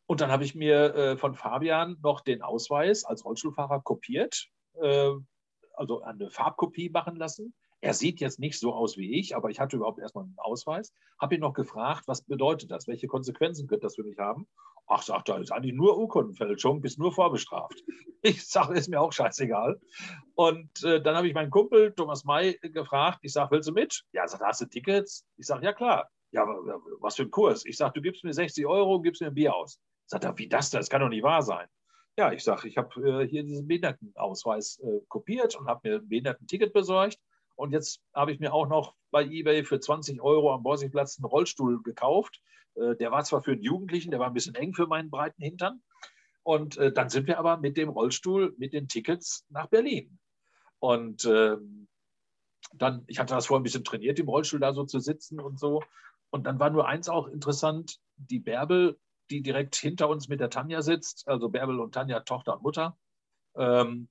Und 0.07 0.21
dann 0.21 0.31
habe 0.31 0.45
ich 0.45 0.55
mir 0.55 0.95
äh, 0.95 1.17
von 1.17 1.35
Fabian 1.35 1.97
noch 2.03 2.21
den 2.21 2.43
Ausweis 2.43 3.05
als 3.05 3.25
Rollstuhlfahrer 3.25 3.81
kopiert 3.83 4.49
äh, 4.81 5.13
also 5.75 6.03
eine 6.03 6.31
Farbkopie 6.31 6.91
machen 6.91 7.17
lassen. 7.17 7.55
Er 7.83 7.95
sieht 7.95 8.21
jetzt 8.21 8.39
nicht 8.39 8.61
so 8.61 8.73
aus 8.73 8.97
wie 8.97 9.19
ich, 9.19 9.35
aber 9.35 9.51
ich 9.51 9.59
hatte 9.59 9.77
überhaupt 9.77 9.99
erstmal 9.99 10.25
einen 10.25 10.39
Ausweis. 10.39 10.95
Habe 11.21 11.35
ihn 11.35 11.41
noch 11.41 11.53
gefragt, 11.53 12.05
was 12.07 12.23
bedeutet 12.23 12.71
das? 12.71 12.87
Welche 12.87 13.09
Konsequenzen 13.09 13.67
könnte 13.67 13.87
das 13.87 13.97
für 13.97 14.05
mich 14.05 14.19
haben? 14.19 14.47
Ach, 14.87 15.03
sagt 15.03 15.29
er, 15.29 15.41
ist 15.41 15.51
eigentlich 15.51 15.75
nur 15.75 15.99
Urkundenfälschung, 15.99 16.81
bist 16.81 16.99
nur 16.99 17.13
vorbestraft. 17.13 17.83
Ich 18.25 18.47
sage, 18.47 18.79
ist 18.79 18.89
mir 18.89 19.01
auch 19.01 19.13
scheißegal. 19.13 19.81
Und 20.37 20.85
äh, 20.85 21.03
dann 21.03 21.17
habe 21.17 21.27
ich 21.27 21.35
meinen 21.35 21.51
Kumpel 21.51 21.93
Thomas 21.93 22.23
May 22.23 22.57
gefragt. 22.63 23.19
Ich 23.23 23.33
sage, 23.33 23.51
willst 23.51 23.69
du 23.69 23.73
mit? 23.73 24.05
Ja, 24.13 24.29
sagt, 24.29 24.45
hast 24.45 24.61
du 24.61 24.67
Tickets? 24.67 25.27
Ich 25.39 25.47
sage, 25.47 25.65
ja 25.65 25.73
klar. 25.73 26.09
Ja, 26.31 26.47
was 27.01 27.17
für 27.17 27.25
ein 27.25 27.33
Kurs? 27.33 27.67
Ich 27.67 27.77
sage, 27.77 27.95
du 27.95 28.01
gibst 28.01 28.23
mir 28.23 28.33
60 28.33 28.65
Euro 28.65 29.01
gibst 29.01 29.23
mir 29.23 29.27
ein 29.27 29.35
Bier 29.35 29.53
aus. 29.53 29.81
Sagt 30.07 30.23
er, 30.23 30.39
wie 30.39 30.49
das? 30.49 30.71
Das 30.71 30.89
kann 30.89 31.01
doch 31.01 31.09
nicht 31.09 31.25
wahr 31.25 31.43
sein. 31.43 31.67
Ja, 32.17 32.31
ich 32.31 32.45
sage, 32.45 32.69
ich 32.69 32.77
habe 32.77 33.23
äh, 33.23 33.27
hier 33.27 33.43
diesen 33.43 33.67
Behindertenausweis 33.67 34.79
äh, 34.85 35.01
kopiert 35.09 35.57
und 35.57 35.67
habe 35.67 35.89
mir 35.89 35.97
ein 35.97 36.09
Behindertenticket 36.09 36.73
besorgt. 36.73 37.19
Und 37.57 37.73
jetzt 37.73 38.01
habe 38.15 38.33
ich 38.33 38.41
mir 38.41 38.53
auch 38.53 38.69
noch 38.69 38.95
bei 39.11 39.25
eBay 39.25 39.65
für 39.65 39.81
20 39.81 40.21
Euro 40.23 40.53
am 40.53 40.63
Borsigplatz 40.63 41.19
einen 41.19 41.27
Rollstuhl 41.27 41.83
gekauft. 41.83 42.41
Äh, 42.75 42.97
der 42.97 43.11
war 43.11 43.25
zwar 43.25 43.43
für 43.43 43.53
einen 43.53 43.63
Jugendlichen, 43.63 44.11
der 44.11 44.21
war 44.21 44.29
ein 44.29 44.35
bisschen 44.35 44.55
eng 44.55 44.75
für 44.75 44.87
meinen 44.87 45.11
breiten 45.11 45.43
Hintern. 45.43 45.83
Und 46.43 46.77
äh, 46.79 46.93
dann 46.93 47.09
sind 47.09 47.27
wir 47.27 47.39
aber 47.39 47.59
mit 47.59 47.77
dem 47.77 47.89
Rollstuhl, 47.89 48.55
mit 48.59 48.73
den 48.73 48.89
Tickets 48.89 49.47
nach 49.49 49.69
Berlin. 49.69 50.19
Und 50.79 51.25
ähm, 51.27 51.89
dann, 52.75 53.05
ich 53.07 53.19
hatte 53.19 53.35
das 53.35 53.47
vorher 53.47 53.61
ein 53.61 53.65
bisschen 53.65 53.85
trainiert, 53.85 54.19
im 54.19 54.29
Rollstuhl 54.29 54.61
da 54.61 54.73
so 54.73 54.85
zu 54.85 54.99
sitzen 54.99 55.41
und 55.41 55.61
so. 55.61 55.83
Und 56.31 56.47
dann 56.47 56.59
war 56.59 56.71
nur 56.71 56.89
eins 56.89 57.09
auch 57.09 57.29
interessant, 57.29 57.99
die 58.17 58.41
Bärbel 58.41 58.99
die 59.33 59.43
direkt 59.43 59.75
hinter 59.77 60.09
uns 60.09 60.29
mit 60.29 60.41
der 60.41 60.51
Tanja 60.51 60.83
sitzt, 60.83 61.27
also 61.27 61.49
Bärbel 61.49 61.81
und 61.81 61.95
Tanja, 61.95 62.21
Tochter 62.21 62.55
und 62.55 62.63
Mutter. 62.63 62.97
Ähm, 63.57 64.09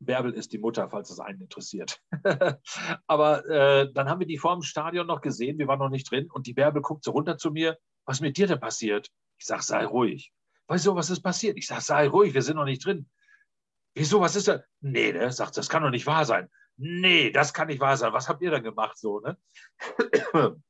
Bärbel 0.00 0.32
ist 0.32 0.52
die 0.52 0.58
Mutter, 0.58 0.88
falls 0.88 1.10
es 1.10 1.20
einen 1.20 1.42
interessiert. 1.42 2.00
Aber 3.06 3.46
äh, 3.48 3.92
dann 3.92 4.08
haben 4.08 4.20
wir 4.20 4.26
die 4.26 4.38
vor 4.38 4.54
dem 4.54 4.62
Stadion 4.62 5.06
noch 5.06 5.20
gesehen, 5.20 5.58
wir 5.58 5.68
waren 5.68 5.78
noch 5.78 5.90
nicht 5.90 6.10
drin 6.10 6.30
und 6.30 6.46
die 6.46 6.54
Bärbel 6.54 6.82
guckt 6.82 7.04
so 7.04 7.12
runter 7.12 7.36
zu 7.36 7.50
mir, 7.50 7.78
was 8.06 8.16
ist 8.16 8.22
mit 8.22 8.36
dir 8.36 8.46
denn 8.46 8.60
passiert? 8.60 9.08
Ich 9.38 9.46
sage, 9.46 9.62
sei 9.62 9.84
ruhig. 9.84 10.32
Weißt 10.66 10.86
du, 10.86 10.94
was 10.94 11.10
ist 11.10 11.20
passiert? 11.20 11.56
Ich 11.58 11.66
sage, 11.66 11.82
sei 11.82 12.08
ruhig, 12.08 12.34
wir 12.34 12.42
sind 12.42 12.56
noch 12.56 12.64
nicht 12.64 12.84
drin. 12.84 13.08
Wieso, 13.94 14.20
was 14.20 14.36
ist 14.36 14.48
da? 14.48 14.62
Nee, 14.80 15.12
der 15.12 15.30
sagt, 15.32 15.56
das 15.56 15.68
kann 15.68 15.82
doch 15.82 15.90
nicht 15.90 16.06
wahr 16.06 16.24
sein. 16.24 16.48
Nee, 16.76 17.30
das 17.30 17.52
kann 17.52 17.66
nicht 17.66 17.80
wahr 17.80 17.96
sein. 17.96 18.12
Was 18.12 18.28
habt 18.28 18.40
ihr 18.40 18.50
dann 18.50 18.62
gemacht 18.62 18.96
so, 18.98 19.20
ne? 19.20 19.36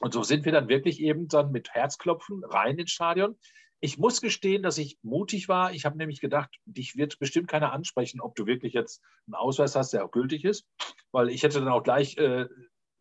Und 0.00 0.12
so 0.12 0.22
sind 0.22 0.44
wir 0.44 0.52
dann 0.52 0.68
wirklich 0.68 1.00
eben 1.00 1.28
dann 1.28 1.52
mit 1.52 1.70
Herzklopfen 1.70 2.44
rein 2.44 2.78
ins 2.78 2.90
Stadion. 2.90 3.38
Ich 3.84 3.98
muss 3.98 4.20
gestehen, 4.20 4.62
dass 4.62 4.78
ich 4.78 4.96
mutig 5.02 5.48
war. 5.48 5.72
Ich 5.72 5.84
habe 5.84 5.98
nämlich 5.98 6.20
gedacht, 6.20 6.50
dich 6.66 6.96
wird 6.96 7.18
bestimmt 7.18 7.48
keiner 7.48 7.72
ansprechen, 7.72 8.20
ob 8.20 8.36
du 8.36 8.46
wirklich 8.46 8.74
jetzt 8.74 9.02
einen 9.26 9.34
Ausweis 9.34 9.74
hast, 9.74 9.92
der 9.92 10.04
auch 10.04 10.12
gültig 10.12 10.44
ist. 10.44 10.68
Weil 11.10 11.30
ich 11.30 11.42
hätte 11.42 11.58
dann 11.58 11.68
auch 11.68 11.82
gleich 11.82 12.16
äh, 12.16 12.46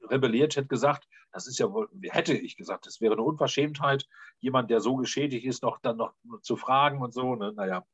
rebelliert, 0.10 0.56
hätte 0.56 0.68
gesagt, 0.68 1.08
das 1.32 1.46
ist 1.46 1.60
ja 1.60 1.72
wohl, 1.72 1.88
hätte 2.10 2.34
ich 2.34 2.58
gesagt, 2.58 2.88
es 2.88 3.00
wäre 3.00 3.14
eine 3.14 3.22
Unverschämtheit, 3.22 4.08
jemand, 4.40 4.72
der 4.72 4.82
so 4.82 4.96
geschädigt 4.96 5.46
ist, 5.46 5.62
noch 5.62 5.80
dann 5.82 5.98
noch 5.98 6.14
zu 6.42 6.58
fragen 6.58 7.00
und 7.00 7.14
so. 7.14 7.36
Ne? 7.36 7.54
Naja. 7.54 7.86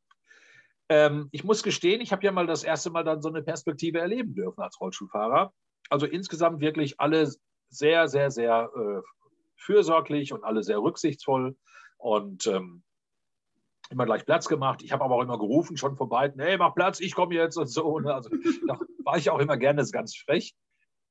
Ähm, 0.87 1.27
ich 1.33 1.43
muss 1.43 1.63
gestehen, 1.63 1.99
ich 1.99 2.13
habe 2.13 2.23
ja 2.23 2.31
mal 2.31 2.47
das 2.47 2.63
erste 2.63 2.89
Mal 2.89 3.03
dann 3.03 3.21
so 3.21 3.27
eine 3.27 3.43
Perspektive 3.43 3.99
erleben 3.99 4.33
dürfen 4.33 4.61
als 4.61 4.79
Rollstuhlfahrer. 4.79 5.53
Also 5.89 6.05
insgesamt 6.05 6.61
wirklich 6.61 7.01
alle 7.01 7.29
sehr, 7.67 8.07
sehr, 8.07 8.31
sehr 8.31 8.71
äh, 8.73 9.01
fürsorglich 9.57 10.31
und 10.31 10.45
alle 10.45 10.63
sehr 10.63 10.79
rücksichtsvoll 10.79 11.57
und 11.97 12.47
ähm, 12.47 12.83
immer 13.89 14.05
gleich 14.05 14.25
Platz 14.25 14.47
gemacht. 14.47 14.81
Ich 14.83 14.91
habe 14.91 15.03
aber 15.03 15.15
auch 15.15 15.21
immer 15.21 15.37
gerufen, 15.37 15.77
schon 15.77 15.95
von 15.95 16.09
beiden, 16.09 16.41
hey, 16.41 16.57
mach 16.57 16.75
Platz, 16.75 16.99
ich 16.99 17.13
komme 17.15 17.35
jetzt 17.35 17.57
und 17.57 17.67
so. 17.67 17.99
Ne? 17.99 18.13
Also 18.13 18.29
da 18.67 18.79
war 19.03 19.17
ich 19.17 19.29
auch 19.29 19.39
immer 19.39 19.57
gerne 19.57 19.85
ganz 19.91 20.15
frech. 20.15 20.55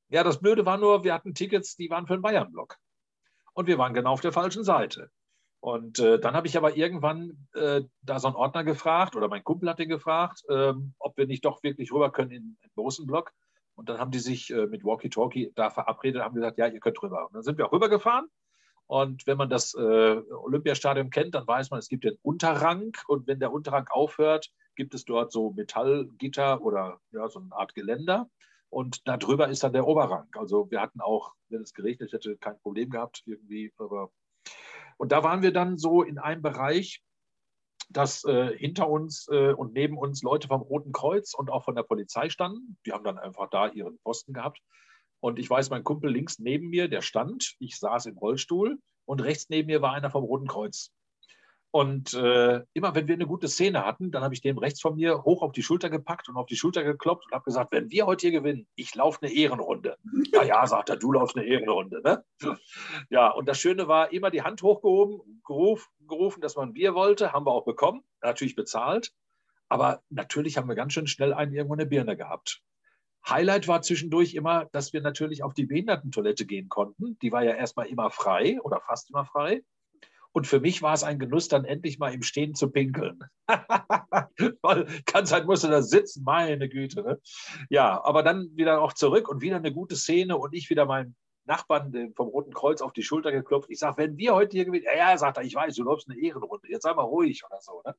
Ja, 0.09 0.23
das 0.23 0.39
Blöde 0.39 0.65
war 0.65 0.77
nur, 0.77 1.03
wir 1.03 1.13
hatten 1.13 1.33
Tickets, 1.33 1.75
die 1.75 1.89
waren 1.89 2.07
für 2.07 2.15
den 2.15 2.21
Bayern-Block. 2.21 2.77
Und 3.53 3.67
wir 3.67 3.77
waren 3.77 3.93
genau 3.93 4.11
auf 4.11 4.21
der 4.21 4.31
falschen 4.31 4.63
Seite. 4.63 5.09
Und 5.59 5.99
äh, 5.99 6.19
dann 6.19 6.35
habe 6.35 6.47
ich 6.47 6.55
aber 6.55 6.77
irgendwann 6.77 7.47
äh, 7.53 7.81
da 8.01 8.19
so 8.19 8.27
einen 8.27 8.35
Ordner 8.35 8.63
gefragt 8.63 9.15
oder 9.15 9.27
mein 9.27 9.43
Kumpel 9.43 9.69
hat 9.69 9.79
den 9.79 9.89
gefragt, 9.89 10.43
äh, 10.47 10.73
ob 10.99 11.17
wir 11.17 11.25
nicht 11.25 11.43
doch 11.43 11.63
wirklich 11.63 11.91
rüber 11.91 12.11
können 12.11 12.31
in, 12.31 12.57
den 12.63 12.71
Bosenblock. 12.75 13.31
Und 13.75 13.89
dann 13.89 13.97
haben 13.97 14.11
die 14.11 14.19
sich 14.19 14.51
äh, 14.51 14.67
mit 14.67 14.85
Walkie-Talkie 14.85 15.51
da 15.55 15.69
verabredet, 15.71 16.21
haben 16.21 16.35
gesagt, 16.35 16.57
ja, 16.57 16.67
ihr 16.67 16.79
könnt 16.79 17.01
rüber. 17.01 17.25
Und 17.27 17.33
dann 17.33 17.43
sind 17.43 17.57
wir 17.57 17.65
auch 17.65 17.71
rübergefahren 17.71 18.27
und 18.87 19.27
wenn 19.27 19.37
man 19.37 19.49
das 19.49 19.73
äh, 19.73 20.21
Olympiastadion 20.31 21.09
kennt, 21.09 21.35
dann 21.35 21.45
weiß 21.45 21.71
man, 21.71 21.79
es 21.79 21.89
gibt 21.89 22.05
den 22.05 22.17
Unterrang. 22.21 22.93
Und 23.07 23.27
wenn 23.27 23.39
der 23.39 23.51
Unterrang 23.51 23.87
aufhört, 23.89 24.49
gibt 24.75 24.93
es 24.93 25.03
dort 25.03 25.31
so 25.33 25.51
Metallgitter 25.51 26.61
oder 26.61 26.99
ja, 27.11 27.27
so 27.27 27.39
eine 27.39 27.51
Art 27.51 27.75
Geländer. 27.75 28.29
Und 28.69 29.05
darüber 29.07 29.49
ist 29.49 29.63
dann 29.63 29.73
der 29.73 29.87
Oberrang. 29.87 30.27
Also 30.37 30.71
wir 30.71 30.81
hatten 30.81 31.01
auch, 31.01 31.33
wenn 31.49 31.61
es 31.61 31.73
geregnet 31.73 32.13
hätte, 32.13 32.37
kein 32.37 32.59
Problem 32.59 32.89
gehabt 32.89 33.23
irgendwie. 33.25 33.73
Aber 33.77 34.11
und 34.97 35.11
da 35.11 35.21
waren 35.23 35.41
wir 35.41 35.51
dann 35.51 35.77
so 35.77 36.01
in 36.01 36.17
einem 36.17 36.41
Bereich, 36.41 37.03
dass 37.89 38.23
äh, 38.23 38.57
hinter 38.57 38.89
uns 38.89 39.27
äh, 39.29 39.53
und 39.53 39.73
neben 39.73 39.97
uns 39.97 40.21
Leute 40.21 40.47
vom 40.47 40.61
Roten 40.61 40.91
Kreuz 40.91 41.33
und 41.33 41.49
auch 41.49 41.63
von 41.65 41.75
der 41.75 41.83
Polizei 41.83 42.29
standen. 42.29 42.77
Die 42.85 42.93
haben 42.93 43.03
dann 43.03 43.17
einfach 43.17 43.49
da 43.49 43.67
ihren 43.67 43.97
Posten 43.99 44.33
gehabt. 44.33 44.59
Und 45.19 45.39
ich 45.39 45.49
weiß, 45.49 45.69
mein 45.69 45.83
Kumpel 45.83 46.11
links 46.11 46.39
neben 46.39 46.69
mir, 46.69 46.87
der 46.87 47.01
stand, 47.01 47.55
ich 47.59 47.77
saß 47.77 48.05
im 48.05 48.17
Rollstuhl 48.17 48.79
und 49.05 49.21
rechts 49.21 49.49
neben 49.49 49.67
mir 49.67 49.81
war 49.81 49.93
einer 49.93 50.11
vom 50.11 50.23
Roten 50.23 50.47
Kreuz. 50.47 50.91
Und 51.71 52.13
äh, 52.13 52.61
immer 52.73 52.95
wenn 52.95 53.07
wir 53.07 53.15
eine 53.15 53.27
gute 53.27 53.47
Szene 53.47 53.85
hatten, 53.85 54.09
dann 54.09 54.23
habe 54.23 54.33
ich 54.33 54.41
dem 54.41 54.57
rechts 54.57 54.81
von 54.81 54.95
mir 54.95 55.23
hoch 55.23 55.41
auf 55.41 55.51
die 55.51 55.63
Schulter 55.63 55.89
gepackt 55.89 56.29
und 56.29 56.37
auf 56.37 56.45
die 56.45 56.55
Schulter 56.55 56.83
geklopft 56.83 57.25
und 57.25 57.33
habe 57.33 57.43
gesagt, 57.43 57.71
wenn 57.71 57.91
wir 57.91 58.05
heute 58.05 58.27
hier 58.27 58.39
gewinnen, 58.39 58.67
ich 58.75 58.95
laufe 58.95 59.19
eine 59.21 59.33
Ehrenrunde. 59.33 59.97
Ja, 60.31 60.43
ja, 60.43 60.65
sagt 60.65 60.89
er, 60.89 60.95
du 60.95 61.11
laufst 61.11 61.35
eine 61.35 61.45
Ehrenrunde. 61.45 62.01
Ne? 62.01 62.23
Ja, 63.09 63.29
und 63.29 63.47
das 63.47 63.59
Schöne 63.59 63.87
war, 63.87 64.11
immer 64.13 64.31
die 64.31 64.43
Hand 64.43 64.61
hochgehoben, 64.63 65.41
geruf, 65.45 65.89
gerufen, 66.07 66.41
dass 66.41 66.55
man 66.55 66.73
Bier 66.73 66.95
wollte, 66.95 67.33
haben 67.33 67.45
wir 67.45 67.51
auch 67.51 67.65
bekommen, 67.65 68.03
natürlich 68.21 68.55
bezahlt. 68.55 69.11
Aber 69.69 70.01
natürlich 70.09 70.57
haben 70.57 70.69
wir 70.69 70.75
ganz 70.75 70.93
schön 70.93 71.07
schnell 71.07 71.33
einen 71.33 71.53
irgendwo 71.53 71.73
eine 71.73 71.85
Birne 71.85 72.15
gehabt. 72.15 72.63
Highlight 73.29 73.67
war 73.67 73.81
zwischendurch 73.81 74.35
immer, 74.35 74.65
dass 74.71 74.93
wir 74.93 75.01
natürlich 75.01 75.43
auf 75.43 75.53
die 75.53 75.65
Behindertentoilette 75.65 76.45
gehen 76.45 76.69
konnten. 76.69 77.17
Die 77.19 77.31
war 77.31 77.43
ja 77.43 77.53
erstmal 77.53 77.87
immer 77.87 78.09
frei 78.09 78.59
oder 78.61 78.81
fast 78.81 79.09
immer 79.09 79.25
frei. 79.25 79.63
Und 80.31 80.45
für 80.45 80.59
mich 80.59 80.81
war 80.81 80.93
es 80.93 81.03
ein 81.03 81.17
Genuss, 81.17 81.47
dann 81.47 81.65
endlich 81.65 81.97
mal 81.97 82.13
im 82.13 82.21
Stehen 82.21 82.53
zu 82.53 82.69
pinkeln. 82.69 83.19
Weil 84.61 84.85
ganz 85.05 85.31
halt 85.31 85.47
musste 85.47 85.67
da 85.67 85.81
sitzen, 85.81 86.23
meine 86.23 86.69
Güte. 86.69 87.01
Ne? 87.01 87.19
Ja, 87.69 88.03
aber 88.03 88.21
dann 88.21 88.49
wieder 88.55 88.81
auch 88.81 88.93
zurück 88.93 89.29
und 89.29 89.41
wieder 89.41 89.55
eine 89.55 89.73
gute 89.73 89.95
Szene 89.95 90.37
und 90.37 90.53
ich 90.53 90.69
wieder 90.69 90.85
meinen 90.85 91.15
Nachbarn 91.45 92.13
vom 92.15 92.27
Roten 92.27 92.53
Kreuz 92.53 92.81
auf 92.81 92.93
die 92.93 93.03
Schulter 93.03 93.31
geklopft. 93.31 93.69
Ich 93.71 93.79
sage, 93.79 93.97
wenn 93.97 94.17
wir 94.17 94.35
heute 94.35 94.57
hier 94.57 94.65
gewinnen, 94.65 94.85
ja, 94.85 95.11
ja, 95.11 95.17
sagt 95.17 95.37
er, 95.37 95.43
ich 95.43 95.55
weiß, 95.55 95.75
du 95.75 95.83
läufst 95.83 96.09
eine 96.09 96.19
Ehrenrunde, 96.19 96.69
jetzt 96.69 96.83
sei 96.83 96.93
mal 96.93 97.03
ruhig 97.03 97.43
oder 97.45 97.59
so. 97.61 97.81
Ne? 97.85 97.95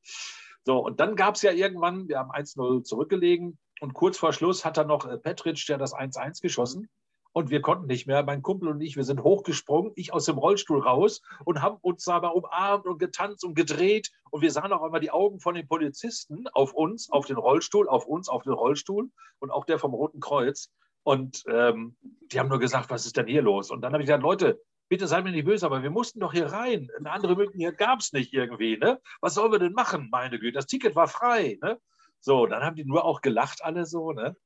So, 0.65 0.79
und 0.79 1.01
dann 1.01 1.17
gab 1.17 1.35
es 1.35 1.43
ja 1.43 1.51
irgendwann, 1.51 2.09
wir 2.09 2.19
haben 2.19 2.31
1-0 2.31 2.85
zurückgelegen, 2.85 3.59
und 3.81 3.95
kurz 3.95 4.19
vor 4.19 4.33
Schluss 4.33 4.65
hat 4.65 4.79
er 4.79 4.85
noch 4.85 5.07
äh, 5.07 5.19
Petric, 5.19 5.65
der 5.67 5.79
das 5.79 5.95
1-1 5.95 6.43
geschossen. 6.43 6.89
Und 7.33 7.51
wir 7.51 7.61
konnten 7.61 7.87
nicht 7.87 8.07
mehr. 8.07 8.25
Mein 8.25 8.43
Kumpel 8.43 8.69
und 8.69 8.81
ich, 8.81 8.97
wir 8.97 9.05
sind 9.05 9.23
hochgesprungen, 9.23 9.93
ich 9.95 10.13
aus 10.13 10.25
dem 10.25 10.39
Rollstuhl 10.39 10.81
raus 10.81 11.21
und 11.45 11.63
haben 11.63 11.77
uns 11.83 12.09
aber 12.09 12.35
umarmt 12.35 12.87
und 12.87 12.99
getanzt 12.99 13.45
und 13.45 13.55
gedreht. 13.55 14.11
Und 14.31 14.43
wir 14.43 14.51
sahen 14.51 14.73
auch 14.73 14.83
einmal 14.83 15.01
die 15.01 15.11
Augen 15.11 15.39
von 15.39 15.55
den 15.55 15.69
Polizisten 15.69 16.49
auf 16.49 16.73
uns, 16.73 17.11
auf 17.11 17.27
den 17.27 17.37
Rollstuhl, 17.37 17.89
auf 17.89 18.07
uns, 18.07 18.29
auf 18.29 18.43
den 18.43 18.55
Rollstuhl 18.55 19.11
und 19.39 19.51
auch 19.51 19.67
der 19.67 19.79
vom 19.79 19.95
Roten 19.95 20.21
Kreuz. 20.21 20.73
Und 21.05 21.45
ähm, 21.49 21.97
die 22.33 22.41
haben 22.41 22.49
nur 22.49 22.59
gesagt, 22.59 22.91
was 22.91 23.07
ist 23.07 23.17
denn 23.17 23.27
hier 23.27 23.43
los? 23.43 23.71
Und 23.71 23.83
dann 23.83 23.93
habe 23.93 24.03
ich 24.03 24.07
gesagt, 24.07 24.23
Leute, 24.23 24.61
bitte 24.89 25.07
seid 25.07 25.25
mir 25.25 25.31
nicht 25.31 25.45
böse, 25.45 25.67
aber 25.67 25.83
wir 25.83 25.91
mussten 25.91 26.21
doch 26.21 26.33
hier 26.33 26.47
rein. 26.47 26.91
Eine 26.99 27.13
andere 27.13 27.37
Möglichkeit 27.37 27.79
gab 27.79 28.01
es 28.01 28.13
nicht 28.13 28.33
irgendwie. 28.33 28.79
Ne? 28.79 29.01
Was 29.21 29.35
sollen 29.35 29.53
wir 29.53 29.59
denn 29.59 29.75
machen, 29.75 30.09
meine 30.11 30.39
Güte? 30.39 30.55
Das 30.55 30.67
Ticket 30.67 30.97
war 30.97 31.09
frei. 31.09 31.59
Ne? 31.63 31.79
So, 32.21 32.47
dann 32.47 32.63
haben 32.63 32.77
die 32.77 32.85
nur 32.85 33.05
auch 33.05 33.21
gelacht, 33.21 33.65
alle 33.65 33.87
so, 33.87 34.13
ne? 34.13 34.37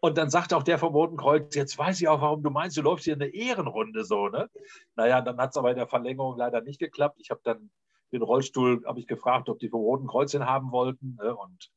Und 0.00 0.18
dann 0.18 0.30
sagt 0.30 0.52
auch 0.52 0.62
der 0.62 0.78
vom 0.78 0.92
Roten 0.94 1.16
Kreuz, 1.16 1.54
jetzt 1.54 1.78
weiß 1.78 2.00
ich 2.00 2.08
auch, 2.08 2.20
warum 2.20 2.42
du 2.42 2.50
meinst, 2.50 2.76
du 2.76 2.82
läufst 2.82 3.04
hier 3.06 3.14
eine 3.14 3.28
Ehrenrunde 3.28 4.04
so, 4.04 4.28
ne? 4.28 4.48
Naja, 4.94 5.20
dann 5.20 5.38
hat 5.38 5.50
es 5.50 5.56
aber 5.56 5.70
in 5.70 5.76
der 5.76 5.88
Verlängerung 5.88 6.36
leider 6.36 6.60
nicht 6.60 6.78
geklappt. 6.78 7.16
Ich 7.20 7.30
habe 7.30 7.40
dann 7.42 7.70
den 8.12 8.22
Rollstuhl, 8.22 8.84
habe 8.86 9.00
ich 9.00 9.06
gefragt, 9.06 9.48
ob 9.48 9.58
die 9.58 9.68
vom 9.68 9.80
Roten 9.80 10.06
Kreuz 10.06 10.32
den 10.32 10.46
haben 10.46 10.70
wollten. 10.70 11.16
Ne? 11.20 11.34
Und 11.34 11.70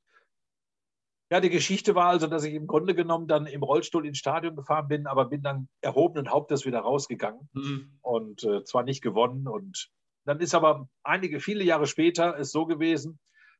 ja, 1.31 1.39
die 1.39 1.49
Geschichte 1.49 1.95
war 1.95 2.07
also, 2.07 2.27
dass 2.27 2.43
ich 2.43 2.53
im 2.53 2.67
Grunde 2.67 2.95
genommen 2.95 3.27
dann 3.27 3.45
im 3.45 3.61
Rollstuhl 3.61 4.05
ins 4.05 4.17
Stadion 4.17 4.55
gefahren 4.55 4.87
bin, 4.87 5.05
aber 5.05 5.25
bin 5.25 5.43
dann 5.43 5.69
erhobenen 5.81 6.31
Hauptes 6.31 6.65
wieder 6.65 6.79
rausgegangen 6.79 7.49
mhm. 7.53 7.99
und 8.01 8.43
äh, 8.43 8.63
zwar 8.63 8.83
nicht 8.83 9.01
gewonnen. 9.01 9.47
Und 9.47 9.89
dann 10.25 10.39
ist 10.39 10.55
aber 10.55 10.87
einige, 11.03 11.39
viele 11.39 11.63
Jahre 11.63 11.85
später 11.85 12.37
es 12.37 12.51
so 12.51 12.65
gewesen, 12.65 13.19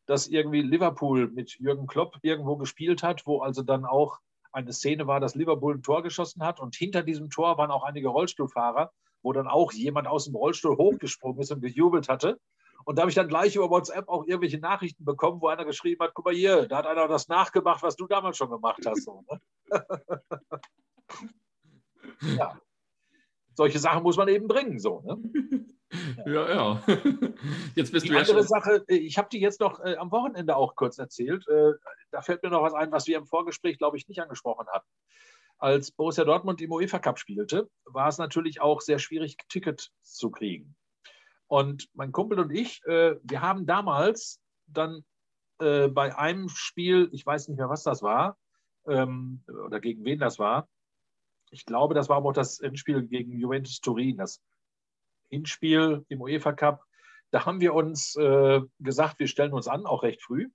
dass 0.10 0.26
irgendwie 0.26 0.64
Liverpool 0.64 1.30
mit 1.30 1.60
Jürgen 1.60 1.86
Klopp 1.86 2.18
irgendwo 2.24 2.58
gespielt 2.58 3.04
hat, 3.04 3.28
wo 3.28 3.42
also 3.42 3.62
dann 3.62 3.86
auch 3.86 4.18
eine 4.52 4.74
Szene 4.74 5.06
war, 5.06 5.20
dass 5.20 5.36
Liverpool 5.36 5.76
ein 5.76 5.84
Tor 5.84 6.02
geschossen 6.02 6.44
hat 6.44 6.60
und 6.60 6.76
hinter 6.76 7.04
diesem 7.04 7.30
Tor 7.30 7.60
waren 7.60 7.70
auch 7.70 7.84
einige 7.84 8.08
Rollstuhlfahrer, 8.08 8.92
wo 9.22 9.34
dann 9.34 9.48
auch 9.48 9.72
jemand 9.72 10.08
aus 10.08 10.26
dem 10.26 10.36
Rollstuhl 10.36 10.78
hochgesprungen 10.78 11.40
ist 11.40 11.52
und 11.52 11.62
gejubelt 11.62 12.10
hatte. 12.10 12.40
Und 12.86 12.98
da 12.98 13.04
habe 13.04 13.12
ich 13.12 13.16
dann 13.16 13.28
gleich 13.28 13.56
über 13.56 13.70
WhatsApp 13.70 14.10
auch 14.10 14.26
irgendwelche 14.26 14.58
Nachrichten 14.58 15.06
bekommen, 15.06 15.42
wo 15.42 15.48
einer 15.48 15.64
geschrieben 15.64 16.04
hat, 16.04 16.16
guck 16.16 16.26
mal 16.26 16.34
hier, 16.34 16.68
da 16.68 16.78
hat 16.78 16.88
einer 16.88 17.08
das 17.08 17.28
nachgemacht, 17.28 17.84
was 17.84 17.96
du 17.96 18.08
damals 18.08 18.36
schon 18.36 18.50
gemacht 18.50 18.84
hast. 18.88 19.04
So, 19.04 19.24
ne? 19.30 19.40
ja. 22.36 22.60
Solche 23.54 23.78
Sachen 23.78 24.02
muss 24.02 24.18
man 24.18 24.28
eben 24.28 24.48
bringen. 24.48 24.80
So, 24.80 25.02
ne? 25.02 25.68
Ja, 26.26 26.50
ja. 26.50 26.84
Jetzt 27.76 27.92
bist 27.92 28.06
die 28.06 28.10
du 28.10 28.16
ja 28.16 28.22
andere 28.22 28.40
schon... 28.40 28.48
Sache, 28.48 28.86
äh, 28.88 28.96
ich 28.96 29.18
habe 29.18 29.30
die 29.32 29.40
jetzt 29.40 29.60
noch 29.60 29.80
äh, 29.80 29.96
am 29.96 30.12
Wochenende 30.12 30.56
auch 30.56 30.76
kurz 30.76 30.98
erzählt. 30.98 31.48
Äh, 31.48 31.74
da 32.12 32.22
fällt 32.22 32.44
mir 32.44 32.50
noch 32.50 32.62
was 32.62 32.74
ein, 32.74 32.92
was 32.92 33.08
wir 33.08 33.18
im 33.18 33.26
Vorgespräch, 33.26 33.78
glaube 33.78 33.98
ich, 33.98 34.08
nicht 34.08 34.22
angesprochen 34.22 34.68
hatten. 34.72 34.88
Als 35.58 35.92
Borussia 35.92 36.24
Dortmund 36.24 36.62
im 36.62 36.72
UEFA 36.72 37.00
Cup 37.00 37.20
spielte, 37.20 37.70
war 37.86 38.08
es 38.08 38.18
natürlich 38.18 38.62
auch 38.62 38.82
sehr 38.82 39.00
schwierig, 39.00 39.36
Ticket 39.50 39.92
zu 40.02 40.30
kriegen. 40.30 40.76
Und 41.48 41.90
mein 41.94 42.12
Kumpel 42.12 42.40
und 42.40 42.52
ich, 42.52 42.82
äh, 42.86 43.16
wir 43.24 43.42
haben 43.42 43.66
damals 43.66 44.40
dann 44.68 45.04
äh, 45.60 45.88
bei 45.88 46.16
einem 46.16 46.48
Spiel, 46.50 47.10
ich 47.12 47.26
weiß 47.26 47.48
nicht 47.48 47.58
mehr, 47.58 47.70
was 47.70 47.84
das 47.84 48.04
war, 48.04 48.38
ähm, 48.88 49.44
oder 49.66 49.80
gegen 49.80 50.06
wen 50.06 50.20
das 50.20 50.38
war, 50.38 50.70
ich 51.52 51.66
glaube, 51.66 51.96
das 51.96 52.10
war 52.10 52.18
aber 52.18 52.30
auch 52.30 52.34
das 52.34 52.60
Endspiel 52.60 53.02
gegen 53.08 53.38
Juventus 53.38 53.82
Turin, 53.82 54.18
das 54.18 54.42
Hinspiel 55.30 56.06
im 56.10 56.22
UEFA 56.22 56.54
Cup. 56.54 56.84
Da 57.32 57.46
haben 57.46 57.62
wir 57.62 57.74
uns 57.74 58.16
äh, 58.16 58.62
gesagt, 58.80 59.20
wir 59.20 59.28
stellen 59.28 59.54
uns 59.54 59.68
an, 59.68 59.86
auch 59.86 60.04
recht 60.04 60.22
früh. 60.22 60.50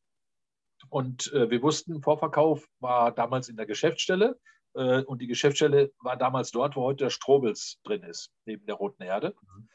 Und 0.89 1.33
äh, 1.33 1.51
wir 1.51 1.63
wussten, 1.63 2.03
Vorverkauf 2.03 2.69
war 2.81 3.13
damals 3.13 3.49
in 3.49 3.57
der 3.57 3.67
Geschäftsstelle. 3.67 4.39
Äh, 4.75 5.03
und 5.03 5.23
die 5.23 5.27
Geschäftsstelle 5.27 5.93
war 6.01 6.17
damals 6.17 6.51
dort, 6.51 6.77
wo 6.77 6.83
heute 6.83 7.05
der 7.05 7.11
Strobels 7.11 7.79
drin 7.85 8.03
ist, 8.03 8.31
neben 8.45 8.67
der 8.67 8.75
Roten 8.75 9.03
Erde. 9.03 9.35
Mhm. 9.41 9.69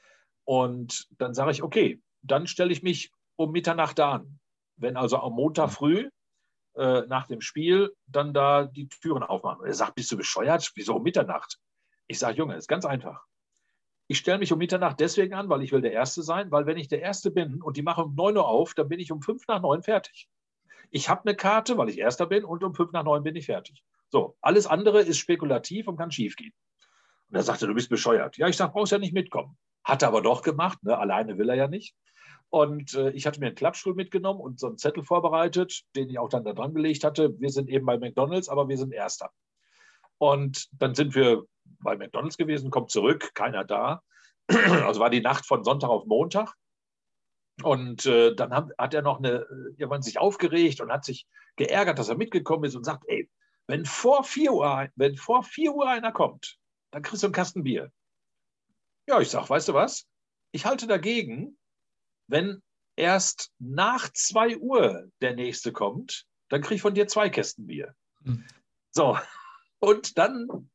Und 0.43 1.07
dann 1.17 1.34
sage 1.34 1.51
ich, 1.51 1.63
okay, 1.63 2.01
dann 2.21 2.47
stelle 2.47 2.71
ich 2.71 2.84
mich 2.84 3.11
um 3.35 3.51
Mitternacht 3.51 3.99
da 3.99 4.13
an. 4.13 4.39
Wenn 4.76 4.97
also 4.97 5.17
am 5.17 5.34
Montag 5.34 5.71
früh 5.71 6.09
äh, 6.76 7.01
nach 7.07 7.27
dem 7.27 7.41
Spiel 7.41 7.93
dann 8.07 8.34
da 8.34 8.65
die 8.65 8.88
Türen 8.89 9.23
aufmachen. 9.23 9.61
Und 9.61 9.67
er 9.67 9.73
sagt, 9.73 9.95
bist 9.95 10.11
du 10.11 10.17
bescheuert? 10.17 10.71
Wieso 10.76 10.95
um 10.95 11.03
Mitternacht? 11.03 11.59
Ich 12.07 12.19
sage, 12.19 12.38
Junge, 12.38 12.55
ist 12.55 12.67
ganz 12.67 12.85
einfach. 12.85 13.26
Ich 14.11 14.18
stelle 14.18 14.40
mich 14.40 14.52
um 14.52 14.57
Mitternacht 14.57 14.99
deswegen 14.99 15.36
an, 15.36 15.49
weil 15.49 15.61
ich 15.61 15.72
will 15.72 15.81
der 15.81 15.91
Erste 15.91 16.23
sein, 16.23 16.49
weil 16.49 16.65
wenn 16.65 16.77
ich 16.77 16.88
der 16.88 16.99
Erste 16.99 17.30
bin 17.30 17.61
und 17.61 17.77
die 17.77 17.84
machen 17.84 18.06
um 18.06 18.15
9 18.15 18.38
Uhr 18.38 18.48
auf, 18.48 18.73
dann 18.73 18.90
bin 18.90 18.99
ich 18.99 19.11
um 19.11 19.22
5 19.22 19.48
nach 19.48 19.61
9 19.61 19.84
fertig. 19.84 20.27
Ich 20.90 21.10
habe 21.10 21.22
eine 21.26 21.36
Karte, 21.36 21.77
weil 21.77 21.90
ich 21.90 21.99
Erster 21.99 22.26
bin 22.26 22.44
und 22.44 22.64
um 22.64 22.73
5 22.73 22.91
nach 22.91 23.03
9 23.03 23.22
bin 23.22 23.36
ich 23.36 23.45
fertig. 23.45 23.84
So, 24.10 24.36
alles 24.41 24.65
andere 24.65 25.02
ist 25.02 25.19
spekulativ 25.19 25.88
und 25.88 25.98
kann 25.98 26.10
schiefgehen. 26.10 26.53
Und 27.30 27.36
er 27.36 27.44
sagte, 27.44 27.68
du 27.68 27.76
bist 27.76 27.90
bescheuert. 27.90 28.36
Ja, 28.38 28.48
ich 28.48 28.57
sage, 28.57 28.73
brauchst 28.73 28.91
ja 28.91 28.98
nicht 28.98 29.14
mitkommen. 29.14 29.56
Hat 29.84 30.02
er 30.02 30.07
aber 30.07 30.23
doch 30.23 30.41
gemacht, 30.41 30.84
ne? 30.84 30.98
alleine 30.98 31.38
will 31.38 31.49
er 31.49 31.56
ja 31.56 31.68
nicht. 31.68 31.95
Und 32.49 32.95
äh, 32.95 33.11
ich 33.11 33.27
hatte 33.27 33.40
mir 33.40 33.45
einen 33.45 33.56
Klappstuhl 33.56 33.94
mitgenommen 33.94 34.40
und 34.40 34.60
so 34.60 34.65
einen 34.65 34.80
Zettel 34.80 35.03
vorbereitet, 35.03 35.84
den 35.95 36.10
ich 36.10 36.18
auch 36.18 36.30
dann 36.30 36.44
da 36.44 36.53
dran 36.53 36.73
gelegt 36.73 37.03
hatte. 37.03 37.40
Wir 37.40 37.52
sind 37.52 37.69
eben 37.69 37.86
bei 37.86 37.99
McDonalds, 37.99 38.49
aber 38.49 38.68
wir 38.69 38.77
sind 38.80 38.91
Erster. 38.91 39.30
Und 40.18 40.68
dann 40.72 40.95
sind 40.95 41.14
wir 41.14 41.45
bei 41.81 41.95
McDonalds 41.95 42.37
gewesen, 42.37 42.71
kommt 42.71 42.91
zurück, 42.91 43.31
keiner 43.33 43.63
da. 43.63 44.01
Also 44.85 44.99
war 44.99 45.09
die 45.09 45.21
Nacht 45.21 45.45
von 45.45 45.63
Sonntag 45.63 45.89
auf 45.89 46.05
Montag. 46.05 46.53
Und 47.61 48.05
äh, 48.05 48.33
dann 48.35 48.51
hat, 48.51 48.69
hat, 48.77 48.93
er 48.93 49.01
noch 49.01 49.19
eine, 49.19 49.45
irgendwann 49.77 50.01
sich 50.01 50.17
aufgeregt 50.17 50.81
und 50.81 50.91
hat 50.91 51.05
sich 51.05 51.27
geärgert, 51.55 51.99
dass 51.99 52.09
er 52.09 52.17
mitgekommen 52.17 52.63
ist 52.63 52.75
und 52.75 52.85
sagt, 52.85 53.03
ey, 53.07 53.29
wenn 53.67 53.85
vor 53.85 54.23
4 54.23 54.53
Uhr, 54.53 54.87
wenn 54.95 55.17
vor 55.17 55.43
4 55.43 55.73
Uhr 55.73 55.87
einer 55.87 56.11
kommt, 56.11 56.57
dann 56.91 57.03
kriegst 57.03 57.21
du 57.21 57.27
einen 57.27 57.33
Kasten 57.33 57.63
Bier. 57.63 57.91
Ja, 59.07 59.19
ich 59.19 59.29
sage, 59.29 59.49
weißt 59.49 59.67
du 59.67 59.73
was? 59.73 60.07
Ich 60.51 60.65
halte 60.65 60.87
dagegen, 60.87 61.57
wenn 62.27 62.63
erst 62.95 63.51
nach 63.59 64.09
2 64.11 64.57
Uhr 64.57 65.09
der 65.21 65.35
nächste 65.35 65.71
kommt, 65.71 66.25
dann 66.49 66.61
kriege 66.61 66.75
ich 66.75 66.81
von 66.81 66.93
dir 66.93 67.07
zwei 67.07 67.29
Kästen 67.29 67.67
Bier. 67.67 67.95
Mhm. 68.21 68.45
So, 68.91 69.17
und 69.79 70.17
dann, 70.17 70.69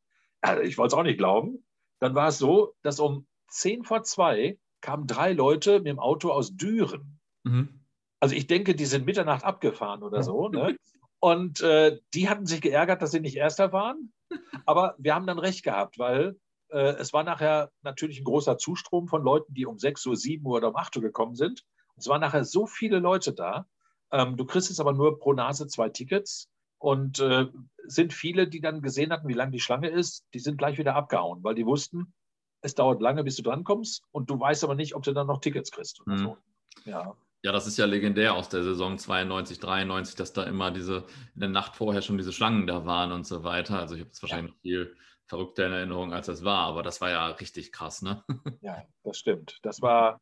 ich 0.62 0.78
wollte 0.78 0.94
es 0.94 0.98
auch 0.98 1.02
nicht 1.02 1.18
glauben, 1.18 1.64
dann 2.00 2.14
war 2.14 2.28
es 2.28 2.38
so, 2.38 2.74
dass 2.82 3.00
um 3.00 3.26
10 3.48 3.84
vor 3.84 4.02
2 4.02 4.58
kamen 4.80 5.06
drei 5.06 5.32
Leute 5.32 5.78
mit 5.78 5.86
dem 5.86 5.98
Auto 5.98 6.30
aus 6.30 6.54
Düren. 6.54 7.20
Mhm. 7.44 7.80
Also 8.20 8.34
ich 8.34 8.46
denke, 8.46 8.74
die 8.74 8.86
sind 8.86 9.06
Mitternacht 9.06 9.44
abgefahren 9.44 10.02
oder 10.02 10.22
so. 10.22 10.48
Ne? 10.48 10.76
Und 11.20 11.60
äh, 11.62 11.98
die 12.12 12.28
hatten 12.28 12.46
sich 12.46 12.60
geärgert, 12.60 13.00
dass 13.00 13.10
sie 13.10 13.20
nicht 13.20 13.36
Erster 13.36 13.72
waren. 13.72 14.12
Aber 14.66 14.94
wir 14.98 15.14
haben 15.14 15.26
dann 15.26 15.38
recht 15.38 15.62
gehabt, 15.62 15.98
weil 15.98 16.36
äh, 16.68 16.96
es 16.96 17.12
war 17.12 17.24
nachher 17.24 17.70
natürlich 17.82 18.20
ein 18.20 18.24
großer 18.24 18.58
Zustrom 18.58 19.08
von 19.08 19.22
Leuten, 19.22 19.54
die 19.54 19.66
um 19.66 19.78
6 19.78 20.04
Uhr, 20.06 20.16
7 20.16 20.44
Uhr 20.44 20.56
oder 20.56 20.68
um 20.68 20.76
8 20.76 20.96
Uhr 20.96 21.02
gekommen 21.02 21.34
sind. 21.34 21.64
Es 21.96 22.08
waren 22.08 22.20
nachher 22.20 22.44
so 22.44 22.66
viele 22.66 22.98
Leute 22.98 23.32
da. 23.32 23.66
Ähm, 24.10 24.36
du 24.36 24.44
kriegst 24.44 24.68
jetzt 24.68 24.80
aber 24.80 24.92
nur 24.92 25.18
pro 25.18 25.32
Nase 25.32 25.66
zwei 25.66 25.88
Tickets. 25.88 26.50
Und 26.84 27.18
äh, 27.18 27.46
sind 27.86 28.12
viele, 28.12 28.46
die 28.46 28.60
dann 28.60 28.82
gesehen 28.82 29.10
hatten, 29.10 29.26
wie 29.26 29.32
lang 29.32 29.50
die 29.50 29.58
Schlange 29.58 29.88
ist, 29.88 30.26
die 30.34 30.38
sind 30.38 30.58
gleich 30.58 30.76
wieder 30.76 30.94
abgehauen, 30.94 31.42
weil 31.42 31.54
die 31.54 31.64
wussten, 31.64 32.12
es 32.60 32.74
dauert 32.74 33.00
lange, 33.00 33.24
bis 33.24 33.36
du 33.36 33.42
drankommst 33.42 34.02
und 34.12 34.28
du 34.28 34.38
weißt 34.38 34.64
aber 34.64 34.74
nicht, 34.74 34.94
ob 34.94 35.02
du 35.02 35.14
dann 35.14 35.26
noch 35.26 35.40
Tickets 35.40 35.70
kriegst. 35.70 36.06
Mhm. 36.06 36.18
So. 36.18 36.38
Ja. 36.84 37.16
Ja, 37.42 37.52
das 37.52 37.66
ist 37.66 37.78
ja 37.78 37.86
legendär 37.86 38.34
aus 38.34 38.50
der 38.50 38.64
Saison 38.64 38.98
92, 38.98 39.60
93, 39.60 40.14
dass 40.14 40.34
da 40.34 40.42
immer 40.44 40.70
diese, 40.70 41.06
in 41.34 41.40
der 41.40 41.48
Nacht 41.48 41.74
vorher 41.74 42.02
schon 42.02 42.18
diese 42.18 42.34
Schlangen 42.34 42.66
da 42.66 42.84
waren 42.84 43.12
und 43.12 43.26
so 43.26 43.44
weiter. 43.44 43.78
Also 43.78 43.94
ich 43.94 44.02
habe 44.02 44.10
es 44.10 44.20
wahrscheinlich 44.20 44.52
ja. 44.52 44.60
viel 44.60 44.96
verrückter 45.24 45.66
in 45.66 45.72
Erinnerung, 45.72 46.12
als 46.12 46.26
das 46.26 46.44
war. 46.44 46.66
Aber 46.66 46.82
das 46.82 47.00
war 47.00 47.08
ja 47.08 47.28
richtig 47.28 47.72
krass, 47.72 48.02
ne? 48.02 48.22
Ja, 48.60 48.82
das 49.04 49.16
stimmt. 49.16 49.58
Das 49.62 49.80
war 49.80 50.20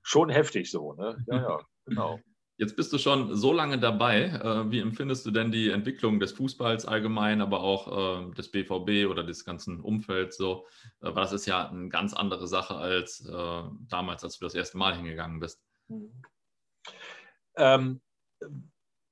schon 0.00 0.30
heftig 0.30 0.70
so, 0.70 0.94
ne? 0.94 1.22
Ja, 1.26 1.36
ja, 1.36 1.60
genau. 1.84 2.18
Jetzt 2.58 2.76
bist 2.76 2.92
du 2.92 2.98
schon 2.98 3.34
so 3.34 3.52
lange 3.52 3.78
dabei. 3.78 4.24
Äh, 4.24 4.70
wie 4.70 4.80
empfindest 4.80 5.24
du 5.26 5.30
denn 5.30 5.50
die 5.50 5.70
Entwicklung 5.70 6.20
des 6.20 6.32
Fußballs 6.32 6.86
allgemein, 6.86 7.40
aber 7.40 7.60
auch 7.60 8.28
äh, 8.28 8.34
des 8.34 8.50
BVB 8.50 9.10
oder 9.10 9.24
des 9.24 9.44
ganzen 9.44 9.80
Umfelds 9.80 10.36
so? 10.36 10.66
Äh, 11.00 11.06
weil 11.06 11.22
das 11.22 11.32
ist 11.32 11.46
ja 11.46 11.68
eine 11.68 11.88
ganz 11.88 12.12
andere 12.12 12.46
Sache 12.46 12.76
als 12.76 13.24
damals, 13.88 14.24
als 14.24 14.38
du 14.38 14.44
das 14.44 14.54
erste 14.54 14.78
Mal 14.78 14.96
hingegangen 14.96 15.40
bist. 15.40 15.62
Ähm, 17.56 18.00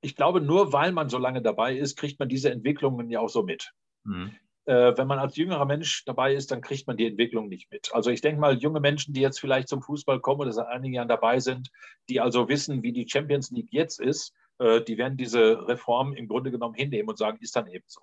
ich 0.01 0.15
glaube, 0.15 0.41
nur 0.41 0.73
weil 0.73 0.91
man 0.91 1.09
so 1.09 1.17
lange 1.17 1.41
dabei 1.41 1.77
ist, 1.77 1.97
kriegt 1.97 2.19
man 2.19 2.29
diese 2.29 2.51
Entwicklungen 2.51 3.09
ja 3.09 3.19
auch 3.19 3.29
so 3.29 3.43
mit. 3.43 3.71
Mhm 4.03 4.31
äh, 4.65 4.95
wenn 4.95 5.07
man 5.07 5.19
als 5.19 5.35
jüngerer 5.35 5.65
Mensch 5.65 6.05
dabei 6.05 6.33
ist, 6.33 6.51
dann 6.51 6.61
kriegt 6.61 6.87
man 6.87 6.97
die 6.97 7.07
Entwicklung 7.07 7.47
nicht 7.47 7.71
mit. 7.71 7.93
Also 7.93 8.11
ich 8.11 8.21
denke 8.21 8.39
mal, 8.39 8.57
junge 8.57 8.79
Menschen, 8.79 9.13
die 9.13 9.21
jetzt 9.21 9.39
vielleicht 9.39 9.67
zum 9.67 9.81
Fußball 9.81 10.19
kommen 10.19 10.41
oder 10.41 10.51
seit 10.51 10.67
einigen 10.67 10.93
Jahren 10.93 11.07
dabei 11.07 11.39
sind, 11.39 11.71
die 12.09 12.21
also 12.21 12.47
wissen, 12.47 12.83
wie 12.83 12.93
die 12.93 13.07
Champions 13.07 13.51
League 13.51 13.69
jetzt 13.71 13.99
ist, 13.99 14.33
äh, 14.59 14.81
die 14.81 14.97
werden 14.97 15.17
diese 15.17 15.67
Reform 15.67 16.13
im 16.13 16.27
Grunde 16.27 16.51
genommen 16.51 16.75
hinnehmen 16.75 17.09
und 17.09 17.17
sagen, 17.17 17.39
ist 17.41 17.55
dann 17.55 17.67
eben 17.67 17.85
so. 17.87 18.01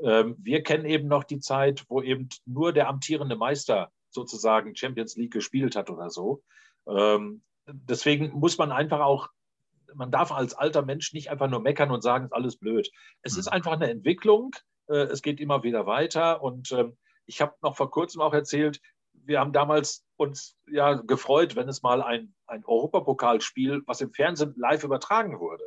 Ähm, 0.00 0.36
wir 0.38 0.62
kennen 0.62 0.84
eben 0.84 1.08
noch 1.08 1.24
die 1.24 1.40
Zeit, 1.40 1.84
wo 1.88 2.02
eben 2.02 2.28
nur 2.44 2.72
der 2.72 2.88
amtierende 2.88 3.36
Meister 3.36 3.90
sozusagen 4.10 4.76
Champions 4.76 5.16
League 5.16 5.32
gespielt 5.32 5.74
hat 5.74 5.90
oder 5.90 6.10
so. 6.10 6.42
Ähm, 6.86 7.42
deswegen 7.66 8.30
muss 8.32 8.58
man 8.58 8.72
einfach 8.72 9.00
auch 9.00 9.28
man 9.94 10.10
darf 10.10 10.32
als 10.32 10.52
alter 10.52 10.82
Mensch 10.82 11.14
nicht 11.14 11.30
einfach 11.30 11.48
nur 11.48 11.60
meckern 11.60 11.90
und 11.90 12.02
sagen, 12.02 12.24
es 12.24 12.30
ist 12.30 12.36
alles 12.36 12.56
blöd. 12.56 12.90
Es 13.22 13.38
ist 13.38 13.46
mhm. 13.46 13.52
einfach 13.52 13.72
eine 13.72 13.90
Entwicklung, 13.90 14.54
es 14.94 15.22
geht 15.22 15.40
immer 15.40 15.62
wieder 15.62 15.86
weiter. 15.86 16.42
Und 16.42 16.72
ähm, 16.72 16.96
ich 17.26 17.40
habe 17.40 17.54
noch 17.62 17.76
vor 17.76 17.90
kurzem 17.90 18.22
auch 18.22 18.32
erzählt, 18.32 18.80
wir 19.12 19.40
haben 19.40 19.52
damals 19.52 20.06
uns 20.16 20.56
ja 20.70 20.94
gefreut, 20.94 21.54
wenn 21.54 21.68
es 21.68 21.82
mal 21.82 22.02
ein, 22.02 22.34
ein 22.46 22.64
Europapokalspiel, 22.64 23.82
was 23.86 24.00
im 24.00 24.12
Fernsehen 24.12 24.54
live 24.56 24.84
übertragen 24.84 25.38
wurde. 25.38 25.64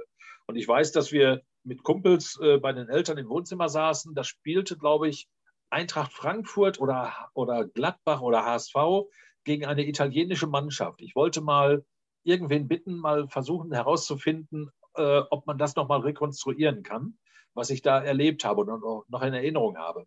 Und 0.48 0.56
ich 0.56 0.68
weiß, 0.68 0.92
dass 0.92 1.12
wir 1.12 1.42
mit 1.64 1.84
Kumpels 1.84 2.40
äh, 2.42 2.58
bei 2.58 2.74
den 2.74 2.90
Eltern 2.90 3.18
im 3.18 3.30
Wohnzimmer 3.30 3.70
saßen. 3.70 4.16
Da 4.16 4.24
spielte, 4.24 4.78
glaube 4.78 5.08
ich, 5.08 5.28
Eintracht 5.70 6.12
Frankfurt 6.12 6.82
oder, 6.82 7.14
oder 7.34 7.66
Gladbach 7.66 8.22
oder 8.22 8.44
HSV 8.44 8.76
gegen 9.44 9.66
eine 9.66 9.88
italienische 9.88 10.48
Mannschaft. 10.48 11.02
Ich 11.02 11.16
wollte 11.16 11.42
mal 11.42 11.86
irgendwen 12.24 12.68
bitten, 12.68 12.98
mal 12.98 13.28
versuchen 13.28 13.72
herauszufinden, 13.72 14.72
äh, 14.96 15.22
ob 15.30 15.46
man 15.48 15.58
das 15.58 15.76
nochmal 15.76 16.02
rekonstruieren 16.02 16.84
kann 16.84 17.18
was 17.54 17.70
ich 17.70 17.82
da 17.82 18.02
erlebt 18.02 18.46
habe 18.46 18.62
und 18.62 19.10
noch 19.10 19.22
in 19.22 19.34
Erinnerung 19.34 19.78
habe. 19.78 20.06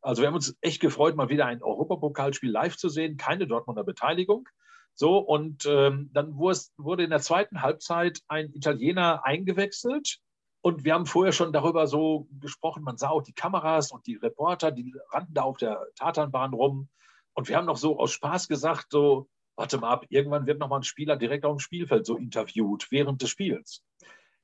Also 0.00 0.22
wir 0.22 0.28
haben 0.28 0.34
uns 0.34 0.56
echt 0.60 0.80
gefreut, 0.80 1.16
mal 1.16 1.28
wieder 1.28 1.46
ein 1.46 1.62
Europapokalspiel 1.62 2.50
live 2.50 2.76
zu 2.76 2.88
sehen, 2.88 3.16
keine 3.16 3.46
Dortmunder 3.46 3.84
Beteiligung. 3.84 4.48
So, 4.94 5.18
und 5.18 5.66
ähm, 5.66 6.10
dann 6.14 6.36
wurde 6.38 7.04
in 7.04 7.10
der 7.10 7.20
zweiten 7.20 7.60
Halbzeit 7.60 8.20
ein 8.28 8.50
Italiener 8.54 9.24
eingewechselt. 9.24 10.20
Und 10.62 10.84
wir 10.84 10.94
haben 10.94 11.06
vorher 11.06 11.32
schon 11.32 11.52
darüber 11.52 11.86
so 11.86 12.28
gesprochen, 12.40 12.82
man 12.82 12.96
sah 12.96 13.10
auch 13.10 13.22
die 13.22 13.34
Kameras 13.34 13.92
und 13.92 14.06
die 14.06 14.16
Reporter, 14.16 14.72
die 14.72 14.94
rannten 15.10 15.34
da 15.34 15.42
auf 15.42 15.58
der 15.58 15.86
Tatanbahn 15.96 16.54
rum. 16.54 16.88
Und 17.34 17.48
wir 17.48 17.56
haben 17.56 17.66
noch 17.66 17.76
so 17.76 18.00
aus 18.00 18.12
Spaß 18.12 18.48
gesagt, 18.48 18.86
so, 18.90 19.28
warte 19.54 19.78
mal 19.78 19.90
ab, 19.90 20.06
irgendwann 20.08 20.46
wird 20.46 20.58
noch 20.58 20.68
mal 20.68 20.78
ein 20.78 20.82
Spieler 20.82 21.16
direkt 21.16 21.44
auf 21.44 21.56
dem 21.56 21.60
Spielfeld 21.60 22.06
so 22.06 22.16
interviewt 22.16 22.90
während 22.90 23.22
des 23.22 23.30
Spiels. 23.30 23.84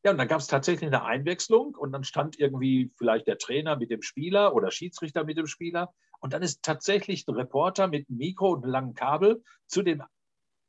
Ja, 0.05 0.11
und 0.11 0.19
dann 0.19 0.29
gab 0.29 0.41
es 0.41 0.49
tatsächlich 0.49 0.89
eine 0.89 1.05
Einwechslung 1.05 1.77
und 1.77 1.93
dann 1.93 2.03
stand 2.03 2.39
irgendwie 2.39 2.91
vielleicht 2.97 3.29
der 3.29 3.39
Trainer 3.39 3.77
mit 3.77 3.91
dem 3.91 4.03
Spieler 4.03 4.55
oder 4.55 4.71
Schiedsrichter 4.71 5.25
mit 5.25 5.39
dem 5.39 5.47
Spieler. 5.47 5.93
Und 6.21 6.33
dann 6.33 6.43
ist 6.43 6.63
tatsächlich 6.63 7.27
ein 7.29 7.35
Reporter 7.35 7.87
mit 7.87 8.09
einem 8.09 8.19
Mikro 8.19 8.53
und 8.53 8.65
einem 8.65 8.73
langen 8.73 8.95
Kabel 8.95 9.43
zu 9.67 9.83
dem 9.83 10.03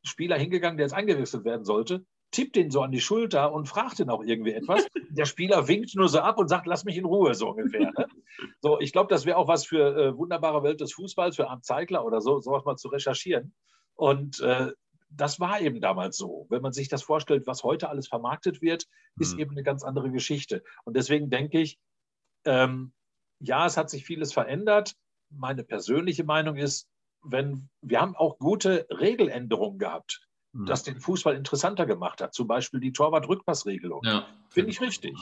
Spieler 0.03 0.37
hingegangen, 0.37 0.77
der 0.77 0.85
jetzt 0.85 0.93
eingewechselt 0.93 1.45
werden 1.45 1.63
sollte, 1.63 2.05
tippt 2.33 2.57
ihn 2.57 2.71
so 2.71 2.81
an 2.81 2.91
die 2.91 2.99
Schulter 2.99 3.53
und 3.53 3.67
fragt 3.67 3.99
ihn 3.99 4.09
auch 4.09 4.23
irgendwie 4.23 4.53
etwas. 4.53 4.85
Der 5.11 5.25
Spieler 5.25 5.67
winkt 5.67 5.95
nur 5.95 6.09
so 6.09 6.19
ab 6.19 6.37
und 6.39 6.49
sagt, 6.49 6.65
lass 6.65 6.83
mich 6.83 6.97
in 6.97 7.05
Ruhe, 7.05 7.33
so 7.35 7.49
ungefähr. 7.49 7.91
Ne? 7.97 8.07
So, 8.59 8.79
ich 8.79 8.91
glaube, 8.91 9.09
das 9.09 9.25
wäre 9.25 9.37
auch 9.37 9.47
was 9.47 9.65
für 9.65 9.95
äh, 9.95 10.17
wunderbare 10.17 10.63
Welt 10.63 10.81
des 10.81 10.93
Fußballs, 10.93 11.35
für 11.35 11.47
Arndt 11.47 11.65
Zeigler 11.65 12.03
oder 12.03 12.19
so, 12.19 12.39
sowas 12.39 12.65
mal 12.65 12.75
zu 12.75 12.89
recherchieren. 12.89 13.53
Und 13.95 14.41
äh, 14.41 14.71
das 15.15 15.39
war 15.39 15.61
eben 15.61 15.81
damals 15.81 16.17
so. 16.17 16.47
Wenn 16.49 16.61
man 16.61 16.73
sich 16.73 16.89
das 16.89 17.03
vorstellt, 17.03 17.47
was 17.47 17.63
heute 17.63 17.89
alles 17.89 18.07
vermarktet 18.07 18.61
wird, 18.61 18.87
ist 19.19 19.33
mhm. 19.33 19.39
eben 19.39 19.51
eine 19.51 19.63
ganz 19.63 19.83
andere 19.83 20.11
Geschichte. 20.11 20.63
Und 20.83 20.95
deswegen 20.95 21.29
denke 21.29 21.59
ich, 21.59 21.79
ähm, 22.45 22.93
ja, 23.39 23.65
es 23.65 23.77
hat 23.77 23.89
sich 23.89 24.05
vieles 24.05 24.33
verändert. 24.33 24.95
Meine 25.29 25.63
persönliche 25.63 26.23
Meinung 26.23 26.55
ist, 26.55 26.89
wenn 27.21 27.69
wir 27.81 28.01
haben 28.01 28.15
auch 28.15 28.37
gute 28.39 28.87
Regeländerungen 28.89 29.79
gehabt, 29.79 30.27
mhm. 30.51 30.65
das 30.65 30.83
den 30.83 30.99
Fußball 30.99 31.35
interessanter 31.35 31.85
gemacht 31.85 32.21
hat. 32.21 32.33
Zum 32.33 32.47
Beispiel 32.47 32.79
die 32.79 32.93
Torwart-Rückpassregelung. 32.93 34.01
Ja, 34.03 34.27
finde 34.49 34.71
ich 34.71 34.81
richtig. 34.81 35.15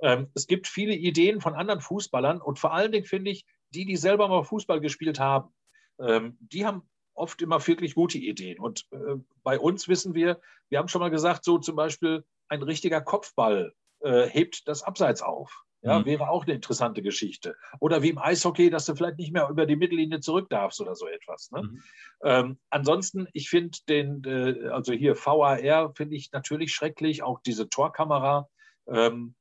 Ähm, 0.00 0.28
es 0.34 0.46
gibt 0.46 0.66
viele 0.66 0.94
Ideen 0.94 1.40
von 1.40 1.54
anderen 1.54 1.80
Fußballern 1.80 2.40
und 2.40 2.58
vor 2.58 2.72
allen 2.72 2.92
Dingen 2.92 3.06
finde 3.06 3.30
ich, 3.30 3.46
die, 3.70 3.84
die 3.84 3.96
selber 3.96 4.28
mal 4.28 4.44
Fußball 4.44 4.80
gespielt 4.80 5.18
haben, 5.18 5.52
ähm, 5.98 6.36
die 6.40 6.66
haben 6.66 6.88
oft 7.14 7.42
immer 7.42 7.64
wirklich 7.66 7.94
gute 7.94 8.18
Ideen. 8.18 8.58
Und 8.58 8.86
äh, 8.90 9.16
bei 9.42 9.58
uns 9.58 9.88
wissen 9.88 10.14
wir, 10.14 10.40
wir 10.68 10.78
haben 10.78 10.88
schon 10.88 11.00
mal 11.00 11.10
gesagt, 11.10 11.44
so 11.44 11.58
zum 11.58 11.76
Beispiel 11.76 12.24
ein 12.48 12.62
richtiger 12.62 13.00
Kopfball 13.00 13.74
äh, 14.00 14.26
hebt 14.28 14.68
das 14.68 14.82
Abseits 14.82 15.22
auf. 15.22 15.64
Ja, 15.82 15.98
mhm. 15.98 16.06
wäre 16.06 16.30
auch 16.30 16.44
eine 16.44 16.54
interessante 16.54 17.02
Geschichte. 17.02 17.56
Oder 17.78 18.02
wie 18.02 18.08
im 18.08 18.18
Eishockey, 18.18 18.70
dass 18.70 18.86
du 18.86 18.94
vielleicht 18.94 19.18
nicht 19.18 19.34
mehr 19.34 19.48
über 19.50 19.66
die 19.66 19.76
Mittellinie 19.76 20.20
zurück 20.20 20.48
darfst 20.48 20.80
oder 20.80 20.94
so 20.94 21.06
etwas. 21.06 21.50
Ne? 21.50 21.62
Mhm. 21.62 21.82
Ähm, 22.22 22.58
ansonsten, 22.70 23.28
ich 23.34 23.50
finde 23.50 23.76
den, 23.86 24.24
äh, 24.24 24.68
also 24.68 24.94
hier 24.94 25.14
VAR 25.14 25.92
finde 25.94 26.16
ich 26.16 26.32
natürlich 26.32 26.72
schrecklich, 26.72 27.22
auch 27.22 27.40
diese 27.40 27.68
Torkamera. 27.68 28.48
Ähm, 28.86 29.34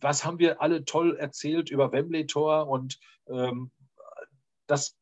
was 0.00 0.24
haben 0.24 0.40
wir 0.40 0.60
alle 0.60 0.84
toll 0.84 1.16
erzählt 1.16 1.70
über 1.70 1.92
Wembley 1.92 2.26
Tor 2.26 2.66
und 2.66 2.98
ähm, 3.28 3.70
das, 4.66 4.96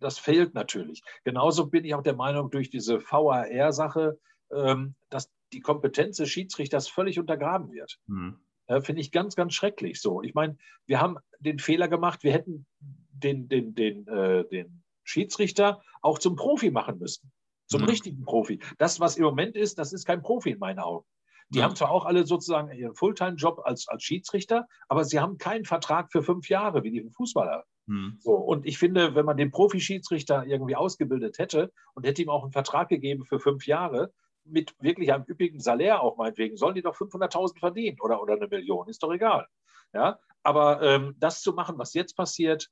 das 0.00 0.18
fehlt 0.18 0.54
natürlich. 0.54 1.02
Genauso 1.24 1.66
bin 1.66 1.84
ich 1.84 1.94
auch 1.94 2.02
der 2.02 2.16
Meinung, 2.16 2.50
durch 2.50 2.70
diese 2.70 3.00
VAR-Sache, 3.00 4.18
ähm, 4.52 4.94
dass 5.10 5.30
die 5.52 5.60
Kompetenz 5.60 6.16
des 6.16 6.30
Schiedsrichters 6.30 6.88
völlig 6.88 7.18
untergraben 7.18 7.70
wird. 7.72 7.98
Mhm. 8.06 8.38
Äh, 8.66 8.80
Finde 8.80 9.00
ich 9.00 9.12
ganz, 9.12 9.36
ganz 9.36 9.54
schrecklich 9.54 10.00
so. 10.00 10.22
Ich 10.22 10.34
meine, 10.34 10.56
wir 10.86 11.00
haben 11.00 11.18
den 11.38 11.58
Fehler 11.58 11.88
gemacht, 11.88 12.22
wir 12.22 12.32
hätten 12.32 12.66
den, 12.80 13.48
den, 13.48 13.74
den, 13.74 14.06
äh, 14.08 14.44
den 14.48 14.82
Schiedsrichter 15.04 15.82
auch 16.02 16.18
zum 16.18 16.36
Profi 16.36 16.70
machen 16.70 16.98
müssen. 16.98 17.30
Zum 17.66 17.82
mhm. 17.82 17.88
richtigen 17.88 18.24
Profi. 18.24 18.60
Das, 18.78 19.00
was 19.00 19.16
im 19.16 19.24
Moment 19.24 19.56
ist, 19.56 19.78
das 19.78 19.92
ist 19.92 20.04
kein 20.04 20.22
Profi 20.22 20.50
in 20.50 20.58
meinen 20.58 20.78
Augen. 20.78 21.06
Die 21.50 21.58
ja. 21.58 21.64
haben 21.64 21.76
zwar 21.76 21.90
auch 21.90 22.04
alle 22.04 22.26
sozusagen 22.26 22.70
ihren 22.72 22.94
Fulltime-Job 22.94 23.60
als, 23.64 23.88
als 23.88 24.02
Schiedsrichter, 24.02 24.66
aber 24.88 25.04
sie 25.04 25.20
haben 25.20 25.38
keinen 25.38 25.64
Vertrag 25.64 26.10
für 26.10 26.22
fünf 26.22 26.48
Jahre 26.48 26.82
wie 26.82 26.90
die 26.90 27.10
Fußballer. 27.16 27.64
Hm. 27.86 28.18
So, 28.20 28.34
und 28.34 28.66
ich 28.66 28.78
finde, 28.78 29.14
wenn 29.14 29.26
man 29.26 29.36
den 29.36 29.50
Profi-Schiedsrichter 29.50 30.46
irgendwie 30.46 30.76
ausgebildet 30.76 31.38
hätte 31.38 31.72
und 31.94 32.06
hätte 32.06 32.22
ihm 32.22 32.30
auch 32.30 32.42
einen 32.42 32.52
Vertrag 32.52 32.88
gegeben 32.88 33.24
für 33.24 33.38
fünf 33.38 33.66
Jahre, 33.66 34.12
mit 34.44 34.74
wirklich 34.78 35.12
einem 35.12 35.24
üppigen 35.26 35.60
Salär 35.60 36.02
auch 36.02 36.16
meinetwegen, 36.16 36.56
sollen 36.56 36.74
die 36.74 36.82
doch 36.82 36.96
500.000 36.96 37.58
verdienen 37.58 37.98
oder, 38.00 38.20
oder 38.20 38.34
eine 38.34 38.48
Million, 38.48 38.88
ist 38.88 39.02
doch 39.02 39.12
egal. 39.12 39.46
Ja? 39.92 40.18
Aber 40.42 40.82
ähm, 40.82 41.14
das 41.18 41.40
zu 41.40 41.52
machen, 41.52 41.78
was 41.78 41.94
jetzt 41.94 42.14
passiert, 42.14 42.68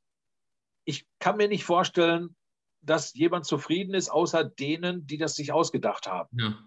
ich 0.85 1.07
kann 1.19 1.37
mir 1.37 1.49
nicht 1.49 1.65
vorstellen, 1.65 2.37
dass 2.83 3.15
jemand 3.15 3.47
zufrieden 3.47 3.95
ist, 3.95 4.11
außer 4.11 4.45
denen, 4.45 5.07
die 5.07 5.17
das 5.17 5.37
sich 5.37 5.53
ausgedacht 5.53 6.07
haben. 6.07 6.29
Ja. 6.39 6.59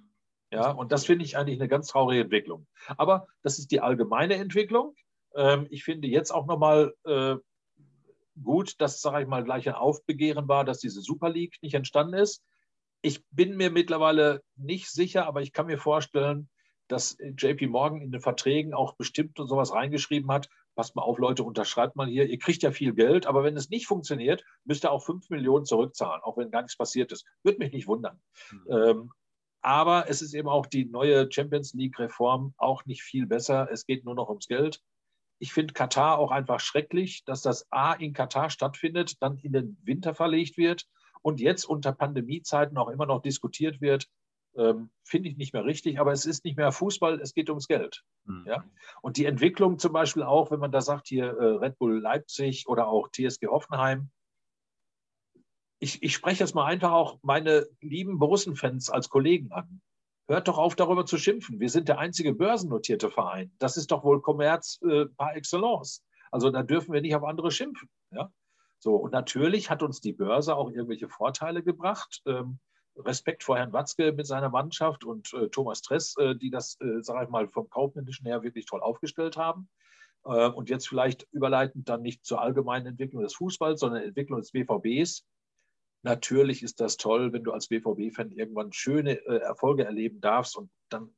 Ja, 0.52 0.72
und 0.72 0.92
das 0.92 1.06
finde 1.06 1.26
ich 1.26 1.36
eigentlich 1.36 1.60
eine 1.60 1.68
ganz 1.68 1.88
traurige 1.88 2.22
Entwicklung. 2.22 2.68
Aber 2.98 3.28
das 3.42 3.60
ist 3.60 3.72
die 3.72 3.82
allgemeine 3.82 4.36
Entwicklung. 4.36 4.96
Ähm, 5.36 5.68
ich 5.70 5.84
finde 5.84 6.08
jetzt 6.08 6.32
auch 6.32 6.46
nochmal 6.46 6.94
äh, 7.04 7.36
gut, 8.41 8.80
dass, 8.80 9.02
sage 9.02 9.24
ich 9.24 9.28
mal, 9.28 9.44
gleich 9.44 9.68
ein 9.68 9.76
Aufbegehren 9.76 10.48
war, 10.48 10.66
dass 10.66 10.80
diese 10.80 11.02
Super 11.02 11.30
League 11.30 11.57
nicht 11.62 11.74
entstanden 11.74 12.16
ist. 12.16 12.44
Ich 13.02 13.24
bin 13.30 13.56
mir 13.56 13.70
mittlerweile 13.70 14.41
nicht 14.56 14.90
sicher, 14.90 15.28
aber 15.28 15.41
ich 15.41 15.53
kann 15.53 15.68
mir 15.68 15.78
vorstellen, 15.78 16.49
dass 16.88 17.18
JP 17.20 17.68
Morgan 17.68 18.02
in 18.02 18.12
den 18.12 18.22
Verträgen 18.22 18.74
auch 18.74 18.95
bestimmt 18.95 19.40
und 19.40 19.48
sowas 19.48 19.74
reingeschrieben 19.74 20.32
hat. 20.32 20.49
Passt 20.76 20.95
mal 20.95 21.02
auf, 21.02 21.18
Leute, 21.18 21.44
unterschreibt 21.44 21.95
mal 21.95 22.07
hier. 22.07 22.26
Ihr 22.28 22.38
kriegt 22.38 22.62
ja 22.64 22.72
viel 22.72 22.94
Geld, 22.94 23.26
aber 23.26 23.44
wenn 23.44 23.57
es 23.57 23.70
nicht 23.70 23.88
funktioniert, 23.88 24.44
müsst 24.66 24.84
ihr 24.84 24.91
auch 24.91 25.03
5 25.03 25.30
Millionen 25.30 25.66
zurückzahlen, 25.66 26.22
auch 26.22 26.38
wenn 26.38 26.52
gar 26.52 26.62
nichts 26.62 26.78
passiert 26.78 27.12
ist. 27.12 27.26
Würde 27.44 27.60
mich 27.60 27.72
nicht 27.72 27.88
wundern. 27.88 28.20
Mhm. 28.52 28.72
Ähm, 28.72 29.12
aber 29.62 30.10
es 30.10 30.22
ist 30.22 30.36
eben 30.36 30.48
auch 30.48 30.68
die 30.68 30.86
neue 30.86 31.32
Champions 31.32 31.74
League-Reform 31.74 32.53
auch 32.57 32.86
nicht 32.86 33.02
viel 33.02 33.26
besser. 33.26 33.68
Es 33.72 33.88
geht 33.88 34.06
nur 34.06 34.14
noch 34.14 34.30
ums 34.30 34.48
Geld. 34.48 34.80
Ich 35.46 35.54
finde 35.54 35.76
Katar 35.76 36.18
auch 36.18 36.32
einfach 36.32 36.60
schrecklich, 36.60 37.24
dass 37.24 37.44
das 37.44 37.72
A 37.72 37.94
in 37.94 38.14
Katar 38.14 38.50
stattfindet, 38.50 39.22
dann 39.22 39.38
in 39.38 39.54
den 39.54 39.78
Winter 39.84 40.16
verlegt 40.16 40.58
wird 40.58 40.88
und 41.22 41.40
jetzt 41.40 41.66
unter 41.66 41.92
Pandemiezeiten 41.92 42.80
auch 42.80 42.90
immer 42.90 43.06
noch 43.06 43.22
diskutiert 43.22 43.80
wird, 43.80 44.08
ähm, 44.56 44.90
finde 45.04 45.30
ich 45.30 45.38
nicht 45.38 45.54
mehr 45.54 45.64
richtig. 45.64 46.00
Aber 46.00 46.12
es 46.14 46.26
ist 46.26 46.46
nicht 46.46 46.58
mehr 46.58 46.72
Fußball, 46.72 47.22
es 47.22 47.36
geht 47.36 47.50
ums 47.50 47.68
Geld. 47.68 48.02
Mhm. 48.24 48.46
Ja? 48.48 48.64
Und 49.04 49.18
die 49.18 49.26
Entwicklung 49.26 49.78
zum 49.78 49.94
Beispiel 49.94 50.24
auch, 50.24 50.50
wenn 50.50 50.60
man 50.60 50.72
da 50.72 50.82
sagt, 50.82 51.10
hier 51.10 51.26
äh, 51.28 51.58
Red 51.58 51.78
Bull 51.78 52.00
Leipzig 52.02 52.68
oder 52.68 52.88
auch 52.88 53.10
TSG 53.12 53.46
Hoffenheim, 53.46 54.10
ich, 55.78 56.02
ich 56.02 56.16
spreche 56.16 56.44
jetzt 56.44 56.56
mal 56.56 56.66
einfach 56.66 56.92
auch 56.92 57.20
meine 57.22 57.68
lieben 57.82 58.18
Borussen-Fans 58.18 58.90
als 58.90 59.10
Kollegen 59.10 59.52
an. 59.52 59.80
Hört 60.27 60.47
doch 60.47 60.57
auf, 60.57 60.76
darüber 60.76 61.06
zu 61.06 61.18
schimpfen. 61.18 61.60
Wir 61.60 61.69
sind 61.69 61.88
der 61.88 61.99
einzige 61.99 62.34
börsennotierte 62.34 63.11
Verein. 63.11 63.52
Das 63.60 63.77
ist 63.77 63.91
doch 63.91 64.03
wohl 64.03 64.22
Kommerz 64.22 64.80
äh, 64.81 65.06
par 65.06 65.35
excellence. 65.35 66.03
Also 66.31 66.49
da 66.49 66.64
dürfen 66.64 66.93
wir 66.93 67.02
nicht 67.02 67.15
auf 67.15 67.23
andere 67.23 67.52
schimpfen. 67.52 67.89
Ja? 68.11 68.31
So, 68.80 68.95
und 68.95 69.14
natürlich 69.14 69.69
hat 69.69 69.84
uns 69.84 70.02
die 70.02 70.14
Börse 70.14 70.56
auch 70.56 70.69
irgendwelche 70.72 71.10
Vorteile 71.10 71.64
gebracht. 71.64 72.22
Ähm, 72.26 72.60
Respekt 72.97 73.43
vor 73.43 73.57
Herrn 73.57 73.73
Watzke 73.73 74.14
mit 74.14 74.26
seiner 74.26 74.49
Mannschaft 74.49 75.03
und 75.03 75.34
äh, 75.34 75.49
Thomas 75.49 75.81
Tress, 75.81 76.15
äh, 76.18 76.35
die 76.35 76.49
das, 76.49 76.80
äh, 76.81 77.02
sage 77.02 77.26
ich 77.26 77.30
mal, 77.30 77.47
vom 77.49 77.69
Kaufmännischen 77.69 78.26
her 78.26 78.41
wirklich 78.41 78.65
toll 78.65 78.81
aufgestellt 78.81 79.38
haben. 79.38 79.69
Äh, 80.26 80.49
und 80.49 80.69
jetzt 80.69 80.88
vielleicht 80.88 81.27
überleitend 81.31 81.88
dann 81.88 82.02
nicht 82.02 82.26
zur 82.26 82.41
allgemeinen 82.41 82.88
Entwicklung 82.88 83.22
des 83.22 83.35
Fußballs, 83.35 83.80
sondern 83.80 84.02
Entwicklung 84.02 84.39
des 84.39 84.52
BVBs. 84.52 85.26
Natürlich 86.06 86.61
ist 86.61 86.82
das 86.82 86.98
toll, 86.98 87.34
wenn 87.34 87.44
du 87.44 87.52
als 87.52 87.68
BVB-Fan 87.68 88.32
irgendwann 88.32 88.72
schöne 88.72 89.14
äh, 89.26 89.38
Erfolge 89.40 89.86
erleben 89.86 90.22
darfst 90.22 90.56
und 90.56 90.69
dann 90.90 91.10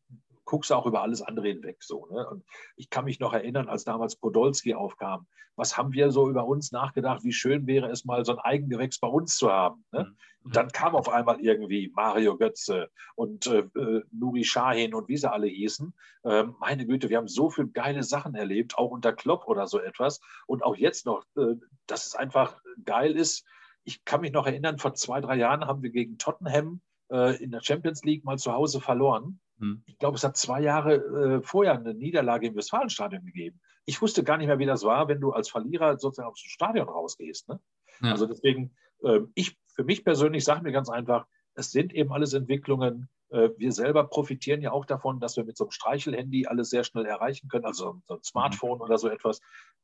guckst 0.46 0.70
du 0.70 0.76
auch 0.76 0.86
über 0.86 1.02
alles 1.02 1.22
andere 1.22 1.50
hinweg. 1.50 1.84
So, 1.84 2.06
ne? 2.06 2.26
Und 2.26 2.46
ich 2.78 2.90
kann 2.90 3.04
mich 3.04 3.20
noch 3.20 3.34
erinnern, 3.34 3.68
als 3.68 3.84
damals 3.84 4.16
Podolski 4.16 4.76
aufkam. 4.76 5.28
Was 5.58 5.76
haben 5.76 5.92
wir 5.92 6.10
so 6.12 6.30
über 6.30 6.48
uns 6.48 6.72
nachgedacht? 6.72 7.26
Wie 7.26 7.34
schön 7.34 7.68
wäre 7.68 7.90
es 7.90 8.06
mal, 8.06 8.24
so 8.24 8.32
ein 8.32 8.40
Eigengewächs 8.40 9.00
bei 9.00 9.10
uns 9.10 9.36
zu 9.36 9.52
haben. 9.52 9.84
Ne? 9.92 10.04
Mhm. 10.06 10.16
Und 10.44 10.56
dann 10.56 10.70
kam 10.70 10.96
auf 10.96 11.10
einmal 11.10 11.42
irgendwie 11.42 11.92
Mario 11.94 12.38
Götze 12.38 12.90
und 13.16 13.48
äh, 13.48 13.68
äh, 13.76 14.04
Nuri 14.12 14.46
Sahin 14.46 14.94
und 14.94 15.10
wie 15.10 15.18
sie 15.18 15.30
alle 15.30 15.48
hießen. 15.48 15.94
Äh, 16.24 16.44
meine 16.62 16.86
Güte, 16.86 17.10
wir 17.10 17.18
haben 17.18 17.28
so 17.28 17.50
viele 17.50 17.68
geile 17.68 18.04
Sachen 18.04 18.36
erlebt, 18.36 18.78
auch 18.78 18.92
unter 18.92 19.12
Klopp 19.12 19.48
oder 19.48 19.68
so 19.68 19.82
etwas. 19.82 20.22
Und 20.46 20.64
auch 20.64 20.78
jetzt 20.78 21.06
noch, 21.06 21.26
äh, 21.36 21.56
dass 21.88 22.06
es 22.06 22.16
einfach 22.16 22.62
geil 22.86 23.18
ist. 23.18 23.46
Ich 23.88 24.04
kann 24.04 24.20
mich 24.20 24.34
noch 24.34 24.46
erinnern, 24.46 24.78
vor 24.80 24.96
zwei, 24.96 25.22
drei 25.22 25.38
Jahren 25.38 25.66
haben 25.66 25.82
wir 25.82 25.92
gegen 25.92 26.18
Tottenham 26.18 26.82
äh, 27.10 27.42
in 27.42 27.52
der 27.52 27.62
Champions 27.64 28.04
League 28.04 28.26
mal 28.26 28.38
zu 28.38 28.52
Hause 28.52 28.82
verloren. 28.82 29.40
Hm. 29.60 29.82
Ich 29.86 29.98
glaube, 29.98 30.18
es 30.18 30.26
hat 30.26 30.36
zwei 30.36 30.60
Jahre 30.60 30.96
äh, 30.96 31.42
vorher 31.42 31.76
eine 31.76 31.94
Niederlage 31.94 32.48
im 32.48 32.56
Westfalenstadion 32.58 33.26
gegeben. 33.26 33.62
Ich 33.86 34.02
wusste 34.02 34.26
gar 34.26 34.36
nicht 34.36 34.48
mehr, 34.48 34.60
wie 34.60 34.66
das 34.66 34.84
war, 34.84 35.08
wenn 35.08 35.22
du 35.22 35.32
als 35.32 35.48
Verlierer 35.48 35.98
sozusagen 36.00 36.30
aus 36.30 36.42
dem 36.42 36.50
Stadion 36.50 36.90
rausgehst. 36.90 37.48
Ne? 37.48 37.62
Ja. 38.02 38.12
Also 38.12 38.26
deswegen, 38.26 38.76
äh, 39.04 39.22
ich 39.36 39.58
für 39.74 39.86
mich 39.86 40.04
persönlich 40.04 40.44
sage 40.44 40.64
mir 40.64 40.74
ganz 40.74 40.90
einfach, 40.90 41.26
es 41.56 41.72
sind 41.72 41.94
eben 41.94 42.12
alles 42.12 42.34
Entwicklungen. 42.34 43.08
Äh, 43.30 43.50
wir 43.58 43.72
selber 43.72 44.06
profitieren 44.06 44.62
ja 44.62 44.72
auch 44.72 44.86
davon, 44.86 45.20
dass 45.20 45.36
wir 45.38 45.44
mit 45.44 45.58
so 45.58 45.66
einem 45.66 45.72
Streichelhandy 45.72 46.48
alles 46.48 46.70
sehr 46.70 46.84
schnell 46.84 47.06
erreichen 47.06 47.48
können, 47.50 47.66
also 47.66 48.02
so 48.06 48.16
ein 48.16 48.24
Smartphone 48.24 48.78
mhm. 48.78 48.84
oder 48.84 48.98
so 48.98 49.10
etwas. 49.10 49.42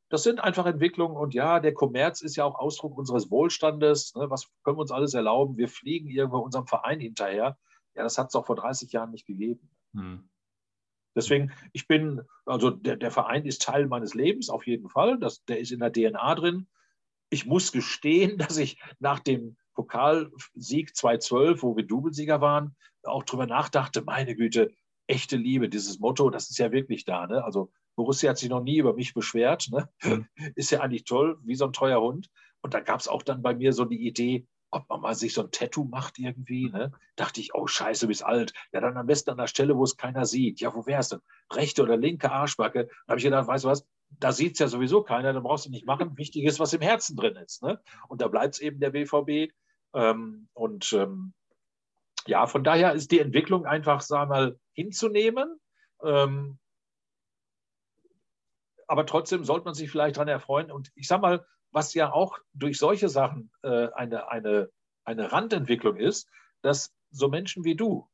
Das 0.10 0.24
sind 0.24 0.40
einfach 0.40 0.66
Entwicklungen 0.66 1.18
und 1.18 1.34
ja, 1.34 1.60
der 1.60 1.74
Kommerz 1.74 2.22
ist 2.22 2.36
ja 2.36 2.46
auch 2.46 2.56
Ausdruck 2.56 2.98
unseres 2.98 3.32
Wohlstandes. 3.32 4.14
Ne? 4.16 4.30
Was 4.30 4.50
können 4.64 4.78
wir 4.78 4.82
uns 4.82 4.92
alles 4.92 5.14
erlauben? 5.14 5.58
Wir 5.58 5.68
fliegen 5.68 6.10
irgendwo 6.10 6.40
unserem 6.40 6.68
Verein 6.68 7.00
hinterher. 7.00 7.58
Ja, 7.96 8.04
das 8.04 8.18
hat 8.18 8.28
es 8.30 8.36
auch 8.36 8.46
vor 8.46 8.56
30 8.56 8.92
Jahren 8.92 9.12
nicht 9.12 9.26
gegeben. 9.26 9.70
Hm. 9.94 10.30
Deswegen, 11.16 11.52
ich 11.74 11.88
bin, 11.88 12.22
also 12.46 12.72
der, 12.72 12.96
der, 12.96 13.12
Verein 13.12 13.46
ist 13.46 13.62
Teil 13.62 13.88
meines 13.88 14.16
Lebens 14.16 14.50
auf 14.50 14.66
jeden 14.66 14.90
Fall. 14.90 15.20
Das, 15.20 15.44
der 15.46 15.60
ist 15.60 15.72
in 15.72 15.80
der 15.80 15.92
DNA 15.92 16.36
drin. 16.36 16.68
Ich 17.30 17.46
muss 17.46 17.72
gestehen, 17.72 18.38
dass 18.38 18.58
ich 18.58 18.82
nach 19.00 19.20
dem 19.20 19.58
Pokalsieg 19.74 20.96
2012, 20.96 21.64
wo 21.64 21.76
wir 21.76 21.86
Doublesieger 21.86 22.42
waren, 22.42 22.76
auch 23.04 23.24
darüber 23.24 23.48
nachdachte, 23.48 24.02
meine 24.02 24.36
Güte, 24.36 24.72
echte 25.08 25.38
Liebe, 25.38 25.70
dieses 25.70 26.00
Motto, 26.00 26.30
das 26.30 26.50
ist 26.50 26.58
ja 26.58 26.72
wirklich 26.72 27.06
da. 27.06 27.28
Ne? 27.28 27.44
Also 27.44 27.72
Borussia 27.96 28.32
hat 28.32 28.38
sich 28.38 28.50
noch 28.50 28.64
nie 28.64 28.78
über 28.78 28.94
mich 28.94 29.14
beschwert. 29.14 29.70
Ne? 29.72 29.90
Mhm. 30.04 30.28
Ist 30.56 30.72
ja 30.72 30.82
eigentlich 30.82 31.04
toll, 31.04 31.38
wie 31.44 31.56
so 31.56 31.66
ein 31.66 31.74
treuer 31.74 32.02
Hund. 32.02 32.30
Und 32.62 32.74
da 32.74 32.80
gab 32.80 33.00
es 33.00 33.08
auch 33.08 33.24
dann 33.24 33.42
bei 33.42 33.54
mir 33.54 33.74
so 33.74 33.86
die 33.86 34.08
Idee, 34.08 34.48
ob 34.72 34.90
man 34.90 35.02
mal 35.02 35.16
sich 35.16 35.34
so 35.34 35.44
ein 35.44 35.52
Tattoo 35.52 35.84
macht 35.84 36.18
irgendwie. 36.18 36.70
Ne? 36.70 36.92
Dachte 37.16 37.42
ich, 37.42 37.54
oh 37.54 37.68
scheiße, 37.68 38.08
bist 38.08 38.24
alt. 38.24 38.54
Ja, 38.72 38.82
dann 38.82 38.98
am 38.98 39.06
besten 39.06 39.32
an 39.32 39.38
der 39.38 39.48
Stelle, 39.48 39.78
wo 39.78 39.84
es 39.84 39.98
keiner 39.98 40.26
sieht. 40.26 40.62
Ja, 40.62 40.74
wo 40.74 40.86
wäre 40.86 41.02
es 41.02 41.10
denn? 41.10 41.20
Rechte 41.52 41.84
oder 41.84 41.98
linke 41.98 42.32
Arschbacke? 42.32 42.86
Da 42.88 43.12
habe 43.12 43.20
ich 43.20 43.26
gedacht, 43.26 43.48
weißt 43.48 43.66
du 43.66 43.70
was, 43.70 43.86
da 44.20 44.32
sieht 44.32 44.54
es 44.54 44.60
ja 44.60 44.68
sowieso 44.68 45.04
keiner, 45.04 45.34
dann 45.34 45.44
brauchst 45.44 45.66
du 45.66 45.70
nicht 45.70 45.86
machen. 45.86 46.18
Wichtig 46.18 46.46
ist, 46.46 46.60
was 46.60 46.74
im 46.74 46.82
Herzen 46.82 47.16
drin 47.16 47.36
ist. 47.36 47.62
Ne? 47.62 47.80
Und 48.08 48.22
da 48.22 48.28
bleibt 48.28 48.56
es 48.56 48.62
eben 48.62 48.80
der 48.80 48.92
BVB. 48.92 49.54
Ähm, 49.94 50.48
und 50.54 50.94
ähm, 50.94 51.34
ja, 52.26 52.48
von 52.48 52.64
daher 52.64 52.94
ist 52.94 53.12
die 53.12 53.20
Entwicklung 53.20 53.66
einfach, 53.66 54.02
sagen 54.02 54.30
wir 54.32 54.36
mal, 54.36 54.60
hinzunehmen. 54.74 55.60
Ähm, 56.02 56.60
aber 58.88 59.06
trotzdem 59.06 59.44
sollte 59.44 59.66
man 59.66 59.74
sich 59.74 59.90
vielleicht 59.90 60.18
daran 60.18 60.28
erfreuen. 60.28 60.72
Und 60.72 60.92
ich 60.96 61.08
sage 61.08 61.22
mal, 61.22 61.46
was 61.72 61.94
ja 61.94 62.12
auch 62.12 62.38
durch 62.54 62.78
solche 62.78 63.10
Sachen 63.10 63.52
äh, 63.64 63.90
eine, 63.94 64.30
eine, 64.30 64.70
eine 65.04 65.32
Randentwicklung 65.32 65.98
ist, 65.98 66.30
dass 66.62 66.94
so 67.10 67.28
Menschen 67.28 67.64
wie 67.64 67.76
du, 67.76 68.08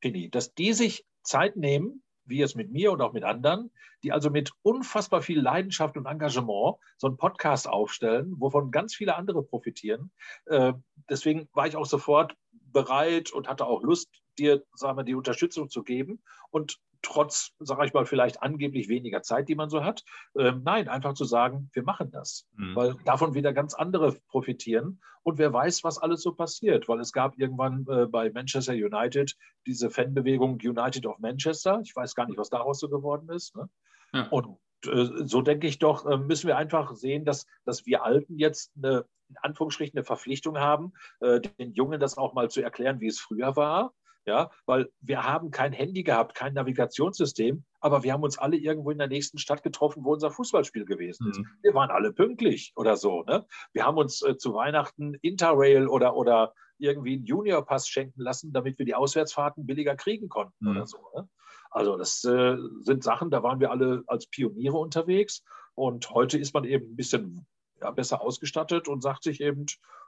Pini, 0.00 0.30
dass 0.30 0.54
die 0.54 0.72
sich 0.72 1.06
Zeit 1.22 1.56
nehmen, 1.56 2.02
wie 2.28 2.42
es 2.42 2.54
mit 2.54 2.70
mir 2.70 2.92
und 2.92 3.00
auch 3.00 3.12
mit 3.12 3.24
anderen, 3.24 3.70
die 4.02 4.12
also 4.12 4.30
mit 4.30 4.52
unfassbar 4.62 5.22
viel 5.22 5.40
Leidenschaft 5.40 5.96
und 5.96 6.06
Engagement 6.06 6.76
so 6.96 7.06
einen 7.06 7.16
Podcast 7.16 7.68
aufstellen, 7.68 8.34
wovon 8.38 8.70
ganz 8.70 8.94
viele 8.94 9.16
andere 9.16 9.42
profitieren. 9.42 10.10
Äh, 10.46 10.74
deswegen 11.08 11.48
war 11.52 11.66
ich 11.66 11.76
auch 11.76 11.86
sofort 11.86 12.36
bereit 12.52 13.32
und 13.32 13.48
hatte 13.48 13.66
auch 13.66 13.82
Lust, 13.82 14.10
dir 14.38 14.62
sagen 14.74 14.96
wir, 14.96 15.04
die 15.04 15.14
Unterstützung 15.14 15.68
zu 15.68 15.82
geben. 15.82 16.22
Und 16.50 16.78
trotz, 17.02 17.52
sage 17.58 17.86
ich 17.86 17.94
mal, 17.94 18.06
vielleicht 18.06 18.42
angeblich 18.42 18.88
weniger 18.88 19.22
Zeit, 19.22 19.48
die 19.48 19.54
man 19.54 19.70
so 19.70 19.84
hat. 19.84 20.04
Ähm, 20.36 20.62
nein, 20.64 20.88
einfach 20.88 21.14
zu 21.14 21.24
sagen, 21.24 21.70
wir 21.72 21.82
machen 21.82 22.10
das, 22.10 22.46
mhm. 22.56 22.74
weil 22.76 22.94
davon 23.04 23.34
wieder 23.34 23.52
ganz 23.52 23.74
andere 23.74 24.16
profitieren. 24.28 25.00
Und 25.22 25.38
wer 25.38 25.52
weiß, 25.52 25.84
was 25.84 25.98
alles 25.98 26.22
so 26.22 26.32
passiert, 26.32 26.88
weil 26.88 27.00
es 27.00 27.12
gab 27.12 27.38
irgendwann 27.38 27.86
äh, 27.88 28.06
bei 28.06 28.30
Manchester 28.30 28.72
United 28.72 29.36
diese 29.66 29.90
Fanbewegung 29.90 30.58
United 30.62 31.06
of 31.06 31.18
Manchester. 31.18 31.80
Ich 31.84 31.94
weiß 31.94 32.14
gar 32.14 32.26
nicht, 32.26 32.38
was 32.38 32.50
daraus 32.50 32.80
so 32.80 32.88
geworden 32.88 33.28
ist. 33.28 33.54
Ne? 33.54 33.68
Ja. 34.12 34.28
Und 34.28 34.58
äh, 34.86 35.26
so 35.26 35.42
denke 35.42 35.66
ich 35.66 35.78
doch, 35.78 36.06
äh, 36.06 36.16
müssen 36.16 36.46
wir 36.46 36.56
einfach 36.56 36.94
sehen, 36.94 37.24
dass, 37.24 37.46
dass 37.64 37.86
wir 37.86 38.04
Alten 38.04 38.38
jetzt 38.38 38.72
eine, 38.76 39.04
in 39.28 39.36
Anführungsstrichen 39.42 39.98
eine 39.98 40.04
Verpflichtung 40.04 40.58
haben, 40.58 40.92
äh, 41.20 41.40
den 41.40 41.72
Jungen 41.72 42.00
das 42.00 42.16
auch 42.16 42.32
mal 42.32 42.48
zu 42.50 42.62
erklären, 42.62 43.00
wie 43.00 43.08
es 43.08 43.20
früher 43.20 43.56
war. 43.56 43.92
Ja, 44.28 44.50
weil 44.66 44.90
wir 45.00 45.24
haben 45.24 45.50
kein 45.50 45.72
Handy 45.72 46.02
gehabt, 46.02 46.34
kein 46.34 46.52
Navigationssystem, 46.52 47.64
aber 47.80 48.02
wir 48.02 48.12
haben 48.12 48.22
uns 48.22 48.36
alle 48.36 48.58
irgendwo 48.58 48.90
in 48.90 48.98
der 48.98 49.08
nächsten 49.08 49.38
Stadt 49.38 49.62
getroffen, 49.62 50.04
wo 50.04 50.12
unser 50.12 50.30
Fußballspiel 50.30 50.84
gewesen 50.84 51.30
ist. 51.30 51.38
Mhm. 51.38 51.46
Wir 51.62 51.72
waren 51.72 51.90
alle 51.90 52.12
pünktlich 52.12 52.74
oder 52.76 52.98
so. 52.98 53.22
Ne? 53.22 53.46
Wir 53.72 53.86
haben 53.86 53.96
uns 53.96 54.20
äh, 54.20 54.36
zu 54.36 54.52
Weihnachten 54.52 55.14
Interrail 55.22 55.88
oder, 55.88 56.14
oder 56.14 56.52
irgendwie 56.76 57.14
einen 57.14 57.24
Juniorpass 57.24 57.88
schenken 57.88 58.20
lassen, 58.20 58.52
damit 58.52 58.78
wir 58.78 58.84
die 58.84 58.94
Auswärtsfahrten 58.94 59.64
billiger 59.64 59.96
kriegen 59.96 60.28
konnten 60.28 60.62
mhm. 60.62 60.70
oder 60.72 60.86
so. 60.86 60.98
Ne? 61.16 61.26
Also 61.70 61.96
das 61.96 62.22
äh, 62.24 62.58
sind 62.82 63.02
Sachen, 63.02 63.30
da 63.30 63.42
waren 63.42 63.60
wir 63.60 63.70
alle 63.70 64.02
als 64.08 64.26
Pioniere 64.26 64.76
unterwegs 64.76 65.42
und 65.74 66.10
heute 66.10 66.36
ist 66.36 66.52
man 66.52 66.64
eben 66.64 66.92
ein 66.92 66.96
bisschen 66.96 67.46
ja, 67.80 67.92
besser 67.92 68.20
ausgestattet 68.20 68.88
und 68.88 69.02
sagt 69.02 69.22
sich 69.22 69.40
eben, 69.40 69.64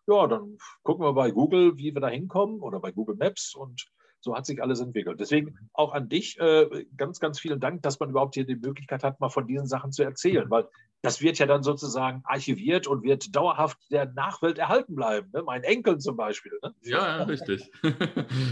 ja, 0.06 0.26
dann 0.26 0.58
gucken 0.82 1.06
wir 1.06 1.14
bei 1.14 1.30
Google, 1.30 1.78
wie 1.78 1.94
wir 1.94 2.00
da 2.02 2.08
hinkommen 2.08 2.60
oder 2.60 2.80
bei 2.80 2.92
Google 2.92 3.16
Maps 3.16 3.54
und 3.54 3.90
so 4.20 4.36
hat 4.36 4.46
sich 4.46 4.62
alles 4.62 4.80
entwickelt. 4.80 5.18
Deswegen 5.20 5.56
auch 5.72 5.92
an 5.92 6.08
dich 6.08 6.38
äh, 6.38 6.86
ganz, 6.96 7.20
ganz 7.20 7.40
vielen 7.40 7.60
Dank, 7.60 7.82
dass 7.82 7.98
man 8.00 8.10
überhaupt 8.10 8.34
hier 8.34 8.44
die 8.44 8.56
Möglichkeit 8.56 9.02
hat, 9.02 9.20
mal 9.20 9.28
von 9.28 9.46
diesen 9.46 9.66
Sachen 9.66 9.92
zu 9.92 10.02
erzählen, 10.02 10.50
weil 10.50 10.66
das 11.02 11.22
wird 11.22 11.38
ja 11.38 11.46
dann 11.46 11.62
sozusagen 11.62 12.22
archiviert 12.24 12.86
und 12.86 13.02
wird 13.02 13.34
dauerhaft 13.34 13.78
der 13.90 14.12
Nachwelt 14.12 14.58
erhalten 14.58 14.94
bleiben. 14.94 15.30
Ne? 15.32 15.42
Meinen 15.42 15.64
Enkeln 15.64 16.00
zum 16.00 16.16
Beispiel. 16.16 16.52
Ne? 16.62 16.74
Ja, 16.82 17.18
ja, 17.18 17.22
richtig. 17.24 17.70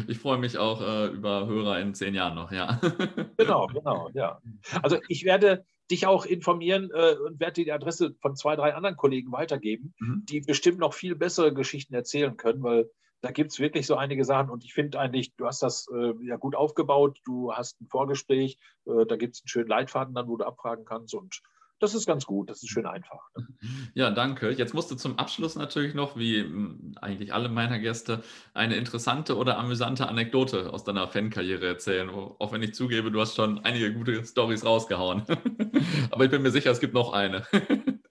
Ich 0.06 0.18
freue 0.18 0.38
mich 0.38 0.56
auch 0.56 0.80
äh, 0.80 1.08
über 1.08 1.46
Hörer 1.46 1.80
in 1.80 1.94
zehn 1.94 2.14
Jahren 2.14 2.34
noch, 2.34 2.50
ja. 2.50 2.80
Genau, 3.36 3.66
genau, 3.66 4.10
ja. 4.14 4.40
Also 4.82 4.98
ich 5.08 5.24
werde 5.24 5.64
dich 5.90 6.06
auch 6.06 6.24
informieren 6.24 6.90
äh, 6.92 7.14
und 7.14 7.40
werde 7.40 7.64
die 7.64 7.72
Adresse 7.72 8.14
von 8.20 8.36
zwei, 8.36 8.56
drei 8.56 8.74
anderen 8.74 8.96
Kollegen 8.96 9.32
weitergeben, 9.32 9.94
mhm. 9.98 10.22
die 10.24 10.40
bestimmt 10.40 10.78
noch 10.78 10.94
viel 10.94 11.14
bessere 11.14 11.52
Geschichten 11.52 11.94
erzählen 11.94 12.36
können, 12.36 12.62
weil 12.62 12.90
da 13.20 13.30
gibt 13.30 13.52
es 13.52 13.58
wirklich 13.58 13.86
so 13.86 13.96
einige 13.96 14.24
Sachen 14.24 14.50
und 14.50 14.64
ich 14.64 14.74
finde 14.74 15.00
eigentlich, 15.00 15.34
du 15.36 15.46
hast 15.46 15.62
das 15.62 15.86
äh, 15.92 16.14
ja 16.24 16.36
gut 16.36 16.54
aufgebaut, 16.54 17.18
du 17.24 17.52
hast 17.52 17.80
ein 17.80 17.88
Vorgespräch, 17.88 18.58
äh, 18.86 19.06
da 19.06 19.16
gibt 19.16 19.34
es 19.34 19.42
einen 19.42 19.48
schönen 19.48 19.68
Leitfaden 19.68 20.14
dann, 20.14 20.28
wo 20.28 20.36
du 20.36 20.44
abfragen 20.44 20.84
kannst 20.84 21.14
und 21.14 21.40
das 21.80 21.94
ist 21.94 22.06
ganz 22.06 22.26
gut, 22.26 22.50
das 22.50 22.62
ist 22.62 22.70
schön 22.70 22.86
einfach. 22.86 23.20
Ne? 23.36 23.46
Ja, 23.94 24.10
danke. 24.10 24.50
Jetzt 24.50 24.74
musst 24.74 24.90
du 24.90 24.96
zum 24.96 25.18
Abschluss 25.18 25.54
natürlich 25.54 25.94
noch, 25.94 26.16
wie 26.16 26.40
hm, 26.40 26.94
eigentlich 27.00 27.32
alle 27.32 27.48
meiner 27.48 27.78
Gäste, 27.78 28.22
eine 28.52 28.76
interessante 28.76 29.36
oder 29.36 29.58
amüsante 29.58 30.08
Anekdote 30.08 30.72
aus 30.72 30.84
deiner 30.84 31.06
Fankarriere 31.06 31.66
erzählen. 31.66 32.10
Auch 32.10 32.52
wenn 32.52 32.62
ich 32.62 32.74
zugebe, 32.74 33.10
du 33.12 33.20
hast 33.20 33.36
schon 33.36 33.64
einige 33.64 33.92
gute 33.92 34.24
Stories 34.24 34.64
rausgehauen. 34.64 35.22
Aber 36.10 36.24
ich 36.24 36.30
bin 36.30 36.42
mir 36.42 36.50
sicher, 36.50 36.70
es 36.72 36.80
gibt 36.80 36.94
noch 36.94 37.12
eine. 37.12 37.46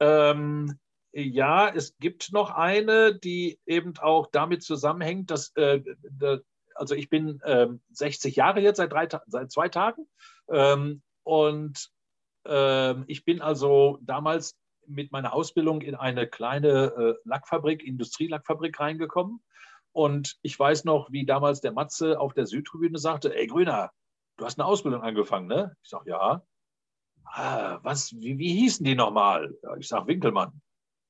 ähm, 0.00 0.78
ja, 1.12 1.68
es 1.68 1.96
gibt 1.98 2.32
noch 2.32 2.50
eine, 2.50 3.14
die 3.14 3.58
eben 3.66 3.94
auch 3.98 4.28
damit 4.32 4.62
zusammenhängt, 4.62 5.30
dass, 5.30 5.54
äh, 5.56 5.82
also 6.74 6.94
ich 6.94 7.10
bin 7.10 7.40
äh, 7.42 7.68
60 7.90 8.36
Jahre 8.36 8.60
jetzt, 8.60 8.78
seit, 8.78 8.92
drei, 8.92 9.08
seit 9.26 9.52
zwei 9.52 9.68
Tagen. 9.68 10.08
Ähm, 10.48 11.02
und 11.22 11.90
äh, 12.46 13.02
ich 13.04 13.24
bin 13.24 13.42
also 13.42 13.98
damals 14.02 14.56
mit 14.86 15.12
meiner 15.12 15.34
Ausbildung 15.34 15.82
in 15.82 15.94
eine 15.94 16.26
kleine 16.26 16.92
äh, 16.96 17.14
Lackfabrik, 17.24 17.84
Industrielackfabrik 17.84 18.80
reingekommen. 18.80 19.42
Und 19.92 20.38
ich 20.40 20.58
weiß 20.58 20.84
noch, 20.84 21.12
wie 21.12 21.26
damals 21.26 21.60
der 21.60 21.72
Matze 21.72 22.18
auf 22.18 22.32
der 22.32 22.46
Südtribüne 22.46 22.98
sagte, 22.98 23.36
ey 23.36 23.46
Grüner, 23.46 23.92
du 24.38 24.46
hast 24.46 24.58
eine 24.58 24.66
Ausbildung 24.66 25.02
angefangen, 25.02 25.46
ne? 25.46 25.76
Ich 25.82 25.90
sage, 25.90 26.10
ja. 26.10 26.42
Ah, 27.24 27.78
was, 27.82 28.12
wie, 28.14 28.38
wie 28.38 28.52
hießen 28.54 28.84
die 28.84 28.94
nochmal? 28.94 29.54
Ich 29.78 29.88
sage, 29.88 30.06
Winkelmann 30.06 30.62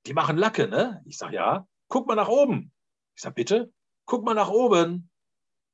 die 0.06 0.14
machen 0.14 0.36
Lacke, 0.36 0.68
ne? 0.68 1.02
Ich 1.04 1.18
sage, 1.18 1.36
ja. 1.36 1.66
Guck 1.88 2.06
mal 2.06 2.14
nach 2.14 2.28
oben. 2.28 2.72
Ich 3.14 3.22
sage, 3.22 3.34
bitte? 3.34 3.72
Guck 4.06 4.24
mal 4.24 4.34
nach 4.34 4.50
oben. 4.50 5.10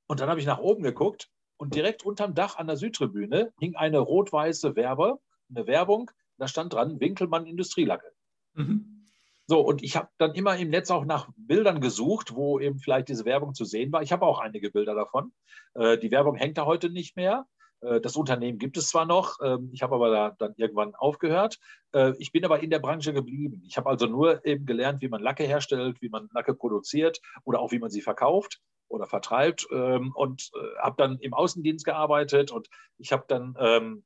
Und 0.07 0.21
dann 0.21 0.29
habe 0.29 0.41
ich 0.41 0.47
nach 0.47 0.59
oben 0.59 0.83
geguckt 0.83 1.31
und 1.57 1.75
direkt 1.75 2.05
unterm 2.05 2.35
Dach 2.35 2.57
an 2.57 2.67
der 2.67 2.77
Südtribüne 2.77 3.53
hing 3.59 3.77
eine 3.77 3.99
rot-weiße 3.99 4.77
Werbe, 4.77 5.19
eine 5.51 5.67
Werbung. 5.67 6.11
Da 6.39 6.49
stand 6.49 6.73
dran, 6.73 7.01
Winkelmann 7.01 7.47
Industrielacke. 7.47 8.13
Mhm. 8.55 9.07
So, 9.47 9.61
und 9.61 9.83
ich 9.83 9.97
habe 9.97 10.09
dann 10.19 10.35
immer 10.35 10.57
im 10.57 10.69
Netz 10.69 10.91
auch 10.91 11.05
nach 11.05 11.31
Bildern 11.37 11.81
gesucht, 11.81 12.35
wo 12.35 12.61
eben 12.61 12.79
vielleicht 12.79 13.09
diese 13.09 13.25
Werbung 13.25 13.55
zu 13.55 13.65
sehen 13.65 13.91
war. 13.93 14.03
Ich 14.03 14.13
habe 14.13 14.27
auch 14.27 14.41
einige 14.41 14.71
Bilder 14.71 14.95
davon. 14.95 15.33
Äh, 15.75 15.97
die 15.99 16.11
Werbung 16.11 16.37
hängt 16.37 16.59
da 16.59 16.67
heute 16.67 16.91
nicht 16.91 17.17
mehr. 17.17 17.47
Äh, 17.81 18.01
das 18.01 18.17
Unternehmen 18.17 18.59
gibt 18.59 18.77
es 18.77 18.89
zwar 18.89 19.07
noch, 19.07 19.39
ähm, 19.43 19.71
ich 19.73 19.83
habe 19.83 19.95
aber 19.95 20.11
da 20.11 20.35
dann 20.39 20.55
irgendwann 20.57 20.95
aufgehört. 20.95 21.59
Äh, 21.93 22.15
ich 22.19 22.33
bin 22.33 22.45
aber 22.45 22.61
in 22.61 22.71
der 22.71 22.79
Branche 22.79 23.13
geblieben. 23.13 23.63
Ich 23.67 23.77
habe 23.77 23.89
also 23.89 24.07
nur 24.07 24.45
eben 24.45 24.67
gelernt, 24.67 25.03
wie 25.03 25.09
man 25.09 25.23
Lacke 25.23 25.45
herstellt, 25.45 26.01
wie 26.01 26.09
man 26.09 26.29
Lacke 26.33 26.55
produziert 26.55 27.21
oder 27.45 27.61
auch 27.61 27.73
wie 27.73 27.79
man 27.79 27.91
sie 27.91 28.03
verkauft 28.03 28.61
oder 28.89 29.07
vertreibt 29.07 29.67
ähm, 29.71 30.13
und 30.15 30.51
äh, 30.55 30.79
habe 30.79 30.97
dann 30.99 31.19
im 31.19 31.35
Außendienst 31.35 31.85
gearbeitet 31.85 32.51
und 32.51 32.69
ich 32.97 33.13
habe 33.13 33.25
dann 33.29 33.55
ähm, 33.59 34.05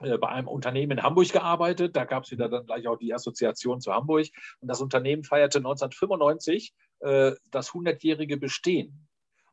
bei 0.00 0.28
einem 0.28 0.46
Unternehmen 0.46 0.92
in 0.92 1.02
Hamburg 1.02 1.32
gearbeitet. 1.32 1.96
Da 1.96 2.04
gab 2.04 2.22
es 2.22 2.30
wieder 2.30 2.48
dann 2.48 2.66
gleich 2.66 2.86
auch 2.86 2.98
die 2.98 3.12
Assoziation 3.12 3.80
zu 3.80 3.92
Hamburg. 3.92 4.28
Und 4.60 4.68
das 4.68 4.80
Unternehmen 4.80 5.24
feierte 5.24 5.58
1995 5.58 6.72
das 7.00 7.70
100-jährige 7.72 8.36
Bestehen. 8.36 9.07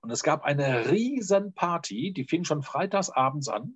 Und 0.06 0.12
es 0.12 0.22
gab 0.22 0.44
eine 0.44 0.92
riesen 0.92 1.56
Party, 1.56 2.14
die 2.14 2.26
fing 2.26 2.44
schon 2.44 2.62
freitags 2.62 3.10
abends 3.10 3.50
an. 3.50 3.76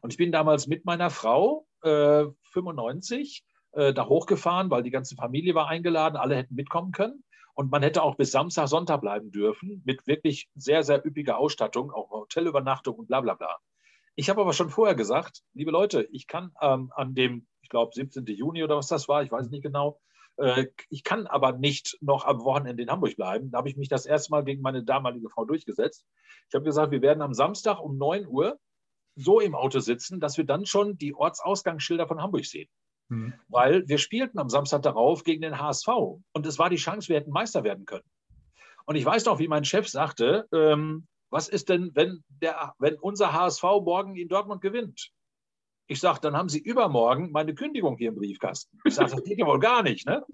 Und 0.00 0.12
ich 0.12 0.16
bin 0.16 0.32
damals 0.32 0.66
mit 0.66 0.84
meiner 0.84 1.10
Frau, 1.10 1.64
äh, 1.84 2.24
95, 2.42 3.44
äh, 3.70 3.94
da 3.94 4.08
hochgefahren, 4.08 4.68
weil 4.72 4.82
die 4.82 4.90
ganze 4.90 5.14
Familie 5.14 5.54
war 5.54 5.68
eingeladen, 5.68 6.16
alle 6.16 6.34
hätten 6.34 6.56
mitkommen 6.56 6.90
können. 6.90 7.22
Und 7.54 7.70
man 7.70 7.84
hätte 7.84 8.02
auch 8.02 8.16
bis 8.16 8.32
Samstag, 8.32 8.66
Sonntag 8.66 9.00
bleiben 9.00 9.30
dürfen, 9.30 9.80
mit 9.84 10.08
wirklich 10.08 10.48
sehr, 10.56 10.82
sehr 10.82 11.06
üppiger 11.06 11.38
Ausstattung, 11.38 11.92
auch 11.92 12.10
Hotelübernachtung 12.10 12.96
und 12.96 13.06
bla 13.06 13.20
bla 13.20 13.34
bla. 13.34 13.56
Ich 14.16 14.28
habe 14.28 14.40
aber 14.40 14.52
schon 14.52 14.70
vorher 14.70 14.96
gesagt, 14.96 15.42
liebe 15.54 15.70
Leute, 15.70 16.08
ich 16.10 16.26
kann 16.26 16.50
ähm, 16.60 16.90
an 16.96 17.14
dem, 17.14 17.46
ich 17.62 17.68
glaube, 17.68 17.92
17. 17.94 18.26
Juni 18.26 18.64
oder 18.64 18.76
was 18.76 18.88
das 18.88 19.06
war, 19.06 19.22
ich 19.22 19.30
weiß 19.30 19.50
nicht 19.50 19.62
genau, 19.62 20.00
ich 20.88 21.04
kann 21.04 21.26
aber 21.26 21.52
nicht 21.52 21.98
noch 22.00 22.24
am 22.24 22.42
Wochenende 22.44 22.82
in 22.82 22.90
Hamburg 22.90 23.16
bleiben. 23.16 23.50
Da 23.50 23.58
habe 23.58 23.68
ich 23.68 23.76
mich 23.76 23.88
das 23.88 24.06
erste 24.06 24.30
Mal 24.30 24.44
gegen 24.44 24.62
meine 24.62 24.82
damalige 24.82 25.28
Frau 25.28 25.44
durchgesetzt. 25.44 26.06
Ich 26.48 26.54
habe 26.54 26.64
gesagt, 26.64 26.92
wir 26.92 27.02
werden 27.02 27.22
am 27.22 27.34
Samstag 27.34 27.80
um 27.80 27.98
9 27.98 28.26
Uhr 28.26 28.58
so 29.16 29.40
im 29.40 29.54
Auto 29.54 29.80
sitzen, 29.80 30.20
dass 30.20 30.38
wir 30.38 30.44
dann 30.44 30.66
schon 30.66 30.96
die 30.96 31.14
Ortsausgangsschilder 31.14 32.06
von 32.06 32.22
Hamburg 32.22 32.46
sehen. 32.46 32.68
Mhm. 33.08 33.34
Weil 33.48 33.86
wir 33.88 33.98
spielten 33.98 34.38
am 34.38 34.48
Samstag 34.48 34.82
darauf 34.82 35.24
gegen 35.24 35.42
den 35.42 35.58
HSV 35.58 35.88
und 36.32 36.46
es 36.46 36.58
war 36.58 36.70
die 36.70 36.76
Chance, 36.76 37.08
wir 37.08 37.16
hätten 37.16 37.32
Meister 37.32 37.64
werden 37.64 37.84
können. 37.84 38.08
Und 38.86 38.96
ich 38.96 39.04
weiß 39.04 39.26
noch, 39.26 39.38
wie 39.38 39.48
mein 39.48 39.64
Chef 39.64 39.88
sagte, 39.88 40.48
ähm, 40.52 41.06
was 41.28 41.48
ist 41.48 41.68
denn, 41.68 41.90
wenn, 41.94 42.24
der, 42.28 42.74
wenn 42.78 42.96
unser 42.98 43.32
HSV 43.32 43.62
morgen 43.62 44.16
in 44.16 44.28
Dortmund 44.28 44.62
gewinnt? 44.62 45.12
Ich 45.90 45.98
sage, 45.98 46.20
dann 46.22 46.36
haben 46.36 46.48
Sie 46.48 46.60
übermorgen 46.60 47.32
meine 47.32 47.52
Kündigung 47.52 47.96
hier 47.96 48.10
im 48.10 48.14
Briefkasten. 48.14 48.78
Ich 48.84 48.94
sage, 48.94 49.10
das 49.10 49.24
geht 49.24 49.38
ja 49.38 49.46
wohl 49.46 49.58
gar 49.58 49.82
nicht. 49.82 50.06
Ne? 50.06 50.24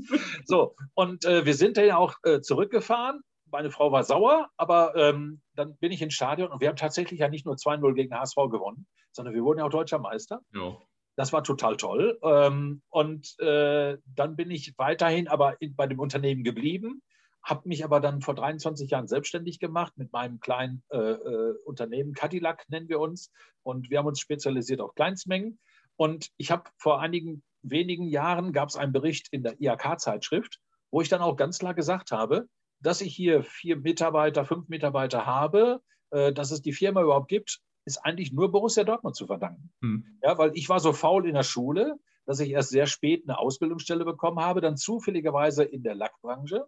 So, 0.45 0.77
und 0.93 1.25
äh, 1.25 1.47
wir 1.47 1.55
sind 1.55 1.79
dann 1.79 1.87
ja 1.87 1.97
auch 1.97 2.15
äh, 2.25 2.43
zurückgefahren. 2.43 3.23
Meine 3.51 3.71
Frau 3.71 3.91
war 3.91 4.05
sauer, 4.05 4.51
aber 4.59 4.95
ähm, 4.97 5.41
dann 5.55 5.79
bin 5.79 5.93
ich 5.93 6.03
ins 6.03 6.13
Stadion 6.13 6.51
und 6.51 6.61
wir 6.61 6.69
haben 6.69 6.77
tatsächlich 6.77 7.21
ja 7.21 7.31
nicht 7.31 7.47
nur 7.47 7.55
2-0 7.55 7.95
gegen 7.95 8.15
HSV 8.15 8.37
gewonnen, 8.51 8.87
sondern 9.13 9.35
wir 9.35 9.45
wurden 9.45 9.61
ja 9.61 9.65
auch 9.65 9.71
deutscher 9.71 9.99
Meister. 9.99 10.43
Ja. 10.55 10.77
Das 11.17 11.33
war 11.33 11.43
total 11.43 11.79
toll. 11.79 12.19
Ähm, 12.23 12.83
und 12.91 13.41
äh, 13.41 13.97
dann 14.05 14.37
bin 14.37 14.51
ich 14.51 14.75
weiterhin 14.77 15.27
aber 15.27 15.59
in, 15.63 15.75
bei 15.75 15.87
dem 15.87 16.01
Unternehmen 16.01 16.45
geblieben 16.45 17.01
habe 17.47 17.69
mich 17.69 17.85
aber 17.85 18.01
dann 18.01 18.21
vor 18.23 18.35
23 18.35 18.91
Jahren 18.91 19.07
selbstständig 19.07 19.61
gemacht 19.61 19.93
mit 19.97 20.13
meinem 20.13 20.41
kleinen 20.41 20.83
äh, 20.91 20.99
äh, 20.99 21.55
Unternehmen, 21.65 22.13
Cadillac 22.13 22.69
nennen 22.69 22.89
wir 22.89 22.99
uns. 22.99 23.31
Und 23.63 23.89
wir 23.89 23.99
haben 23.99 24.07
uns 24.07 24.19
spezialisiert 24.19 24.81
auf 24.81 24.97
Kleinstmengen. 24.97 25.61
Und 25.95 26.31
ich 26.39 26.51
habe 26.51 26.65
vor 26.77 27.01
einigen 27.01 27.45
wenigen 27.63 28.09
Jahren 28.09 28.53
gab 28.53 28.69
es 28.69 28.77
einen 28.77 28.93
Bericht 28.93 29.29
in 29.31 29.45
der 29.45 29.61
IHK-Zeitschrift, 29.61 30.61
wo 30.91 31.01
ich 31.01 31.09
dann 31.09 31.23
auch 31.23 31.37
ganz 31.37 31.61
klar 31.61 31.73
gesagt 31.73 32.11
habe, 32.11 32.49
dass 32.81 33.01
ich 33.01 33.15
hier 33.15 33.45
vier 33.45 33.77
Mitarbeiter, 33.77 34.45
fünf 34.45 34.69
Mitarbeiter 34.69 35.25
habe, 35.25 35.81
äh, 36.11 36.33
dass 36.33 36.51
es 36.51 36.63
die 36.63 36.73
Firma 36.73 37.01
überhaupt 37.01 37.29
gibt, 37.29 37.61
ist 37.85 37.99
eigentlich 37.99 38.33
nur 38.33 38.51
Borussia 38.51 38.83
Dortmund 38.83 39.15
zu 39.15 39.29
verdanken. 39.29 39.73
Hm. 39.83 40.19
Ja, 40.21 40.37
weil 40.37 40.51
ich 40.55 40.69
war 40.69 40.81
so 40.81 40.93
faul 40.93 41.29
in 41.29 41.35
der 41.35 41.45
Schule, 41.45 41.95
dass 42.25 42.41
ich 42.41 42.51
erst 42.51 42.71
sehr 42.71 42.89
spät 42.89 43.23
eine 43.29 43.39
Ausbildungsstelle 43.39 44.05
bekommen 44.05 44.41
habe, 44.41 44.61
dann 44.61 44.77
zufälligerweise 44.77 45.63
in 45.63 45.85
der 45.85 45.95
Lackbranche 45.95 46.67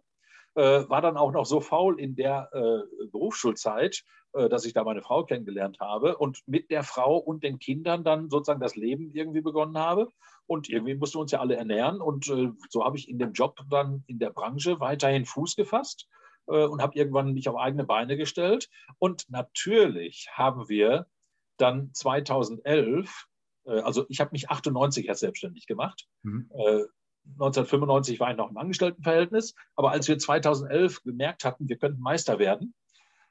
war 0.55 1.01
dann 1.01 1.17
auch 1.17 1.31
noch 1.31 1.45
so 1.45 1.61
faul 1.61 1.99
in 1.99 2.15
der 2.15 2.49
äh, 2.53 3.07
Berufsschulzeit, 3.11 4.03
äh, 4.33 4.49
dass 4.49 4.65
ich 4.65 4.73
da 4.73 4.83
meine 4.83 5.01
Frau 5.01 5.23
kennengelernt 5.23 5.79
habe 5.79 6.17
und 6.17 6.41
mit 6.47 6.69
der 6.69 6.83
Frau 6.83 7.17
und 7.17 7.43
den 7.43 7.59
Kindern 7.59 8.03
dann 8.03 8.29
sozusagen 8.29 8.59
das 8.59 8.75
Leben 8.75 9.11
irgendwie 9.13 9.41
begonnen 9.41 9.77
habe. 9.77 10.09
Und 10.47 10.67
irgendwie 10.67 10.95
mussten 10.95 11.17
wir 11.17 11.21
uns 11.21 11.31
ja 11.31 11.39
alle 11.39 11.55
ernähren. 11.55 12.01
Und 12.01 12.27
äh, 12.29 12.51
so 12.69 12.83
habe 12.83 12.97
ich 12.97 13.07
in 13.07 13.19
dem 13.19 13.33
Job 13.33 13.59
dann 13.69 14.03
in 14.07 14.19
der 14.19 14.31
Branche 14.31 14.79
weiterhin 14.79 15.25
Fuß 15.25 15.55
gefasst 15.55 16.07
äh, 16.47 16.65
und 16.65 16.81
habe 16.81 16.97
irgendwann 16.97 17.33
mich 17.33 17.47
auf 17.47 17.55
eigene 17.55 17.85
Beine 17.85 18.17
gestellt. 18.17 18.69
Und 18.97 19.29
natürlich 19.29 20.27
haben 20.31 20.67
wir 20.67 21.05
dann 21.57 21.91
2011 21.93 23.27
Äh, 23.65 23.81
also 23.81 24.05
ich 24.09 24.19
habe 24.19 24.31
mich 24.31 24.49
98 24.49 25.07
erst 25.07 25.21
selbstständig 25.21 25.67
gemacht. 25.67 26.07
Mhm. 26.23 26.49
Äh, 27.37 27.43
1995 27.43 28.19
war 28.19 28.31
ich 28.31 28.37
noch 28.37 28.49
im 28.49 28.57
Angestelltenverhältnis, 28.57 29.55
aber 29.75 29.91
als 29.91 30.07
wir 30.07 30.17
2011 30.17 31.03
gemerkt 31.03 31.45
hatten, 31.45 31.69
wir 31.69 31.77
könnten 31.77 32.01
Meister 32.01 32.39
werden, 32.39 32.73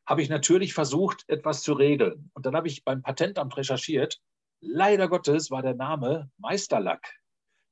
habe 0.06 0.22
ich 0.22 0.28
natürlich 0.28 0.72
versucht, 0.72 1.24
etwas 1.28 1.62
zu 1.62 1.74
regeln. 1.74 2.30
Und 2.34 2.46
dann 2.46 2.56
habe 2.56 2.68
ich 2.68 2.84
beim 2.84 3.02
Patentamt 3.02 3.56
recherchiert. 3.56 4.18
Leider 4.60 5.08
Gottes 5.08 5.50
war 5.50 5.62
der 5.62 5.74
Name 5.74 6.30
Meisterlack. 6.38 7.06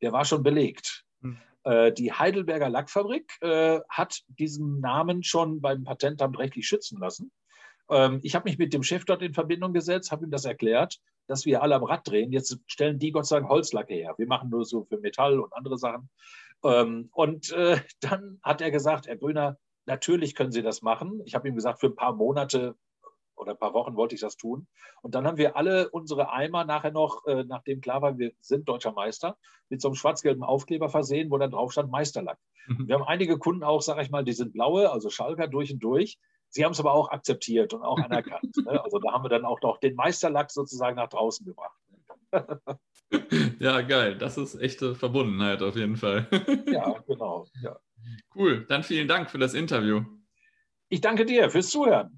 Der 0.02 0.12
war 0.12 0.24
schon 0.24 0.42
belegt. 0.42 1.04
Hm. 1.22 1.38
Äh, 1.64 1.92
die 1.92 2.12
Heidelberger 2.12 2.68
Lackfabrik 2.68 3.32
äh, 3.40 3.80
hat 3.88 4.20
diesen 4.28 4.80
Namen 4.80 5.22
schon 5.22 5.60
beim 5.62 5.84
Patentamt 5.84 6.38
rechtlich 6.38 6.68
schützen 6.68 6.98
lassen. 6.98 7.32
Ähm, 7.90 8.20
ich 8.22 8.34
habe 8.34 8.48
mich 8.48 8.58
mit 8.58 8.74
dem 8.74 8.82
Chef 8.82 9.04
dort 9.04 9.22
in 9.22 9.32
Verbindung 9.32 9.72
gesetzt, 9.72 10.12
habe 10.12 10.26
ihm 10.26 10.30
das 10.30 10.44
erklärt, 10.44 10.98
dass 11.26 11.44
wir 11.44 11.62
alle 11.62 11.74
am 11.74 11.84
Rad 11.84 12.08
drehen. 12.08 12.32
Jetzt 12.32 12.58
stellen 12.66 12.98
die 12.98 13.12
Gott 13.12 13.26
sei 13.26 13.36
Dank 13.38 13.50
Holzlacke 13.50 13.94
her. 13.94 14.14
Wir 14.16 14.26
machen 14.26 14.50
nur 14.50 14.64
so 14.64 14.84
für 14.84 14.98
Metall 14.98 15.40
und 15.40 15.52
andere 15.54 15.78
Sachen. 15.78 16.08
Ähm, 16.64 17.08
und 17.12 17.52
äh, 17.52 17.78
dann 18.00 18.38
hat 18.42 18.60
er 18.60 18.70
gesagt, 18.70 19.06
Herr 19.06 19.16
Grüner, 19.16 19.58
natürlich 19.86 20.34
können 20.34 20.52
Sie 20.52 20.62
das 20.62 20.82
machen. 20.82 21.20
Ich 21.24 21.34
habe 21.34 21.48
ihm 21.48 21.54
gesagt, 21.54 21.80
für 21.80 21.86
ein 21.86 21.96
paar 21.96 22.14
Monate 22.14 22.76
oder 23.36 23.52
ein 23.52 23.58
paar 23.58 23.74
Wochen 23.74 23.96
wollte 23.96 24.14
ich 24.14 24.20
das 24.20 24.36
tun. 24.36 24.66
Und 25.02 25.14
dann 25.14 25.26
haben 25.26 25.36
wir 25.36 25.56
alle 25.56 25.90
unsere 25.90 26.30
Eimer 26.30 26.64
nachher 26.64 26.90
noch, 26.90 27.26
äh, 27.26 27.44
nachdem 27.44 27.80
klar 27.80 28.02
war, 28.02 28.18
wir 28.18 28.32
sind 28.40 28.68
deutscher 28.68 28.92
Meister, 28.92 29.36
mit 29.68 29.80
so 29.80 29.88
einem 29.88 29.94
schwarz-gelben 29.94 30.42
Aufkleber 30.42 30.88
versehen, 30.88 31.30
wo 31.30 31.38
dann 31.38 31.50
drauf 31.50 31.72
stand 31.72 31.90
Meisterlack. 31.90 32.38
Mhm. 32.66 32.88
Wir 32.88 32.94
haben 32.94 33.04
einige 33.04 33.38
Kunden 33.38 33.62
auch, 33.62 33.82
sage 33.82 34.02
ich 34.02 34.10
mal, 34.10 34.24
die 34.24 34.32
sind 34.32 34.52
blaue, 34.52 34.90
also 34.90 35.10
Schalker 35.10 35.48
durch 35.48 35.72
und 35.72 35.80
durch. 35.80 36.18
Sie 36.48 36.64
haben 36.64 36.72
es 36.72 36.80
aber 36.80 36.92
auch 36.92 37.10
akzeptiert 37.10 37.74
und 37.74 37.82
auch 37.82 37.98
anerkannt. 38.04 38.56
ne? 38.64 38.82
Also 38.82 38.98
da 38.98 39.12
haben 39.12 39.24
wir 39.24 39.28
dann 39.28 39.44
auch 39.44 39.60
noch 39.62 39.78
den 39.78 39.94
Meisterlack 39.94 40.50
sozusagen 40.50 40.96
nach 40.96 41.08
draußen 41.08 41.44
gebracht. 41.46 41.76
ja, 43.58 43.80
geil. 43.82 44.16
Das 44.18 44.36
ist 44.36 44.56
echte 44.56 44.94
Verbundenheit 44.94 45.62
auf 45.62 45.76
jeden 45.76 45.96
Fall. 45.96 46.28
ja, 46.70 46.98
genau. 47.06 47.46
Ja. 47.62 47.78
Cool. 48.34 48.66
Dann 48.68 48.82
vielen 48.82 49.08
Dank 49.08 49.30
für 49.30 49.38
das 49.38 49.54
Interview. 49.54 50.02
Ich 50.88 51.00
danke 51.00 51.24
dir 51.24 51.50
fürs 51.50 51.68
Zuhören. 51.70 52.14